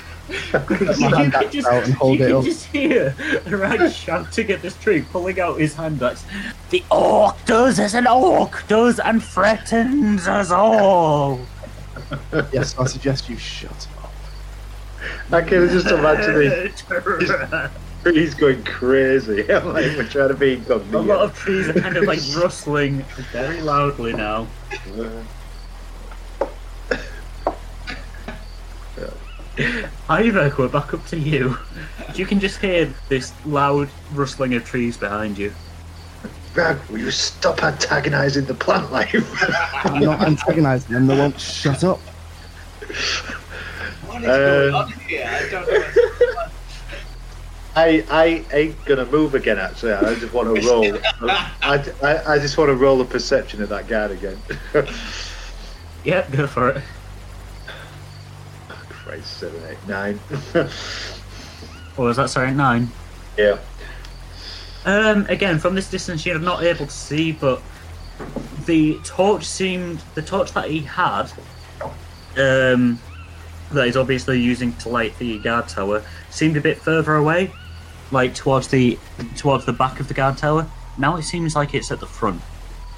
Put 0.59 0.81
my 0.99 1.09
You 1.09 1.15
hand 1.15 1.33
can 1.33 1.51
just, 1.51 1.67
out 1.67 1.83
and 1.85 1.93
hold 1.93 2.19
you 2.19 2.25
it 2.25 2.27
can 2.29 2.37
up. 2.37 2.43
just 2.43 2.65
hear 2.65 3.15
Rag 3.47 3.91
shouting 3.91 4.51
at 4.51 4.61
this 4.61 4.77
tree, 4.77 5.01
pulling 5.11 5.39
out 5.39 5.59
his 5.59 5.73
hand 5.75 6.01
axe. 6.03 6.23
The 6.69 6.83
orc 6.91 7.35
does 7.45 7.79
as 7.79 7.93
an 7.95 8.07
orc 8.07 8.67
does 8.67 8.99
and 8.99 9.23
threatens 9.23 10.27
us 10.27 10.51
all. 10.51 11.39
Yes, 12.51 12.77
I 12.77 12.85
suggest 12.85 13.29
you 13.29 13.37
shut 13.37 13.87
up. 14.03 14.11
I 15.31 15.41
can 15.41 15.67
just 15.69 15.87
imagine 15.87 16.39
these 16.39 16.89
Murderer. 16.89 17.71
trees 18.03 18.33
going 18.35 18.63
crazy. 18.63 19.41
I'm 19.51 19.73
like, 19.73 19.85
we're 19.97 20.07
trying 20.07 20.29
to 20.29 20.33
be 20.35 20.61
A 20.69 20.75
lot 20.77 21.21
of 21.21 21.35
trees 21.35 21.67
are 21.69 21.73
kind 21.73 21.97
of 21.97 22.03
like 22.05 22.19
rustling 22.37 23.03
very 23.31 23.61
loudly 23.61 24.13
now. 24.13 24.47
Iyvak, 29.57 30.57
we're 30.57 30.67
back 30.67 30.93
up 30.93 31.05
to 31.07 31.17
you. 31.17 31.57
You 32.15 32.25
can 32.25 32.39
just 32.39 32.59
hear 32.59 32.91
this 33.09 33.31
loud 33.45 33.89
rustling 34.13 34.53
of 34.55 34.65
trees 34.65 34.97
behind 34.97 35.37
you. 35.37 35.53
Rag, 36.55 36.77
will 36.89 36.99
you 36.99 37.11
stop 37.11 37.63
antagonizing 37.63 38.45
the 38.45 38.53
plant 38.53 38.91
life? 38.91 39.13
I'm 39.85 40.03
not 40.03 40.21
antagonizing 40.21 40.93
them, 40.93 41.07
they 41.07 41.17
won't 41.17 41.39
shut 41.39 41.83
up. 41.83 41.99
What 44.05 44.21
is 44.23 44.27
going 44.27 44.73
Uh, 44.73 44.77
on 44.77 44.91
here? 45.07 45.25
I 45.27 45.49
don't 45.49 45.67
know. 45.71 45.79
what's- 45.79 46.53
I, 47.75 48.05
I 48.11 48.45
ain't 48.55 48.85
gonna 48.85 49.05
move 49.05 49.33
again. 49.33 49.57
Actually, 49.57 49.93
I 49.93 50.13
just 50.13 50.31
want 50.31 50.55
to 50.55 50.67
roll. 50.69 50.95
I, 51.63 51.83
I, 52.03 52.33
I 52.33 52.37
just 52.37 52.55
want 52.55 52.69
to 52.69 52.75
roll 52.75 52.99
the 52.99 53.05
perception 53.05 53.63
of 53.63 53.69
that 53.69 53.87
guard 53.87 54.11
again. 54.11 54.37
Yep, 56.05 56.31
go 56.33 56.47
for 56.47 56.69
it. 56.71 56.83
Christ, 59.13 59.37
seven, 59.37 59.61
eight, 59.69 59.87
nine. 59.87 60.19
Or 61.95 62.05
was 62.05 62.17
that 62.17 62.31
sorry, 62.31 62.51
nine? 62.51 62.89
yeah. 63.37 63.59
Um, 64.83 65.27
again, 65.27 65.59
from 65.59 65.75
this 65.75 65.91
distance, 65.91 66.25
you're 66.25 66.39
not 66.39 66.63
able 66.63 66.87
to 66.87 66.91
see, 66.91 67.31
but 67.31 67.61
the 68.65 68.97
torch 69.03 69.45
seemed 69.45 70.01
the 70.15 70.23
torch 70.23 70.53
that 70.53 70.71
he 70.71 70.79
had, 70.79 71.31
um, 72.35 72.97
that 73.71 73.85
he's 73.85 73.95
obviously 73.95 74.41
using 74.41 74.73
to 74.77 74.89
light 74.89 75.15
the 75.19 75.37
guard 75.37 75.67
tower, 75.67 76.03
seemed 76.31 76.57
a 76.57 76.61
bit 76.61 76.79
further 76.79 77.13
away, 77.13 77.51
like 78.09 78.33
towards 78.33 78.69
the 78.69 78.97
towards 79.37 79.65
the 79.65 79.73
back 79.73 79.99
of 79.99 80.07
the 80.07 80.15
guard 80.15 80.39
tower. 80.39 80.67
Now 80.97 81.17
it 81.17 81.23
seems 81.23 81.55
like 81.55 81.75
it's 81.75 81.91
at 81.91 81.99
the 81.99 82.07
front. 82.07 82.41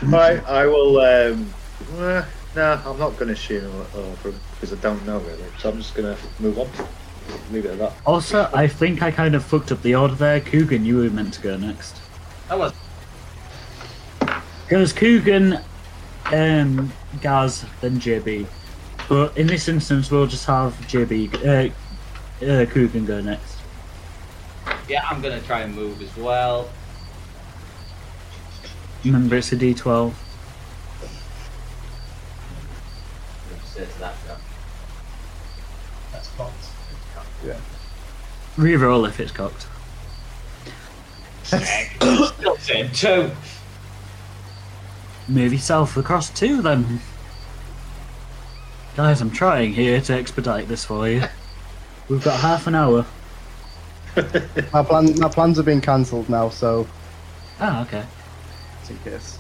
Right, 0.02 0.42
I 0.46 0.66
will. 0.68 1.00
Um, 1.00 1.54
eh, 1.98 2.24
no, 2.56 2.82
I'm 2.86 2.98
not 2.98 3.18
going 3.18 3.28
to 3.28 3.36
shoot 3.36 3.62
him 3.62 3.74
over 3.94 4.34
because 4.56 4.74
I 4.74 4.82
don't 4.82 5.06
know 5.06 5.20
really. 5.20 5.44
So 5.60 5.70
I'm 5.70 5.78
just 5.78 5.96
going 5.96 6.16
to 6.16 6.22
move 6.40 6.58
on. 6.60 6.68
Leave 7.52 7.66
it 7.66 7.72
at 7.72 7.80
that. 7.80 7.94
Also, 8.06 8.50
I 8.54 8.68
think 8.68 9.02
I 9.02 9.10
kind 9.12 9.34
of 9.36 9.44
fucked 9.44 9.72
up 9.72 9.82
the 9.82 9.96
order 9.96 10.14
there. 10.16 10.40
Coogan, 10.40 10.86
you 10.86 10.98
were 10.98 11.10
meant 11.10 11.34
to 11.36 11.42
go 11.42 11.58
next. 11.58 12.00
That 12.50 12.60
was 12.60 12.74
Goes 14.68 14.94
Coogan, 14.94 15.60
um, 16.34 16.92
Gaz, 17.22 17.66
then 17.82 18.00
JB. 18.00 18.48
But 19.08 19.38
in 19.38 19.46
this 19.48 19.68
instance, 19.68 20.10
we'll 20.10 20.26
just 20.28 20.46
have 20.46 20.74
JB, 20.88 21.72
uh, 22.42 22.46
uh, 22.46 22.66
Coogan 22.66 23.06
go 23.06 23.22
next. 23.22 23.58
yeah. 24.90 25.06
I'm 25.10 25.22
gonna 25.22 25.42
try 25.42 25.62
and 25.62 25.76
move 25.76 26.02
as 26.02 26.16
well. 26.18 26.70
Remember, 29.04 29.36
it's 29.36 29.52
a 29.52 29.56
D12. 29.56 30.14
Say 33.66 33.86
to 33.86 34.00
that 34.00 34.16
guy. 34.28 34.38
That's 36.12 36.30
cocked. 36.30 36.54
Reroll 38.58 39.08
if 39.08 39.20
it's 39.20 39.32
cocked. 39.32 39.68
Still 41.44 42.58
saying 42.58 42.92
two. 42.94 43.32
Move 45.28 45.54
yourself 45.54 45.98
across 45.98 46.30
two 46.30 46.62
then. 46.62 47.00
Guys, 48.96 49.20
I'm 49.22 49.32
trying 49.32 49.74
here 49.74 50.00
to 50.02 50.14
expedite 50.14 50.68
this 50.68 50.86
for 50.86 51.10
you. 51.10 51.24
We've 52.08 52.24
got 52.24 52.40
half 52.40 52.68
an 52.68 52.76
hour. 52.76 53.06
My, 54.72 54.82
plan, 54.84 55.20
my 55.20 55.28
plans 55.28 55.58
have 55.58 55.66
been 55.66 55.82
cancelled 55.82 56.30
now, 56.30 56.48
so 56.48 56.88
Ah, 57.60 57.82
okay. 57.84 58.06
just 58.80 58.92
in 58.92 58.98
case. 59.00 59.38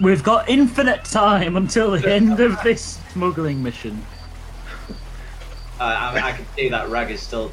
We've 0.00 0.22
got 0.24 0.48
infinite 0.48 1.04
time 1.04 1.56
until 1.56 1.90
the 1.90 2.10
end 2.10 2.40
of 2.40 2.62
this 2.62 2.98
smuggling 3.12 3.62
mission. 3.62 4.02
Uh, 4.88 5.82
I, 5.82 6.20
I 6.28 6.32
can 6.32 6.46
see 6.56 6.70
that 6.70 6.88
Rag 6.88 7.10
is 7.10 7.20
still 7.20 7.52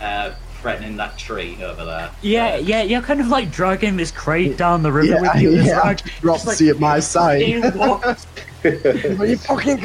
uh, 0.00 0.32
threatening 0.60 0.96
that 0.96 1.16
tree 1.18 1.56
over 1.62 1.84
there. 1.84 2.10
Yeah, 2.22 2.56
yeah, 2.56 2.82
you're 2.82 3.02
kind 3.02 3.20
of 3.20 3.28
like 3.28 3.50
dragging 3.52 3.96
this 3.96 4.10
crate 4.10 4.56
down 4.56 4.82
the 4.82 4.90
river 4.92 5.08
Yeah, 5.14 5.20
with 5.20 5.34
you. 5.42 5.52
It's 5.56 5.66
yeah, 5.68 5.80
like- 5.80 6.00
drop 6.20 6.44
like- 6.44 6.56
see 6.56 6.68
at 6.70 6.80
my 6.80 6.98
side. 7.00 7.42
you're 7.42 7.64
you 9.26 9.36
fucking 9.36 9.78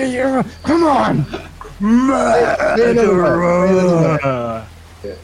Come 0.64 0.84
on! 0.86 1.26
Murderer! 3.02 4.66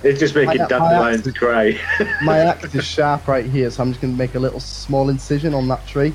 It's 0.04 0.20
just 0.20 0.34
making 0.36 0.62
I- 0.62 0.66
I 0.66 0.68
dandelions 0.68 1.28
actually- 1.28 1.34
cry. 1.34 1.80
My 2.24 2.40
axe 2.50 2.74
is 2.76 2.86
sharp 2.86 3.28
right 3.28 3.46
here, 3.46 3.70
so 3.72 3.84
I'm 3.84 3.90
just 3.92 4.02
going 4.02 4.14
to 4.14 4.18
make 4.18 4.36
a 4.36 4.40
little 4.40 4.60
small 4.60 5.10
incision 5.10 5.54
on 5.54 5.68
that 5.70 5.86
tree. 5.88 6.14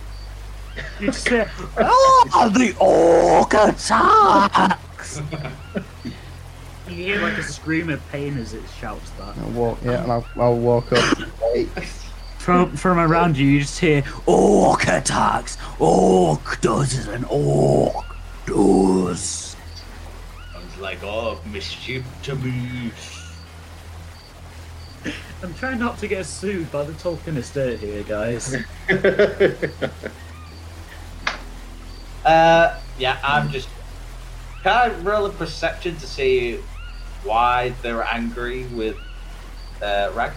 You 1.01 1.07
just 1.09 1.29
say, 1.29 1.47
oh, 1.79 2.51
the 2.55 2.75
orc 2.81 3.53
attacks! 3.55 5.21
you 7.03 7.09
You 7.09 7.19
hear 7.19 7.23
like 7.23 7.39
a 7.39 7.43
scream 7.43 7.91
of 7.91 8.07
pain 8.11 8.39
as 8.39 8.55
it 8.55 8.63
shouts 8.79 9.11
that. 9.13 9.37
I'll 9.39 9.51
walk, 9.51 9.79
yeah, 9.85 10.03
and 10.03 10.13
I'll, 10.13 10.27
I'll 10.37 10.59
walk 10.59 10.93
up. 10.93 11.19
From 12.39 12.77
from 12.77 12.99
around 12.99 13.37
you, 13.37 13.47
you 13.47 13.61
just 13.61 13.79
hear 13.79 14.03
orc 14.27 14.89
attacks. 14.89 15.57
Orc 15.79 16.61
does 16.61 17.07
an 17.09 17.25
orc 17.29 18.05
does. 18.47 19.57
Sounds 20.53 20.79
like 20.81 20.99
oh 21.03 21.41
mischief 21.53 22.05
to 22.25 22.35
me. 22.37 22.91
I'm 25.43 25.55
trying 25.55 25.79
not 25.79 25.99
to 25.99 26.09
get 26.09 26.27
sued 26.27 26.71
by 26.71 26.85
the 26.85 26.93
Tolkien 26.93 27.37
estate 27.37 27.81
here, 27.81 28.03
guys. 28.05 28.57
Uh, 32.25 32.79
yeah, 32.99 33.19
I'm 33.25 33.51
just. 33.51 33.69
Can 34.63 34.73
I 34.73 34.95
roll 35.01 35.27
a 35.27 35.31
perception 35.31 35.97
to 35.97 36.07
see 36.07 36.61
why 37.25 37.75
they're 37.83 38.05
angry 38.05 38.65
with 38.67 38.97
uh, 39.83 40.11
Rag? 40.15 40.33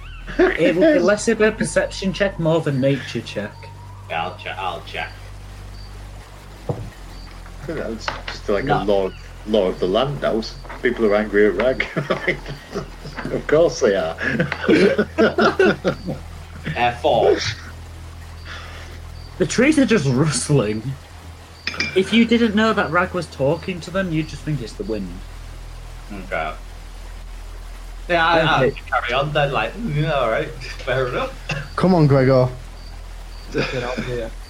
it 0.38 0.76
will 0.76 0.94
be 0.94 0.98
less 0.98 1.28
of 1.28 1.40
a 1.40 1.52
perception 1.52 2.12
check, 2.12 2.38
more 2.38 2.56
of 2.56 2.66
a 2.66 2.72
nature 2.72 3.20
check. 3.20 3.52
Yeah, 4.08 4.24
I'll 4.26 4.36
check. 4.36 4.58
I'll 4.58 4.82
check. 4.84 5.10
That's 7.66 8.06
just 8.26 8.48
like 8.48 8.64
No. 8.64 8.82
a 8.82 8.84
law, 8.84 9.10
law 9.46 9.66
of 9.68 9.78
the 9.78 9.86
land 9.86 10.20
now. 10.20 10.42
People 10.82 11.06
are 11.06 11.14
angry 11.14 11.46
at 11.46 11.54
Rag. 11.54 11.86
of 13.32 13.46
course 13.46 13.80
they 13.80 13.96
are. 13.96 14.16
Uh, 16.76 16.92
four. 16.98 17.36
The 19.38 19.46
trees 19.46 19.80
are 19.80 19.84
just 19.84 20.06
rustling. 20.06 20.80
If 21.96 22.12
you 22.12 22.24
didn't 22.24 22.54
know 22.54 22.72
that 22.72 22.92
Rag 22.92 23.12
was 23.14 23.26
talking 23.26 23.80
to 23.80 23.90
them, 23.90 24.12
you'd 24.12 24.28
just 24.28 24.42
think 24.42 24.62
it's 24.62 24.74
the 24.74 24.84
wind. 24.84 25.08
Okay. 26.12 26.54
Yeah, 28.08 28.26
I, 28.26 28.40
I'll 28.40 28.64
Okay. 28.64 28.80
carry 28.90 29.12
on 29.14 29.32
then. 29.32 29.52
Like, 29.52 29.72
mm, 29.76 30.10
all 30.12 30.30
right, 30.30 30.48
fair 30.84 31.08
enough. 31.08 31.32
Come 31.76 31.94
on, 31.94 32.06
Gregor. 32.06 32.48
Get 33.52 33.82
out 33.82 33.98
here. 34.04 34.30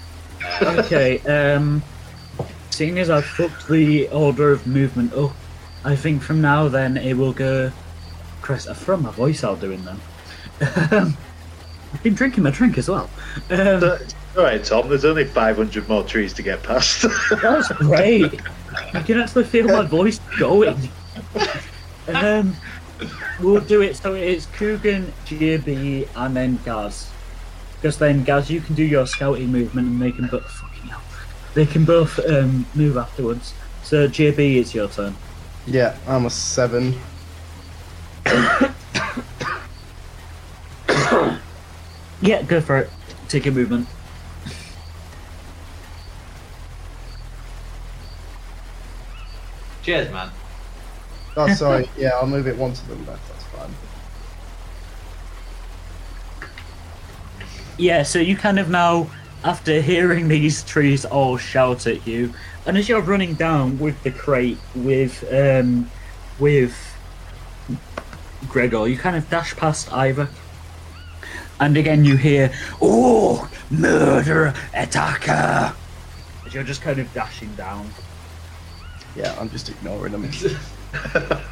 Okay, 0.62 1.20
um, 1.20 1.80
seeing 2.70 2.98
as 2.98 3.10
I've 3.10 3.24
fucked 3.24 3.68
the 3.68 4.08
order 4.08 4.50
of 4.50 4.66
movement 4.66 5.14
up, 5.14 5.30
I 5.84 5.94
think 5.94 6.20
from 6.20 6.40
now 6.40 6.66
then 6.66 6.96
it 6.96 7.14
will 7.14 7.32
go. 7.32 7.70
Chris, 8.40 8.66
I've 8.66 8.76
thrown 8.76 9.04
my 9.04 9.12
voice 9.12 9.44
out 9.44 9.60
doing 9.60 9.84
them. 9.84 10.00
Um, 10.90 11.16
I've 11.94 12.02
been 12.02 12.14
drinking 12.14 12.42
my 12.42 12.50
drink 12.50 12.76
as 12.76 12.88
well. 12.88 13.08
Um, 13.50 13.84
All 14.36 14.42
right, 14.42 14.62
Tom. 14.64 14.88
There's 14.88 15.04
only 15.04 15.24
500 15.26 15.88
more 15.88 16.02
trees 16.02 16.32
to 16.34 16.42
get 16.42 16.62
past. 16.64 17.02
That's 17.30 17.68
great. 17.74 18.40
I 18.94 19.00
can 19.02 19.20
actually 19.20 19.44
feel 19.44 19.68
my 19.68 19.82
voice 19.84 20.18
going. 20.40 20.88
Um, 22.08 22.56
we'll 23.40 23.60
do 23.60 23.80
it 23.80 23.96
so 23.96 24.14
it's 24.14 24.46
Coogan, 24.46 25.12
JB, 25.26 26.08
and 26.16 26.36
then 26.36 26.58
Gaz. 26.64 27.10
Because 27.76 27.98
then, 27.98 28.24
Gaz, 28.24 28.50
you 28.50 28.60
can 28.60 28.74
do 28.74 28.84
your 28.84 29.06
scouting 29.06 29.50
movement 29.50 29.88
and 29.88 30.02
they 30.02 30.12
can 30.12 30.26
both. 30.26 30.50
Fucking 30.50 30.88
hell. 30.88 31.02
They 31.54 31.66
can 31.66 31.84
both 31.84 32.18
um, 32.28 32.66
move 32.74 32.96
afterwards. 32.96 33.54
So, 33.82 34.08
JB, 34.08 34.56
it's 34.56 34.74
your 34.74 34.88
turn. 34.88 35.14
Yeah, 35.66 35.96
I'm 36.06 36.26
a 36.26 36.30
seven. 36.30 36.98
Yeah, 42.22 42.42
go 42.42 42.60
for 42.60 42.78
it. 42.78 42.90
Take 43.28 43.46
your 43.46 43.54
movement. 43.54 43.88
Cheers, 49.82 50.12
man. 50.12 50.30
Oh, 51.36 51.52
sorry. 51.54 51.88
Yeah, 51.96 52.10
I'll 52.10 52.26
move 52.26 52.46
it 52.46 52.56
one 52.56 52.72
to 52.72 52.88
the 52.88 52.94
left. 53.10 53.28
That's 53.28 53.44
fine. 53.44 53.70
Yeah, 57.78 58.02
so 58.02 58.18
you 58.18 58.36
kind 58.36 58.58
of 58.58 58.68
now, 58.68 59.10
after 59.44 59.80
hearing 59.80 60.28
these 60.28 60.62
trees 60.62 61.04
all 61.04 61.36
shout 61.36 61.86
at 61.86 62.06
you, 62.06 62.32
and 62.66 62.76
as 62.76 62.88
you're 62.88 63.00
running 63.00 63.34
down 63.34 63.78
with 63.78 64.00
the 64.02 64.10
crate 64.10 64.58
with 64.74 65.24
um 65.32 65.90
with 66.38 66.76
Gregor, 68.48 68.86
you 68.86 68.96
kind 68.96 69.16
of 69.16 69.28
dash 69.30 69.56
past 69.56 69.92
Ivor. 69.92 70.28
And 71.60 71.76
again 71.76 72.04
you 72.04 72.16
hear, 72.16 72.52
Oh 72.80 73.48
murder 73.70 74.52
attacker 74.74 75.74
as 76.52 76.54
you're 76.54 76.64
just 76.64 76.82
kind 76.82 76.98
of 76.98 77.12
dashing 77.14 77.54
down. 77.54 77.88
Yeah, 79.16 79.34
I'm 79.40 79.50
just 79.50 79.68
ignoring 79.68 80.12
them. 80.12 80.30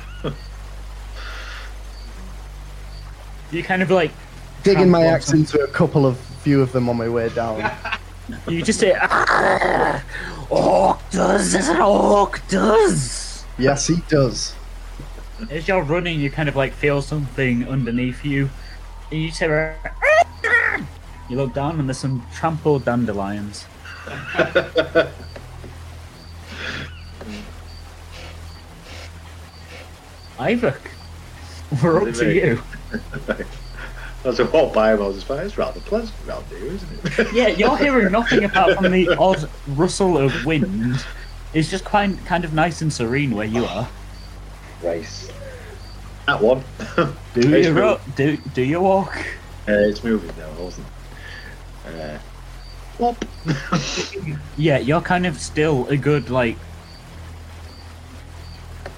You 3.50 3.64
kind 3.64 3.82
of 3.82 3.90
like 3.90 4.12
Digging 4.62 4.90
my 4.90 5.06
axe 5.06 5.32
into 5.32 5.60
a 5.62 5.66
couple 5.66 6.06
of 6.06 6.18
few 6.18 6.60
of 6.60 6.70
them 6.72 6.88
on 6.88 6.96
my 6.96 7.08
way 7.08 7.30
down. 7.30 7.70
You 8.46 8.62
just 8.62 8.78
say, 8.78 8.94
"Ah, 9.00 10.04
Orc 10.50 10.98
does 11.10 11.54
as 11.54 11.68
an 11.68 11.80
orc 11.80 12.40
does. 12.48 13.44
yes, 13.58 13.86
he 13.86 13.96
does. 14.08 14.54
As 15.50 15.66
you're 15.66 15.82
running, 15.82 16.20
you 16.20 16.30
kind 16.30 16.48
of 16.48 16.56
like 16.56 16.72
feel 16.74 17.02
something 17.02 17.66
underneath 17.66 18.24
you. 18.24 18.50
And 19.10 19.22
you 19.22 19.30
say, 19.30 19.74
"Ah." 20.04 20.80
you 21.28 21.36
look 21.36 21.54
down 21.54 21.80
and 21.80 21.88
there's 21.88 21.98
some 21.98 22.24
trampled 22.34 22.84
dandelions. 22.84 23.64
Iyvak, 30.40 30.80
we're 31.82 32.08
up 32.08 32.14
to 32.14 32.34
you. 32.34 32.62
As 34.24 34.40
I 34.40 34.42
walked 34.44 34.74
by 34.74 34.92
him, 34.94 35.02
I 35.02 35.06
was 35.06 35.16
just 35.16 35.28
like, 35.28 35.40
it's 35.44 35.58
rather 35.58 35.80
pleasant 35.80 36.14
around 36.26 36.44
here, 36.46 36.64
isn't 36.66 37.18
it? 37.18 37.32
Yeah, 37.34 37.48
you're 37.48 37.76
hearing 37.76 38.10
nothing 38.10 38.44
apart 38.44 38.74
from 38.76 38.90
the 38.90 39.08
odd 39.18 39.48
rustle 39.68 40.16
of 40.16 40.44
wind. 40.46 41.04
It's 41.52 41.70
just 41.70 41.84
quite 41.84 42.16
kind 42.24 42.44
of 42.44 42.54
nice 42.54 42.80
and 42.80 42.90
serene 42.92 43.32
where 43.34 43.46
you 43.46 43.66
are. 43.66 43.86
Race. 44.82 45.30
That 46.26 46.40
one. 46.40 46.62
Do 46.96 47.14
It's 47.34 47.66
you 47.66 47.74
ro- 47.74 48.00
do 48.16 48.36
do 48.54 48.62
you 48.62 48.80
walk? 48.80 49.14
Uh, 49.68 49.72
it's 49.72 50.02
moving 50.02 50.32
now, 50.38 50.50
wasn't 50.62 50.86
it? 51.86 52.20
Uh. 52.98 53.14
Yeah, 54.56 54.78
you're 54.78 55.00
kind 55.00 55.26
of 55.26 55.38
still 55.38 55.86
a 55.88 55.96
good 55.96 56.30
like 56.30 56.56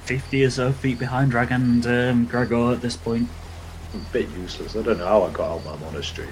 fifty 0.05 0.45
or 0.45 0.51
so 0.51 0.73
feet 0.73 0.99
behind 0.99 1.31
Dragon 1.31 1.62
and 1.62 1.87
um, 1.87 2.24
Gregor 2.27 2.73
at 2.73 2.81
this 2.81 2.97
point. 2.97 3.29
a 3.95 3.99
bit 4.12 4.29
useless. 4.31 4.77
I 4.77 4.83
don't 4.83 4.99
know 4.99 5.07
how 5.07 5.23
I 5.24 5.31
got 5.31 5.51
out 5.55 5.65
my 5.65 5.77
monastery. 5.77 6.29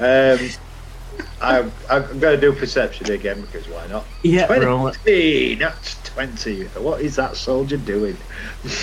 Um, 0.00 0.38
I, 1.42 1.58
I'm 1.90 2.18
going 2.20 2.40
to 2.40 2.40
do 2.40 2.52
perception 2.54 3.10
again 3.10 3.42
because 3.42 3.68
why 3.68 3.86
not? 3.88 4.06
Yeah, 4.22 4.50
roll 4.50 4.88
it. 4.88 4.94
20! 5.02 5.54
That's 5.56 5.96
20. 6.08 6.64
What 6.78 7.02
is 7.02 7.16
that 7.16 7.36
soldier 7.36 7.76
doing? 7.76 8.16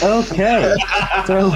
Okay, 0.04 0.76
so 1.26 1.50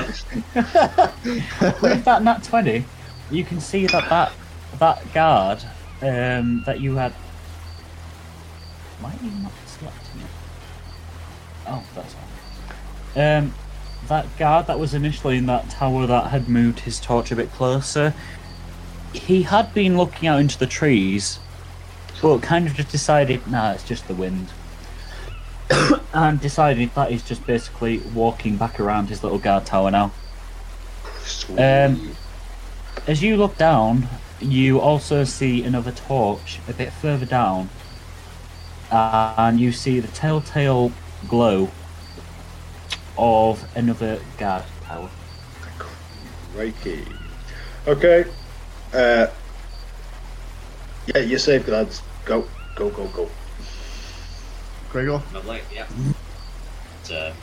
with 1.82 2.04
that 2.06 2.22
nat 2.24 2.44
twenty, 2.44 2.86
you 3.30 3.44
can 3.44 3.60
see 3.60 3.86
that 3.88 4.10
that 4.10 4.32
that 4.80 5.14
guard 5.14 5.64
um, 6.02 6.64
that 6.66 6.80
you 6.80 6.96
had. 6.96 7.14
Are 9.04 9.12
you 9.22 9.30
not 9.42 9.52
selecting 9.68 10.22
it? 10.22 10.28
Oh, 11.68 11.84
that's. 11.96 12.16
Um, 13.16 13.54
that 14.08 14.26
guard 14.38 14.68
that 14.68 14.80
was 14.80 14.94
initially 14.94 15.38
in 15.38 15.46
that 15.46 15.70
tower 15.70 16.06
that 16.08 16.32
had 16.32 16.50
moved 16.50 16.82
his 16.82 17.00
torch 17.00 17.32
a 17.32 17.36
bit 17.36 17.52
closer. 17.52 18.14
He 19.14 19.44
had 19.44 19.74
been 19.74 19.98
looking 19.98 20.28
out 20.28 20.40
into 20.40 20.58
the 20.58 20.68
trees, 20.68 21.40
but 22.22 22.40
kind 22.40 22.68
of 22.68 22.74
just 22.74 22.90
decided, 22.90 23.46
nah, 23.48 23.72
it's 23.72 23.84
just 23.84 24.08
the 24.08 24.16
wind. 24.16 24.50
and 26.14 26.42
decided 26.42 26.94
that 26.96 27.12
he's 27.12 27.24
just 27.24 27.46
basically 27.46 28.00
walking 28.14 28.58
back 28.58 28.80
around 28.80 29.10
his 29.10 29.24
little 29.24 29.40
guard 29.40 29.66
tower 29.66 29.92
now. 29.92 30.12
Um, 31.58 32.16
as 33.08 33.24
you 33.24 33.38
look 33.38 33.58
down, 33.58 34.08
you 34.40 34.80
also 34.80 35.24
see 35.24 35.64
another 35.64 35.92
torch 35.92 36.60
a 36.68 36.74
bit 36.74 36.92
further 36.92 37.26
down, 37.26 37.70
and 38.92 39.60
you 39.60 39.72
see 39.72 40.00
the 40.00 40.10
telltale 40.10 40.92
glow 41.28 41.72
of 43.18 43.66
another 43.76 44.20
guard 44.38 44.64
tower. 44.84 45.10
Reiki. 46.56 47.06
Okay. 47.88 48.26
Uh, 48.94 49.28
yeah, 51.08 51.22
you're 51.22 51.40
safe, 51.40 51.68
lads. 51.68 52.02
Go, 52.26 52.48
go, 52.76 52.90
go, 52.90 53.08
go. 53.08 53.30
Gregor? 54.90 55.22
Lovely, 55.34 55.62
yeah. 55.74 55.88
So, 57.04 57.34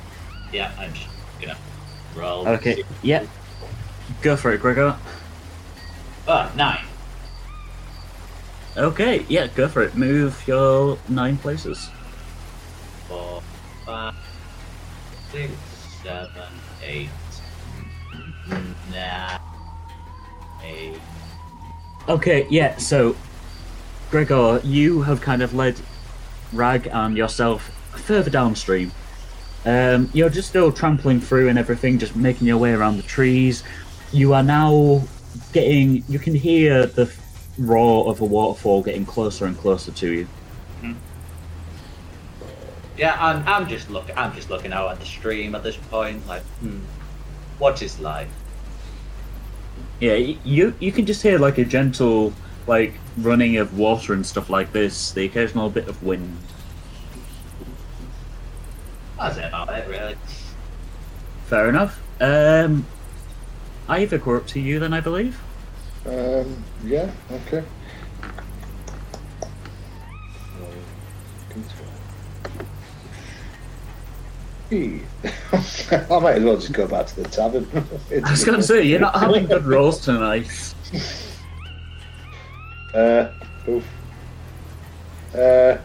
yeah, 0.52 0.72
I'm 0.78 0.94
just 0.94 1.08
gonna 1.40 1.58
roll. 2.14 2.46
Okay, 2.46 2.84
yeah. 3.02 3.26
Go 4.22 4.36
for 4.36 4.52
it, 4.52 4.60
Gregor. 4.60 4.96
Ah, 6.28 6.50
nine. 6.56 6.84
Okay, 8.76 9.26
yeah, 9.28 9.48
go 9.48 9.68
for 9.68 9.82
it. 9.82 9.96
Move 9.96 10.46
your 10.46 10.96
nine 11.08 11.36
places. 11.36 11.90
Four, 13.08 13.42
five, 13.84 14.14
six, 15.32 15.52
seven, 16.02 16.48
eight, 16.82 17.08
nine, 18.90 19.40
eight. 20.64 21.00
Okay, 22.08 22.46
yeah, 22.50 22.76
so 22.76 23.16
Gregor, 24.10 24.60
you 24.64 25.02
have 25.02 25.20
kind 25.20 25.42
of 25.42 25.54
led 25.54 25.80
Rag 26.52 26.88
and 26.92 27.16
yourself 27.16 27.70
further 27.92 28.30
downstream. 28.30 28.90
Um, 29.64 30.10
you're 30.12 30.30
just 30.30 30.48
still 30.48 30.72
trampling 30.72 31.20
through 31.20 31.48
and 31.48 31.58
everything, 31.58 31.98
just 31.98 32.16
making 32.16 32.46
your 32.46 32.58
way 32.58 32.72
around 32.72 32.96
the 32.96 33.02
trees. 33.02 33.62
You 34.10 34.32
are 34.32 34.42
now 34.42 35.02
getting, 35.52 36.02
you 36.08 36.18
can 36.18 36.34
hear 36.34 36.86
the 36.86 37.12
roar 37.58 38.08
of 38.08 38.20
a 38.20 38.24
waterfall 38.24 38.82
getting 38.82 39.06
closer 39.06 39.46
and 39.46 39.56
closer 39.56 39.92
to 39.92 40.12
you. 40.12 40.28
Yeah, 43.00 43.16
I'm, 43.18 43.42
I'm 43.48 43.66
just 43.66 43.88
looking. 43.88 44.14
I'm 44.18 44.34
just 44.34 44.50
looking 44.50 44.74
out 44.74 44.90
at 44.90 45.00
the 45.00 45.06
stream 45.06 45.54
at 45.54 45.62
this 45.62 45.76
point. 45.76 46.26
Like, 46.26 46.42
hmm, 46.60 46.80
what 47.58 47.80
is 47.80 47.98
life? 47.98 48.28
Yeah, 50.00 50.16
you 50.16 50.74
you 50.80 50.92
can 50.92 51.06
just 51.06 51.22
hear 51.22 51.38
like 51.38 51.56
a 51.56 51.64
gentle 51.64 52.34
like 52.66 52.92
running 53.16 53.56
of 53.56 53.78
water 53.78 54.12
and 54.12 54.26
stuff 54.26 54.50
like 54.50 54.72
this. 54.72 55.12
The 55.12 55.24
occasional 55.24 55.70
bit 55.70 55.88
of 55.88 56.02
wind. 56.02 56.36
That's 59.18 59.38
about 59.38 59.70
it, 59.70 59.88
really. 59.88 60.16
Fair 61.46 61.70
enough. 61.70 62.02
Um, 62.20 62.84
Ivor, 63.88 64.20
we're 64.26 64.36
up 64.36 64.46
to 64.48 64.60
you 64.60 64.78
then, 64.78 64.92
I 64.92 65.00
believe. 65.00 65.40
Um, 66.04 66.62
yeah, 66.84 67.10
okay. 67.32 67.64
I 74.72 76.20
might 76.20 76.36
as 76.36 76.44
well 76.44 76.56
just 76.56 76.72
go 76.72 76.86
back 76.86 77.06
to 77.06 77.16
the 77.22 77.28
tavern. 77.28 77.68
I 78.24 78.30
was 78.30 78.44
going 78.44 78.56
to 78.56 78.62
say 78.62 78.84
you're 78.84 79.00
not 79.00 79.18
having 79.18 79.46
good 79.46 79.64
rolls 79.64 80.00
tonight. 80.00 80.74
Uh, 82.92 83.30
oof. 83.68 83.84
Uh, 85.32 85.78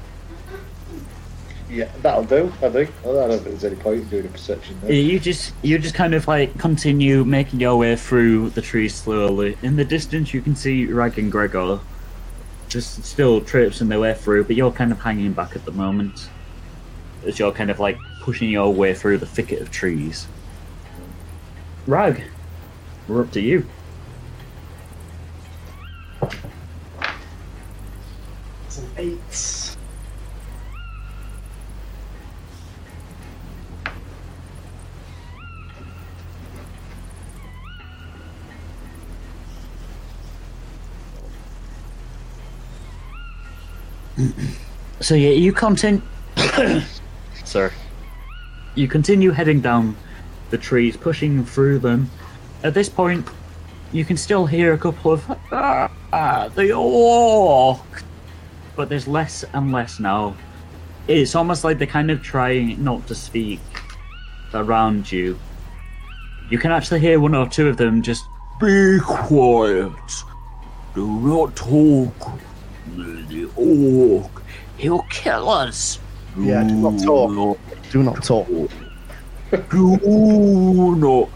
yeah, 1.70 1.88
that'll 2.02 2.24
do. 2.24 2.52
I 2.64 2.70
think. 2.70 2.92
I 3.02 3.04
don't 3.04 3.30
if 3.30 3.44
there's 3.44 3.64
any 3.64 3.76
point 3.76 4.02
in 4.02 4.10
doing 4.10 4.26
a 4.26 4.30
perception. 4.30 4.76
There. 4.82 4.92
You 4.92 5.20
just 5.20 5.54
you 5.62 5.78
just 5.78 5.94
kind 5.94 6.16
of 6.16 6.28
like 6.28 6.58
continue 6.58 7.24
making 7.24 7.60
your 7.60 7.76
way 7.76 7.96
through 7.96 8.50
the 8.50 8.62
trees 8.64 8.96
slowly. 8.96 9.56
In 9.62 9.76
the 9.76 9.86
distance, 9.86 10.34
you 10.34 10.42
can 10.42 10.56
see 10.56 10.86
Rag 10.88 11.20
and 11.20 11.32
Gregor 11.32 11.80
just 12.70 13.04
still 13.04 13.40
traipsing 13.40 13.90
their 13.90 14.00
way 14.00 14.16
through, 14.16 14.46
but 14.46 14.56
you're 14.56 14.72
kind 14.72 14.92
of 14.92 15.00
hanging 15.00 15.34
back 15.34 15.56
at 15.56 15.64
the 15.66 15.72
moment 15.72 16.30
as 17.26 17.40
you're 17.40 17.52
kind 17.52 17.70
of 17.70 17.80
like 17.80 17.98
pushing 18.26 18.50
your 18.50 18.74
way 18.74 18.92
through 18.92 19.20
the 19.20 19.26
thicket 19.28 19.62
of 19.62 19.70
trees. 19.70 20.28
Rag, 21.86 22.24
we're 23.08 23.22
up 23.22 23.30
to 23.34 23.40
you. 23.40 23.68
It's 28.66 28.80
an 28.80 28.90
eight. 28.98 29.20
So 45.00 45.14
yeah, 45.14 45.30
you 45.30 45.54
continue. 45.54 46.02
Sorry. 47.44 47.72
You 48.76 48.90
continue 48.90 49.32
heading 49.32 49.62
down 49.62 49.96
the 50.50 50.58
trees, 50.58 50.98
pushing 50.98 51.46
through 51.46 51.80
them. 51.80 52.10
At 52.64 52.74
this 52.74 52.90
point, 52.90 53.26
you 53.94 54.04
can 54.04 54.18
still 54.18 54.46
hear 54.46 54.74
a 54.74 54.78
couple 54.78 55.14
of 55.14 55.24
ah, 55.52 55.90
ah, 56.12 56.50
the 56.54 56.74
orc, 56.74 58.04
but 58.76 58.90
there's 58.90 59.08
less 59.08 59.46
and 59.54 59.72
less 59.72 60.00
now. 60.00 60.36
It's 61.08 61.36
almost 61.36 61.64
like 61.64 61.78
they're 61.78 61.88
kind 61.88 62.12
of 62.12 62.22
trying 62.22 62.84
not 62.84 63.08
to 63.08 63.16
speak 63.16 63.62
around 64.54 65.10
you. 65.12 65.40
You 66.50 66.58
can 66.58 66.72
actually 66.72 67.00
hear 67.00 67.20
one 67.20 67.34
or 67.34 67.48
two 67.48 67.70
of 67.70 67.78
them 67.78 68.02
just 68.02 68.26
Be 68.60 69.00
quiet. 69.02 69.94
Do 70.94 71.08
not 71.22 71.56
talk. 71.56 72.40
The 72.96 73.50
orc. 73.56 74.44
He'll 74.78 75.06
kill 75.10 75.50
us. 75.50 76.00
Yeah, 76.38 76.64
do 76.64 76.76
not 76.76 77.02
talk. 77.02 77.58
Do 77.96 78.04
not 78.04 78.22
talk. 78.26 78.50
Do 79.70 80.96
not 80.98 81.30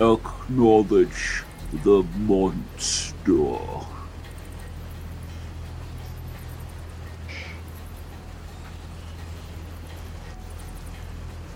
acknowledge 0.00 1.44
the 1.84 2.02
monster. 2.20 3.58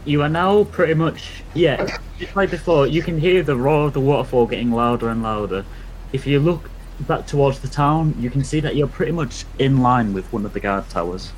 You 0.04 0.20
are 0.20 0.28
now 0.28 0.64
pretty 0.64 0.92
much 0.92 1.42
yeah, 1.54 1.96
just 2.18 2.36
like 2.36 2.50
before. 2.50 2.86
You 2.86 3.02
can 3.02 3.18
hear 3.18 3.42
the 3.42 3.56
roar 3.56 3.86
of 3.86 3.94
the 3.94 4.00
waterfall 4.00 4.44
getting 4.44 4.72
louder 4.72 5.08
and 5.08 5.22
louder. 5.22 5.64
If 6.12 6.26
you 6.26 6.38
look 6.38 6.68
back 7.00 7.26
towards 7.26 7.60
the 7.60 7.68
town, 7.68 8.14
you 8.18 8.28
can 8.28 8.44
see 8.44 8.60
that 8.60 8.76
you're 8.76 8.88
pretty 8.88 9.12
much 9.12 9.46
in 9.58 9.80
line 9.80 10.12
with 10.12 10.30
one 10.30 10.44
of 10.44 10.52
the 10.52 10.60
guard 10.60 10.90
towers. 10.90 11.32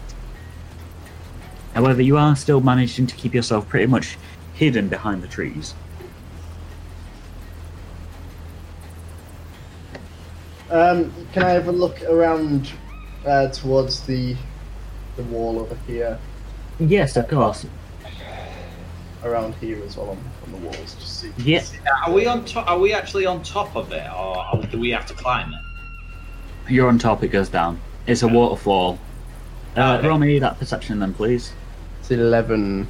However, 1.74 2.02
you 2.02 2.16
are 2.16 2.36
still 2.36 2.60
managing 2.60 3.06
to 3.08 3.16
keep 3.16 3.34
yourself 3.34 3.68
pretty 3.68 3.86
much 3.86 4.16
hidden 4.54 4.88
behind 4.88 5.22
the 5.22 5.26
trees. 5.28 5.74
Um, 10.70 11.12
can 11.32 11.42
I 11.42 11.50
have 11.50 11.68
a 11.68 11.72
look 11.72 12.02
around 12.04 12.70
uh, 13.26 13.48
towards 13.48 14.00
the 14.06 14.36
the 15.16 15.22
wall 15.24 15.60
over 15.60 15.76
here, 15.86 16.18
Yes, 16.80 17.16
of 17.16 17.28
course. 17.28 17.64
around 19.22 19.54
here 19.56 19.80
as 19.84 19.96
well 19.96 20.10
on, 20.10 20.18
on 20.44 20.50
the 20.52 20.58
walls, 20.58 20.94
just 20.98 21.20
see. 21.20 21.30
Yeah. 21.38 21.62
Are 22.04 22.12
we 22.12 22.26
on 22.26 22.44
top? 22.44 22.68
Are 22.68 22.78
we 22.78 22.92
actually 22.92 23.24
on 23.26 23.42
top 23.44 23.76
of 23.76 23.92
it, 23.92 24.10
or 24.12 24.60
do 24.70 24.78
we 24.80 24.90
have 24.90 25.06
to 25.06 25.14
climb 25.14 25.52
it? 25.52 26.72
You're 26.72 26.88
on 26.88 26.98
top. 26.98 27.22
It 27.22 27.28
goes 27.28 27.48
down. 27.48 27.80
It's 28.06 28.22
a 28.22 28.28
waterfall. 28.28 28.98
Uh, 29.76 29.96
Okay. 29.98 30.08
Roll 30.08 30.18
me 30.18 30.38
that 30.40 30.58
perception 30.58 30.98
then, 30.98 31.14
please. 31.14 31.52
It's 32.04 32.10
eleven. 32.10 32.86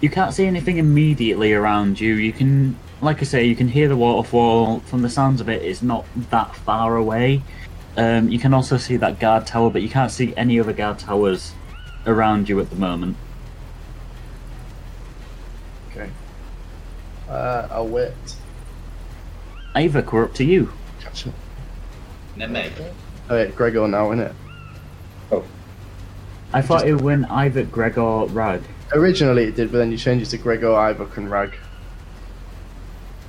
You 0.00 0.10
can't 0.10 0.34
see 0.34 0.46
anything 0.46 0.78
immediately 0.78 1.52
around 1.52 2.00
you. 2.00 2.14
You 2.14 2.32
can, 2.32 2.76
like 3.00 3.20
I 3.20 3.22
say, 3.22 3.44
you 3.44 3.54
can 3.54 3.68
hear 3.68 3.86
the 3.86 3.96
waterfall. 3.96 4.80
From 4.80 5.02
the 5.02 5.08
sounds 5.08 5.40
of 5.40 5.48
it, 5.48 5.62
it's 5.62 5.80
not 5.80 6.06
that 6.30 6.56
far 6.56 6.96
away. 6.96 7.42
Um, 7.96 8.30
you 8.30 8.40
can 8.40 8.52
also 8.52 8.78
see 8.78 8.96
that 8.96 9.20
guard 9.20 9.46
tower, 9.46 9.70
but 9.70 9.80
you 9.80 9.88
can't 9.88 10.10
see 10.10 10.34
any 10.36 10.58
other 10.58 10.72
guard 10.72 10.98
towers 10.98 11.52
around 12.04 12.48
you 12.48 12.58
at 12.58 12.68
the 12.68 12.76
moment. 12.76 13.16
Okay. 15.92 16.10
Uh, 17.28 17.68
I'll 17.70 17.86
wait. 17.86 18.12
Ivor, 19.76 20.04
we're 20.10 20.24
up 20.24 20.34
to 20.34 20.44
you. 20.44 20.72
Catch 20.98 21.22
him. 21.22 21.34
No, 22.34 22.48
me. 22.48 22.72
Oh 23.30 23.36
yeah, 23.36 23.46
Gregor 23.46 23.86
now, 23.86 24.08
innit? 24.08 24.34
I 26.54 26.62
thought 26.62 26.86
it 26.86 27.00
went 27.00 27.28
Ivor, 27.32 27.64
Gregor, 27.64 28.26
Rag. 28.26 28.62
Originally 28.92 29.42
it 29.42 29.56
did, 29.56 29.72
but 29.72 29.78
then 29.78 29.90
you 29.90 29.98
changed 29.98 30.28
it 30.28 30.36
to 30.36 30.38
Gregor, 30.38 30.68
Iyvak, 30.68 31.16
and 31.16 31.28
Rag. 31.28 31.52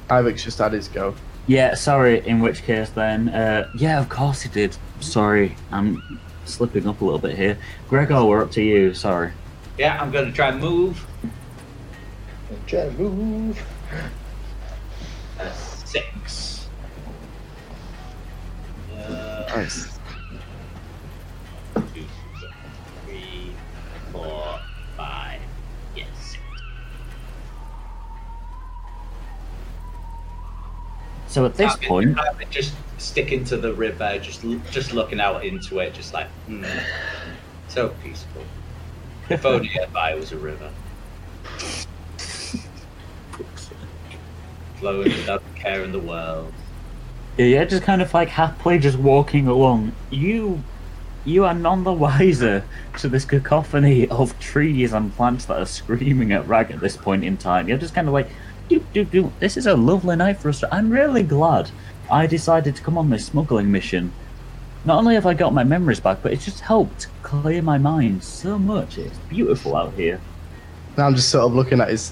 Iyvak's 0.10 0.44
just 0.44 0.60
had 0.60 0.74
his 0.74 0.88
go. 0.88 1.16
Yeah, 1.48 1.74
sorry. 1.74 2.26
In 2.28 2.40
which 2.40 2.62
case, 2.62 2.92
then, 2.92 3.30
uh, 3.30 3.68
yeah, 3.74 4.00
of 4.00 4.10
course 4.10 4.44
he 4.44 4.50
did. 4.50 4.78
Sorry, 5.00 5.56
I'm 5.72 6.20
slipping 6.46 6.88
up 6.88 7.02
a 7.02 7.04
little 7.04 7.20
bit 7.20 7.36
here. 7.36 7.58
Gregor, 7.90 8.24
we're 8.24 8.44
up 8.44 8.52
to 8.52 8.62
you. 8.62 8.94
Sorry. 8.94 9.32
Yeah, 9.80 10.00
I'm 10.00 10.12
gonna 10.12 10.32
try 10.32 10.50
and 10.50 10.60
move. 10.62 11.04
Try 12.68 12.82
and 12.82 13.00
move. 13.00 13.60
Uh, 15.40 15.52
six. 15.52 16.68
Uh, 18.96 19.46
Nice. 19.56 19.95
So 31.36 31.46
at 31.46 31.56
this 31.56 31.74
I've 31.74 31.82
been- 31.82 31.90
point, 31.90 32.18
I've 32.18 32.38
been 32.38 32.50
just 32.50 32.74
sticking 32.98 33.44
to 33.44 33.58
the 33.58 33.74
river, 33.74 34.18
just 34.20 34.46
just 34.72 34.94
looking 34.94 35.20
out 35.20 35.44
into 35.44 35.80
it, 35.80 35.94
just 35.94 36.14
like 36.14 36.28
hmm, 36.48 36.64
so 37.68 37.90
peaceful. 38.02 38.42
If 39.28 39.46
only 39.46 39.70
if 39.74 39.94
I 39.98 40.16
was 40.16 40.32
a 40.32 40.38
river, 40.38 40.70
flowing 44.78 45.12
without 45.12 45.44
a 45.54 45.60
care 45.60 45.84
in 45.84 45.92
the 45.92 46.00
world. 46.00 46.54
Yeah, 47.38 47.66
just 47.66 47.84
kind 47.84 48.02
of 48.02 48.14
like 48.14 48.30
happily 48.30 48.80
just 48.80 48.98
walking 48.98 49.46
along. 49.46 49.92
You 50.12 50.64
you 51.26 51.44
are 51.44 51.54
none 51.54 51.84
the 51.84 51.92
wiser 51.92 52.64
to 53.00 53.10
this 53.10 53.26
cacophony 53.26 54.08
of 54.08 54.40
trees 54.40 54.94
and 54.94 55.14
plants 55.14 55.44
that 55.48 55.60
are 55.60 55.66
screaming 55.66 56.32
at 56.32 56.48
Rag 56.48 56.72
at 56.72 56.80
this 56.80 56.96
point 56.96 57.26
in 57.26 57.36
time. 57.36 57.68
You're 57.68 57.78
just 57.78 57.94
kind 57.94 58.08
of 58.08 58.14
like, 58.14 58.30
doop, 58.70 58.84
doop, 58.94 59.06
doop. 59.08 59.32
this 59.40 59.58
is 59.58 59.68
a 59.68 59.76
lovely 59.76 60.16
night 60.16 60.38
for 60.40 60.50
us. 60.50 60.64
I'm 60.72 60.90
really 60.90 61.24
glad 61.24 61.70
I 62.12 62.28
decided 62.28 62.76
to 62.76 62.82
come 62.82 62.98
on 62.98 63.10
this 63.10 63.26
smuggling 63.26 63.72
mission. 63.72 64.12
Not 64.86 65.00
only 65.00 65.16
have 65.16 65.26
I 65.26 65.34
got 65.34 65.54
my 65.54 65.64
memories 65.64 66.00
back, 66.00 66.20
but 66.22 66.32
it's 66.32 66.46
just 66.46 66.60
helped 66.60 67.08
clear 67.24 67.62
my 67.62 67.78
mind 67.78 68.24
so 68.24 68.60
much. 68.60 68.98
It's 68.98 69.18
beautiful 69.30 69.76
out 69.76 69.94
here. 69.94 70.22
Now 70.98 71.08
I'm 71.08 71.16
just 71.16 71.30
sort 71.30 71.46
of 71.46 71.54
looking 71.56 71.82
at 71.82 71.90
his 71.90 72.12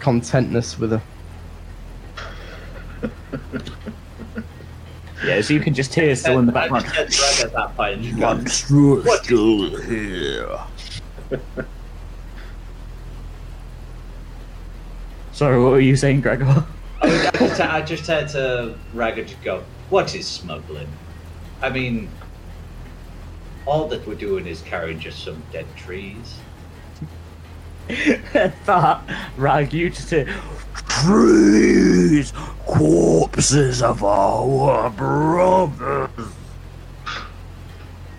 contentness 0.00 0.78
with 0.78 0.92
a. 0.94 1.02
Yeah, 5.24 5.40
so 5.40 5.52
you 5.52 5.60
can 5.60 5.74
just 5.74 5.94
hear 5.94 6.14
still 6.14 6.38
in 6.38 6.46
the 6.46 6.52
I 6.56 6.68
background. 6.68 6.84
just 7.10 7.38
said 7.38 7.50
Greg 7.52 7.52
at 7.52 7.52
that 7.52 7.76
point 7.76 7.94
and 7.94 8.02
just 8.04 8.18
go, 8.18 8.34
Monster 8.34 9.08
What? 9.08 9.24
still 9.24 9.80
here. 9.82 10.58
Sorry, 15.38 15.62
what 15.62 15.70
were 15.70 15.78
you 15.78 15.94
saying, 15.94 16.22
Gregor? 16.22 16.66
I, 17.00 17.06
mean, 17.06 17.26
I, 17.26 17.30
just, 17.30 17.60
I 17.60 17.80
just 17.80 18.06
had 18.08 18.28
to 18.30 18.76
Rag 18.92 19.20
and 19.20 19.28
just 19.28 19.40
go, 19.44 19.62
what 19.88 20.12
is 20.16 20.26
smuggling? 20.26 20.88
I 21.62 21.70
mean, 21.70 22.08
all 23.64 23.86
that 23.86 24.04
we're 24.04 24.16
doing 24.16 24.48
is 24.48 24.62
carrying 24.62 24.98
just 24.98 25.22
some 25.22 25.40
dead 25.52 25.66
trees. 25.76 26.40
that 27.86 29.00
Rag, 29.36 29.72
you 29.72 29.90
just 29.90 30.10
hear, 30.10 30.26
Trees, 30.88 32.32
corpses 32.66 33.80
of 33.80 34.02
our 34.02 34.90
brothers. 34.90 36.10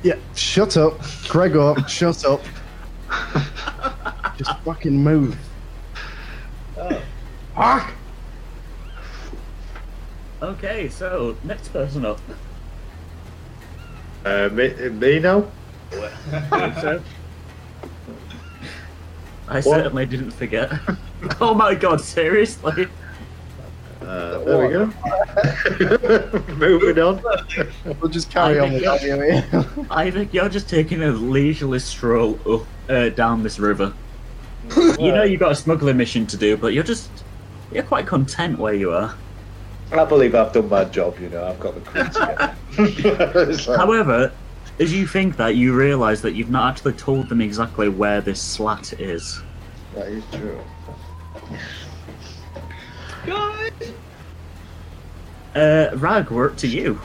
Yeah, 0.04 0.16
shut 0.36 0.78
up, 0.78 1.02
Gregor. 1.28 1.76
shut 1.86 2.24
up. 2.24 2.42
Just 4.38 4.58
fucking 4.60 5.04
move. 5.04 5.38
Oh. 6.80 7.02
Fuck. 7.56 7.94
Okay, 10.42 10.88
so 10.90 11.36
next 11.44 11.70
person 11.70 12.06
up. 12.06 12.20
Uh, 14.24 14.50
me, 14.52 14.70
me 14.90 15.20
now? 15.20 15.46
I 19.50 19.60
certainly 19.60 20.06
didn't 20.06 20.32
forget. 20.32 20.72
oh 21.42 21.54
my 21.54 21.76
god, 21.76 22.00
seriously? 22.00 22.88
Uh, 24.02 24.40
there 24.40 24.68
we 24.68 24.74
go. 24.74 24.86
Moving 26.56 27.00
on. 27.00 27.22
We'll 28.00 28.10
just 28.10 28.32
carry 28.32 28.60
I 28.60 28.64
on 28.64 28.74
with 28.74 28.84
think 28.84 29.54
audio. 29.54 29.86
I 29.92 30.10
think 30.10 30.34
you're 30.34 30.50
just 30.50 30.70
taking 30.70 31.04
a 31.04 31.12
leisurely 31.12 31.80
stroll 31.80 32.40
up, 32.50 32.66
uh, 32.90 33.10
down 33.10 33.44
this 33.44 33.60
river. 33.60 33.94
You 34.78 35.12
know 35.12 35.24
you've 35.24 35.40
got 35.40 35.52
a 35.52 35.56
smuggling 35.56 35.98
mission 35.98 36.26
to 36.28 36.38
do, 36.38 36.58
but 36.58 36.74
you're 36.74 36.84
just 36.84 37.10
you're 37.72 37.84
quite 37.84 38.08
content 38.08 38.58
where 38.58 38.74
you 38.74 38.92
are. 38.92 39.16
I 39.92 40.06
believe 40.06 40.36
I've 40.36 40.54
done 40.54 40.70
my 40.70 40.86
job, 40.86 41.20
you 41.20 41.30
know, 41.30 41.46
I've 41.46 41.60
got 41.60 41.76
the 41.76 41.82
crew 41.82 42.04
together. 42.04 42.56
It's 43.50 43.66
However, 43.66 44.32
as 44.80 44.94
you 44.94 45.08
think 45.08 45.36
that, 45.38 45.56
you 45.56 45.76
realise 45.76 46.22
that 46.22 46.36
you've 46.36 46.52
not 46.52 46.72
actually 46.72 46.94
told 46.94 47.28
them 47.28 47.42
exactly 47.42 47.90
where 47.90 48.22
this 48.22 48.42
slat 48.42 48.94
is. 49.00 49.42
that 49.96 50.08
is 50.08 50.24
true. 50.32 50.62
God! 53.26 53.74
Uh, 55.56 55.90
Rag, 55.96 56.30
we're 56.30 56.52
up 56.52 56.58
to 56.58 56.68
you. 56.68 57.02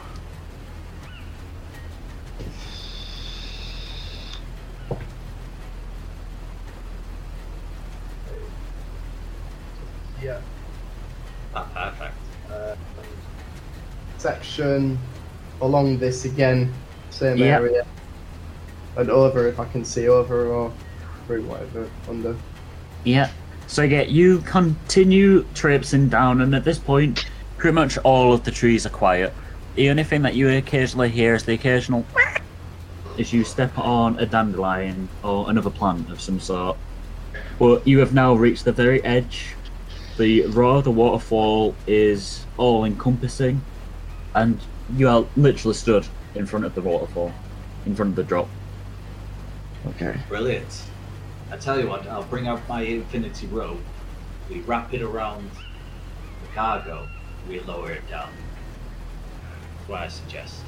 Section 14.55 14.97
along 15.61 15.99
this 15.99 16.25
again, 16.25 16.73
same 17.11 17.39
Yeah. 17.39 17.57
area, 17.59 17.85
and 18.97 19.11
over 19.11 19.49
if 19.49 19.59
I 19.59 19.65
can 19.65 19.85
see 19.85 20.07
over 20.07 20.47
or 20.47 20.71
through 21.27 21.43
whatever 21.43 21.89
under. 22.09 22.37
Yeah. 23.03 23.31
So 23.67 23.83
yeah, 23.83 24.03
you 24.03 24.43
continue 24.47 25.45
traipsing 25.55 26.09
down, 26.09 26.41
and 26.41 26.55
at 26.55 26.65
this 26.65 26.79
point, 26.79 27.27
pretty 27.59 27.75
much 27.75 27.99
all 28.05 28.33
of 28.33 28.45
the 28.45 28.53
trees 28.53 28.87
are 28.87 28.91
quiet. 28.91 29.33
The 29.75 29.91
only 29.91 30.05
thing 30.05 30.23
that 30.23 30.37
you 30.37 30.49
occasionally 30.49 31.09
hear 31.09 31.35
is 31.35 31.43
the 31.43 31.55
occasional 31.55 32.05
as 33.19 33.33
you 33.33 33.43
step 33.43 33.77
on 33.77 34.21
a 34.21 34.27
dandelion 34.27 35.09
or 35.25 35.51
another 35.51 35.71
plant 35.71 36.11
of 36.13 36.21
some 36.21 36.39
sort. 36.39 36.77
But 37.59 37.89
you 37.89 37.99
have 37.99 38.15
now 38.15 38.35
reached 38.35 38.65
the 38.65 38.73
very 38.73 39.03
edge. 39.03 39.57
The 40.17 40.47
roar 40.47 40.77
of 40.77 40.85
the 40.85 40.93
waterfall 40.93 41.75
is 41.89 42.45
all 42.57 42.85
encompassing, 42.85 43.61
and 44.35 44.61
you 44.97 45.09
are 45.09 45.25
literally 45.37 45.75
stood 45.75 46.07
in 46.35 46.47
front 46.47 46.65
of 46.65 46.75
the 46.75 46.81
waterfall, 46.81 47.33
in 47.87 47.95
front 47.95 48.11
of 48.11 48.17
the 48.17 48.25
drop. 48.25 48.49
Okay. 49.89 50.17
Brilliant. 50.29 50.83
I 51.51 51.57
tell 51.57 51.79
you 51.79 51.89
what, 51.89 52.07
I'll 52.07 52.25
bring 52.25 52.49
out 52.49 52.67
my 52.69 52.83
infinity 52.83 53.47
rope. 53.47 53.81
We 54.51 54.61
wrap 54.61 54.93
it 54.93 55.03
around 55.03 55.51
the 56.43 56.49
cargo. 56.55 57.07
We 57.49 57.61
lower 57.61 57.93
it 57.93 58.09
down. 58.09 58.31
That's 59.77 59.89
what 59.89 60.01
I 60.01 60.09
suggest. 60.09 60.61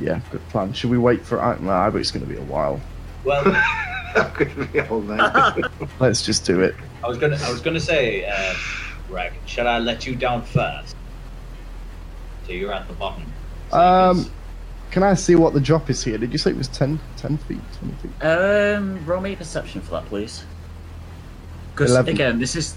Yeah, 0.00 0.20
good 0.30 0.46
plan. 0.48 0.72
Should 0.72 0.90
we 0.90 0.98
wait 0.98 1.24
for? 1.24 1.40
I, 1.40 1.58
nah, 1.58 1.90
but 1.90 2.00
it's 2.00 2.10
going 2.10 2.24
to 2.24 2.32
be 2.32 2.38
a 2.38 2.44
while. 2.44 2.80
Well, 3.24 3.42
I'm 4.16 4.32
going 4.34 4.54
to 4.54 4.64
be 4.66 4.80
all 4.80 5.00
night. 5.00 5.64
Let's 6.00 6.22
just 6.22 6.44
do 6.44 6.60
it. 6.60 6.74
I 7.02 7.08
was 7.08 7.18
gonna, 7.18 7.38
I 7.42 7.50
was 7.50 7.60
gonna 7.60 7.80
say, 7.80 8.26
uh, 8.26 8.54
Rag, 9.08 9.32
shall 9.46 9.66
I 9.66 9.78
let 9.78 10.06
you 10.06 10.14
down 10.14 10.42
first? 10.42 10.94
So 12.50 12.54
you're 12.54 12.72
at 12.72 12.88
the 12.88 12.94
bottom. 12.94 13.22
So 13.70 13.76
can 13.76 13.80
Um, 13.80 14.30
Can 14.90 15.02
I 15.04 15.14
see 15.14 15.36
what 15.36 15.54
the 15.54 15.60
drop 15.60 15.88
is 15.88 16.02
here? 16.02 16.18
Did 16.18 16.32
you 16.32 16.38
say 16.38 16.50
it 16.50 16.56
was 16.56 16.66
10, 16.66 16.98
10 17.16 17.36
feet, 17.38 17.60
20 17.78 17.94
feet? 18.02 18.26
Um, 18.26 19.06
roll 19.06 19.20
me 19.20 19.34
a 19.34 19.36
perception 19.36 19.80
for 19.80 19.92
that, 19.92 20.06
please. 20.06 20.42
Because 21.72 21.94
again, 21.94 22.40
this 22.40 22.56
is. 22.56 22.74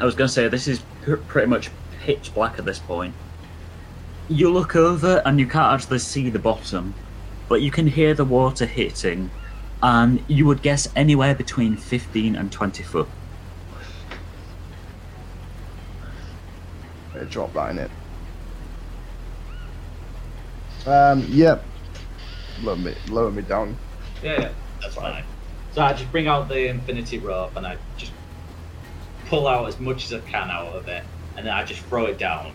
I 0.00 0.04
was 0.04 0.16
going 0.16 0.26
to 0.26 0.34
say 0.34 0.48
this 0.48 0.66
is 0.66 0.82
pr- 1.02 1.14
pretty 1.28 1.46
much 1.46 1.70
pitch 2.00 2.34
black 2.34 2.58
at 2.58 2.64
this 2.64 2.80
point. 2.80 3.14
You 4.28 4.50
look 4.50 4.74
over 4.74 5.22
and 5.24 5.38
you 5.38 5.46
can't 5.46 5.72
actually 5.72 6.00
see 6.00 6.28
the 6.28 6.40
bottom, 6.40 6.92
but 7.48 7.62
you 7.62 7.70
can 7.70 7.86
hear 7.86 8.14
the 8.14 8.24
water 8.24 8.66
hitting, 8.66 9.30
and 9.80 10.24
you 10.26 10.44
would 10.46 10.60
guess 10.60 10.88
anywhere 10.96 11.36
between 11.36 11.76
fifteen 11.76 12.34
and 12.34 12.50
twenty 12.50 12.82
foot. 12.82 13.08
Uh, 17.14 17.22
drop 17.30 17.52
that 17.54 17.70
in 17.70 17.78
it. 17.78 17.90
Um, 20.86 21.24
yep. 21.28 21.64
Lower 22.62 22.76
me, 22.76 22.94
lower 23.08 23.30
me 23.30 23.42
down. 23.42 23.76
Yeah, 24.22 24.40
yeah, 24.40 24.52
that's 24.80 24.94
fine. 24.94 25.24
So 25.72 25.82
I 25.82 25.92
just 25.92 26.10
bring 26.10 26.26
out 26.26 26.48
the 26.48 26.68
infinity 26.68 27.18
rope 27.18 27.56
and 27.56 27.66
I 27.66 27.76
just 27.96 28.12
pull 29.26 29.46
out 29.46 29.68
as 29.68 29.78
much 29.78 30.04
as 30.04 30.12
I 30.12 30.20
can 30.28 30.50
out 30.50 30.74
of 30.74 30.88
it, 30.88 31.04
and 31.36 31.46
then 31.46 31.54
I 31.54 31.64
just 31.64 31.82
throw 31.82 32.06
it 32.06 32.18
down, 32.18 32.52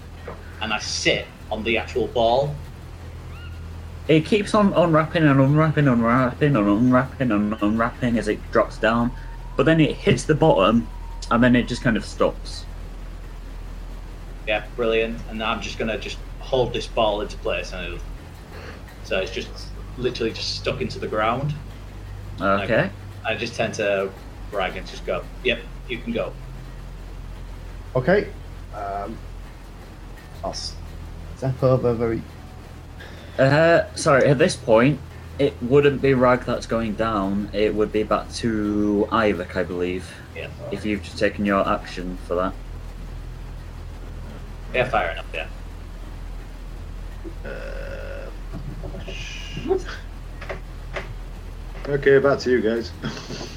and 0.61 0.73
I 0.73 0.79
sit 0.79 1.25
on 1.49 1.63
the 1.63 1.77
actual 1.77 2.07
ball. 2.07 2.53
It 4.07 4.25
keeps 4.25 4.53
on 4.53 4.73
unwrapping 4.73 5.23
and 5.23 5.39
unwrapping, 5.39 5.87
unwrapping 5.87 6.55
and 6.55 6.67
unwrapping 6.67 7.31
and 7.31 7.53
unwrapping 7.61 8.17
as 8.19 8.27
it 8.27 8.39
drops 8.51 8.77
down, 8.77 9.11
but 9.55 9.65
then 9.65 9.79
it 9.79 9.95
hits 9.95 10.25
the 10.25 10.35
bottom, 10.35 10.87
and 11.31 11.41
then 11.41 11.55
it 11.55 11.67
just 11.67 11.81
kind 11.81 11.95
of 11.95 12.03
stops. 12.03 12.65
Yeah, 14.45 14.65
brilliant. 14.75 15.19
And 15.29 15.41
I'm 15.41 15.61
just 15.61 15.79
gonna 15.79 15.97
just 15.97 16.17
hold 16.39 16.73
this 16.73 16.87
ball 16.87 17.21
into 17.21 17.37
place, 17.37 17.71
and 17.71 17.85
it'll... 17.85 18.05
so 19.05 19.19
it's 19.19 19.31
just 19.31 19.49
literally 19.97 20.33
just 20.33 20.55
stuck 20.57 20.81
into 20.81 20.99
the 20.99 21.07
ground. 21.07 21.53
Okay. 22.41 22.89
I 23.25 23.35
just 23.35 23.55
tend 23.55 23.73
to 23.75 24.11
brag 24.51 24.75
and 24.75 24.85
just 24.85 25.05
go, 25.05 25.23
"Yep, 25.43 25.59
you 25.87 25.97
can 25.99 26.11
go." 26.13 26.33
Okay. 27.95 28.27
Um, 28.75 29.17
I'll 30.43 30.51
s- 30.51 30.75
step 31.37 31.63
over 31.63 31.93
very. 31.93 32.21
Uh, 33.39 33.83
sorry, 33.95 34.25
at 34.27 34.37
this 34.37 34.55
point, 34.55 34.99
it 35.39 35.53
wouldn't 35.61 36.01
be 36.01 36.13
Rag 36.13 36.41
that's 36.41 36.65
going 36.67 36.95
down. 36.95 37.49
It 37.53 37.73
would 37.73 37.91
be 37.91 38.03
back 38.03 38.31
to 38.35 39.07
Iyvak, 39.11 39.55
I 39.55 39.63
believe, 39.63 40.13
Yeah, 40.35 40.47
if 40.71 40.85
you've 40.85 41.03
just 41.03 41.17
taken 41.17 41.45
your 41.45 41.67
action 41.67 42.17
for 42.27 42.35
that. 42.35 42.53
yeah, 44.73 44.89
fair 44.89 45.11
enough. 45.11 45.25
Yeah. 45.33 45.47
Okay, 51.87 52.17
back 52.17 52.39
to 52.39 52.49
you 52.49 52.61
guys. 52.61 52.91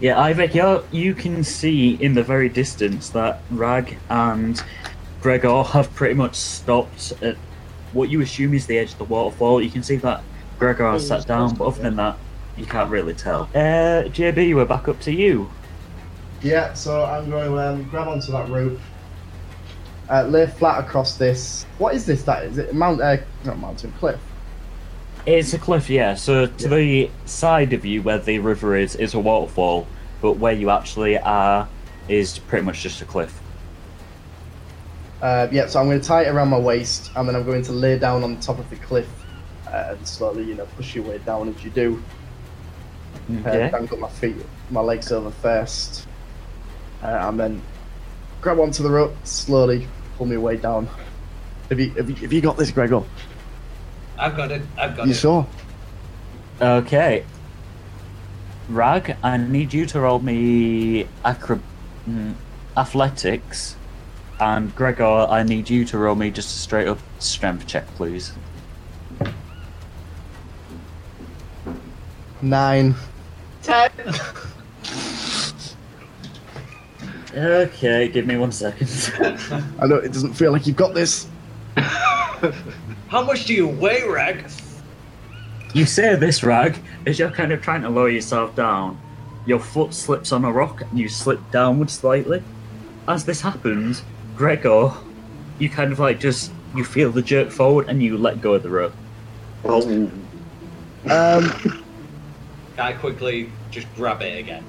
Yeah, 0.00 0.14
Iyvak, 0.14 0.54
you 0.54 0.84
you 0.96 1.12
can 1.12 1.42
see 1.42 1.94
in 1.94 2.14
the 2.14 2.22
very 2.22 2.48
distance 2.48 3.08
that 3.10 3.40
Rag 3.50 3.98
and 4.08 4.62
Gregor 5.20 5.64
have 5.64 5.92
pretty 5.94 6.14
much 6.14 6.36
stopped 6.36 7.12
at 7.20 7.36
what 7.92 8.08
you 8.08 8.20
assume 8.20 8.54
is 8.54 8.66
the 8.66 8.78
edge 8.78 8.92
of 8.92 8.98
the 8.98 9.04
waterfall. 9.04 9.60
You 9.60 9.70
can 9.70 9.82
see 9.82 9.96
that 9.96 10.22
Gregor 10.58 10.88
has 10.92 11.08
sat 11.08 11.26
down, 11.26 11.56
but 11.56 11.66
other 11.66 11.82
than 11.82 11.96
that, 11.96 12.16
you 12.56 12.64
can't 12.64 12.90
really 12.90 13.14
tell. 13.14 13.48
Uh, 13.54 14.04
JB, 14.06 14.54
we're 14.54 14.64
back 14.64 14.86
up 14.86 15.00
to 15.00 15.12
you. 15.12 15.50
Yeah, 16.42 16.74
so 16.74 17.04
I'm 17.04 17.28
going 17.28 17.50
to 17.50 17.58
um, 17.58 17.82
grab 17.90 18.06
onto 18.06 18.30
that 18.30 18.48
rope, 18.48 18.78
uh, 20.10 20.22
lay 20.24 20.46
flat 20.46 20.84
across 20.84 21.16
this. 21.16 21.64
What 21.78 21.94
is 21.96 22.06
this? 22.06 22.22
That 22.22 22.44
is 22.44 22.58
it? 22.58 22.72
Mount? 22.72 23.00
Uh, 23.00 23.16
not 23.44 23.58
mountain, 23.58 23.92
cliff. 23.98 24.20
It's 25.28 25.52
a 25.52 25.58
cliff, 25.58 25.90
yeah. 25.90 26.14
So 26.14 26.46
to 26.46 26.68
the 26.68 27.10
side 27.26 27.74
of 27.74 27.84
you 27.84 28.02
where 28.02 28.18
the 28.18 28.38
river 28.38 28.76
is, 28.76 28.96
is 28.96 29.12
a 29.12 29.18
waterfall, 29.18 29.86
but 30.22 30.38
where 30.38 30.54
you 30.54 30.70
actually 30.70 31.18
are 31.18 31.68
is 32.08 32.38
pretty 32.38 32.64
much 32.64 32.80
just 32.80 33.02
a 33.02 33.04
cliff. 33.04 33.38
Uh, 35.20 35.46
yeah, 35.52 35.66
so 35.66 35.80
I'm 35.80 35.86
going 35.86 36.00
to 36.00 36.06
tie 36.06 36.22
it 36.22 36.28
around 36.28 36.48
my 36.48 36.58
waist, 36.58 37.10
and 37.14 37.28
then 37.28 37.36
I'm 37.36 37.44
going 37.44 37.62
to 37.64 37.72
lay 37.72 37.98
down 37.98 38.24
on 38.24 38.36
the 38.36 38.40
top 38.40 38.58
of 38.58 38.70
the 38.70 38.76
cliff 38.76 39.06
uh, 39.66 39.88
and 39.90 40.08
slowly, 40.08 40.44
you 40.44 40.54
know, 40.54 40.66
push 40.76 40.94
your 40.94 41.04
way 41.04 41.18
down 41.18 41.50
as 41.50 41.62
you 41.62 41.70
do. 41.70 42.02
Uh, 43.28 43.48
Okay. 43.50 43.70
dangle 43.70 43.98
my 43.98 44.08
feet, 44.08 44.36
my 44.70 44.80
legs 44.80 45.12
over 45.12 45.30
first, 45.30 46.08
uh, 47.02 47.28
and 47.28 47.38
then 47.38 47.60
grab 48.40 48.58
onto 48.58 48.82
the 48.82 48.88
rope, 48.88 49.14
slowly 49.24 49.86
pull 50.16 50.24
me 50.24 50.38
way 50.38 50.56
down. 50.56 50.88
Have 51.68 51.78
you, 51.78 51.90
have 51.90 52.08
you, 52.08 52.16
have 52.16 52.32
you 52.32 52.40
got 52.40 52.56
this, 52.56 52.70
Gregor? 52.70 53.02
I've 54.18 54.36
got 54.36 54.50
it. 54.50 54.62
I've 54.76 54.96
got 54.96 55.04
it. 55.04 55.08
You 55.08 55.12
it. 55.12 55.16
sure? 55.16 55.46
Okay. 56.60 57.24
Rag, 58.68 59.16
I 59.22 59.36
need 59.38 59.72
you 59.72 59.86
to 59.86 60.00
roll 60.00 60.18
me 60.18 61.06
acro- 61.24 61.60
mm, 62.08 62.34
athletics, 62.76 63.76
and 64.40 64.74
Gregor, 64.74 65.26
I 65.30 65.42
need 65.42 65.70
you 65.70 65.84
to 65.86 65.98
roll 65.98 66.14
me 66.14 66.30
just 66.30 66.54
a 66.54 66.58
straight 66.58 66.86
up 66.86 66.98
strength 67.18 67.66
check, 67.66 67.86
please. 67.94 68.32
Nine. 72.42 72.94
Ten. 73.62 73.90
Okay, 77.34 78.08
give 78.08 78.26
me 78.26 78.36
one 78.36 78.52
second. 78.52 78.88
I 79.80 79.86
know 79.86 79.96
it 79.96 80.12
doesn't 80.12 80.34
feel 80.34 80.52
like 80.52 80.66
you've 80.66 80.76
got 80.76 80.94
this. 80.94 81.26
How 83.08 83.22
much 83.22 83.46
do 83.46 83.54
you 83.54 83.66
weigh, 83.66 84.06
Rag? 84.06 84.44
You 85.74 85.86
say 85.86 86.14
this, 86.16 86.42
Rag, 86.42 86.78
as 87.06 87.18
you're 87.18 87.30
kind 87.30 87.52
of 87.52 87.62
trying 87.62 87.82
to 87.82 87.88
lower 87.88 88.10
yourself 88.10 88.54
down. 88.54 89.00
Your 89.46 89.58
foot 89.58 89.94
slips 89.94 90.30
on 90.32 90.44
a 90.44 90.52
rock 90.52 90.82
and 90.82 90.98
you 90.98 91.08
slip 91.08 91.40
downwards 91.50 91.94
slightly. 91.94 92.42
As 93.06 93.24
this 93.24 93.40
happens, 93.40 94.02
Gregor, 94.36 94.92
you 95.58 95.70
kind 95.70 95.90
of 95.90 95.98
like 95.98 96.20
just 96.20 96.52
you 96.74 96.84
feel 96.84 97.10
the 97.10 97.22
jerk 97.22 97.50
forward 97.50 97.88
and 97.88 98.02
you 98.02 98.18
let 98.18 98.42
go 98.42 98.54
of 98.54 98.62
the 98.62 98.68
rope. 98.68 98.92
Oh, 99.64 100.10
Um, 101.08 101.82
I 102.78 102.92
quickly 102.92 103.50
just 103.70 103.86
grab 103.96 104.20
it 104.20 104.38
again. 104.38 104.64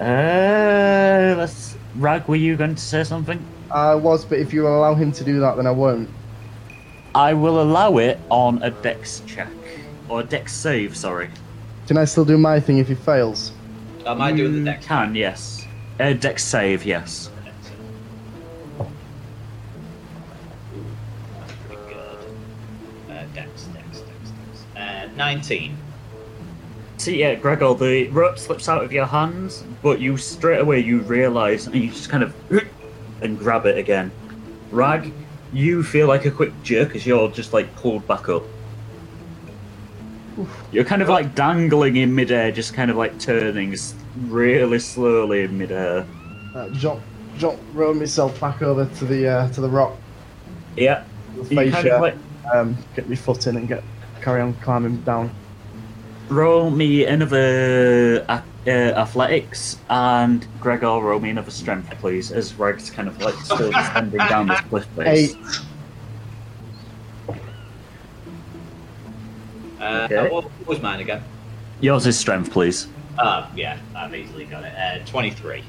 Uh, 0.00 1.34
let's. 1.36 1.76
Rag, 1.96 2.28
were 2.28 2.36
you 2.36 2.56
going 2.56 2.76
to 2.76 2.80
say 2.80 3.02
something? 3.02 3.44
I 3.72 3.96
was, 3.96 4.24
but 4.24 4.38
if 4.38 4.52
you 4.52 4.68
allow 4.68 4.94
him 4.94 5.10
to 5.12 5.24
do 5.24 5.40
that, 5.40 5.56
then 5.56 5.66
I 5.66 5.72
won't. 5.72 6.08
I 7.14 7.34
will 7.34 7.60
allow 7.60 7.98
it 7.98 8.18
on 8.30 8.62
a 8.62 8.70
dex 8.70 9.22
check 9.26 9.48
or 10.08 10.20
a 10.20 10.24
dex 10.24 10.52
save. 10.52 10.96
Sorry. 10.96 11.30
Can 11.86 11.96
I 11.96 12.04
still 12.04 12.24
do 12.24 12.38
my 12.38 12.60
thing 12.60 12.78
if 12.78 12.88
he 12.88 12.94
fails? 12.94 13.52
Am 14.06 14.20
I 14.20 14.32
doing 14.32 14.52
the 14.52 14.58
You 14.58 14.64
next? 14.64 14.86
Can 14.86 15.14
yes. 15.14 15.66
A 15.98 16.14
dex 16.14 16.44
save, 16.44 16.84
yes. 16.84 17.30
Pretty 21.66 21.82
good. 21.88 22.18
Uh, 23.10 23.24
dex, 23.34 23.64
dex, 23.64 24.00
dex, 24.00 24.30
dex. 24.30 24.64
Uh, 24.76 25.08
19. 25.16 25.76
So 26.96 27.10
yeah, 27.10 27.34
Gregor, 27.34 27.74
the 27.74 28.08
rope 28.08 28.38
slips 28.38 28.68
out 28.68 28.84
of 28.84 28.92
your 28.92 29.06
hands, 29.06 29.64
but 29.82 30.00
you 30.00 30.16
straight 30.16 30.60
away 30.60 30.80
you 30.80 31.00
realise 31.00 31.66
and 31.66 31.74
you 31.74 31.90
just 31.90 32.08
kind 32.08 32.22
of 32.22 32.34
and 33.20 33.38
grab 33.38 33.66
it 33.66 33.78
again. 33.78 34.10
Rag, 34.70 35.12
you 35.52 35.82
feel 35.82 36.06
like 36.06 36.24
a 36.24 36.30
quick 36.30 36.52
jerk 36.62 36.94
as 36.94 37.06
you're 37.06 37.28
just 37.30 37.52
like 37.52 37.74
pulled 37.76 38.06
back 38.06 38.28
up. 38.28 38.42
You're 40.72 40.84
kind 40.84 41.02
of 41.02 41.08
like 41.08 41.34
dangling 41.34 41.96
in 41.96 42.14
midair, 42.14 42.50
just 42.52 42.72
kind 42.72 42.90
of 42.90 42.96
like 42.96 43.18
turning 43.18 43.76
really 44.28 44.78
slowly 44.78 45.42
in 45.42 45.58
midair. 45.58 46.06
Uh, 46.54 46.68
jump, 46.70 47.02
jump, 47.36 47.58
roll 47.74 47.92
myself 47.94 48.38
back 48.40 48.62
over 48.62 48.86
to 48.86 49.04
the 49.04 49.28
uh, 49.28 49.48
to 49.50 49.60
the 49.60 49.68
rock, 49.68 49.96
Yeah, 50.76 51.04
the 51.36 51.42
you 51.42 51.56
kind 51.56 51.72
fascia, 51.72 51.94
of 51.96 52.00
like 52.00 52.16
um, 52.54 52.76
get 52.96 53.08
my 53.08 53.16
foot 53.16 53.46
in 53.48 53.56
and 53.56 53.68
get 53.68 53.82
carry 54.22 54.40
on 54.40 54.54
climbing 54.54 55.00
down. 55.02 55.30
roll 56.28 56.70
me 56.70 57.04
another 57.04 58.20
a- 58.28 58.42
uh, 58.66 58.70
athletics 58.70 59.78
and 59.88 60.46
Gregor 60.60 61.00
roll 61.00 61.20
me 61.20 61.30
another 61.30 61.50
strength, 61.50 61.90
please, 61.98 62.30
as 62.30 62.54
Rag's 62.54 62.90
kind 62.90 63.08
of 63.08 63.20
like 63.22 63.34
still 63.36 63.70
descending 63.72 64.18
down 64.18 64.48
this 64.48 64.60
cliff 64.62 64.86
face. 64.96 65.34
Eight. 65.34 65.60
Uh, 69.80 70.04
Okay. 70.10 70.28
what, 70.28 70.44
what 70.44 70.66
was 70.66 70.80
mine 70.82 71.00
again? 71.00 71.22
Yours 71.80 72.06
is 72.06 72.18
strength, 72.18 72.50
please. 72.50 72.86
Ah, 73.18 73.50
yeah, 73.56 73.78
I've 73.94 74.14
easily 74.14 74.44
got 74.44 74.64
it. 74.64 74.74
Uh, 74.76 75.04
23. 75.06 75.64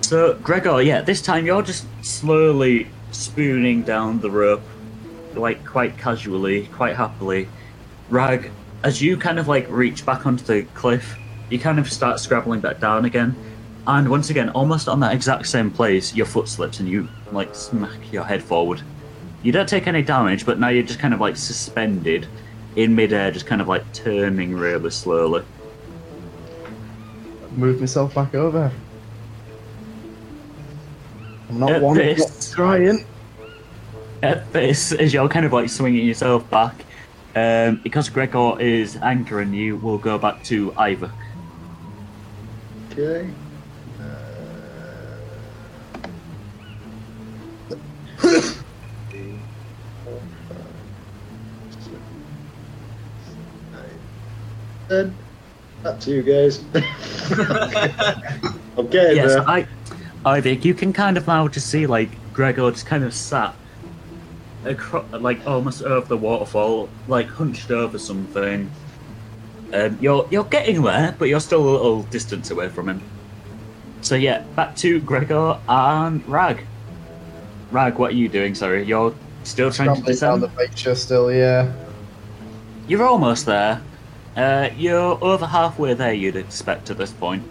So, 0.00 0.34
Gregor, 0.34 0.82
yeah, 0.82 1.00
this 1.00 1.22
time 1.22 1.46
you're 1.46 1.62
just 1.62 1.86
slowly 2.02 2.88
spooning 3.12 3.82
down 3.82 4.20
the 4.20 4.30
rope, 4.30 4.62
like 5.34 5.64
quite 5.64 5.96
casually, 5.96 6.66
quite 6.68 6.96
happily. 6.96 7.48
Rag, 8.10 8.50
as 8.86 9.02
you 9.02 9.16
kind 9.16 9.40
of 9.40 9.48
like 9.48 9.66
reach 9.68 10.06
back 10.06 10.26
onto 10.26 10.44
the 10.44 10.62
cliff, 10.74 11.18
you 11.50 11.58
kind 11.58 11.80
of 11.80 11.90
start 11.92 12.20
scrabbling 12.20 12.60
back 12.60 12.78
down 12.78 13.04
again. 13.04 13.34
And 13.88 14.08
once 14.08 14.30
again, 14.30 14.50
almost 14.50 14.86
on 14.88 15.00
that 15.00 15.12
exact 15.12 15.48
same 15.48 15.72
place, 15.72 16.14
your 16.14 16.24
foot 16.24 16.46
slips 16.46 16.78
and 16.78 16.88
you 16.88 17.08
like 17.32 17.52
smack 17.52 18.12
your 18.12 18.22
head 18.22 18.44
forward. 18.44 18.80
You 19.42 19.50
don't 19.50 19.68
take 19.68 19.88
any 19.88 20.02
damage, 20.02 20.46
but 20.46 20.60
now 20.60 20.68
you're 20.68 20.84
just 20.84 21.00
kind 21.00 21.12
of 21.12 21.20
like 21.20 21.36
suspended 21.36 22.28
in 22.76 22.94
midair, 22.94 23.32
just 23.32 23.46
kind 23.46 23.60
of 23.60 23.66
like 23.66 23.82
turning 23.92 24.54
really 24.54 24.90
slowly. 24.90 25.44
Move 27.56 27.80
myself 27.80 28.14
back 28.14 28.36
over. 28.36 28.70
I'm 31.48 31.58
not 31.58 31.72
At 31.72 31.82
one 31.82 31.96
this- 31.96 32.52
trying. 32.52 33.04
At 34.22 34.52
this, 34.52 34.92
as 34.92 35.12
you're 35.12 35.28
kind 35.28 35.44
of 35.44 35.52
like 35.52 35.68
swinging 35.70 36.06
yourself 36.06 36.48
back, 36.50 36.84
um, 37.36 37.80
because 37.82 38.08
Gregor 38.08 38.58
is 38.58 38.96
anchoring 38.96 39.52
you, 39.52 39.76
we'll 39.76 39.98
go 39.98 40.18
back 40.18 40.42
to 40.44 40.72
Iyvak. 40.72 41.12
okay. 42.92 43.30
Then 54.88 55.14
up 55.84 56.00
to 56.00 56.10
you 56.10 56.22
guys. 56.22 56.64
I'm 58.78 58.88
Yes, 58.92 59.34
there. 59.34 59.48
I, 59.48 59.66
Iyvak, 60.24 60.64
you 60.64 60.72
can 60.74 60.92
kind 60.92 61.16
of 61.18 61.26
now 61.26 61.48
just 61.48 61.68
see 61.68 61.86
like 61.86 62.08
Gregor 62.32 62.70
just 62.70 62.86
kind 62.86 63.04
of 63.04 63.12
sat, 63.12 63.54
acro- 64.66 65.04
like 65.12 65.46
almost 65.46 65.82
over 65.82 66.06
the 66.06 66.16
waterfall, 66.16 66.88
like 67.08 67.26
hunched 67.26 67.70
over 67.70 67.98
something. 67.98 68.70
Um, 69.72 69.98
you're 70.00 70.26
you're 70.30 70.44
getting 70.44 70.82
there, 70.82 71.14
but 71.18 71.28
you're 71.28 71.40
still 71.40 71.60
a 71.68 71.70
little 71.70 72.02
distance 72.04 72.50
away 72.50 72.68
from 72.68 72.88
him. 72.88 73.02
So 74.02 74.14
yeah, 74.14 74.42
back 74.54 74.76
to 74.76 75.00
Gregor 75.00 75.58
and 75.68 76.26
Rag. 76.28 76.64
Rag, 77.72 77.98
what 77.98 78.12
are 78.12 78.14
you 78.16 78.28
doing? 78.28 78.54
Sorry, 78.54 78.84
you're 78.84 79.12
still 79.42 79.70
trying 79.72 79.88
to 79.88 79.94
Scrambling 79.96 80.18
down 80.18 80.40
descend. 80.40 80.42
the 80.42 80.48
fascia 80.50 80.94
still, 80.96 81.32
yeah. 81.32 81.72
You're 82.86 83.02
almost 83.04 83.46
there. 83.46 83.82
Uh, 84.36 84.68
you're 84.76 85.18
over 85.24 85.46
halfway 85.46 85.94
there, 85.94 86.12
you'd 86.12 86.36
expect 86.36 86.90
at 86.90 86.98
this 86.98 87.10
point. 87.12 87.42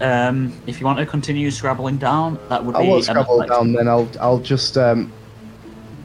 Um, 0.00 0.54
if 0.66 0.80
you 0.80 0.86
want 0.86 0.98
to 1.00 1.04
continue 1.04 1.50
scrabbling 1.50 1.98
down, 1.98 2.38
that 2.48 2.64
would 2.64 2.74
I 2.76 2.82
be. 2.82 2.88
won't 2.88 3.04
scrabble 3.04 3.44
down 3.46 3.72
then. 3.74 3.86
I'll 3.88 4.08
I'll 4.18 4.38
just 4.38 4.78
um, 4.78 5.12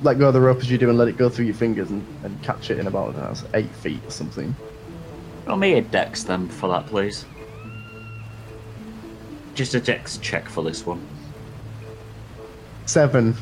let 0.06 0.20
go 0.20 0.28
of 0.28 0.34
the 0.34 0.40
rope 0.40 0.60
as 0.60 0.70
you 0.70 0.78
do 0.78 0.88
and 0.88 0.98
let 0.98 1.08
it 1.08 1.18
go 1.18 1.28
through 1.30 1.46
your 1.46 1.56
fingers 1.56 1.90
and, 1.90 2.06
and 2.24 2.42
catch 2.44 2.70
it 2.70 2.80
in 2.80 2.86
about 2.88 3.16
uh, 3.16 3.36
eight 3.56 3.72
feet 3.72 4.00
or 4.06 4.12
something. 4.12 4.56
Roll 5.48 5.58
me 5.58 5.74
a 5.74 5.82
dex 5.82 6.24
then 6.24 6.48
for 6.48 6.70
that, 6.70 6.86
please. 6.86 7.26
Just 9.56 9.74
a 9.74 9.80
dex 9.80 10.18
check 10.18 10.48
for 10.48 10.64
this 10.64 10.86
one. 10.86 11.06
Seven. 12.86 13.36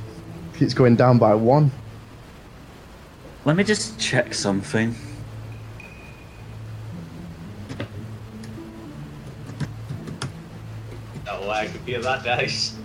It's 0.59 0.73
going 0.73 0.95
down 0.95 1.17
by 1.17 1.35
one. 1.35 1.69
Let 3.43 3.57
me 3.57 3.63
just 3.65 3.99
check 3.99 4.33
something. 4.33 4.95
Oh, 11.27 11.49
I 11.49 11.67
could 11.67 11.81
feel 11.81 12.01
that 12.03 12.23
dice. 12.23 12.77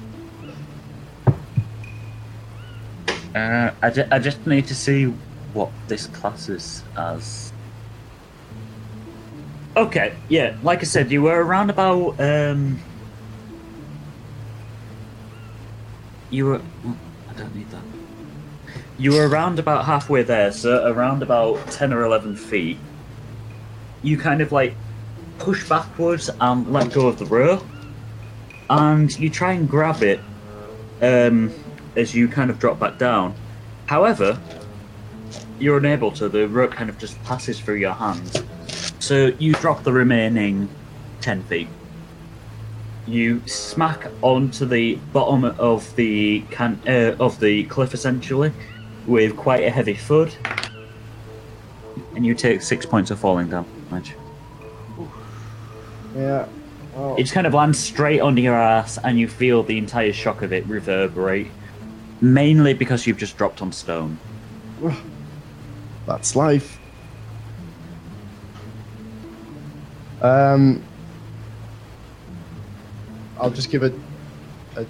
Uh, 3.39 3.73
I, 3.83 3.91
ju- 3.91 4.09
I 4.11 4.19
just 4.19 4.45
need 4.47 4.67
to 4.67 4.75
see 4.75 5.05
what 5.53 5.71
this 5.87 6.07
class 6.09 6.49
is 6.49 6.83
as. 6.97 7.53
Okay, 9.77 10.15
yeah, 10.29 10.57
like 10.65 10.81
I 10.81 10.85
said, 10.85 11.13
you 11.13 11.23
were 11.23 11.45
around 11.45 11.71
about 11.71 12.21
um. 12.21 12.81
You 16.31 16.47
were. 16.47 16.63
oh, 16.85 16.97
I 17.31 17.33
don't 17.39 17.55
need 17.55 17.71
that. 17.71 17.83
You 18.99 19.13
were 19.13 19.29
around 19.29 19.61
about 19.61 19.85
halfway 19.85 20.25
there, 20.25 20.51
so 20.51 20.91
around 20.93 21.23
about 21.23 21.65
ten 21.71 21.93
or 21.93 22.03
eleven 22.03 22.35
feet. 22.35 22.79
You 24.03 24.19
kind 24.19 24.41
of 24.41 24.51
like 24.51 24.75
push 25.39 25.69
backwards 25.69 26.29
and 26.41 26.73
let 26.73 26.93
go 26.93 27.07
of 27.07 27.21
the 27.21 27.27
rope, 27.27 27.65
and 28.69 29.17
you 29.17 29.31
try 29.31 29.53
and 29.53 29.69
grab 29.69 30.03
it 30.03 30.19
um, 31.01 31.53
as 31.99 32.15
you 32.15 32.29
kind 32.29 32.51
of 32.51 32.59
drop 32.59 32.79
back 32.79 32.99
down. 32.99 33.35
However, 33.87 34.41
you're 35.59 35.79
unable 35.79 36.13
to. 36.13 36.29
The 36.29 36.49
rope 36.49 36.73
kind 36.73 36.89
of 36.89 36.99
just 36.99 37.23
passes 37.25 37.61
through 37.61 37.77
your 37.77 37.93
hands. 37.93 38.43
So 38.99 39.33
you 39.39 39.53
drop 39.55 39.83
the 39.83 39.93
remaining 39.93 40.69
10 41.21 41.43
feet. 41.45 41.69
You 43.07 43.43
smack 43.47 44.07
onto 44.23 44.67
the 44.67 44.97
bottom 45.13 45.45
of 45.45 45.95
the 45.97 46.41
can 46.51 46.79
uh, 46.87 47.17
of 47.19 47.41
the 47.41 47.65
cliff 47.65 47.95
essentially 47.95 48.53
with 49.07 49.35
quite 49.35 49.65
a 49.65 49.71
heavy 49.71 49.95
thud, 49.95 50.35
and 52.15 52.27
you 52.27 52.35
take 52.35 52.61
six 52.61 52.85
points 52.85 53.11
of 53.11 53.19
falling 53.19 53.49
damage. 53.49 54.15
Yeah. 56.15 56.47
It 57.17 57.23
just 57.23 57.33
kind 57.33 57.47
of 57.47 57.55
lands 57.55 57.79
straight 57.79 58.21
onto 58.21 58.43
your 58.43 58.57
ass, 58.57 58.99
and 58.99 59.19
you 59.19 59.29
feel 59.29 59.63
the 59.63 59.79
entire 59.79 60.13
shock 60.13 60.43
of 60.43 60.53
it 60.53 60.67
reverberate. 60.67 61.49
Mainly 62.21 62.75
because 62.75 63.07
you've 63.07 63.19
just 63.19 63.37
dropped 63.37 63.63
on 63.63 63.73
stone. 63.73 64.19
That's 66.07 66.35
life. 66.35 66.79
Um, 70.21 70.83
I'll 73.39 73.51
just 73.51 73.71
give 73.71 73.85
a, 73.85 73.93
a 74.77 74.85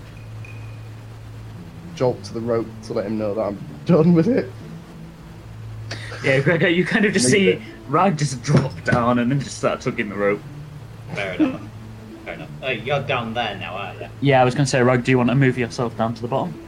jolt 1.95 2.23
to 2.25 2.35
the 2.35 2.41
rope 2.41 2.67
to 2.85 2.95
let 2.95 3.07
him 3.07 3.19
know 3.19 3.35
that 3.35 3.43
I'm 3.43 3.59
done 3.85 4.15
with 4.15 4.29
it. 4.29 4.51
Yeah, 6.25 6.41
Gregor, 6.41 6.69
you 6.71 6.85
kind 6.85 7.05
of 7.05 7.13
just 7.13 7.31
Leave 7.31 7.61
see 7.61 7.67
Rag 7.89 8.19
just 8.19 8.43
drop 8.43 8.73
down 8.85 9.19
and 9.19 9.31
then 9.31 9.41
just 9.41 9.59
start 9.59 9.81
tugging 9.81 10.09
the 10.09 10.15
rope. 10.15 10.41
Fair 11.15 11.35
enough. 11.35 11.61
Fair 12.25 12.35
enough. 12.35 12.87
You're 12.87 13.03
down 13.03 13.35
there 13.35 13.57
now, 13.59 13.75
aren't 13.75 14.01
you? 14.01 14.09
Yeah, 14.21 14.41
I 14.41 14.45
was 14.45 14.55
going 14.55 14.65
to 14.67 14.71
say, 14.71 14.83
Rag, 14.83 15.05
do 15.05 15.11
you 15.11 15.19
want 15.19 15.31
to 15.31 15.35
move 15.35 15.59
yourself 15.59 15.97
down 15.97 16.15
to 16.15 16.23
the 16.23 16.29
bottom? 16.29 16.68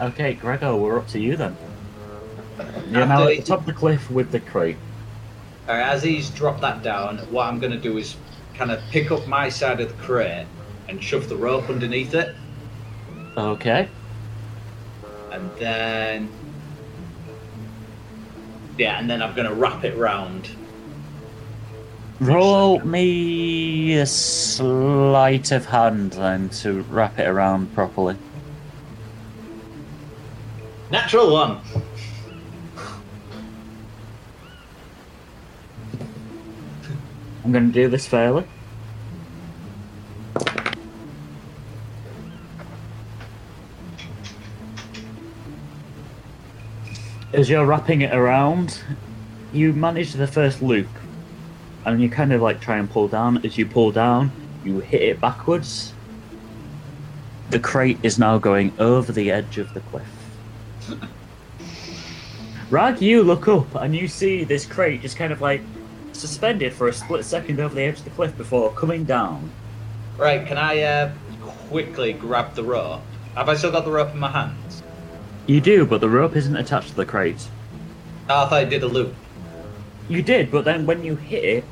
Okay, 0.00 0.34
Gregor, 0.34 0.74
we're 0.76 0.98
up 0.98 1.08
to 1.08 1.18
you 1.18 1.36
then. 1.36 1.56
You're 2.90 3.06
now 3.06 3.28
at 3.28 3.36
the 3.36 3.42
top 3.42 3.60
of 3.60 3.66
the 3.66 3.72
cliff 3.72 4.10
with 4.10 4.30
the 4.32 4.40
crate. 4.40 4.76
Alright, 5.68 5.86
as 5.86 6.02
he's 6.02 6.30
dropped 6.30 6.62
that 6.62 6.82
down, 6.82 7.18
what 7.30 7.46
I'm 7.46 7.58
going 7.60 7.72
to 7.72 7.78
do 7.78 7.98
is 7.98 8.16
kind 8.54 8.70
of 8.70 8.80
pick 8.90 9.10
up 9.10 9.26
my 9.26 9.48
side 9.48 9.80
of 9.80 9.88
the 9.88 10.02
crate 10.02 10.46
and 10.88 11.02
shove 11.02 11.28
the 11.28 11.36
rope 11.36 11.68
underneath 11.68 12.14
it, 12.14 12.34
Okay. 13.36 13.88
and 15.30 15.50
then. 15.58 16.28
Yeah, 18.78 18.98
and 18.98 19.08
then 19.08 19.22
I'm 19.22 19.34
going 19.34 19.48
to 19.48 19.54
wrap 19.54 19.84
it 19.84 19.96
round. 19.96 20.48
Roll 22.18 22.80
me 22.80 23.94
a 23.98 24.06
sleight 24.06 25.52
of 25.52 25.66
hand 25.66 26.12
then 26.12 26.48
to 26.50 26.82
wrap 26.84 27.18
it 27.18 27.28
around 27.28 27.72
properly. 27.74 28.16
Natural 30.90 31.32
one! 31.32 31.60
I'm 37.44 37.52
going 37.52 37.68
to 37.68 37.72
do 37.72 37.88
this 37.88 38.08
fairly. 38.08 38.44
As 47.32 47.48
you're 47.48 47.64
wrapping 47.64 48.00
it 48.00 48.12
around, 48.12 48.80
you 49.52 49.72
manage 49.72 50.14
the 50.14 50.26
first 50.26 50.60
loop, 50.60 50.88
and 51.84 52.02
you 52.02 52.10
kind 52.10 52.32
of 52.32 52.42
like 52.42 52.60
try 52.60 52.78
and 52.78 52.90
pull 52.90 53.06
down. 53.06 53.44
As 53.46 53.56
you 53.56 53.64
pull 53.64 53.92
down, 53.92 54.32
you 54.64 54.80
hit 54.80 55.02
it 55.02 55.20
backwards. 55.20 55.94
The 57.50 57.60
crate 57.60 57.98
is 58.02 58.18
now 58.18 58.38
going 58.38 58.72
over 58.80 59.12
the 59.12 59.30
edge 59.30 59.56
of 59.58 59.72
the 59.72 59.80
cliff. 59.80 60.19
Rag, 62.70 63.02
you 63.02 63.22
look 63.22 63.48
up 63.48 63.74
and 63.74 63.96
you 63.96 64.06
see 64.06 64.44
this 64.44 64.64
crate 64.64 65.02
just 65.02 65.16
kind 65.16 65.32
of 65.32 65.40
like 65.40 65.60
suspended 66.12 66.72
for 66.72 66.88
a 66.88 66.92
split 66.92 67.24
second 67.24 67.58
over 67.58 67.74
the 67.74 67.82
edge 67.82 67.98
of 67.98 68.04
the 68.04 68.10
cliff 68.10 68.36
before 68.36 68.70
coming 68.72 69.04
down. 69.04 69.50
Right, 70.16 70.46
can 70.46 70.58
I 70.58 70.82
uh, 70.82 71.12
quickly 71.68 72.12
grab 72.12 72.54
the 72.54 72.62
rope? 72.62 73.00
Have 73.34 73.48
I 73.48 73.54
still 73.54 73.72
got 73.72 73.84
the 73.84 73.90
rope 73.90 74.12
in 74.12 74.18
my 74.18 74.30
hands? 74.30 74.82
You 75.46 75.60
do, 75.60 75.84
but 75.86 76.00
the 76.00 76.08
rope 76.08 76.36
isn't 76.36 76.54
attached 76.54 76.90
to 76.90 76.94
the 76.96 77.06
crate. 77.06 77.48
Oh, 78.28 78.44
I 78.44 78.48
thought 78.48 78.52
I 78.52 78.64
did 78.64 78.82
a 78.82 78.86
loop. 78.86 79.14
You 80.08 80.22
did, 80.22 80.50
but 80.50 80.64
then 80.64 80.86
when 80.86 81.02
you 81.02 81.16
hit 81.16 81.44
it, 81.44 81.64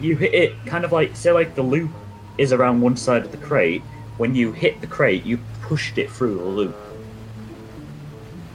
you 0.00 0.16
hit 0.16 0.34
it 0.34 0.66
kind 0.66 0.84
of 0.84 0.92
like 0.92 1.16
say 1.16 1.32
like 1.32 1.54
the 1.54 1.62
loop 1.62 1.90
is 2.38 2.52
around 2.52 2.80
one 2.80 2.96
side 2.96 3.24
of 3.24 3.30
the 3.32 3.38
crate. 3.38 3.82
When 4.18 4.34
you 4.34 4.52
hit 4.52 4.80
the 4.80 4.86
crate, 4.86 5.24
you 5.24 5.38
pushed 5.62 5.98
it 5.98 6.10
through 6.10 6.36
the 6.36 6.44
loop. 6.44 6.76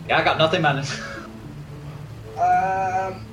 Yeah, 0.10 0.18
I 0.18 0.24
got 0.24 0.40
nothing, 0.40 0.64
man. 0.64 0.84
Um, 2.36 3.26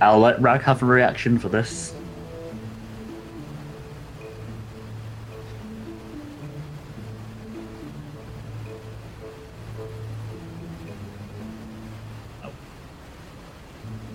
I'll 0.00 0.18
let 0.18 0.40
Rag 0.40 0.62
have 0.62 0.82
a 0.82 0.86
reaction 0.86 1.38
for 1.38 1.50
this. 1.50 1.92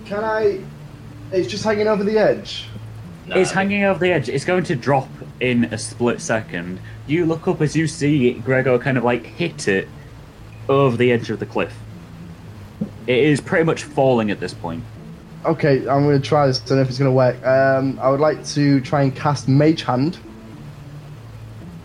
can 0.06 0.24
I? 0.24 0.60
It's 1.30 1.48
just 1.48 1.62
hanging 1.62 1.86
over 1.86 2.02
the 2.02 2.18
edge. 2.18 2.66
No, 3.28 3.36
It's 3.36 3.52
hanging 3.52 3.84
over 3.84 4.00
the 4.00 4.10
edge. 4.10 4.28
It's 4.28 4.44
going 4.44 4.64
to 4.64 4.74
drop 4.74 5.08
in 5.38 5.64
a 5.66 5.78
split 5.78 6.20
second. 6.20 6.80
You 7.06 7.24
look 7.26 7.46
up 7.46 7.62
as 7.62 7.76
you 7.76 7.86
see 7.86 8.34
Gregor 8.34 8.76
kind 8.78 8.98
of 8.98 9.04
like 9.04 9.24
hit 9.24 9.68
it 9.68 9.88
over 10.68 10.96
the 10.96 11.12
edge 11.12 11.30
of 11.30 11.38
the 11.38 11.46
cliff. 11.46 11.76
It 13.06 13.18
is 13.18 13.40
pretty 13.40 13.64
much 13.64 13.84
falling 13.84 14.30
at 14.30 14.40
this 14.40 14.54
point. 14.54 14.84
Okay, 15.44 15.78
I'm 15.88 16.04
going 16.04 16.20
to 16.20 16.26
try 16.26 16.46
this. 16.46 16.60
Don't 16.60 16.78
know 16.78 16.82
if 16.82 16.88
it's 16.88 16.98
going 16.98 17.10
to 17.10 17.14
work. 17.14 17.44
Um, 17.44 17.98
I 18.00 18.10
would 18.10 18.20
like 18.20 18.44
to 18.48 18.80
try 18.80 19.02
and 19.02 19.14
cast 19.14 19.48
Mage 19.48 19.82
Hand. 19.82 20.18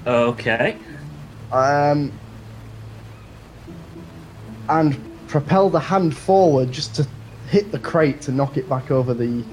Okay. 0.06 0.78
Um, 1.52 2.12
and 4.70 4.98
propel 5.28 5.70
the 5.70 5.80
hand 5.80 6.16
forward 6.16 6.72
just 6.72 6.95
to 6.95 7.08
hit 7.49 7.72
the 7.72 7.80
crate 7.80 8.22
to 8.22 8.32
knock 8.32 8.58
it 8.58 8.70
back 8.70 8.91
over 8.91 9.14
the 9.14 9.44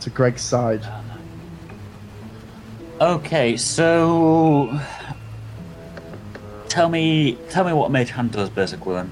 to 0.00 0.10
Greg's 0.10 0.42
side. 0.42 0.84
Okay, 3.00 3.56
so 3.56 4.78
tell 6.72 6.88
me 6.88 7.36
tell 7.50 7.64
me 7.64 7.72
what 7.72 7.90
Mage 7.90 8.10
Hand 8.10 8.32
does 8.32 8.48
basically 8.48 8.94
then. 8.94 9.10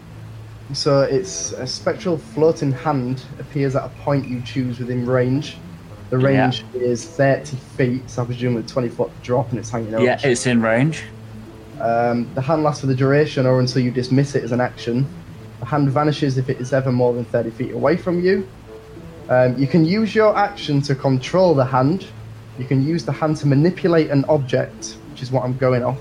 So 0.73 1.03
it's 1.03 1.53
a 1.53 1.67
spectral 1.67 2.17
floating 2.17 2.73
hand 2.73 3.23
appears 3.39 3.77
at 3.77 3.85
a 3.85 3.89
point 4.03 4.27
you 4.29 4.41
choose 4.41 4.79
within 4.79 5.05
range. 5.05 5.59
The 6.11 6.19
Yeah. 6.19 6.27
range 6.27 6.65
is 6.75 7.05
30 7.05 7.57
feet, 7.77 8.09
so 8.09 8.23
I 8.23 8.25
presume 8.25 8.57
a 8.57 8.63
20 8.63 8.89
foot 8.89 9.11
drop 9.23 9.51
and 9.51 9.59
it's 9.59 9.71
hanging 9.71 9.95
over. 9.95 10.05
Yeah, 10.05 10.19
it's 10.23 10.47
in 10.47 10.63
range. 10.63 11.03
Um, 11.81 12.29
the 12.35 12.41
hand 12.41 12.63
lasts 12.63 12.81
for 12.81 12.87
the 12.87 12.95
duration 12.95 13.47
or 13.47 13.61
until 13.61 13.83
you 13.83 13.91
dismiss 13.91 14.35
it 14.35 14.43
as 14.43 14.53
an 14.53 14.61
action. 14.61 15.07
The 15.61 15.67
hand 15.67 15.91
vanishes 15.91 16.39
if 16.39 16.49
it 16.49 16.61
is 16.61 16.73
ever 16.73 16.91
more 16.91 17.13
than 17.13 17.25
30 17.27 17.51
feet 17.51 17.73
away 17.73 17.97
from 17.97 18.21
you. 18.25 18.47
Um, 19.29 19.57
you 19.59 19.67
can 19.67 19.85
use 19.85 20.15
your 20.15 20.37
action 20.37 20.81
to 20.83 20.95
control 20.95 21.55
the 21.55 21.65
hand. 21.65 22.07
You 22.59 22.65
can 22.65 22.87
use 22.87 23.05
the 23.05 23.13
hand 23.13 23.37
to 23.39 23.47
manipulate 23.47 24.11
an 24.11 24.25
object, 24.29 24.97
which 25.11 25.23
is 25.23 25.31
what 25.31 25.45
I'm 25.45 25.57
going 25.57 25.85
off. 25.85 25.99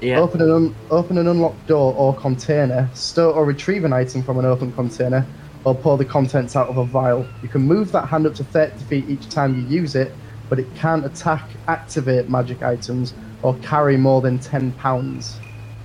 Yeah. 0.00 0.20
Open 0.20 0.42
an 0.42 0.50
un- 0.50 0.74
open 0.90 1.18
an 1.18 1.26
unlocked 1.28 1.66
door 1.66 1.94
or 1.94 2.14
container, 2.14 2.88
store 2.94 3.32
or 3.32 3.44
retrieve 3.44 3.84
an 3.84 3.92
item 3.92 4.22
from 4.22 4.38
an 4.38 4.44
open 4.44 4.72
container, 4.72 5.26
or 5.64 5.74
pour 5.74 5.96
the 5.96 6.04
contents 6.04 6.56
out 6.56 6.68
of 6.68 6.76
a 6.76 6.84
vial. 6.84 7.26
You 7.42 7.48
can 7.48 7.62
move 7.62 7.92
that 7.92 8.08
hand 8.08 8.26
up 8.26 8.34
to 8.34 8.44
30 8.44 8.84
feet 8.84 9.08
each 9.08 9.28
time 9.30 9.54
you 9.54 9.66
use 9.66 9.94
it, 9.94 10.12
but 10.48 10.58
it 10.58 10.66
can't 10.74 11.06
attack, 11.06 11.48
activate 11.68 12.28
magic 12.28 12.62
items, 12.62 13.14
or 13.42 13.54
carry 13.58 13.96
more 13.96 14.20
than 14.20 14.38
10 14.38 14.72
pounds. 14.72 15.38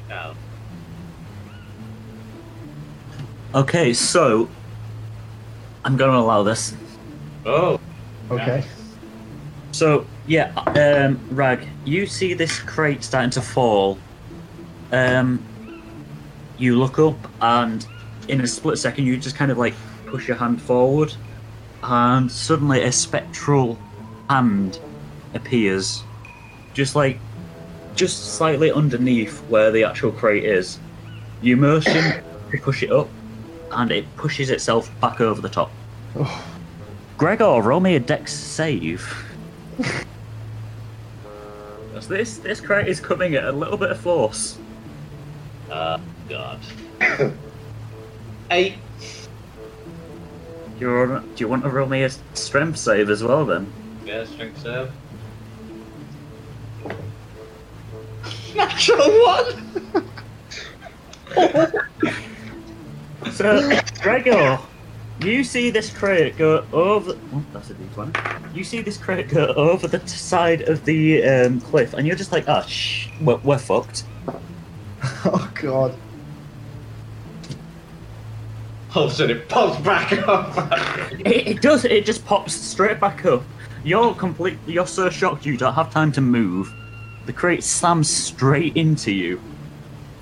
No. 0.09 0.33
Okay, 3.55 3.93
so 3.93 4.49
I'm 5.85 5.97
going 5.97 6.11
to 6.11 6.17
allow 6.17 6.43
this. 6.43 6.75
Oh. 7.45 7.79
Okay. 8.29 8.63
So 9.71 10.05
yeah, 10.27 10.51
um, 10.55 11.19
Rag, 11.31 11.67
you 11.85 12.05
see 12.05 12.33
this 12.33 12.59
crate 12.59 13.03
starting 13.03 13.31
to 13.31 13.41
fall. 13.41 13.97
Um, 14.91 15.43
you 16.57 16.77
look 16.77 16.99
up, 16.99 17.15
and 17.41 17.85
in 18.27 18.41
a 18.41 18.47
split 18.47 18.77
second, 18.77 19.05
you 19.05 19.17
just 19.17 19.35
kind 19.35 19.51
of 19.51 19.57
like 19.57 19.73
push 20.07 20.27
your 20.27 20.37
hand 20.37 20.61
forward, 20.61 21.13
and 21.83 22.31
suddenly 22.31 22.83
a 22.83 22.91
spectral 22.91 23.77
hand 24.29 24.79
appears, 25.33 26.03
just 26.73 26.95
like 26.95 27.19
just 27.95 28.35
slightly 28.35 28.71
underneath 28.71 29.39
where 29.49 29.71
the 29.71 29.83
actual 29.83 30.11
crate 30.11 30.43
is. 30.43 30.79
You 31.41 31.57
motion 31.57 32.21
to 32.51 32.57
push 32.57 32.83
it 32.83 32.91
up, 32.91 33.07
and 33.71 33.91
it 33.91 34.05
pushes 34.17 34.49
itself 34.49 34.91
back 34.99 35.21
over 35.21 35.41
the 35.41 35.49
top. 35.49 35.71
Gregor, 37.17 37.61
roll 37.61 37.79
me 37.79 37.95
a 37.95 37.99
dex 37.99 38.33
save. 38.33 39.28
'Cause 41.93 42.07
this 42.07 42.37
this 42.37 42.61
crate 42.61 42.87
is 42.87 42.99
coming 42.99 43.35
at 43.35 43.45
a 43.45 43.51
little 43.51 43.77
bit 43.77 43.91
of 43.91 43.99
force. 43.99 44.57
Uh, 45.69 45.97
God. 46.27 46.59
Eight. 48.51 48.75
Do 50.79 50.85
you, 50.85 51.09
want, 51.09 51.35
do 51.35 51.43
you 51.43 51.47
want 51.49 51.63
to 51.63 51.69
roll 51.69 51.87
me 51.87 52.03
a 52.03 52.09
strength 52.33 52.77
save 52.77 53.09
as 53.09 53.21
well 53.21 53.45
then? 53.45 53.71
Yeah, 54.05 54.23
strength 54.23 54.61
save. 54.61 54.89
Natural 58.55 59.09
one. 59.21 59.65
So, 63.31 63.79
Gregor, 64.01 64.59
you 65.21 65.43
see 65.43 65.69
this 65.69 65.91
crate 65.91 66.37
go 66.37 66.65
over. 66.71 67.17
Oh, 67.33 67.43
that's 67.51 67.69
a 67.69 67.73
d20. 67.73 68.55
You 68.55 68.63
see 68.63 68.81
this 68.81 68.97
crate 68.97 69.29
go 69.29 69.47
over 69.47 69.87
the 69.87 69.99
t- 69.99 70.07
side 70.07 70.61
of 70.61 70.85
the 70.85 71.23
um, 71.23 71.61
cliff, 71.61 71.93
and 71.93 72.07
you're 72.07 72.15
just 72.15 72.31
like, 72.31 72.45
oh, 72.47 72.61
shh, 72.65 73.09
we're, 73.21 73.37
we're 73.37 73.57
fucked. 73.57 74.03
Oh 75.23 75.49
god. 75.55 75.95
All 78.95 79.03
of 79.03 79.11
a 79.11 79.13
sudden, 79.13 79.37
it 79.37 79.47
pops 79.47 79.81
back 79.81 80.11
up. 80.27 81.11
It, 81.19 81.47
it 81.47 81.61
does. 81.61 81.85
It 81.85 82.05
just 82.05 82.25
pops 82.25 82.53
straight 82.53 82.99
back 82.99 83.25
up. 83.25 83.43
You're 83.83 84.13
complete. 84.13 84.57
You're 84.65 84.87
so 84.87 85.09
shocked 85.09 85.45
you 85.45 85.57
don't 85.57 85.73
have 85.73 85.91
time 85.91 86.11
to 86.13 86.21
move. 86.21 86.73
The 87.25 87.33
crate 87.33 87.63
slams 87.63 88.09
straight 88.09 88.75
into 88.75 89.11
you, 89.11 89.39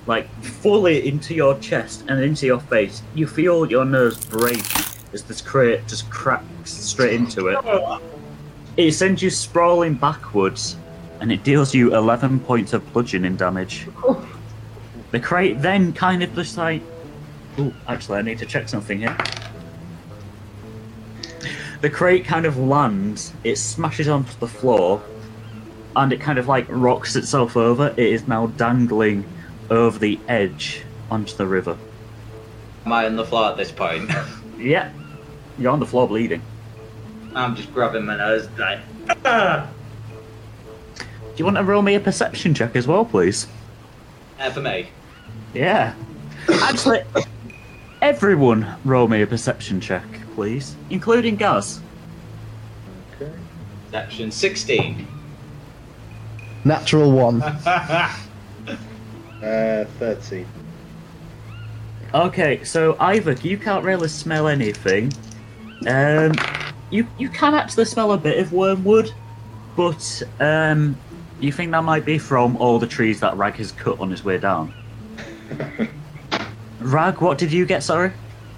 like 0.06 0.28
fully 0.42 1.08
into 1.08 1.34
your 1.34 1.58
chest 1.58 2.04
and 2.08 2.22
into 2.22 2.46
your 2.46 2.60
face. 2.60 3.02
You 3.14 3.26
feel 3.26 3.68
your 3.68 3.84
nose 3.84 4.24
break 4.26 4.62
as 5.12 5.22
this 5.22 5.40
crate 5.40 5.86
just 5.86 6.10
cracks 6.10 6.70
straight 6.70 7.14
into 7.14 7.48
it. 7.48 7.58
It 8.76 8.92
sends 8.92 9.22
you 9.22 9.30
sprawling 9.30 9.94
backwards, 9.94 10.76
and 11.20 11.32
it 11.32 11.42
deals 11.42 11.74
you 11.74 11.94
11 11.94 12.40
points 12.40 12.72
of 12.72 12.92
bludgeoning 12.92 13.36
damage. 13.36 13.88
The 15.10 15.20
crate 15.20 15.60
then 15.62 15.92
kind 15.92 16.22
of 16.22 16.34
just 16.34 16.56
like. 16.56 16.82
Oh, 17.56 17.72
actually, 17.88 18.18
I 18.18 18.22
need 18.22 18.38
to 18.38 18.46
check 18.46 18.68
something 18.68 18.98
here. 18.98 19.16
The 21.80 21.90
crate 21.90 22.24
kind 22.24 22.44
of 22.44 22.56
lands, 22.56 23.32
it 23.44 23.56
smashes 23.56 24.08
onto 24.08 24.32
the 24.38 24.46
floor, 24.46 25.02
and 25.96 26.12
it 26.12 26.20
kind 26.20 26.38
of 26.38 26.46
like 26.46 26.66
rocks 26.68 27.16
itself 27.16 27.56
over. 27.56 27.88
It 27.96 27.98
is 27.98 28.28
now 28.28 28.48
dangling 28.48 29.24
over 29.70 29.98
the 29.98 30.20
edge 30.28 30.82
onto 31.10 31.36
the 31.36 31.46
river. 31.46 31.76
Am 32.84 32.92
I 32.92 33.06
on 33.06 33.16
the 33.16 33.24
floor 33.24 33.50
at 33.50 33.56
this 33.56 33.72
point? 33.72 34.10
Yeah, 34.58 34.90
you're 35.58 35.70
on 35.70 35.80
the 35.80 35.86
floor 35.86 36.08
bleeding. 36.08 36.42
I'm 37.34 37.54
just 37.54 37.72
grabbing 37.72 38.04
my 38.04 38.16
nose, 38.16 38.48
like. 38.58 38.80
"Ah!" 39.24 39.68
Do 40.98 41.04
you 41.36 41.44
want 41.44 41.56
to 41.56 41.62
roll 41.64 41.82
me 41.82 41.94
a 41.94 42.00
perception 42.00 42.52
check 42.54 42.74
as 42.74 42.86
well, 42.86 43.04
please? 43.04 43.46
Uh, 44.40 44.50
for 44.50 44.60
me. 44.60 44.88
Yeah. 45.54 45.94
Actually, 46.48 47.02
everyone 48.02 48.66
roll 48.84 49.06
me 49.06 49.22
a 49.22 49.26
perception 49.26 49.80
check, 49.80 50.04
please, 50.34 50.74
including 50.90 51.36
Gaz. 51.36 51.80
Section 53.90 54.30
16. 54.30 55.06
Natural 56.64 57.10
one. 57.12 57.42
Uh, 59.40 59.84
13. 60.00 60.44
Okay, 62.14 62.64
so 62.64 62.94
Iyvak, 62.94 63.44
you 63.44 63.58
can't 63.58 63.84
really 63.84 64.08
smell 64.08 64.48
anything. 64.48 65.12
Um, 65.86 66.32
you 66.90 67.06
you 67.18 67.28
can 67.28 67.54
actually 67.54 67.84
smell 67.84 68.12
a 68.12 68.18
bit 68.18 68.38
of 68.38 68.52
wormwood, 68.52 69.12
but 69.76 70.22
um, 70.40 70.96
you 71.38 71.52
think 71.52 71.70
that 71.72 71.84
might 71.84 72.06
be 72.06 72.18
from 72.18 72.56
all 72.56 72.78
the 72.78 72.86
trees 72.86 73.20
that 73.20 73.36
Rag 73.36 73.54
has 73.54 73.72
cut 73.72 74.00
on 74.00 74.10
his 74.10 74.24
way 74.24 74.38
down. 74.38 74.72
Rag, 76.80 77.20
what 77.20 77.36
did 77.36 77.52
you 77.52 77.66
get? 77.66 77.82
Sorry, 77.82 78.12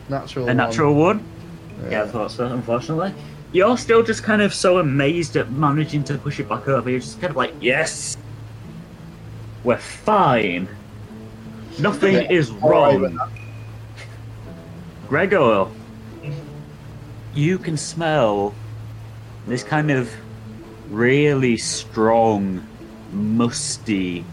Natural 0.09 0.49
a 0.49 0.55
natural 0.55 0.95
one. 0.95 1.25
Yeah, 1.91 2.05
I 2.05 2.07
thought 2.07 2.31
so. 2.31 2.47
Unfortunately, 2.47 3.13
you're 3.53 3.77
still 3.77 4.05
just 4.05 4.23
kind 4.23 4.43
of 4.43 4.55
so 4.55 4.79
amazed 4.79 5.37
at 5.37 5.51
managing 5.51 6.05
to 6.05 6.19
push 6.19 6.39
it 6.39 6.49
back 6.49 6.69
over. 6.69 6.89
You're 6.89 7.01
just 7.01 7.21
kind 7.21 7.31
of 7.31 7.37
like, 7.37 7.55
yes, 7.61 8.17
we're 9.65 9.79
fine. 9.79 10.69
Nothing 11.81 12.31
is 12.31 12.51
wrong. 12.51 13.19
Gregor, 15.11 15.67
you 17.35 17.59
can 17.59 17.77
smell 17.77 18.55
this 19.45 19.65
kind 19.65 19.91
of 19.91 20.09
really 20.89 21.57
strong, 21.57 22.65
musty, 23.11 24.25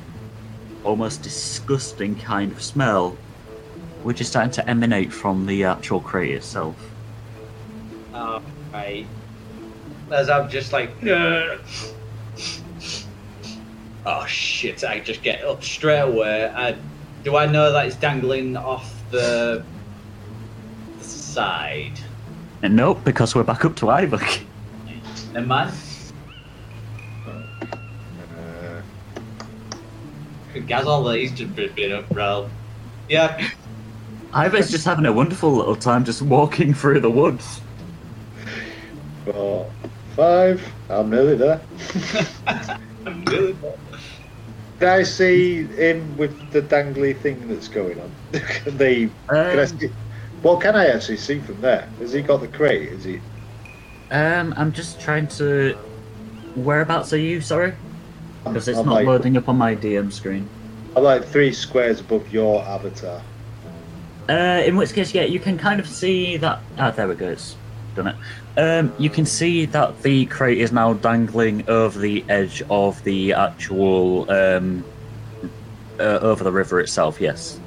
almost 0.83 1.23
disgusting 1.23 2.13
kind 2.15 2.51
of 2.51 2.61
smell, 2.61 3.17
which 4.03 4.21
is 4.21 4.27
starting 4.27 4.51
to 4.51 4.69
emanate 4.69 5.11
from 5.11 5.47
the 5.47 5.63
actual 5.63 5.99
crate 5.99 6.35
itself. 6.35 6.75
Oh, 8.13 8.43
right. 8.71 9.07
As 10.11 10.29
I'm 10.29 10.47
just 10.47 10.73
like. 10.73 10.91
"Ugh." 11.01 11.59
Oh 14.05 14.25
shit! 14.27 14.83
I 14.83 14.99
just 14.99 15.23
get 15.23 15.43
up 15.43 15.63
straight 15.63 16.01
away. 16.01 16.45
I, 16.45 16.75
do 17.23 17.35
I 17.35 17.47
know 17.47 17.71
that 17.71 17.87
it's 17.87 17.95
dangling 17.95 18.55
off 18.55 18.93
the, 19.09 19.65
the 19.73 19.76
side? 21.27 21.99
And 22.63 22.75
nope, 22.75 23.01
because 23.03 23.35
we're 23.35 23.43
back 23.43 23.65
up 23.65 23.75
to 23.77 23.85
Iyvak. 23.85 24.43
Never 25.33 25.45
mind. 25.45 25.71
Uh, 27.27 28.81
Could 30.53 30.67
gas 30.67 30.85
all 30.85 31.07
these 31.09 31.31
just 31.31 31.55
been 31.55 31.91
up, 31.91 32.09
bro. 32.09 32.49
Yeah. 33.09 33.49
Iyvak's 34.31 34.71
just 34.71 34.85
having 34.85 35.05
a 35.05 35.13
wonderful 35.13 35.51
little 35.53 35.75
time 35.75 36.03
just 36.03 36.21
walking 36.21 36.73
through 36.73 36.99
the 37.01 37.09
woods. 37.11 37.61
four, 39.25 39.69
five. 40.15 40.61
I'm 40.89 41.09
nearly 41.09 41.35
there. 41.35 41.61
I'm 43.05 43.23
really. 43.25 43.55
Can 44.79 44.89
I 44.89 45.03
see 45.03 45.63
him 45.63 46.17
with 46.17 46.51
the 46.51 46.61
dangly 46.61 47.17
thing 47.17 47.47
that's 47.47 47.67
going 47.67 47.99
on? 47.99 48.11
can 48.33 48.77
they? 48.77 49.09
Can 49.27 49.59
I 49.59 49.63
Um, 49.63 49.67
see? 49.79 49.89
What 50.41 50.61
can 50.61 50.75
I 50.75 50.87
actually 50.87 51.17
see 51.17 51.39
from 51.39 51.59
there? 51.61 51.89
Has 51.99 52.13
he 52.13 52.21
got 52.21 52.41
the 52.41 52.47
crate? 52.47 52.89
Is 52.89 53.03
he? 53.03 53.19
Um, 54.11 54.53
I'm 54.55 54.71
just 54.71 54.99
trying 55.01 55.27
to. 55.29 55.75
Whereabouts 56.55 57.11
are 57.13 57.17
you? 57.17 57.41
Sorry, 57.41 57.73
because 58.43 58.67
it's 58.67 58.79
I'm 58.79 58.85
not 58.85 58.95
like, 58.95 59.07
loading 59.07 59.37
up 59.37 59.49
on 59.49 59.57
my 59.57 59.75
DM 59.75 60.11
screen. 60.11 60.47
I'm 60.95 61.03
like 61.03 61.25
three 61.25 61.53
squares 61.53 61.99
above 61.99 62.31
your 62.31 62.63
avatar. 62.63 63.21
Uh, 64.29 64.63
in 64.65 64.75
which 64.75 64.93
case, 64.93 65.13
yeah, 65.13 65.23
you 65.23 65.39
can 65.39 65.57
kind 65.57 65.79
of 65.79 65.87
see 65.87 66.37
that. 66.37 66.59
Ah, 66.77 66.91
there 66.91 67.07
we 67.07 67.15
go. 67.15 67.29
It's 67.29 67.55
done 67.95 68.07
it. 68.07 68.15
Um, 68.57 68.93
you 68.97 69.09
can 69.09 69.25
see 69.25 69.65
that 69.67 70.01
the 70.01 70.25
crate 70.25 70.57
is 70.57 70.71
now 70.71 70.93
dangling 70.93 71.67
over 71.69 71.99
the 71.99 72.25
edge 72.29 72.63
of 72.69 73.03
the 73.03 73.33
actual 73.33 74.29
um, 74.31 74.83
uh, 75.99 76.19
over 76.21 76.43
the 76.43 76.51
river 76.51 76.79
itself. 76.79 77.21
Yes. 77.21 77.59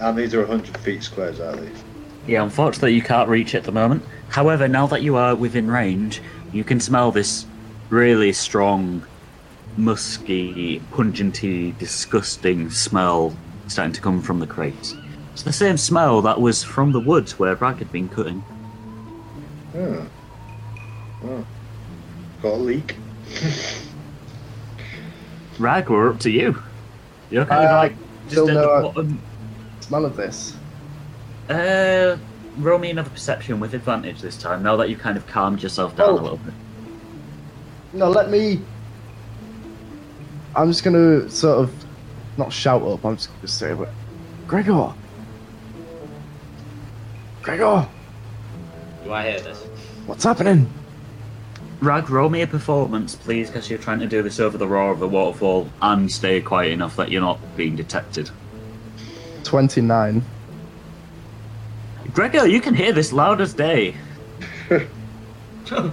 And 0.00 0.16
these 0.18 0.34
are 0.34 0.40
100 0.40 0.76
feet 0.78 1.02
squares, 1.02 1.40
are 1.40 1.56
these? 1.56 1.84
Yeah, 2.26 2.42
unfortunately, 2.42 2.94
you 2.94 3.02
can't 3.02 3.28
reach 3.28 3.54
it 3.54 3.58
at 3.58 3.64
the 3.64 3.72
moment. 3.72 4.02
However, 4.28 4.66
now 4.66 4.86
that 4.88 5.02
you 5.02 5.16
are 5.16 5.34
within 5.34 5.70
range, 5.70 6.20
you 6.52 6.64
can 6.64 6.80
smell 6.80 7.10
this 7.10 7.46
really 7.90 8.32
strong, 8.32 9.04
musky, 9.76 10.80
pungenty, 10.92 11.76
disgusting 11.78 12.70
smell 12.70 13.36
starting 13.66 13.92
to 13.92 14.00
come 14.00 14.20
from 14.22 14.40
the 14.40 14.46
crate. 14.46 14.94
It's 15.32 15.42
the 15.42 15.52
same 15.52 15.76
smell 15.76 16.22
that 16.22 16.40
was 16.40 16.62
from 16.62 16.92
the 16.92 17.00
woods 17.00 17.38
where 17.38 17.54
Bragg 17.56 17.76
had 17.78 17.90
been 17.92 18.08
cutting. 18.08 18.40
Hmm. 19.72 20.06
Oh. 21.24 21.46
Got 22.42 22.52
a 22.52 22.56
leak. 22.56 22.96
Rag, 25.58 25.88
we're 25.88 26.10
up 26.10 26.20
to 26.20 26.30
you. 26.30 26.60
You're 27.30 27.46
kind 27.46 27.64
Uh, 27.64 27.68
of 27.68 27.76
like 27.78 27.96
just 28.24 28.32
still 28.32 28.48
at 28.48 28.54
no- 28.54 28.76
the 28.76 28.88
bottom. 28.88 29.18
Smell 29.84 30.06
of 30.06 30.16
this. 30.16 30.54
Uh, 31.50 32.16
roll 32.56 32.78
me 32.78 32.88
another 32.88 33.10
perception 33.10 33.60
with 33.60 33.74
advantage 33.74 34.22
this 34.22 34.34
time. 34.38 34.62
Now 34.62 34.76
that 34.76 34.88
you've 34.88 34.98
kind 35.00 35.18
of 35.18 35.26
calmed 35.26 35.62
yourself 35.62 35.94
down 35.94 36.08
Oh. 36.08 36.12
a 36.18 36.22
little 36.22 36.36
bit. 36.38 36.54
No, 37.92 38.08
let 38.08 38.30
me. 38.30 38.62
I'm 40.56 40.68
just 40.68 40.84
gonna 40.84 41.28
sort 41.28 41.58
of 41.58 41.84
not 42.38 42.50
shout 42.50 42.80
up. 42.80 43.04
I'm 43.04 43.16
just 43.16 43.28
gonna 43.36 43.46
say, 43.48 43.74
but 43.74 43.90
Gregor, 44.46 44.94
Gregor, 47.42 47.86
Do 49.04 49.12
I 49.12 49.28
hear 49.32 49.40
this? 49.40 49.58
what's 50.06 50.24
happening? 50.24 50.66
Rag, 51.80 52.08
roll 52.08 52.30
me 52.30 52.40
a 52.40 52.46
performance, 52.46 53.16
please, 53.16 53.48
because 53.50 53.68
you're 53.68 53.78
trying 53.78 53.98
to 54.00 54.06
do 54.06 54.22
this 54.22 54.40
over 54.40 54.56
the 54.56 54.66
roar 54.66 54.92
of 54.92 54.98
the 55.00 55.08
waterfall 55.08 55.68
and 55.82 56.10
stay 56.10 56.40
quiet 56.40 56.72
enough 56.72 56.96
that 56.96 57.10
you're 57.10 57.20
not 57.20 57.38
being 57.54 57.76
detected. 57.76 58.30
Twenty-nine. 59.54 60.24
Gregor, 62.12 62.44
you 62.44 62.60
can 62.60 62.74
hear 62.74 62.92
this 62.92 63.12
loud 63.12 63.40
as 63.40 63.54
day. 63.54 63.94
no 65.70 65.92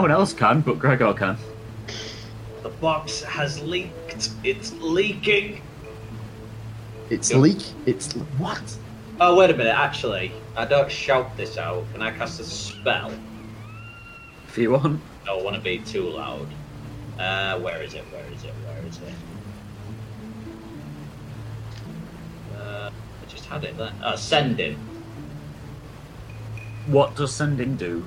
one 0.00 0.10
else 0.10 0.32
can, 0.32 0.62
but 0.62 0.78
Gregor 0.78 1.12
can. 1.12 1.36
The 2.62 2.70
box 2.70 3.22
has 3.24 3.60
leaked. 3.60 4.30
It's 4.44 4.72
leaking. 4.80 5.60
It's 7.10 7.30
Yep. 7.30 7.40
leak. 7.40 7.62
It's 7.84 8.14
what? 8.38 8.62
Oh, 9.20 9.36
wait 9.36 9.50
a 9.50 9.54
minute. 9.54 9.76
Actually, 9.76 10.32
I 10.56 10.64
don't 10.64 10.90
shout 10.90 11.36
this 11.36 11.58
out. 11.58 11.84
Can 11.92 12.00
I 12.00 12.12
cast 12.12 12.40
a 12.40 12.44
spell? 12.44 13.12
If 14.48 14.56
you 14.56 14.70
want. 14.70 15.02
I 15.24 15.26
don't 15.26 15.44
want 15.44 15.56
to 15.56 15.60
be 15.60 15.80
too 15.80 16.08
loud. 16.08 16.48
Uh, 17.18 17.58
where 17.58 17.82
is 17.82 17.92
it? 17.92 18.04
Where 18.10 18.24
is 18.34 18.42
it? 18.42 18.54
Where 18.66 18.88
is 18.88 18.96
it? 18.96 19.12
Uh, 22.64 22.90
I 22.90 23.26
just 23.28 23.44
had 23.46 23.64
it 23.64 23.76
then. 23.76 23.92
Uh, 24.02 24.16
sending. 24.16 24.76
What 26.86 27.14
does 27.16 27.34
sending 27.34 27.76
do? 27.76 28.04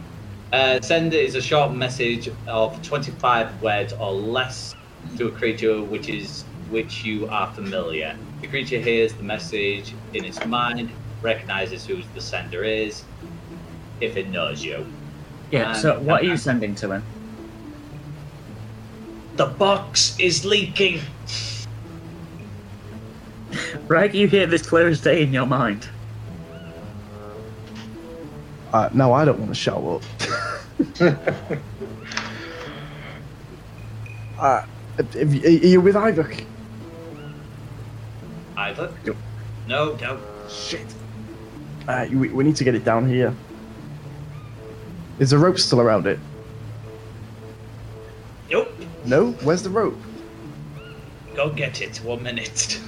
Uh, 0.54 0.80
send 0.82 1.14
is 1.14 1.36
a 1.36 1.42
short 1.42 1.74
message 1.74 2.30
of 2.48 2.82
25 2.82 3.62
words 3.62 3.94
or 3.94 4.12
less 4.12 4.76
to 5.18 5.28
a 5.28 5.32
creature 5.32 5.82
which 5.82 6.10
is 6.10 6.44
which 6.70 7.04
you 7.04 7.28
are 7.28 7.52
familiar. 7.54 8.18
The 8.42 8.48
creature 8.48 8.80
hears 8.80 9.14
the 9.14 9.24
message 9.24 9.94
in 10.14 10.26
its 10.26 10.44
mind, 10.46 10.92
recognizes 11.22 11.86
who 11.86 12.02
the 12.14 12.22
sender 12.22 12.64
is, 12.64 13.04
if 14.02 14.18
it 14.18 14.30
knows 14.30 14.64
you. 14.64 14.86
Yeah, 15.52 15.72
Um, 15.72 15.76
so 15.76 16.00
what 16.00 16.22
are 16.22 16.26
you 16.26 16.38
sending 16.38 16.76
to 16.76 16.92
him? 16.92 17.04
The 19.38 19.46
box 19.46 20.18
is 20.20 20.44
leaking. 20.46 21.02
Rag, 23.88 24.14
you 24.14 24.28
hear 24.28 24.46
this 24.46 24.68
clear 24.68 24.88
as 24.88 25.02
day 25.02 25.24
in 25.24 25.34
your 25.34 25.46
mind. 25.46 25.88
Uh, 28.74 28.90
no, 28.94 29.14
I 29.14 29.26
don't 29.26 29.40
want 29.40 29.50
to 29.50 29.56
show 29.56 29.96
up. 29.96 30.04
uh, 34.40 34.66
if, 34.98 35.16
if, 35.16 35.46
are 35.46 35.50
you 35.68 35.82
with 35.82 35.96
Iyvak? 35.96 36.46
Either? 38.58 38.94
No, 39.68 39.96
no. 39.96 40.20
Shit. 40.50 40.94
Uh, 41.88 42.08
we, 42.12 42.30
we 42.30 42.44
need 42.44 42.56
to 42.58 42.64
get 42.64 42.76
it 42.76 42.84
down 42.84 43.08
here. 43.08 43.34
Is 45.20 45.30
the 45.30 45.38
rope 45.38 45.58
still 45.58 45.82
around 45.82 46.06
it? 46.06 46.20
Nope. 48.52 48.70
No? 49.06 49.32
Where's 49.44 49.64
the 49.64 49.70
rope? 49.70 49.98
Go 51.36 51.50
get 51.50 51.82
it. 51.82 51.98
One 51.98 52.24
minute. 52.24 52.82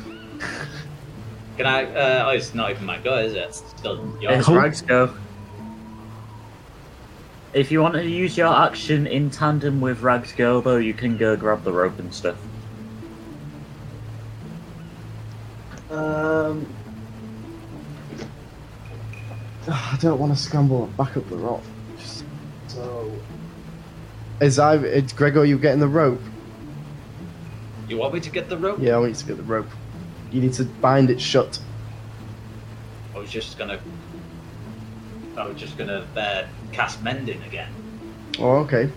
Can 1.57 1.65
I? 1.65 1.83
Uh, 1.83 2.25
oh, 2.27 2.29
it's 2.29 2.53
not 2.53 2.71
even 2.71 2.85
my 2.85 2.99
go, 2.99 3.17
is 3.17 3.33
it? 3.33 3.39
It's 3.39 3.63
still 3.77 4.17
yours. 4.21 4.39
It's 4.39 4.49
Rag's 4.49 4.81
go. 4.81 5.13
If 7.51 7.71
you 7.71 7.81
want 7.81 7.95
to 7.95 8.07
use 8.07 8.37
your 8.37 8.53
action 8.53 9.07
in 9.07 9.29
tandem 9.29 9.81
with 9.81 10.01
Rag's 10.01 10.31
go, 10.31 10.61
though, 10.61 10.77
you 10.77 10.93
can 10.93 11.17
go 11.17 11.35
grab 11.35 11.63
the 11.63 11.73
rope 11.73 11.99
and 11.99 12.13
stuff. 12.13 12.37
Um. 15.89 16.65
I 19.67 19.97
don't 19.99 20.19
want 20.19 20.35
to 20.35 20.41
scramble 20.41 20.87
back 20.97 21.17
up 21.17 21.29
the 21.29 21.37
rock. 21.37 21.61
So. 22.67 23.11
Is 24.39 24.57
I? 24.59 24.75
Is 24.75 25.11
Gregor, 25.11 25.43
you 25.43 25.57
getting 25.57 25.79
the 25.79 25.87
rope? 25.87 26.21
You 27.89 27.97
want 27.97 28.13
me 28.13 28.19
to 28.19 28.29
get 28.29 28.49
the 28.49 28.57
rope? 28.57 28.79
Yeah, 28.79 28.97
I 28.97 29.07
need 29.07 29.15
to 29.15 29.25
get 29.25 29.37
the 29.37 29.43
rope. 29.43 29.67
You 30.31 30.41
need 30.41 30.53
to 30.53 30.65
bind 30.65 31.09
it 31.09 31.19
shut. 31.19 31.59
I 33.15 33.19
was 33.19 33.29
just 33.29 33.57
gonna. 33.57 33.79
I 35.37 35.47
was 35.47 35.57
just 35.57 35.77
gonna 35.77 36.05
uh, 36.15 36.43
cast 36.71 37.01
mending 37.03 37.41
again. 37.43 37.69
Oh, 38.39 38.57
okay. 38.57 38.89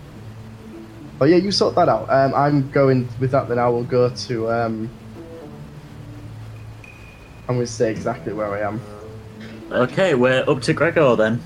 Oh 1.21 1.25
yeah, 1.25 1.37
you 1.37 1.51
sort 1.51 1.75
that 1.75 1.89
out. 1.89 2.09
Um, 2.09 2.33
I'm 2.33 2.69
going 2.71 3.07
with 3.19 3.31
that. 3.31 3.47
Then 3.47 3.59
I 3.59 3.69
will 3.69 3.83
go 3.83 4.09
to. 4.09 4.51
Um, 4.51 4.89
I'm 7.47 7.55
going 7.55 7.67
to 7.67 7.71
say 7.71 7.91
exactly 7.91 8.31
where 8.31 8.53
I 8.53 8.61
am. 8.61 8.81
Okay, 9.69 10.15
we're 10.15 10.49
up 10.49 10.61
to 10.61 10.73
Gregor 10.73 11.15
then. 11.17 11.41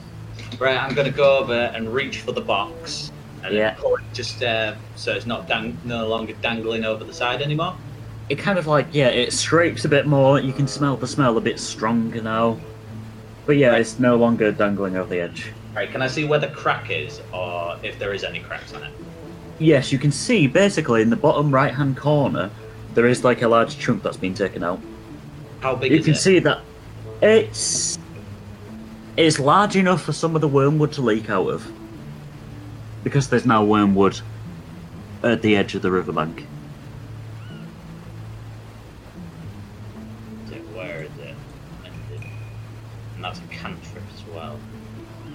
Right, 0.60 0.78
I'm 0.78 0.94
gonna 0.94 1.10
go 1.12 1.40
over 1.40 1.54
and 1.54 1.92
reach 1.94 2.22
for 2.22 2.32
the 2.34 2.42
box. 2.42 3.12
And 3.44 3.54
Yeah. 3.56 3.74
pull 3.78 3.96
it 3.96 4.04
just 4.14 4.44
uh, 4.44 4.76
so 4.96 5.14
it's 5.14 5.26
not 5.26 5.48
dang- 5.48 5.78
no 5.86 6.08
longer 6.08 6.34
dangling 6.42 6.84
over 6.86 7.04
the 7.04 7.14
side 7.14 7.42
anymore. 7.42 7.76
It 8.30 8.38
kind 8.40 8.60
of 8.60 8.68
like, 8.68 8.88
yeah, 8.92 9.08
it 9.08 9.32
scrapes 9.32 9.86
a 9.86 9.90
bit 9.90 10.06
more. 10.06 10.40
You 10.40 10.52
can 10.52 10.68
smell 10.68 10.98
the 10.98 11.08
smell 11.08 11.38
a 11.38 11.42
bit 11.42 11.60
stronger 11.60 12.22
now. 12.22 12.60
But 13.46 13.56
yeah, 13.58 13.76
it's 13.76 14.00
no 14.00 14.18
longer 14.18 14.52
dangling 14.52 14.98
over 14.98 15.10
the 15.10 15.22
edge. 15.22 15.54
Right, 15.74 15.90
can 15.90 16.02
I 16.02 16.08
see 16.08 16.26
where 16.26 16.40
the 16.40 16.50
crack 16.50 16.90
is, 16.90 17.22
or 17.34 17.78
if 17.84 17.98
there 18.00 18.14
is 18.14 18.24
any 18.24 18.40
cracks 18.40 18.74
on 18.74 18.84
it? 18.84 18.92
Yes, 19.60 19.92
you 19.92 19.98
can 19.98 20.12
see 20.12 20.48
basically 20.48 21.02
in 21.02 21.10
the 21.10 21.16
bottom 21.16 21.54
right 21.54 21.74
hand 21.74 21.96
corner, 21.96 22.50
there 22.94 23.06
is 23.06 23.24
like 23.24 23.42
a 23.44 23.48
large 23.48 23.78
chunk 23.78 24.04
that's 24.04 24.18
been 24.18 24.34
taken 24.34 24.64
out. 24.64 24.82
How 25.62 25.76
big 25.76 25.92
You 25.92 26.00
is 26.00 26.06
can 26.06 26.14
it? 26.14 26.18
see 26.18 26.40
that 26.40 26.62
it's 27.22 27.98
it's 29.16 29.40
large 29.40 29.76
enough 29.76 30.04
for 30.04 30.14
some 30.14 30.36
of 30.36 30.42
the 30.42 30.48
wormwood 30.48 30.92
to 30.94 31.02
leak 31.02 31.30
out 31.30 31.48
of. 31.48 31.72
Because 33.04 33.30
there's 33.30 33.46
now 33.46 33.64
wormwood 33.64 34.20
at 35.24 35.42
the 35.42 35.56
edge 35.56 35.74
of 35.76 35.82
the 35.82 35.90
riverbank. 35.92 36.46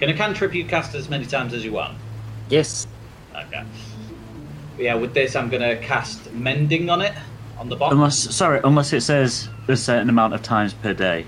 Can 0.02 0.10
a 0.10 0.14
cantrip 0.14 0.52
you 0.52 0.64
cast 0.64 0.96
as 0.96 1.08
many 1.08 1.24
times 1.24 1.54
as 1.54 1.64
you 1.64 1.70
want? 1.70 1.96
Yes. 2.48 2.88
Okay. 3.36 3.62
Yeah, 4.76 4.96
with 4.96 5.14
this, 5.14 5.36
I'm 5.36 5.48
gonna 5.48 5.76
cast 5.76 6.32
mending 6.32 6.90
on 6.90 7.00
it 7.00 7.12
on 7.56 7.68
the 7.68 7.76
box. 7.76 7.92
Unless 7.94 8.34
sorry, 8.34 8.60
unless 8.64 8.92
it 8.92 9.02
says 9.02 9.48
a 9.68 9.76
certain 9.76 10.08
amount 10.08 10.34
of 10.34 10.42
times 10.42 10.74
per 10.74 10.92
day. 10.92 11.24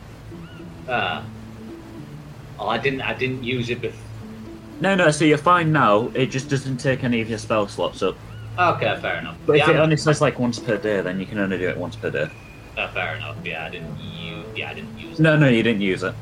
Ah. 0.89 1.25
oh, 2.59 2.67
I 2.67 2.79
didn't. 2.79 3.03
I 3.03 3.15
didn't 3.15 3.45
use 3.45 3.71
it 3.71 3.81
before. 3.81 3.97
No, 4.81 4.97
no, 4.97 5.13
so 5.13 5.25
you're 5.25 5.39
fine 5.39 5.71
now. 5.71 6.11
It 6.13 6.33
just 6.33 6.51
doesn't 6.51 6.79
take 6.79 7.05
any 7.05 7.21
of 7.21 7.29
your 7.29 7.39
spell 7.39 7.69
slots 7.69 8.03
up. 8.03 8.17
Okay, 8.59 8.99
fair 9.01 9.21
enough. 9.21 9.37
But 9.47 9.59
yeah, 9.59 9.63
if 9.63 9.69
it 9.69 9.73
I'm- 9.75 9.83
only 9.83 9.97
says 9.97 10.21
like 10.21 10.41
once 10.41 10.59
per 10.59 10.79
day, 10.79 11.01
then 11.01 11.21
you 11.21 11.27
can 11.27 11.39
only 11.39 11.59
do 11.59 11.69
it 11.69 11.77
once 11.79 11.95
per 11.95 12.11
day. 12.11 12.29
uh, 12.77 12.89
fair 12.89 13.15
enough. 13.15 13.37
Yeah, 13.45 13.67
I 13.67 13.71
didn't 13.71 14.01
use. 14.01 14.45
Yeah, 14.57 14.71
I 14.71 14.75
didn't 14.75 14.99
use. 14.99 15.21
It. 15.21 15.23
No, 15.23 15.37
no, 15.37 15.47
you 15.47 15.63
didn't 15.63 15.83
use 15.83 16.03
it. 16.03 16.13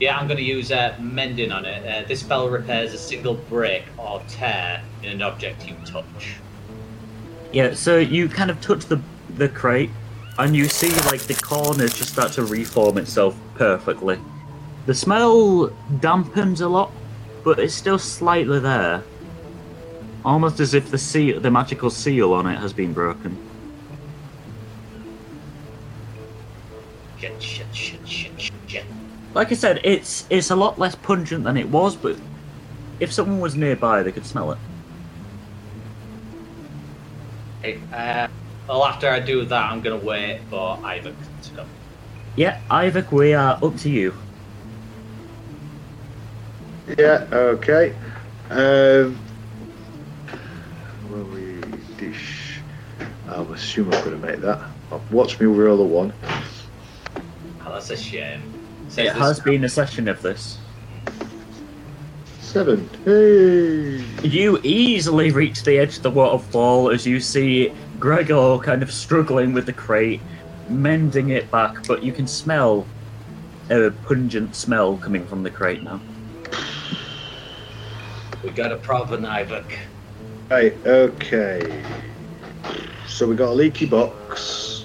Yeah, 0.00 0.16
I'm 0.16 0.28
going 0.28 0.38
to 0.38 0.44
use 0.44 0.70
uh, 0.70 0.96
mending 1.00 1.50
on 1.50 1.64
it. 1.64 1.84
Uh, 1.84 2.06
this 2.06 2.20
spell 2.20 2.48
repairs 2.48 2.94
a 2.94 2.98
single 2.98 3.34
break 3.34 3.84
or 3.96 4.22
tear 4.28 4.82
in 5.02 5.10
an 5.10 5.22
object 5.22 5.66
you 5.66 5.74
touch. 5.84 6.36
Yeah, 7.52 7.74
so 7.74 7.98
you 7.98 8.28
kind 8.28 8.50
of 8.50 8.60
touch 8.60 8.84
the 8.86 9.00
the 9.36 9.48
crate, 9.48 9.90
and 10.38 10.54
you 10.54 10.66
see 10.66 10.90
like 11.10 11.22
the 11.22 11.34
corners 11.34 11.94
just 11.94 12.12
start 12.12 12.32
to 12.32 12.44
reform 12.44 12.98
itself 12.98 13.38
perfectly. 13.54 14.18
The 14.86 14.94
smell 14.94 15.68
dampens 16.00 16.60
a 16.60 16.66
lot, 16.66 16.90
but 17.44 17.58
it's 17.58 17.74
still 17.74 17.98
slightly 17.98 18.58
there, 18.58 19.02
almost 20.24 20.60
as 20.60 20.74
if 20.74 20.90
the 20.90 20.98
seal, 20.98 21.40
the 21.40 21.50
magical 21.50 21.90
seal 21.90 22.32
on 22.32 22.46
it, 22.46 22.58
has 22.58 22.72
been 22.72 22.92
broken. 22.92 23.36
Shit, 27.18 27.42
shit, 27.42 27.66
shit. 27.74 27.97
Like 29.34 29.52
I 29.52 29.54
said, 29.54 29.80
it's 29.84 30.26
it's 30.30 30.50
a 30.50 30.56
lot 30.56 30.78
less 30.78 30.94
pungent 30.94 31.44
than 31.44 31.56
it 31.56 31.68
was, 31.68 31.96
but 31.96 32.18
if 33.00 33.12
someone 33.12 33.40
was 33.40 33.54
nearby, 33.54 34.02
they 34.02 34.12
could 34.12 34.26
smell 34.26 34.52
it. 34.52 34.58
Hey, 37.62 37.80
uh, 37.92 38.28
well, 38.68 38.84
after 38.84 39.08
I 39.08 39.20
do 39.20 39.44
that, 39.44 39.70
I'm 39.70 39.80
going 39.80 39.98
to 39.98 40.06
wait 40.06 40.40
for 40.48 40.76
Iyvak 40.78 41.14
to 41.42 41.50
come. 41.54 41.68
Yeah, 42.36 42.60
Iyvak, 42.70 43.10
we 43.12 43.34
are 43.34 43.58
up 43.62 43.76
to 43.78 43.90
you. 43.90 44.14
Yeah, 46.98 47.26
okay. 47.32 47.94
Um, 48.50 49.18
will 51.10 51.24
we 51.24 51.60
dish? 51.96 52.60
I'll 53.28 53.52
assume 53.52 53.92
I'm 53.92 54.04
going 54.04 54.20
to 54.20 54.26
make 54.26 54.40
that. 54.40 54.62
Watch 55.10 55.38
me 55.38 55.46
roll 55.46 55.80
a 55.80 55.84
one. 55.84 56.12
Oh, 57.66 57.72
that's 57.72 57.90
a 57.90 57.96
shame. 57.96 58.57
It 58.96 59.12
has 59.12 59.38
been 59.40 59.64
a 59.64 59.68
session 59.68 60.08
of 60.08 60.22
this. 60.22 60.58
Seven. 62.40 62.88
Hey. 63.04 64.02
You 64.26 64.58
easily 64.62 65.30
reach 65.30 65.62
the 65.62 65.78
edge 65.78 65.98
of 65.98 66.02
the 66.02 66.10
waterfall 66.10 66.90
as 66.90 67.06
you 67.06 67.20
see 67.20 67.72
Gregor 68.00 68.58
kind 68.58 68.82
of 68.82 68.90
struggling 68.90 69.52
with 69.52 69.66
the 69.66 69.72
crate, 69.72 70.20
mending 70.68 71.30
it 71.30 71.50
back, 71.50 71.86
but 71.86 72.02
you 72.02 72.12
can 72.12 72.26
smell 72.26 72.86
a 73.70 73.90
pungent 74.06 74.54
smell 74.54 74.96
coming 74.96 75.26
from 75.26 75.42
the 75.42 75.50
crate 75.50 75.82
now. 75.82 76.00
We 78.42 78.50
got 78.50 78.72
a 78.72 78.76
problem, 78.76 79.22
Iyvak. 79.22 79.76
Right, 80.48 80.74
okay. 80.86 81.84
So 83.06 83.26
we 83.26 83.36
got 83.36 83.50
a 83.50 83.52
leaky 83.52 83.86
box. 83.86 84.77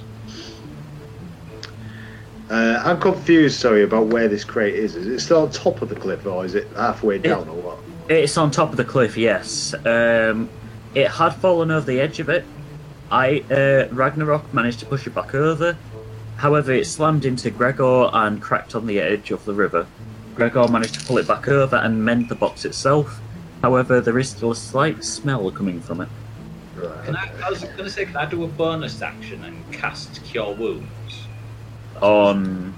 Uh, 2.53 2.79
I'm 2.85 2.99
confused, 2.99 3.59
sorry, 3.59 3.81
about 3.81 4.07
where 4.07 4.27
this 4.27 4.43
crate 4.43 4.75
is. 4.75 4.95
Is 4.95 5.07
it 5.07 5.19
still 5.21 5.41
on 5.41 5.49
top 5.49 5.81
of 5.81 5.89
the 5.89 5.95
cliff 5.95 6.23
or 6.27 6.45
is 6.45 6.53
it 6.53 6.67
halfway 6.75 7.17
down 7.17 7.49
or 7.49 7.55
what? 7.55 7.79
It's 8.09 8.37
on 8.37 8.51
top 8.51 8.69
of 8.69 8.77
the 8.77 8.85
cliff, 8.85 9.17
yes. 9.17 9.73
Um, 9.87 10.51
it 10.93 11.07
had 11.07 11.31
fallen 11.31 11.71
over 11.71 11.83
the 11.83 11.99
edge 11.99 12.19
of 12.19 12.29
it. 12.29 12.45
I 13.09 13.39
uh, 13.49 13.87
Ragnarok 13.91 14.53
managed 14.53 14.77
to 14.81 14.85
push 14.85 15.07
it 15.07 15.15
back 15.15 15.33
over. 15.33 15.75
However, 16.35 16.73
it 16.73 16.85
slammed 16.85 17.25
into 17.25 17.49
Gregor 17.49 18.11
and 18.13 18.39
cracked 18.39 18.75
on 18.75 18.85
the 18.85 18.99
edge 18.99 19.31
of 19.31 19.43
the 19.45 19.53
river. 19.53 19.87
Gregor 20.35 20.67
managed 20.67 20.93
to 20.99 21.05
pull 21.07 21.17
it 21.17 21.27
back 21.27 21.47
over 21.47 21.77
and 21.77 22.05
mend 22.05 22.29
the 22.29 22.35
box 22.35 22.65
itself. 22.65 23.19
However, 23.63 23.99
there 23.99 24.19
is 24.19 24.29
still 24.29 24.51
a 24.51 24.55
slight 24.55 25.03
smell 25.03 25.49
coming 25.49 25.81
from 25.81 26.01
it. 26.01 26.09
Can 27.03 27.15
I, 27.15 27.31
I 27.43 27.49
was 27.49 27.63
going 27.63 27.77
to 27.77 27.89
say, 27.89 28.05
can 28.05 28.17
I 28.17 28.27
do 28.27 28.43
a 28.43 28.47
bonus 28.47 29.01
action 29.01 29.43
and 29.43 29.73
cast 29.73 30.23
Cure 30.23 30.53
Wounds 30.53 31.22
On 32.03 32.73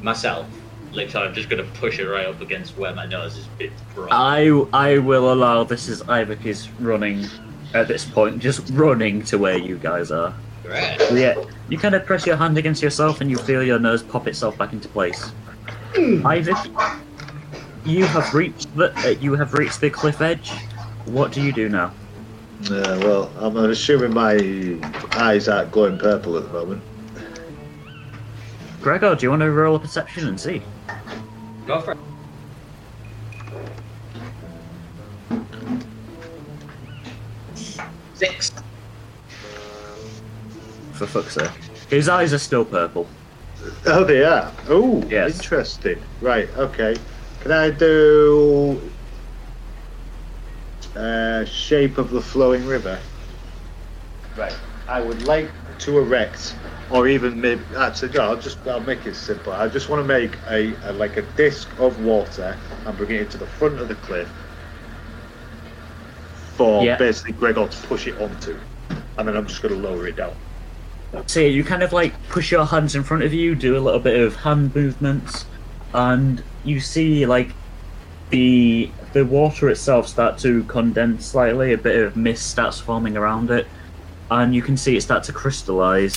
myself? 0.00 0.46
Like, 0.92 1.10
so 1.10 1.22
I'm 1.22 1.34
just 1.34 1.48
going 1.48 1.64
to 1.64 1.70
push 1.78 1.98
it 1.98 2.06
right 2.06 2.26
up 2.26 2.40
against 2.40 2.76
where 2.76 2.94
my 2.94 3.06
nose 3.06 3.36
is 3.36 3.46
bit 3.58 3.72
broad. 3.94 4.08
I 4.10 4.48
I 4.72 4.98
will 4.98 5.32
allow 5.32 5.64
this 5.64 5.88
as 5.88 6.02
Iyvak 6.02 6.44
is 6.46 6.70
running 6.80 7.26
at 7.74 7.88
this 7.88 8.04
point, 8.04 8.40
just 8.40 8.68
running 8.70 9.22
to 9.24 9.38
where 9.38 9.58
you 9.58 9.76
guys 9.78 10.10
are. 10.10 10.34
Great. 10.64 10.98
Yeah, 11.12 11.42
you 11.68 11.78
kind 11.78 11.94
of 11.94 12.04
press 12.06 12.26
your 12.26 12.36
hand 12.36 12.58
against 12.58 12.82
yourself 12.82 13.20
and 13.20 13.30
you 13.30 13.38
feel 13.38 13.62
your 13.62 13.78
nose 13.78 14.02
pop 14.02 14.26
itself 14.26 14.58
back 14.58 14.72
into 14.72 14.88
place. 14.88 15.32
Iyvak, 15.94 17.00
you 17.84 18.04
have 18.04 18.34
reached 18.34 18.74
the 18.76 18.96
uh, 18.98 19.08
you 19.20 19.34
have 19.34 19.54
reached 19.54 19.80
the 19.80 19.90
cliff 19.90 20.20
edge. 20.20 20.50
What 21.06 21.32
do 21.32 21.40
you 21.40 21.52
do 21.52 21.68
now? 21.68 21.92
Uh, 22.70 23.00
well, 23.02 23.30
I'm 23.38 23.56
assuming 23.56 24.12
my 24.12 24.34
eyes 25.12 25.48
aren't 25.48 25.70
glowing 25.70 25.98
purple 25.98 26.36
at 26.36 26.44
the 26.44 26.52
moment. 26.52 26.82
Gregor, 28.80 29.14
do 29.14 29.26
you 29.26 29.30
want 29.30 29.42
to 29.42 29.50
roll 29.50 29.76
a 29.76 29.78
perception 29.78 30.26
and 30.28 30.40
see? 30.40 30.62
Go 31.66 31.80
for 31.80 31.92
it. 31.92 31.98
Six. 38.14 38.52
For 40.92 41.06
fuck's 41.06 41.34
sake. 41.34 41.50
His 41.88 42.08
eyes 42.08 42.32
are 42.32 42.38
still 42.38 42.64
purple. 42.64 43.06
Oh, 43.86 44.04
they 44.04 44.24
are. 44.24 44.52
Oh, 44.68 45.02
Yes. 45.08 45.36
interesting. 45.36 46.00
Right. 46.20 46.48
Okay. 46.56 46.96
Can 47.42 47.52
I 47.52 47.70
do 47.70 48.80
uh, 50.96 51.44
shape 51.44 51.98
of 51.98 52.10
the 52.10 52.20
flowing 52.20 52.66
river? 52.66 52.98
Right. 54.36 54.56
I 54.88 55.00
would 55.00 55.22
like 55.26 55.50
to 55.80 55.98
erect, 55.98 56.54
or 56.90 57.08
even 57.08 57.40
maybe 57.40 57.62
actually, 57.76 58.12
no, 58.12 58.22
I'll 58.22 58.36
just 58.36 58.58
I'll 58.66 58.80
make 58.80 59.06
it 59.06 59.14
simple. 59.14 59.52
I 59.52 59.68
just 59.68 59.88
want 59.88 60.00
to 60.02 60.06
make 60.06 60.32
a, 60.48 60.74
a 60.88 60.92
like 60.92 61.16
a 61.16 61.22
disc 61.36 61.68
of 61.78 62.02
water 62.04 62.56
and 62.86 62.96
bring 62.96 63.10
it 63.10 63.20
into 63.22 63.38
the 63.38 63.46
front 63.46 63.80
of 63.80 63.88
the 63.88 63.94
cliff 63.96 64.30
for 66.56 66.84
Yeah. 66.84 66.96
basically 66.96 67.32
Gregor 67.32 67.66
to 67.68 67.86
push 67.86 68.06
it 68.06 68.20
onto, 68.20 68.56
and 69.16 69.26
then 69.28 69.36
I'm 69.36 69.46
just 69.46 69.62
going 69.62 69.74
to 69.74 69.80
lower 69.88 70.06
it 70.06 70.16
down. 70.16 70.34
So 71.26 71.40
you 71.40 71.64
kind 71.64 71.82
of 71.82 71.92
like 71.92 72.12
push 72.28 72.52
your 72.52 72.66
hands 72.66 72.94
in 72.94 73.02
front 73.02 73.24
of 73.24 73.32
you, 73.34 73.54
do 73.54 73.76
a 73.76 73.80
little 73.80 73.98
bit 74.00 74.20
of 74.20 74.36
hand 74.36 74.74
movements, 74.74 75.46
and 75.92 76.42
you 76.64 76.80
see 76.80 77.26
like 77.26 77.50
the 78.30 78.90
the 79.12 79.24
water 79.24 79.68
itself 79.68 80.06
start 80.06 80.38
to 80.38 80.62
condense 80.64 81.26
slightly. 81.26 81.72
A 81.72 81.78
bit 81.78 81.96
of 82.04 82.16
mist 82.16 82.48
starts 82.48 82.78
forming 82.78 83.16
around 83.16 83.50
it, 83.50 83.66
and 84.30 84.54
you 84.54 84.62
can 84.62 84.76
see 84.76 84.96
it 84.96 85.02
start 85.02 85.24
to 85.24 85.32
crystallize 85.32 86.16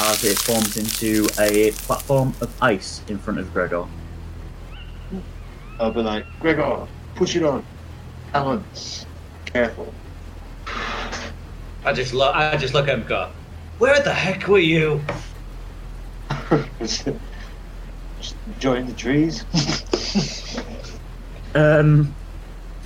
as 0.00 0.24
it 0.24 0.38
forms 0.38 0.76
into 0.76 1.28
a 1.40 1.70
platform 1.72 2.34
of 2.40 2.54
ice 2.62 3.02
in 3.08 3.18
front 3.18 3.38
of 3.38 3.52
Gregor. 3.52 3.86
I'll 5.80 5.90
be 5.90 6.02
like, 6.02 6.26
Gregor, 6.40 6.86
push 7.14 7.36
it 7.36 7.42
on. 7.42 7.64
Balance. 8.32 9.06
Careful. 9.46 9.92
I 11.84 11.92
just 11.92 12.14
look. 12.14 12.34
I 12.34 12.56
just 12.56 12.74
look 12.74 12.88
at 12.88 12.94
him. 12.94 13.00
and 13.00 13.08
Go. 13.08 13.30
Where 13.78 14.00
the 14.00 14.12
heck 14.12 14.48
were 14.48 14.58
you? 14.58 15.00
Just 16.80 17.08
enjoying 18.46 18.86
the 18.86 18.92
trees. 18.94 19.44
Um, 21.54 22.14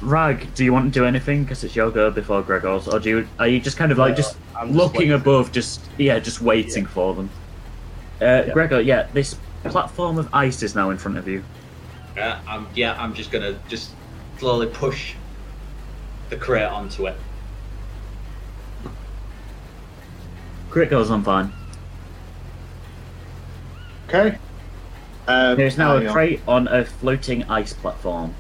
Rag, 0.01 0.55
do 0.55 0.65
you 0.65 0.73
want 0.73 0.93
to 0.93 0.99
do 1.01 1.05
anything? 1.05 1.43
Because 1.43 1.65
it's 1.65 1.75
your 1.75 1.91
go 1.91 2.11
before 2.11 2.43
Gregor's, 2.43 2.87
or 2.87 3.01
do 3.01 3.09
you? 3.09 3.29
Are 3.39 3.49
you 3.49 3.59
just 3.61 3.77
kind 3.77 3.91
of 3.91 3.99
like 3.99 4.15
just 4.15 4.37
I'm 4.57 4.69
just 4.69 4.77
looking 4.77 4.99
waiting. 5.01 5.13
above, 5.13 5.51
just 5.51 5.81
yeah, 5.99 6.19
just 6.21 6.41
waiting 6.41 6.87
for 6.87 7.15
them? 7.15 7.31
Uh, 8.21 8.43
Gregor, 8.53 8.81
yeah, 8.81 9.09
this 9.13 9.37
platform 9.65 10.19
of 10.19 10.29
ice 10.33 10.63
is 10.63 10.75
now 10.77 10.91
in 10.91 10.99
front 10.99 11.19
of 11.19 11.27
you. 11.27 11.43
Yeah, 12.17 12.41
I'm. 12.47 12.69
Yeah, 12.75 13.01
I'm 13.01 13.13
just 13.13 13.33
gonna 13.33 13.59
just 13.69 13.91
slowly 14.39 14.69
push 14.69 15.15
the 16.31 16.37
crate 16.37 16.65
onto 16.69 17.07
it. 17.09 17.17
Gregor's 20.71 21.11
on 21.11 21.25
fine. 21.25 21.53
Okay. 24.09 24.39
Um, 25.27 25.57
There's 25.57 25.77
now 25.77 25.97
a 25.97 26.05
am- 26.05 26.13
crate 26.13 26.41
on 26.47 26.69
a 26.69 26.85
floating 26.85 27.43
ice 27.45 27.73
platform. 27.73 28.35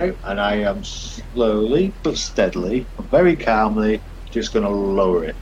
And 0.00 0.40
I 0.40 0.56
am 0.56 0.82
slowly 0.82 1.92
but 2.02 2.16
steadily, 2.16 2.86
very 3.10 3.36
calmly, 3.36 4.00
just 4.30 4.52
going 4.52 4.64
to 4.64 4.70
lower 4.70 5.24
it 5.24 5.36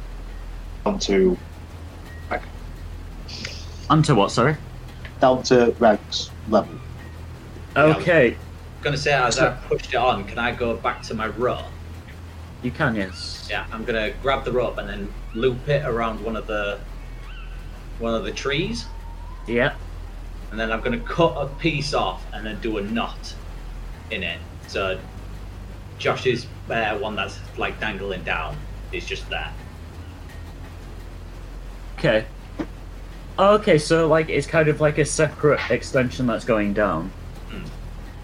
onto 0.84 1.36
Onto 3.90 4.14
what? 4.14 4.30
Sorry. 4.30 4.54
down 5.20 5.42
to 5.44 5.74
Rag's 5.78 6.30
level. 6.50 6.74
Okay, 7.76 8.30
Yeah, 8.30 8.36
I'm 8.36 8.82
gonna 8.82 8.96
say 8.98 9.12
as 9.14 9.38
I 9.38 9.52
pushed 9.66 9.88
it 9.94 9.96
on, 9.96 10.24
can 10.24 10.38
I 10.38 10.52
go 10.54 10.76
back 10.76 11.00
to 11.04 11.14
my 11.14 11.28
rope? 11.28 11.64
you 12.62 12.70
can. 12.70 12.94
Yes. 12.96 13.46
Yeah, 13.50 13.64
I'm 13.72 13.84
gonna 13.84 14.10
grab 14.22 14.44
the 14.44 14.52
rope 14.52 14.76
and 14.78 14.88
then 14.88 15.08
loop 15.34 15.68
it 15.68 15.86
around 15.86 16.20
one 16.22 16.36
of 16.36 16.46
the 16.46 16.78
one 17.98 18.14
of 18.14 18.24
the 18.24 18.32
trees, 18.32 18.84
Yeah. 19.46 19.74
and 20.50 20.60
then 20.60 20.70
I'm 20.70 20.80
gonna 20.82 21.00
cut 21.00 21.34
a 21.36 21.46
piece 21.58 21.94
off 21.94 22.22
and 22.34 22.44
then 22.44 22.60
do 22.60 22.76
a 22.78 22.82
knot 22.82 23.34
in 24.10 24.22
it. 24.22 24.38
So 24.68 24.98
Josh's 25.98 26.46
uh, 26.70 26.96
one 26.98 27.16
that's 27.16 27.38
like 27.56 27.80
dangling 27.80 28.22
down 28.22 28.56
is 28.92 29.06
just 29.06 29.28
there. 29.28 29.52
Okay. 31.98 32.24
Okay, 33.38 33.78
so 33.78 34.06
like 34.06 34.28
it's 34.28 34.46
kind 34.46 34.68
of 34.68 34.80
like 34.80 34.98
a 34.98 35.04
separate 35.04 35.60
extension 35.70 36.26
that's 36.26 36.44
going 36.44 36.72
down. 36.74 37.10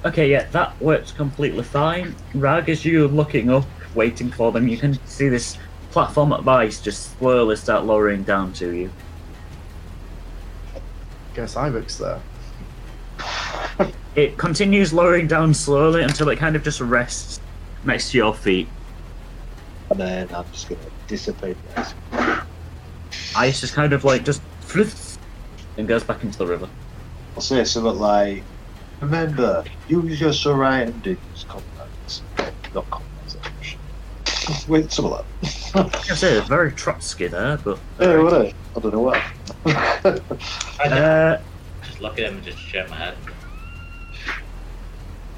Okay, 0.05 0.31
yeah, 0.31 0.45
that 0.51 0.79
works 0.83 1.13
completely 1.13 1.63
fine. 1.65 2.15
Rag, 2.35 2.69
as 2.69 2.85
you're 2.85 3.09
looking 3.09 3.49
up, 3.49 3.65
waiting 3.95 4.31
for 4.31 4.53
them, 4.53 4.69
you 4.69 4.77
can 4.77 4.99
see 5.07 5.31
this 5.31 5.57
platform 5.93 6.33
of 6.33 6.47
ice 6.47 6.79
just 6.79 7.17
slowly 7.19 7.57
start 7.57 7.85
lowering 7.87 8.23
down 8.23 8.53
to 8.55 8.73
you. 8.73 8.91
Guess 11.35 11.55
Iyvak's 11.55 11.97
there. 11.99 12.21
It 14.17 14.39
continues 14.39 14.93
lowering 14.93 15.26
down 15.26 15.52
slowly 15.55 16.02
until 16.02 16.28
it 16.28 16.36
kind 16.39 16.55
of 16.55 16.62
just 16.62 16.81
rests 16.81 17.41
next 17.84 18.10
to 18.12 18.18
your 18.18 18.34
feet. 18.34 18.68
And 19.91 19.99
then 19.99 20.28
I'm 20.34 20.44
just 20.52 20.68
going 20.68 20.81
to 20.81 20.91
dissipate 21.09 21.57
this. 21.75 21.94
Ice 23.36 23.60
just 23.60 23.75
kind 23.75 23.93
of 23.93 24.05
like 24.05 24.25
just 24.25 24.41
flips 24.60 25.18
and 25.76 25.89
goes 25.89 26.05
back 26.05 26.23
into 26.23 26.39
the 26.39 26.47
river. 26.47 26.68
I'll 27.34 27.41
say 27.43 27.65
something 27.65 27.99
like, 27.99 28.43
remember, 29.01 29.65
you 29.89 30.02
use 30.02 30.20
your 30.20 30.33
surroundings, 30.33 31.44
comrades. 31.49 32.23
Not 32.75 32.89
comrades, 32.91 33.36
actually. 33.43 33.78
Wait, 34.68 34.93
some 34.93 35.07
of 35.07 35.25
that. 35.75 35.94
I 36.10 36.15
say, 36.15 36.41
very 36.43 36.70
Trotsky 36.70 37.26
there, 37.26 37.57
but. 37.59 37.78
Hey, 37.99 38.17
what 38.18 38.34
I 38.34 38.55
don't 38.81 38.93
know 38.94 39.01
what. 39.01 39.20
I 39.67 40.89
Uh, 40.89 41.41
just 41.84 42.01
look 42.01 42.12
at 42.12 42.26
him 42.26 42.36
and 42.36 42.44
just 42.44 42.59
shake 42.59 42.89
my 42.89 42.97
head. 42.97 43.17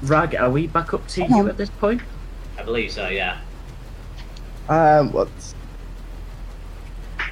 Rag, 0.03 0.35
are 0.35 0.49
we 0.49 0.67
back 0.67 0.93
up 0.93 1.07
to 1.07 1.25
you 1.25 1.47
at 1.47 1.57
this 1.57 1.69
point? 1.69 2.01
I 2.57 2.63
believe 2.63 2.91
so. 2.91 3.07
Yeah. 3.07 3.39
Um, 4.69 5.11
what? 5.11 5.29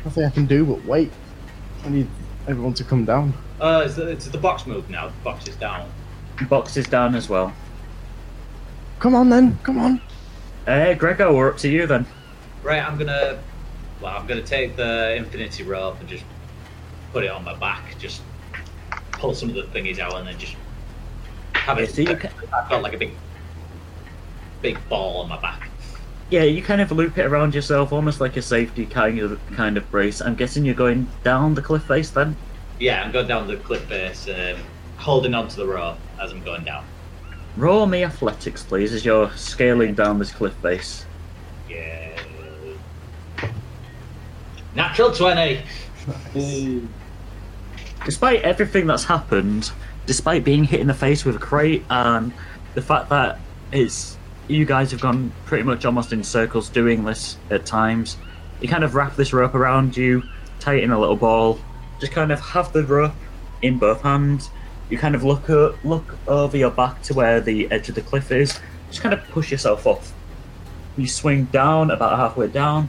Nothing 0.04 0.26
I 0.26 0.30
can 0.30 0.46
do 0.46 0.66
but 0.66 0.84
wait. 0.86 1.12
I 1.84 1.90
need 1.90 2.08
everyone 2.48 2.74
to 2.76 2.84
come 2.84 3.06
down. 3.06 3.34
Uh, 3.60 3.84
it's 3.86 3.96
the, 3.96 4.08
it's 4.10 4.28
the 4.28 4.38
box 4.38 4.66
move 4.66 4.90
now. 4.90 5.08
The 5.08 5.14
box 5.24 5.48
is 5.48 5.56
down. 5.56 5.90
Box 6.50 6.76
is 6.78 6.88
down 6.88 7.16
as 7.16 7.30
well. 7.30 7.54
Come 9.00 9.16
on 9.16 9.30
then, 9.30 9.58
come 9.64 9.78
on. 9.78 10.02
Uh, 10.68 10.94
Gregor, 10.96 11.32
we're 11.32 11.52
up 11.52 11.58
to 11.60 11.70
you 11.70 11.86
then. 11.86 12.06
Right, 12.64 12.84
I'm 12.84 12.98
gonna. 12.98 13.40
Well, 14.02 14.18
I'm 14.18 14.26
gonna 14.26 14.42
take 14.42 14.76
the 14.76 15.16
infinity 15.16 15.64
rope 15.64 16.00
and 16.00 16.10
just 16.10 16.24
put 17.14 17.24
it 17.24 17.30
on 17.30 17.44
my 17.44 17.56
back. 17.56 17.98
Just 18.00 18.22
pull 19.12 19.34
some 19.36 19.50
of 19.50 19.56
the 19.56 19.64
thingies 19.64 20.00
out 20.00 20.16
and 20.16 20.28
then 20.28 20.38
just 20.38 20.56
have 21.66 21.80
it. 21.80 21.90
so 21.90 22.02
you 22.02 22.16
ca- 22.16 22.30
I've 22.54 22.70
got 22.70 22.82
like 22.84 22.94
a 22.94 22.98
big, 22.98 23.12
big 24.62 24.78
ball 24.88 25.22
on 25.22 25.30
my 25.30 25.40
back. 25.42 25.70
Yeah, 26.30 26.44
you 26.44 26.62
kind 26.62 26.82
of 26.82 26.92
loop 26.92 27.18
it 27.18 27.26
around 27.26 27.54
yourself, 27.56 27.92
almost 27.92 28.20
like 28.22 28.38
a 28.38 28.42
safety 28.42 28.86
kind 28.86 29.20
of 29.20 29.40
kind 29.54 29.78
of 29.78 29.90
brace. 29.92 30.22
I'm 30.22 30.36
guessing 30.36 30.66
you're 30.66 30.76
going 30.76 31.08
down 31.24 31.56
the 31.56 31.62
cliff 31.62 31.84
face 31.84 32.10
then. 32.12 32.36
Yeah, 32.80 33.04
I'm 33.04 33.12
going 33.12 33.28
down 33.28 33.48
the 33.48 33.58
cliff 33.58 33.84
face, 33.86 34.28
um, 34.28 34.60
holding 34.98 35.34
onto 35.34 35.56
the 35.56 35.66
rope 35.68 35.98
as 36.20 36.32
I'm 36.32 36.44
going 36.44 36.64
down. 36.64 36.86
Roll 37.58 37.86
me 37.86 38.04
athletics, 38.04 38.64
please, 38.64 38.94
as 38.94 39.06
you're 39.06 39.32
scaling 39.32 39.94
down 39.94 40.20
this 40.20 40.32
cliff 40.32 40.54
face. 40.56 41.06
Yeah. 41.70 42.20
Natural 44.76 45.12
twenty. 45.12 45.62
Nice. 46.36 46.82
Despite 48.04 48.42
everything 48.44 48.86
that's 48.86 49.06
happened, 49.06 49.72
despite 50.06 50.44
being 50.44 50.64
hit 50.64 50.80
in 50.80 50.88
the 50.88 50.94
face 50.94 51.26
with 51.26 51.36
a 51.36 51.40
crate 51.40 51.84
and 51.90 52.34
the 52.74 52.82
fact 52.82 53.10
that 53.10 53.40
it's 53.72 54.18
you 54.48 54.66
guys 54.66 54.92
have 54.92 55.02
gone 55.02 55.32
pretty 55.46 55.64
much 55.64 55.86
almost 55.86 56.14
in 56.14 56.24
circles 56.24 56.70
doing 56.70 57.04
this 57.04 57.38
at 57.50 57.66
times, 57.66 58.18
you 58.62 58.68
kind 58.68 58.84
of 58.84 58.96
wrap 58.96 59.16
this 59.16 59.34
rope 59.34 59.56
around 59.56 59.98
you, 59.98 60.24
tie 60.60 60.76
it 60.76 60.84
in 60.84 60.92
a 60.92 61.00
little 61.00 61.16
ball, 61.16 61.60
just 62.00 62.12
kind 62.12 62.32
of 62.32 62.40
have 62.40 62.72
the 62.74 62.84
rope 62.84 63.14
in 63.62 63.78
both 63.80 64.02
hands. 64.02 64.50
You 64.90 64.98
kind 64.98 65.16
of 65.16 65.24
look 65.24 65.50
o- 65.50 65.76
look 65.84 66.18
over 66.28 66.56
your 66.56 66.70
back 66.70 67.02
to 67.04 67.14
where 67.14 67.42
the 67.42 67.72
edge 67.72 67.90
of 67.90 67.96
the 67.96 68.02
cliff 68.02 68.32
is. 68.32 68.60
Just 68.90 69.02
kind 69.02 69.14
of 69.14 69.24
push 69.30 69.52
yourself 69.52 69.88
off. 69.88 70.14
You 70.96 71.08
swing 71.08 71.46
down 71.46 71.90
about 71.90 72.18
halfway 72.18 72.48
down, 72.48 72.88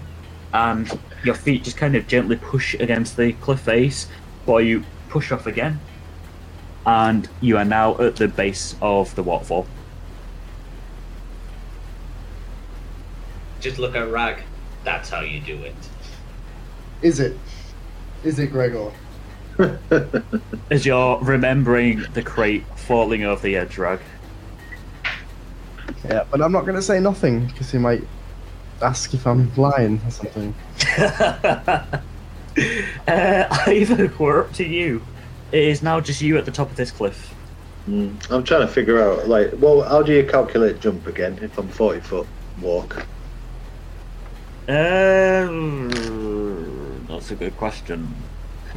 and 0.53 0.99
your 1.25 1.35
feet 1.35 1.65
just 1.65 1.77
kind 1.77 1.97
of 1.97 2.07
gently 2.07 2.36
push 2.36 2.75
against 2.75 3.17
the 3.17 3.33
cliff 3.35 3.61
face 3.61 4.09
while 4.45 4.61
you 4.61 4.85
push 5.09 5.33
off 5.33 5.47
again. 5.47 5.81
And 6.87 7.29
you 7.41 7.59
are 7.59 7.65
now 7.65 7.99
at 7.99 8.17
the 8.17 8.29
base 8.29 8.77
of 8.81 9.15
the 9.17 9.23
waterfall. 9.23 9.67
Just 13.61 13.79
look 13.79 13.97
at 13.97 14.09
Rag. 14.11 14.43
That's 14.85 15.11
how 15.11 15.21
you 15.21 15.41
do 15.41 15.57
it. 15.65 15.75
Is 17.03 17.19
it? 17.19 17.37
Is 18.23 18.39
it, 18.39 18.53
Gregor? 18.53 18.93
As 20.71 20.87
you're 20.87 21.19
remembering 21.21 22.05
the 22.15 22.23
crate 22.23 22.65
falling 22.77 23.25
over 23.25 23.43
the 23.43 23.57
edge, 23.57 23.79
Rag. 23.79 24.01
Yeah, 26.05 26.25
but 26.31 26.41
I'm 26.41 26.53
not 26.53 26.63
going 26.63 26.77
to 26.77 26.83
say 26.83 27.01
nothing 27.01 27.47
because 27.47 27.71
he 27.73 27.79
might 27.79 28.05
ask 28.83 29.13
if 29.15 29.27
I'm 29.27 29.53
lying 29.57 30.01
or 30.05 30.11
something. 30.11 30.55
uh, 30.99 31.99
Ivan, 33.07 34.13
we're 34.19 34.41
up 34.41 34.53
to 34.55 34.65
you. 34.65 35.03
It 35.57 35.65
is 35.68 35.83
now 35.83 36.01
just 36.01 36.20
you 36.20 36.36
at 36.36 36.44
the 36.44 36.51
top 36.51 36.68
of 36.70 36.76
this 36.76 36.91
cliff. 36.91 37.35
Mm, 37.89 38.15
I'm 38.31 38.44
trying 38.44 38.60
to 38.60 38.68
figure 38.68 39.01
out, 39.02 39.26
like, 39.26 39.52
well, 39.57 39.81
how 39.81 40.02
do 40.02 40.12
you 40.12 40.23
calculate 40.23 40.81
jump 40.81 41.07
again 41.07 41.39
if 41.41 41.57
I'm 41.57 41.67
40 41.67 42.01
foot 42.01 42.26
walk? 42.60 43.07
Um, 44.68 45.89
that's 47.09 47.31
a 47.31 47.35
good 47.36 47.57
question. 47.57 48.15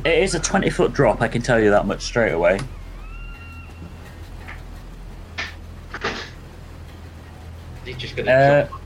It 0.05 0.19
is 0.23 0.35
a 0.35 0.39
20 0.39 0.69
foot 0.69 0.93
drop, 0.93 1.21
I 1.21 1.27
can 1.27 1.41
tell 1.41 1.59
you 1.59 1.69
that 1.69 1.85
much 1.85 2.01
straight 2.03 2.31
away. 2.31 2.61
He's 7.83 7.97
just 7.97 8.15
gonna 8.15 8.31
Uh, 8.31 8.67
jump. 8.67 8.81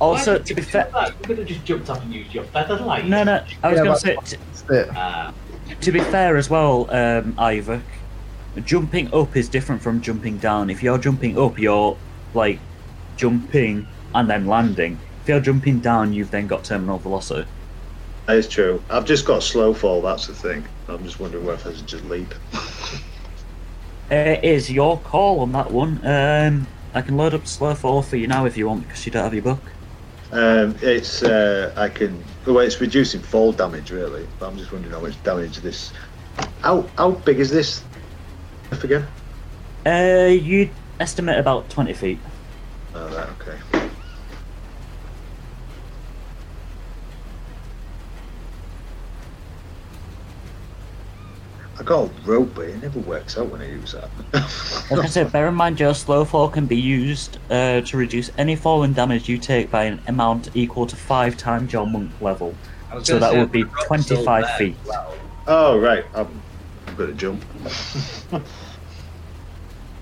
also, 0.00 0.36
to 0.36 0.44
be 0.44 0.50
you 0.60 0.66
do 0.66 0.70
fair. 0.70 0.90
You 0.94 1.12
could 1.22 1.38
have 1.38 1.46
just 1.46 1.64
jumped 1.64 1.88
up 1.88 2.02
and 2.02 2.12
used 2.12 2.34
your 2.34 2.44
feather 2.44 2.76
light. 2.76 3.06
no, 3.06 3.24
no, 3.24 3.42
I 3.62 3.68
was 3.70 3.78
Yeah, 3.78 3.84
gonna 3.84 3.98
say, 3.98 4.16
t- 4.26 4.36
it. 4.74 4.94
Uh, 4.94 5.32
to 5.80 5.92
be 5.92 6.00
fair 6.00 6.36
as 6.36 6.50
well, 6.50 6.88
um, 6.90 7.32
Iyvak, 7.34 7.82
jumping 8.64 9.12
up 9.14 9.36
is 9.36 9.48
different 9.48 9.82
from 9.82 10.00
jumping 10.00 10.38
down. 10.38 10.70
If 10.70 10.82
you're 10.82 10.98
jumping 10.98 11.38
up, 11.38 11.58
you're 11.58 11.96
like 12.34 12.58
jumping 13.16 13.86
and 14.14 14.28
then 14.28 14.46
landing. 14.46 14.98
If 15.22 15.28
you're 15.28 15.40
jumping 15.40 15.80
down, 15.80 16.12
you've 16.12 16.30
then 16.30 16.46
got 16.46 16.64
terminal 16.64 16.98
velocity. 16.98 17.48
That 18.26 18.36
is 18.36 18.48
true. 18.48 18.82
I've 18.90 19.04
just 19.04 19.24
got 19.24 19.42
slow 19.42 19.74
fall, 19.74 20.02
that's 20.02 20.26
the 20.26 20.34
thing. 20.34 20.64
I'm 20.88 21.02
just 21.04 21.20
wondering 21.20 21.44
whether 21.44 21.70
I 21.70 21.74
should 21.74 21.86
just 21.86 22.04
leap. 22.04 22.34
Uh, 22.54 24.14
It 24.14 24.44
is 24.44 24.70
your 24.70 24.98
call 24.98 25.40
on 25.40 25.52
that 25.52 25.70
one. 25.70 26.04
Um, 26.04 26.66
I 26.94 27.02
can 27.02 27.16
load 27.16 27.34
up 27.34 27.46
slow 27.46 27.74
fall 27.74 28.02
for 28.02 28.16
you 28.16 28.26
now 28.26 28.44
if 28.46 28.56
you 28.56 28.66
want, 28.66 28.86
because 28.86 29.06
you 29.06 29.12
don't 29.12 29.24
have 29.24 29.34
your 29.34 29.42
book. 29.42 29.62
Um, 30.32 30.76
it's, 30.80 31.22
uh, 31.22 31.72
I 31.76 31.88
can, 31.88 32.22
well, 32.46 32.60
it's 32.60 32.80
reducing 32.80 33.20
fall 33.20 33.52
damage, 33.52 33.90
really. 33.90 34.26
But 34.38 34.48
I'm 34.48 34.58
just 34.58 34.72
wondering 34.72 34.94
how 34.94 35.00
much 35.00 35.20
damage 35.22 35.58
this. 35.58 35.92
How, 36.60 36.82
how 36.96 37.12
big 37.12 37.40
is 37.40 37.50
this? 37.50 37.82
I 38.70 38.76
forget. 38.76 39.02
Uh, 39.84 40.28
you'd 40.30 40.70
estimate 41.00 41.38
about 41.38 41.68
20 41.70 41.92
feet. 41.94 42.18
Oh, 42.94 43.06
right, 43.16 43.28
okay. 43.40 43.58
I 51.90 51.92
got 51.92 52.08
a 52.08 52.22
rope, 52.24 52.50
but 52.54 52.68
it 52.68 52.80
never 52.80 53.00
works 53.00 53.36
out 53.36 53.48
when 53.48 53.60
I 53.60 53.68
use 53.68 53.92
that. 53.92 54.10
Like 54.92 55.04
I 55.04 55.06
said, 55.08 55.32
bear 55.32 55.48
in 55.48 55.54
mind 55.54 55.80
your 55.80 55.92
slow 55.92 56.24
fall 56.24 56.48
can 56.48 56.66
be 56.66 56.76
used 56.76 57.38
uh, 57.50 57.80
to 57.80 57.96
reduce 57.96 58.30
any 58.38 58.54
falling 58.54 58.92
damage 58.92 59.28
you 59.28 59.38
take 59.38 59.72
by 59.72 59.84
an 59.84 60.00
amount 60.06 60.50
equal 60.54 60.86
to 60.86 60.94
five 60.94 61.36
times 61.36 61.72
your 61.72 61.88
monk 61.88 62.12
level. 62.20 62.54
So 63.02 63.18
that 63.18 63.34
would 63.34 63.50
be 63.50 63.64
the 63.64 63.68
rope's 63.90 64.04
still 64.04 64.24
25 64.24 64.56
feet. 64.56 64.76
as 64.82 64.86
well. 64.86 65.14
oh, 65.48 65.78
right. 65.80 66.04
I'm, 66.14 66.40
I'm 66.86 66.94
going 66.94 67.10
to 67.10 67.16
jump. 67.16 67.44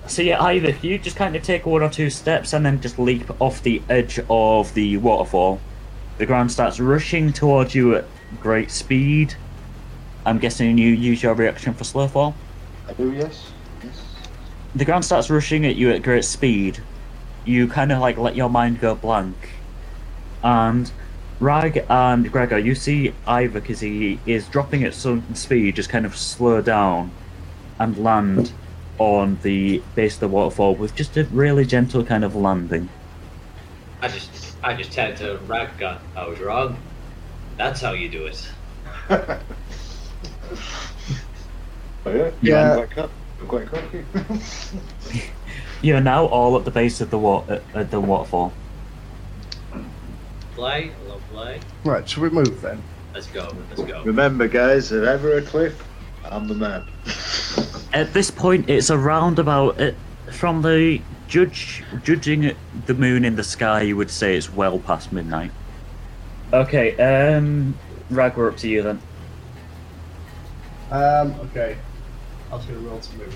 So 0.07 0.23
yeah, 0.23 0.41
either 0.41 0.75
you 0.81 0.97
just 0.97 1.15
kind 1.15 1.35
of 1.35 1.43
take 1.43 1.67
one 1.67 1.83
or 1.83 1.89
two 1.89 2.09
steps 2.09 2.53
and 2.53 2.65
then 2.65 2.81
just 2.81 2.97
leap 2.97 3.29
off 3.39 3.61
the 3.61 3.79
edge 3.89 4.19
of 4.27 4.73
the 4.73 4.97
waterfall. 4.97 5.61
The 6.17 6.25
ground 6.25 6.51
starts 6.51 6.79
rushing 6.79 7.31
towards 7.31 7.75
you 7.75 7.95
at 7.95 8.05
great 8.41 8.71
speed. 8.71 9.35
I'm 10.25 10.39
guessing 10.39 10.77
you 10.77 10.89
use 10.89 11.23
your 11.23 11.33
reaction 11.33 11.73
for 11.73 11.83
slow 11.83 12.07
fall. 12.07 12.35
I 12.87 12.93
do, 12.93 13.11
yes. 13.11 13.51
Yes. 13.83 14.03
The 14.75 14.85
ground 14.85 15.05
starts 15.05 15.29
rushing 15.29 15.65
at 15.65 15.75
you 15.75 15.91
at 15.91 16.03
great 16.03 16.25
speed. 16.25 16.81
You 17.45 17.67
kind 17.67 17.91
of 17.91 17.99
like 17.99 18.17
let 18.17 18.35
your 18.35 18.49
mind 18.49 18.79
go 18.79 18.95
blank. 18.95 19.35
And 20.43 20.91
Rag 21.39 21.85
and 21.89 22.31
Gregor, 22.31 22.57
you 22.57 22.75
see 22.75 23.13
Iyvak 23.25 23.53
because 23.53 23.79
he 23.79 24.19
is 24.25 24.47
dropping 24.47 24.83
at 24.83 24.93
some 24.93 25.23
speed, 25.35 25.75
just 25.75 25.89
kind 25.89 26.05
of 26.05 26.15
slow 26.15 26.61
down 26.61 27.11
and 27.79 27.97
land 27.97 28.51
on 28.97 29.39
the 29.41 29.81
base 29.95 30.15
of 30.15 30.19
the 30.19 30.27
waterfall 30.27 30.75
with 30.75 30.93
just 30.95 31.15
a 31.15 31.23
really 31.25 31.65
gentle 31.65 32.03
kind 32.03 32.25
of 32.25 32.35
landing. 32.35 32.89
I 34.01 34.09
just, 34.09 34.57
I 34.61 34.73
just 34.73 34.91
turned 34.91 35.17
to 35.17 35.37
Rag. 35.47 35.69
Gun. 35.77 35.97
I 36.15 36.27
was 36.27 36.39
wrong. 36.39 36.77
That's 37.57 37.81
how 37.81 37.91
you 37.91 38.09
do 38.09 38.25
it. 38.27 38.49
Oh, 42.05 42.13
yeah? 42.13 42.31
Yeah. 42.41 42.71
I'm 42.71 42.77
quite, 42.77 42.91
co- 42.91 43.09
I'm 43.41 43.47
quite 43.47 43.67
cocky. 43.67 44.05
You're 45.81 46.01
now 46.01 46.25
all 46.25 46.57
at 46.57 46.65
the 46.65 46.71
base 46.71 47.01
of 47.01 47.09
the 47.09 47.17
water, 47.17 47.61
at 47.73 47.91
the 47.91 47.99
waterfall. 47.99 48.51
Play, 50.55 50.91
love 51.07 51.21
play. 51.31 51.59
Right, 51.85 52.07
should 52.07 52.23
we 52.23 52.29
move 52.29 52.61
then? 52.61 52.81
Let's 53.13 53.27
go. 53.27 53.55
Let's 53.69 53.83
go. 53.89 54.03
Remember, 54.03 54.47
guys, 54.47 54.91
if 54.91 55.03
ever 55.03 55.37
a 55.37 55.41
cliff, 55.41 55.81
I'm 56.25 56.47
the 56.47 56.55
man. 56.55 56.87
At 57.93 58.13
this 58.13 58.29
point, 58.29 58.69
it's 58.69 58.91
around 58.91 59.39
about 59.39 59.79
uh, 59.81 59.91
from 60.31 60.61
the 60.61 61.01
judge 61.27 61.83
judging 62.03 62.55
the 62.85 62.93
moon 62.93 63.25
in 63.25 63.35
the 63.35 63.43
sky. 63.43 63.81
You 63.81 63.97
would 63.97 64.11
say 64.11 64.35
it's 64.35 64.51
well 64.51 64.79
past 64.79 65.11
midnight. 65.11 65.51
Okay, 66.53 66.97
um, 66.97 67.77
Rag, 68.09 68.35
we're 68.35 68.49
up 68.49 68.57
to 68.57 68.67
you 68.67 68.81
then. 68.83 69.01
Um, 70.91 71.35
okay. 71.41 71.77
I 72.51 72.55
was 72.55 72.65
going 72.65 72.81
to 72.81 72.89
roll 72.89 72.99
to 72.99 73.17
move. 73.17 73.35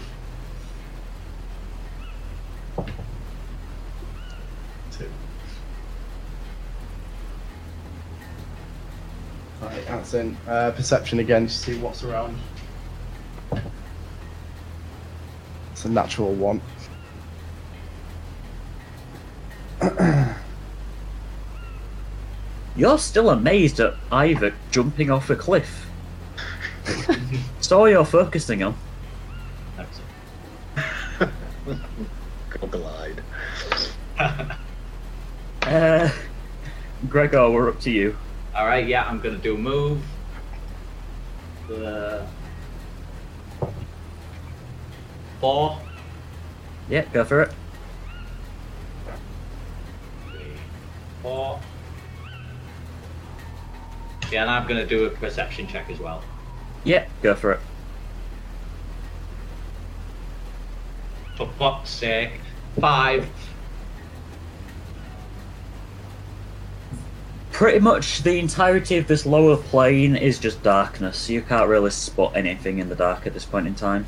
Two. 4.91 5.07
Right, 9.61 9.85
that's 9.85 10.14
in. 10.15 10.35
Uh, 10.48 10.72
perception 10.72 11.19
again, 11.19 11.48
just 11.48 11.61
see 11.61 11.77
what's 11.77 12.03
around. 12.03 12.35
It's 15.72 15.85
a 15.85 15.90
natural 15.90 16.33
one. 16.33 16.59
You're 22.75 22.98
still 22.98 23.30
amazed 23.30 23.80
at 23.80 23.93
Iyvak 24.09 24.56
jumping 24.72 25.11
off 25.11 25.30
a 25.30 25.35
cliff. 25.35 25.82
It's 26.85 27.71
all 27.71 27.87
you're 27.89 28.05
focusing 28.05 28.63
on. 28.63 28.75
Excellent. 29.77 31.31
Go 32.49 32.67
glide. 32.67 33.21
Uh, 35.63 36.09
Gregor, 37.09 37.49
we're 37.49 37.69
up 37.69 37.79
to 37.81 37.89
you. 37.91 38.15
All 38.55 38.65
right, 38.65 38.85
yeah, 38.87 39.05
I'm 39.07 39.19
gonna 39.19 39.37
do 39.37 39.55
a 39.55 39.57
move. 39.57 40.01
Uh, 41.71 42.25
four, 45.39 45.79
Yeah, 46.89 47.05
go 47.13 47.23
for 47.23 47.43
it. 47.43 47.53
three, 50.29 50.43
four. 51.21 51.59
Yeah, 54.31 54.41
and 54.41 54.51
I'm 54.51 54.67
gonna 54.67 54.85
do 54.85 55.05
a 55.05 55.09
perception 55.09 55.65
check 55.67 55.89
as 55.89 55.99
well. 55.99 56.21
Yeah, 56.83 57.07
go 57.21 57.33
for 57.35 57.53
it. 57.53 57.59
For 61.35 61.47
fuck's 61.57 61.89
sake, 61.89 62.39
five. 62.79 63.27
Pretty 67.51 67.79
much 67.79 68.23
the 68.23 68.39
entirety 68.39 68.97
of 68.97 69.07
this 69.07 69.25
lower 69.25 69.57
plane 69.57 70.15
is 70.15 70.39
just 70.39 70.61
darkness. 70.63 71.29
You 71.29 71.41
can't 71.41 71.69
really 71.69 71.91
spot 71.91 72.35
anything 72.35 72.79
in 72.79 72.89
the 72.89 72.95
dark 72.95 73.25
at 73.25 73.33
this 73.33 73.45
point 73.45 73.67
in 73.67 73.75
time. 73.75 74.05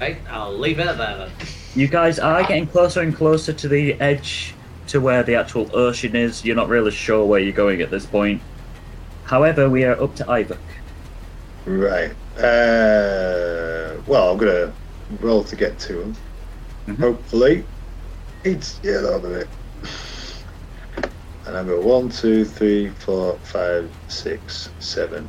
Right, 0.00 0.18
I'll 0.30 0.56
leave 0.56 0.78
it 0.78 0.96
there 0.96 1.18
then. 1.18 1.30
You 1.74 1.88
guys 1.88 2.18
are 2.18 2.42
getting 2.42 2.66
closer 2.66 3.02
and 3.02 3.14
closer 3.14 3.52
to 3.52 3.68
the 3.68 4.00
edge 4.00 4.54
to 4.86 5.00
where 5.00 5.22
the 5.22 5.34
actual 5.34 5.68
ocean 5.76 6.16
is. 6.16 6.44
You're 6.44 6.56
not 6.56 6.68
really 6.68 6.92
sure 6.92 7.26
where 7.26 7.40
you're 7.40 7.52
going 7.52 7.82
at 7.82 7.90
this 7.90 8.06
point. 8.06 8.40
However, 9.28 9.68
we 9.68 9.84
are 9.84 10.00
up 10.02 10.14
to 10.16 10.24
Iyvak. 10.24 10.56
Right. 11.66 12.12
Uh, 12.38 14.00
well, 14.06 14.30
I'm 14.30 14.38
gonna 14.38 14.72
roll 15.20 15.44
to 15.44 15.54
get 15.54 15.78
to 15.80 16.00
him. 16.00 16.16
Mhm. 16.86 16.98
Hopefully, 16.98 17.64
it's 18.44 18.80
yeah, 18.82 18.98
out 19.00 19.24
of 19.24 19.32
it. 19.32 19.48
And 21.46 21.56
I 21.58 21.62
go 21.64 21.78
one, 21.80 22.08
two, 22.08 22.46
three, 22.46 22.88
four, 23.00 23.38
five, 23.42 23.90
six, 24.08 24.70
seven, 24.80 25.28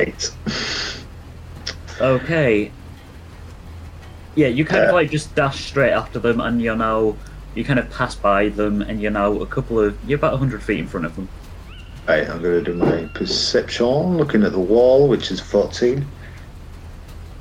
eight. 0.00 0.30
Okay. 1.98 2.70
Yeah, 4.34 4.48
you 4.48 4.66
kind 4.66 4.84
of 4.84 4.90
Uh, 4.90 4.94
like 4.94 5.10
just 5.10 5.34
dash 5.34 5.64
straight 5.64 5.92
after 5.92 6.18
them, 6.18 6.42
and 6.42 6.60
you're 6.60 6.76
now 6.76 7.16
you 7.54 7.64
kind 7.64 7.78
of 7.78 7.88
pass 7.90 8.14
by 8.14 8.50
them, 8.50 8.82
and 8.82 9.00
you're 9.00 9.10
now 9.10 9.32
a 9.32 9.46
couple 9.46 9.80
of 9.80 9.96
you're 10.06 10.18
about 10.18 10.38
hundred 10.38 10.62
feet 10.62 10.78
in 10.78 10.86
front 10.86 11.06
of 11.06 11.16
them. 11.16 11.28
Right, 12.08 12.28
I'm 12.28 12.40
gonna 12.40 12.62
do 12.62 12.74
my 12.74 13.04
perception, 13.14 14.16
looking 14.16 14.44
at 14.44 14.52
the 14.52 14.60
wall, 14.60 15.08
which 15.08 15.30
is 15.32 15.40
fourteen. 15.40 16.06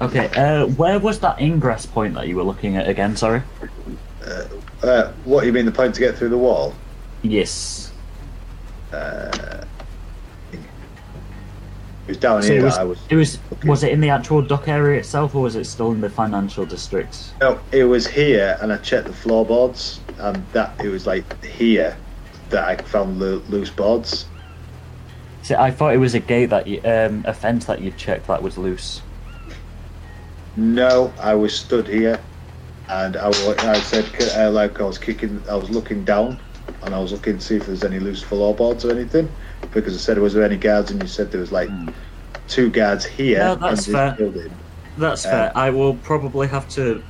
Okay, 0.02 0.28
uh, 0.36 0.66
where 0.68 1.00
was 1.00 1.20
that 1.20 1.40
ingress 1.40 1.86
point 1.86 2.16
that 2.16 2.28
you 2.28 2.36
were 2.36 2.44
looking 2.44 2.76
at 2.76 2.90
again? 2.90 3.16
Sorry. 3.16 3.44
Uh, 4.84 5.12
what 5.24 5.46
you 5.46 5.54
mean 5.54 5.66
the 5.66 5.72
point 5.72 5.94
to 5.96 6.00
get 6.02 6.18
through 6.18 6.30
the 6.30 6.38
wall? 6.38 6.74
Yes. 7.22 7.92
Uh, 8.92 9.64
it 10.52 10.60
was 12.08 12.18
down 12.18 12.42
So 12.42 12.52
here 12.54 12.62
it 12.62 12.64
was, 12.64 12.78
I 12.78 12.84
was. 12.84 13.00
it 13.10 13.16
was 13.16 13.40
was 13.66 13.84
it 13.84 13.92
in 13.92 14.02
the 14.02 14.10
actual 14.10 14.42
dock 14.42 14.68
area 14.68 15.00
itself, 15.00 15.36
or 15.36 15.44
was 15.44 15.56
it 15.56 15.66
still 15.66 15.92
in 15.92 16.02
the 16.02 16.10
financial 16.10 16.66
district? 16.66 17.34
No, 17.40 17.60
it 17.72 17.84
was 17.84 18.08
here, 18.08 18.58
and 18.62 18.74
I 18.74 18.78
checked 18.78 19.06
the 19.08 19.14
floorboards, 19.14 20.00
and 20.18 20.44
that 20.54 20.74
it 20.84 20.90
was 20.90 21.06
like 21.06 21.44
here 21.44 21.96
that 22.50 22.64
I 22.68 22.78
found 22.84 23.20
lo- 23.20 23.42
loose 23.50 23.70
boards. 23.70 24.26
See, 25.46 25.54
I 25.54 25.70
thought 25.70 25.94
it 25.94 26.00
was 26.00 26.16
a 26.16 26.20
gate 26.20 26.48
that 26.48 26.66
you, 26.66 26.82
um, 26.84 27.24
a 27.28 27.32
fence 27.32 27.66
that 27.66 27.80
you 27.80 27.92
checked 27.92 28.26
that 28.26 28.42
was 28.42 28.58
loose. 28.58 29.04
No, 30.58 31.14
I 31.22 31.36
was 31.36 31.56
stood 31.56 31.88
here, 31.88 32.20
and 32.90 33.16
I, 33.16 33.28
I 33.28 33.80
said 33.82 34.10
uh, 34.36 34.50
like 34.50 34.82
I 34.82 34.84
was 34.86 34.98
kicking, 34.98 35.40
I 35.48 35.54
was 35.54 35.70
looking 35.70 36.04
down, 36.04 36.40
and 36.82 36.96
I 36.96 37.00
was 37.00 37.12
looking 37.12 37.38
to 37.38 37.44
see 37.44 37.58
if 37.58 37.68
there's 37.68 37.84
any 37.84 38.00
loose 38.00 38.24
floorboards 38.24 38.86
or 38.86 38.92
anything, 38.92 39.30
because 39.72 39.94
I 39.94 40.00
said 40.00 40.18
was 40.18 40.34
there 40.34 40.44
any 40.44 40.58
guards, 40.58 40.90
and 40.90 41.00
you 41.00 41.08
said 41.08 41.32
there 41.32 41.42
was 41.42 41.52
like 41.52 41.70
two 42.48 42.72
guards 42.72 43.06
here. 43.06 43.38
No, 43.38 43.54
that's 43.54 43.86
fair. 43.86 44.14
building. 44.14 44.52
That's 44.98 45.26
Um, 45.28 45.32
fair. 45.32 45.52
I 45.56 45.70
will 45.70 45.94
probably 45.94 46.48
have 46.48 46.68
to 46.70 47.04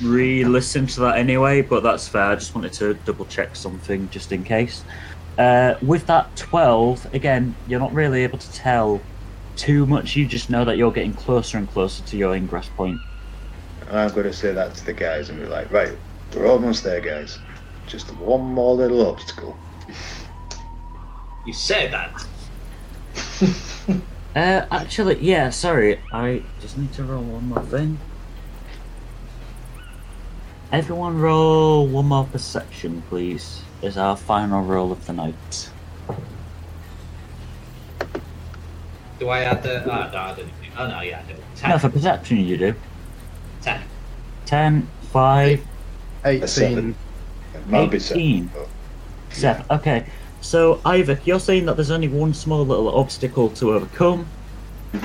re-listen 0.00 0.86
to 0.86 1.00
that 1.00 1.18
anyway, 1.18 1.62
but 1.62 1.82
that's 1.82 2.06
fair. 2.06 2.22
I 2.22 2.34
just 2.36 2.54
wanted 2.54 2.72
to 2.74 2.94
double 3.04 3.24
check 3.24 3.56
something 3.56 4.08
just 4.10 4.30
in 4.30 4.44
case. 4.44 4.84
Uh, 5.40 5.78
with 5.80 6.06
that 6.06 6.36
twelve, 6.36 7.06
again, 7.14 7.54
you're 7.66 7.80
not 7.80 7.94
really 7.94 8.24
able 8.24 8.36
to 8.36 8.52
tell 8.52 9.00
too 9.56 9.86
much. 9.86 10.14
You 10.14 10.26
just 10.26 10.50
know 10.50 10.66
that 10.66 10.76
you're 10.76 10.92
getting 10.92 11.14
closer 11.14 11.56
and 11.56 11.66
closer 11.66 12.04
to 12.04 12.16
your 12.18 12.34
ingress 12.34 12.68
point. 12.76 13.00
And 13.88 13.98
I'm 13.98 14.10
going 14.10 14.26
to 14.26 14.34
say 14.34 14.52
that 14.52 14.74
to 14.74 14.84
the 14.84 14.92
guys 14.92 15.30
and 15.30 15.40
be 15.40 15.46
like, 15.46 15.72
right, 15.72 15.96
we're 16.36 16.46
almost 16.46 16.84
there, 16.84 17.00
guys. 17.00 17.38
Just 17.86 18.14
one 18.16 18.42
more 18.42 18.74
little 18.74 19.06
obstacle. 19.06 19.56
You 21.46 21.54
said 21.54 21.90
that. 21.92 22.26
Uh, 24.36 24.64
actually, 24.70 25.18
yeah. 25.18 25.50
Sorry, 25.50 25.98
I 26.12 26.44
just 26.60 26.78
need 26.78 26.92
to 26.92 27.02
roll 27.02 27.24
one 27.24 27.48
more 27.48 27.64
thing. 27.64 27.98
Everyone, 30.70 31.18
roll 31.18 31.88
one 31.88 32.06
more 32.06 32.26
perception, 32.26 33.02
please. 33.08 33.62
Is 33.82 33.96
our 33.96 34.16
final 34.16 34.62
roll 34.62 34.92
of 34.92 35.06
the 35.06 35.12
night. 35.12 35.70
Do 39.18 39.28
I 39.28 39.40
add 39.40 39.62
the? 39.62 39.82
Oh, 39.84 40.10
no, 40.10 40.18
I 40.18 40.34
didn't. 40.34 40.52
Oh 40.78 40.86
no, 40.86 41.00
yeah, 41.00 41.22
I 41.26 41.32
do. 41.32 41.38
Ten. 41.56 41.70
No, 41.70 41.78
for 41.78 41.88
perception 41.88 42.38
you 42.38 42.56
do. 42.56 42.74
Ten. 43.60 43.82
10, 44.46 44.88
5, 45.12 45.66
A 46.24 46.46
seven. 46.48 46.94
18. 47.72 47.94
It 47.94 48.00
seven. 48.00 48.50
18. 48.50 48.50
7. 49.30 49.64
Okay, 49.70 50.06
so 50.40 50.76
Iyvak, 50.76 51.26
you're 51.26 51.38
saying 51.38 51.66
that 51.66 51.76
there's 51.76 51.90
only 51.90 52.08
one 52.08 52.34
small 52.34 52.64
little 52.64 52.98
obstacle 52.98 53.50
to 53.50 53.72
overcome. 53.72 54.26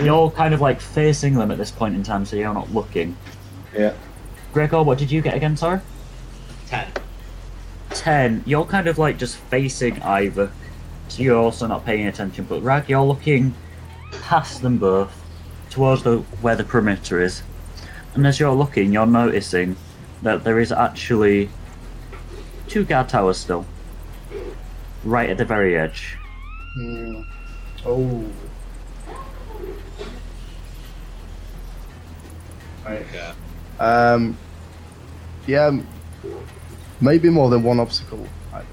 You're 0.01 0.31
kind 0.31 0.53
of 0.53 0.61
like 0.61 0.81
facing 0.81 1.35
them 1.35 1.51
at 1.51 1.57
this 1.57 1.69
point 1.71 1.95
in 1.95 2.03
time, 2.03 2.25
so 2.25 2.35
you're 2.35 2.53
not 2.53 2.73
looking. 2.73 3.15
Yeah. 3.77 3.93
Gregor, 4.53 4.81
what 4.81 4.97
did 4.97 5.11
you 5.11 5.21
get 5.21 5.35
again, 5.35 5.55
sorry? 5.57 5.79
Ten. 6.67 6.87
10. 7.95 8.43
You're 8.45 8.65
kind 8.65 8.87
of 8.87 8.97
like 8.97 9.17
just 9.17 9.37
facing 9.37 9.95
Iyvak, 9.95 10.51
so 11.07 11.23
you're 11.23 11.37
also 11.37 11.67
not 11.67 11.85
paying 11.85 12.07
attention. 12.07 12.45
But 12.45 12.61
Rag, 12.61 12.89
you're 12.89 13.01
looking 13.01 13.55
past 14.21 14.61
them 14.61 14.77
both 14.77 15.11
towards 15.69 16.03
the 16.03 16.19
where 16.41 16.55
the 16.55 16.63
perimeter 16.63 17.21
is. 17.21 17.41
And 18.13 18.25
as 18.27 18.39
you're 18.39 18.53
looking, 18.53 18.93
you're 18.93 19.05
noticing 19.05 19.75
that 20.21 20.43
there 20.43 20.59
is 20.59 20.71
actually 20.71 21.49
two 22.67 22.85
guard 22.85 23.09
towers 23.09 23.37
still, 23.37 23.65
right 25.03 25.29
at 25.29 25.37
the 25.37 25.45
very 25.45 25.77
edge. 25.77 26.17
Hmm. 26.75 27.21
Oh. 27.85 28.25
Right. 32.85 33.05
Yeah. 33.13 33.33
Um. 33.79 34.37
Yeah. 35.47 35.79
Maybe 37.01 37.29
more 37.29 37.49
than 37.49 37.63
one 37.63 37.79
obstacle. 37.79 38.25
Either. 38.53 38.65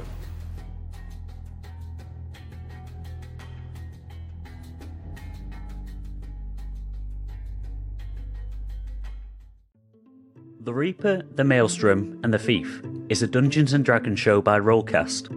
The 10.60 10.72
Reaper, 10.72 11.22
the 11.34 11.44
Maelstrom, 11.44 12.20
and 12.22 12.32
the 12.32 12.38
Thief 12.38 12.82
is 13.08 13.22
a 13.22 13.26
Dungeons 13.26 13.72
and 13.72 13.84
Dragons 13.84 14.20
show 14.20 14.40
by 14.40 14.60
Rollcast. 14.60 15.28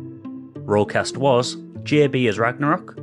Rollcast 0.65 1.17
was 1.17 1.55
JB 1.83 2.29
as 2.29 2.37
Ragnarok, 2.37 2.95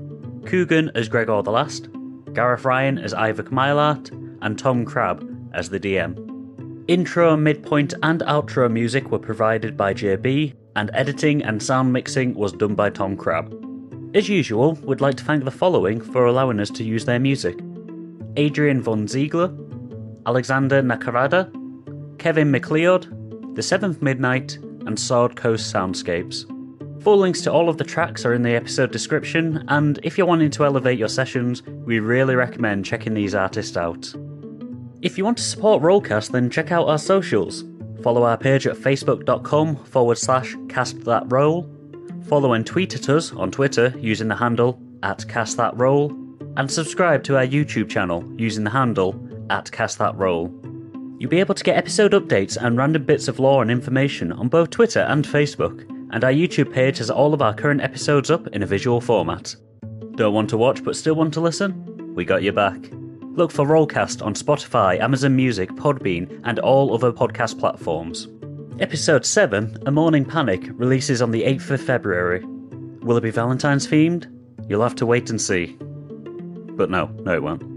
Coogan 0.47 0.91
as 0.95 1.09
Gregor 1.09 1.43
the 1.43 1.51
Last, 1.51 1.89
Gareth 2.33 2.65
Ryan 2.65 2.99
as 2.99 3.13
Iyvak 3.13 3.49
Mileart, 3.49 4.11
and 4.41 4.59
Tom 4.59 4.85
Crabbe 4.85 5.29
as 5.53 5.71
the 5.71 5.81
DM. 5.81 6.32
Intro, 6.89 7.37
midpoint, 7.37 7.95
and 8.03 8.23
outro 8.23 8.69
music 8.71 9.13
were 9.13 9.19
provided 9.19 9.77
by 9.77 9.95
JB, 9.95 10.53
and 10.75 10.91
editing 10.95 11.45
and 11.45 11.63
sound 11.63 11.93
mixing 11.93 12.35
was 12.35 12.53
done 12.53 12.75
by 12.75 12.91
Tom 12.91 13.17
Crabbe. 13.17 13.55
As 14.15 14.29
usual, 14.29 14.75
we'd 14.83 15.01
like 15.01 15.15
to 15.17 15.25
thank 15.25 15.45
the 15.45 15.51
following 15.53 16.01
for 16.01 16.27
allowing 16.27 16.59
us 16.59 16.71
to 16.71 16.83
use 16.83 17.05
their 17.05 17.21
music 17.21 17.61
Adrian 18.37 18.83
von 18.83 19.07
Ziegler, 19.07 19.55
Alexander 20.27 20.83
Nakarada, 20.83 21.49
Kevin 22.19 22.51
MacLeod, 22.51 23.55
The 23.55 23.63
Seventh 23.63 24.03
Midnight, 24.03 24.57
and 24.85 24.99
Sword 24.99 25.37
Coast 25.37 25.73
Soundscapes. 25.73 26.49
Full 27.05 27.19
links 27.19 27.43
to 27.43 27.53
all 27.53 27.69
of 27.69 27.79
the 27.79 27.85
tracks 27.85 28.25
are 28.25 28.35
in 28.35 28.43
the 28.43 28.57
episode 28.57 28.91
description, 28.91 29.65
and 29.69 30.01
if 30.03 30.19
you're 30.19 30.27
wanting 30.27 30.51
to 30.51 30.65
elevate 30.65 30.99
your 30.99 31.09
sessions, 31.09 31.63
we 31.63 32.01
really 32.01 32.35
recommend 32.35 32.85
checking 32.85 33.15
these 33.15 33.37
artists 33.37 33.77
out. 33.77 34.13
If 35.03 35.19
you 35.19 35.25
want 35.25 35.39
to 35.39 35.43
support 35.43 35.83
Rollcast, 35.83 36.31
then 36.31 36.49
check 36.49 36.71
out 36.71 36.87
our 36.87 36.99
socials. 36.99 37.65
Follow 38.05 38.23
our 38.23 38.39
page 38.39 38.69
at 38.69 38.77
facebook.com 38.77 39.85
forward 39.85 40.17
slash 40.17 40.57
cast 40.69 41.05
that 41.05 41.25
roll. 41.27 41.69
Follow 42.29 42.53
and 42.53 42.65
tweet 42.65 42.95
at 42.95 43.09
us 43.09 43.33
on 43.33 43.51
Twitter 43.51 43.93
using 43.99 44.29
the 44.29 44.37
handle 44.37 44.81
at 45.03 45.27
cast 45.27 45.57
that 45.57 45.77
roll. 45.77 46.17
And 46.57 46.71
subscribe 46.71 47.25
to 47.25 47.37
our 47.37 47.47
YouTube 47.47 47.89
channel 47.89 48.25
using 48.37 48.63
the 48.63 48.71
handle 48.71 49.21
at 49.51 49.73
cast 49.73 49.99
that 49.99 50.15
roll. 50.15 50.55
You'll 51.19 51.31
be 51.31 51.41
able 51.41 51.57
to 51.57 51.65
get 51.65 51.77
episode 51.77 52.13
updates 52.13 52.57
and 52.57 52.77
random 52.77 53.05
bits 53.05 53.27
of 53.27 53.41
lore 53.41 53.63
and 53.63 53.73
information 53.73 54.31
on 54.31 54.47
both 54.47 54.71
Twitter 54.71 55.01
and 55.01 55.25
Facebook, 55.25 55.83
and 56.13 56.23
our 56.23 56.33
YouTube 56.33 56.73
page 56.73 56.99
has 56.99 57.11
all 57.11 57.35
of 57.35 57.43
our 57.43 57.55
current 57.55 57.81
episodes 57.81 58.31
up 58.31 58.47
in 58.49 58.63
a 58.63 58.67
visual 58.67 59.01
format. 59.01 59.57
Don't 60.15 60.35
want 60.35 60.51
to 60.51 60.57
watch 60.57 60.85
but 60.85 60.95
still 60.95 61.15
want 61.15 61.35
to 61.35 61.41
listen? 61.41 62.15
We 62.15 62.25
got 62.25 62.45
your 62.45 62.53
back. 62.53 62.93
Look 63.35 63.51
for 63.51 63.65
Rollcast 63.65 64.23
on 64.23 64.35
Spotify, 64.35 65.01
Amazon 65.01 65.35
Music, 65.35 65.71
Podbean, 65.71 66.39
and 66.45 66.59
all 66.59 66.93
other 66.93 67.11
podcast 67.11 67.59
platforms. 67.59 68.29
Episode 68.79 69.25
7, 69.25 69.79
A 69.87 69.91
Morning 69.91 70.27
Panic, 70.27 70.69
releases 70.75 71.23
on 71.23 71.31
the 71.31 71.45
8th 71.45 71.71
of 71.71 71.81
February. 71.81 72.45
Will 73.01 73.17
it 73.17 73.23
be 73.23 73.31
Valentine's 73.31 73.87
themed? 73.87 74.27
You'll 74.69 74.83
have 74.83 74.97
to 74.97 75.07
wait 75.07 75.31
and 75.31 75.41
see. 75.41 75.79
But 75.81 76.91
no, 76.91 77.07
no, 77.23 77.33
it 77.33 77.43
won't. 77.43 77.72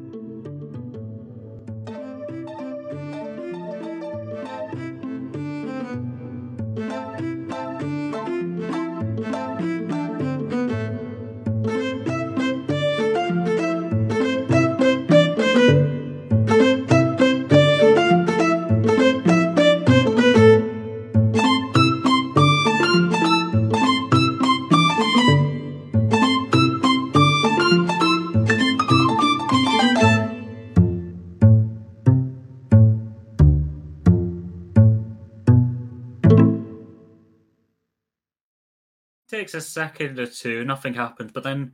Takes 39.45 39.53
a 39.53 39.61
second 39.61 40.19
or 40.19 40.25
two, 40.25 40.65
nothing 40.65 40.93
happens, 40.95 41.31
but 41.31 41.43
then 41.43 41.73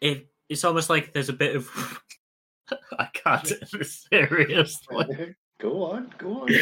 it 0.00 0.28
it's 0.48 0.64
almost 0.64 0.88
like 0.90 1.12
there's 1.12 1.28
a 1.28 1.32
bit 1.34 1.54
of 1.56 1.68
I 2.98 3.06
can't 3.12 3.44
take 3.44 3.68
this 3.70 4.06
seriously. 4.10 5.34
Go 5.60 5.84
on, 5.84 6.12
go 6.18 6.40
on. 6.42 6.48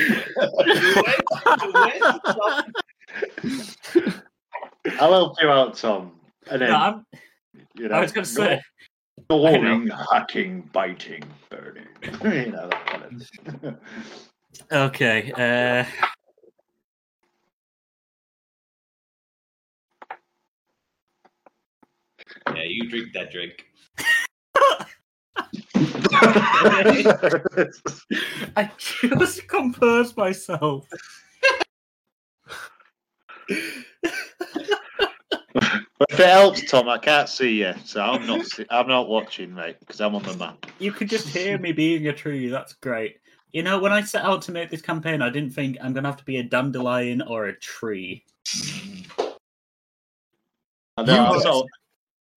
I'll 4.98 5.12
help 5.12 5.40
you 5.40 5.48
out, 5.48 5.74
Tom. 5.74 6.12
And 6.50 6.60
then, 6.60 6.68
No, 6.70 6.76
I'm- 6.76 7.06
you 7.76 7.88
know, 7.88 7.94
I 7.94 8.00
was 8.00 8.12
going 8.12 8.26
to 8.26 8.30
say, 8.30 8.60
Gnawing, 9.30 9.88
hacking, 10.12 10.68
biting, 10.74 11.22
burning. 11.48 11.86
you 12.02 12.52
know, 12.52 12.68
that 12.68 12.86
kind 12.86 13.04
of. 13.64 13.76
okay. 14.70 15.32
Uh, 15.32 15.84
Yeah, 22.56 22.64
you 22.64 22.88
drink 22.88 23.12
that 23.14 23.30
drink. 23.30 23.66
I 28.56 28.70
just 28.78 29.46
composed 29.48 30.16
myself. 30.16 30.86
If 36.08 36.18
it 36.18 36.20
helps, 36.28 36.70
Tom, 36.70 36.88
I 36.88 36.98
can't 36.98 37.28
see 37.28 37.60
you, 37.60 37.74
so 37.84 38.00
I'm 38.00 38.26
not. 38.26 38.46
See- 38.46 38.66
I'm 38.70 38.88
not 38.88 39.08
watching, 39.08 39.54
mate, 39.54 39.76
because 39.80 40.00
I'm 40.00 40.14
on 40.14 40.22
the 40.22 40.34
map. 40.36 40.66
You 40.78 40.92
could 40.92 41.08
just 41.08 41.28
hear 41.28 41.58
me 41.58 41.72
being 41.72 42.06
a 42.08 42.12
tree. 42.12 42.48
That's 42.48 42.72
great. 42.74 43.16
You 43.52 43.62
know, 43.62 43.78
when 43.80 43.92
I 43.92 44.02
set 44.02 44.24
out 44.24 44.42
to 44.42 44.52
make 44.52 44.70
this 44.70 44.82
campaign, 44.82 45.22
I 45.22 45.30
didn't 45.30 45.52
think 45.52 45.76
I'm 45.82 45.92
going 45.92 46.04
to 46.04 46.10
have 46.10 46.18
to 46.18 46.24
be 46.24 46.38
a 46.38 46.42
dandelion 46.42 47.20
or 47.22 47.46
a 47.46 47.58
tree. 47.58 48.24
I 50.96 51.02
know. 51.04 51.24
I 51.24 51.34
You- 51.36 51.66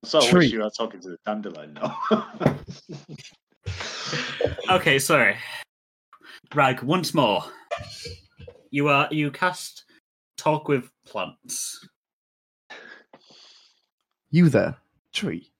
sort 0.03 0.06
of, 0.06 0.06
I 0.06 0.09
sort 0.09 0.23
of 0.23 0.30
Tree. 0.30 0.40
wish 0.40 0.51
you 0.53 0.59
were 0.59 0.69
talking 0.69 1.01
to 1.01 1.09
the 1.09 1.17
dandelion 1.25 1.73
now. 1.73 1.98
Okay, 4.69 4.99
sorry. 4.99 5.35
Rag, 6.53 6.82
once 6.83 7.14
more. 7.14 7.43
You 8.72 8.88
are 8.88 9.07
you 9.11 9.30
cast 9.32 9.85
talk 10.38 10.67
with 10.67 10.90
plants. 11.06 11.88
You 14.32 14.49
there, 14.49 14.75
tree? 15.14 15.52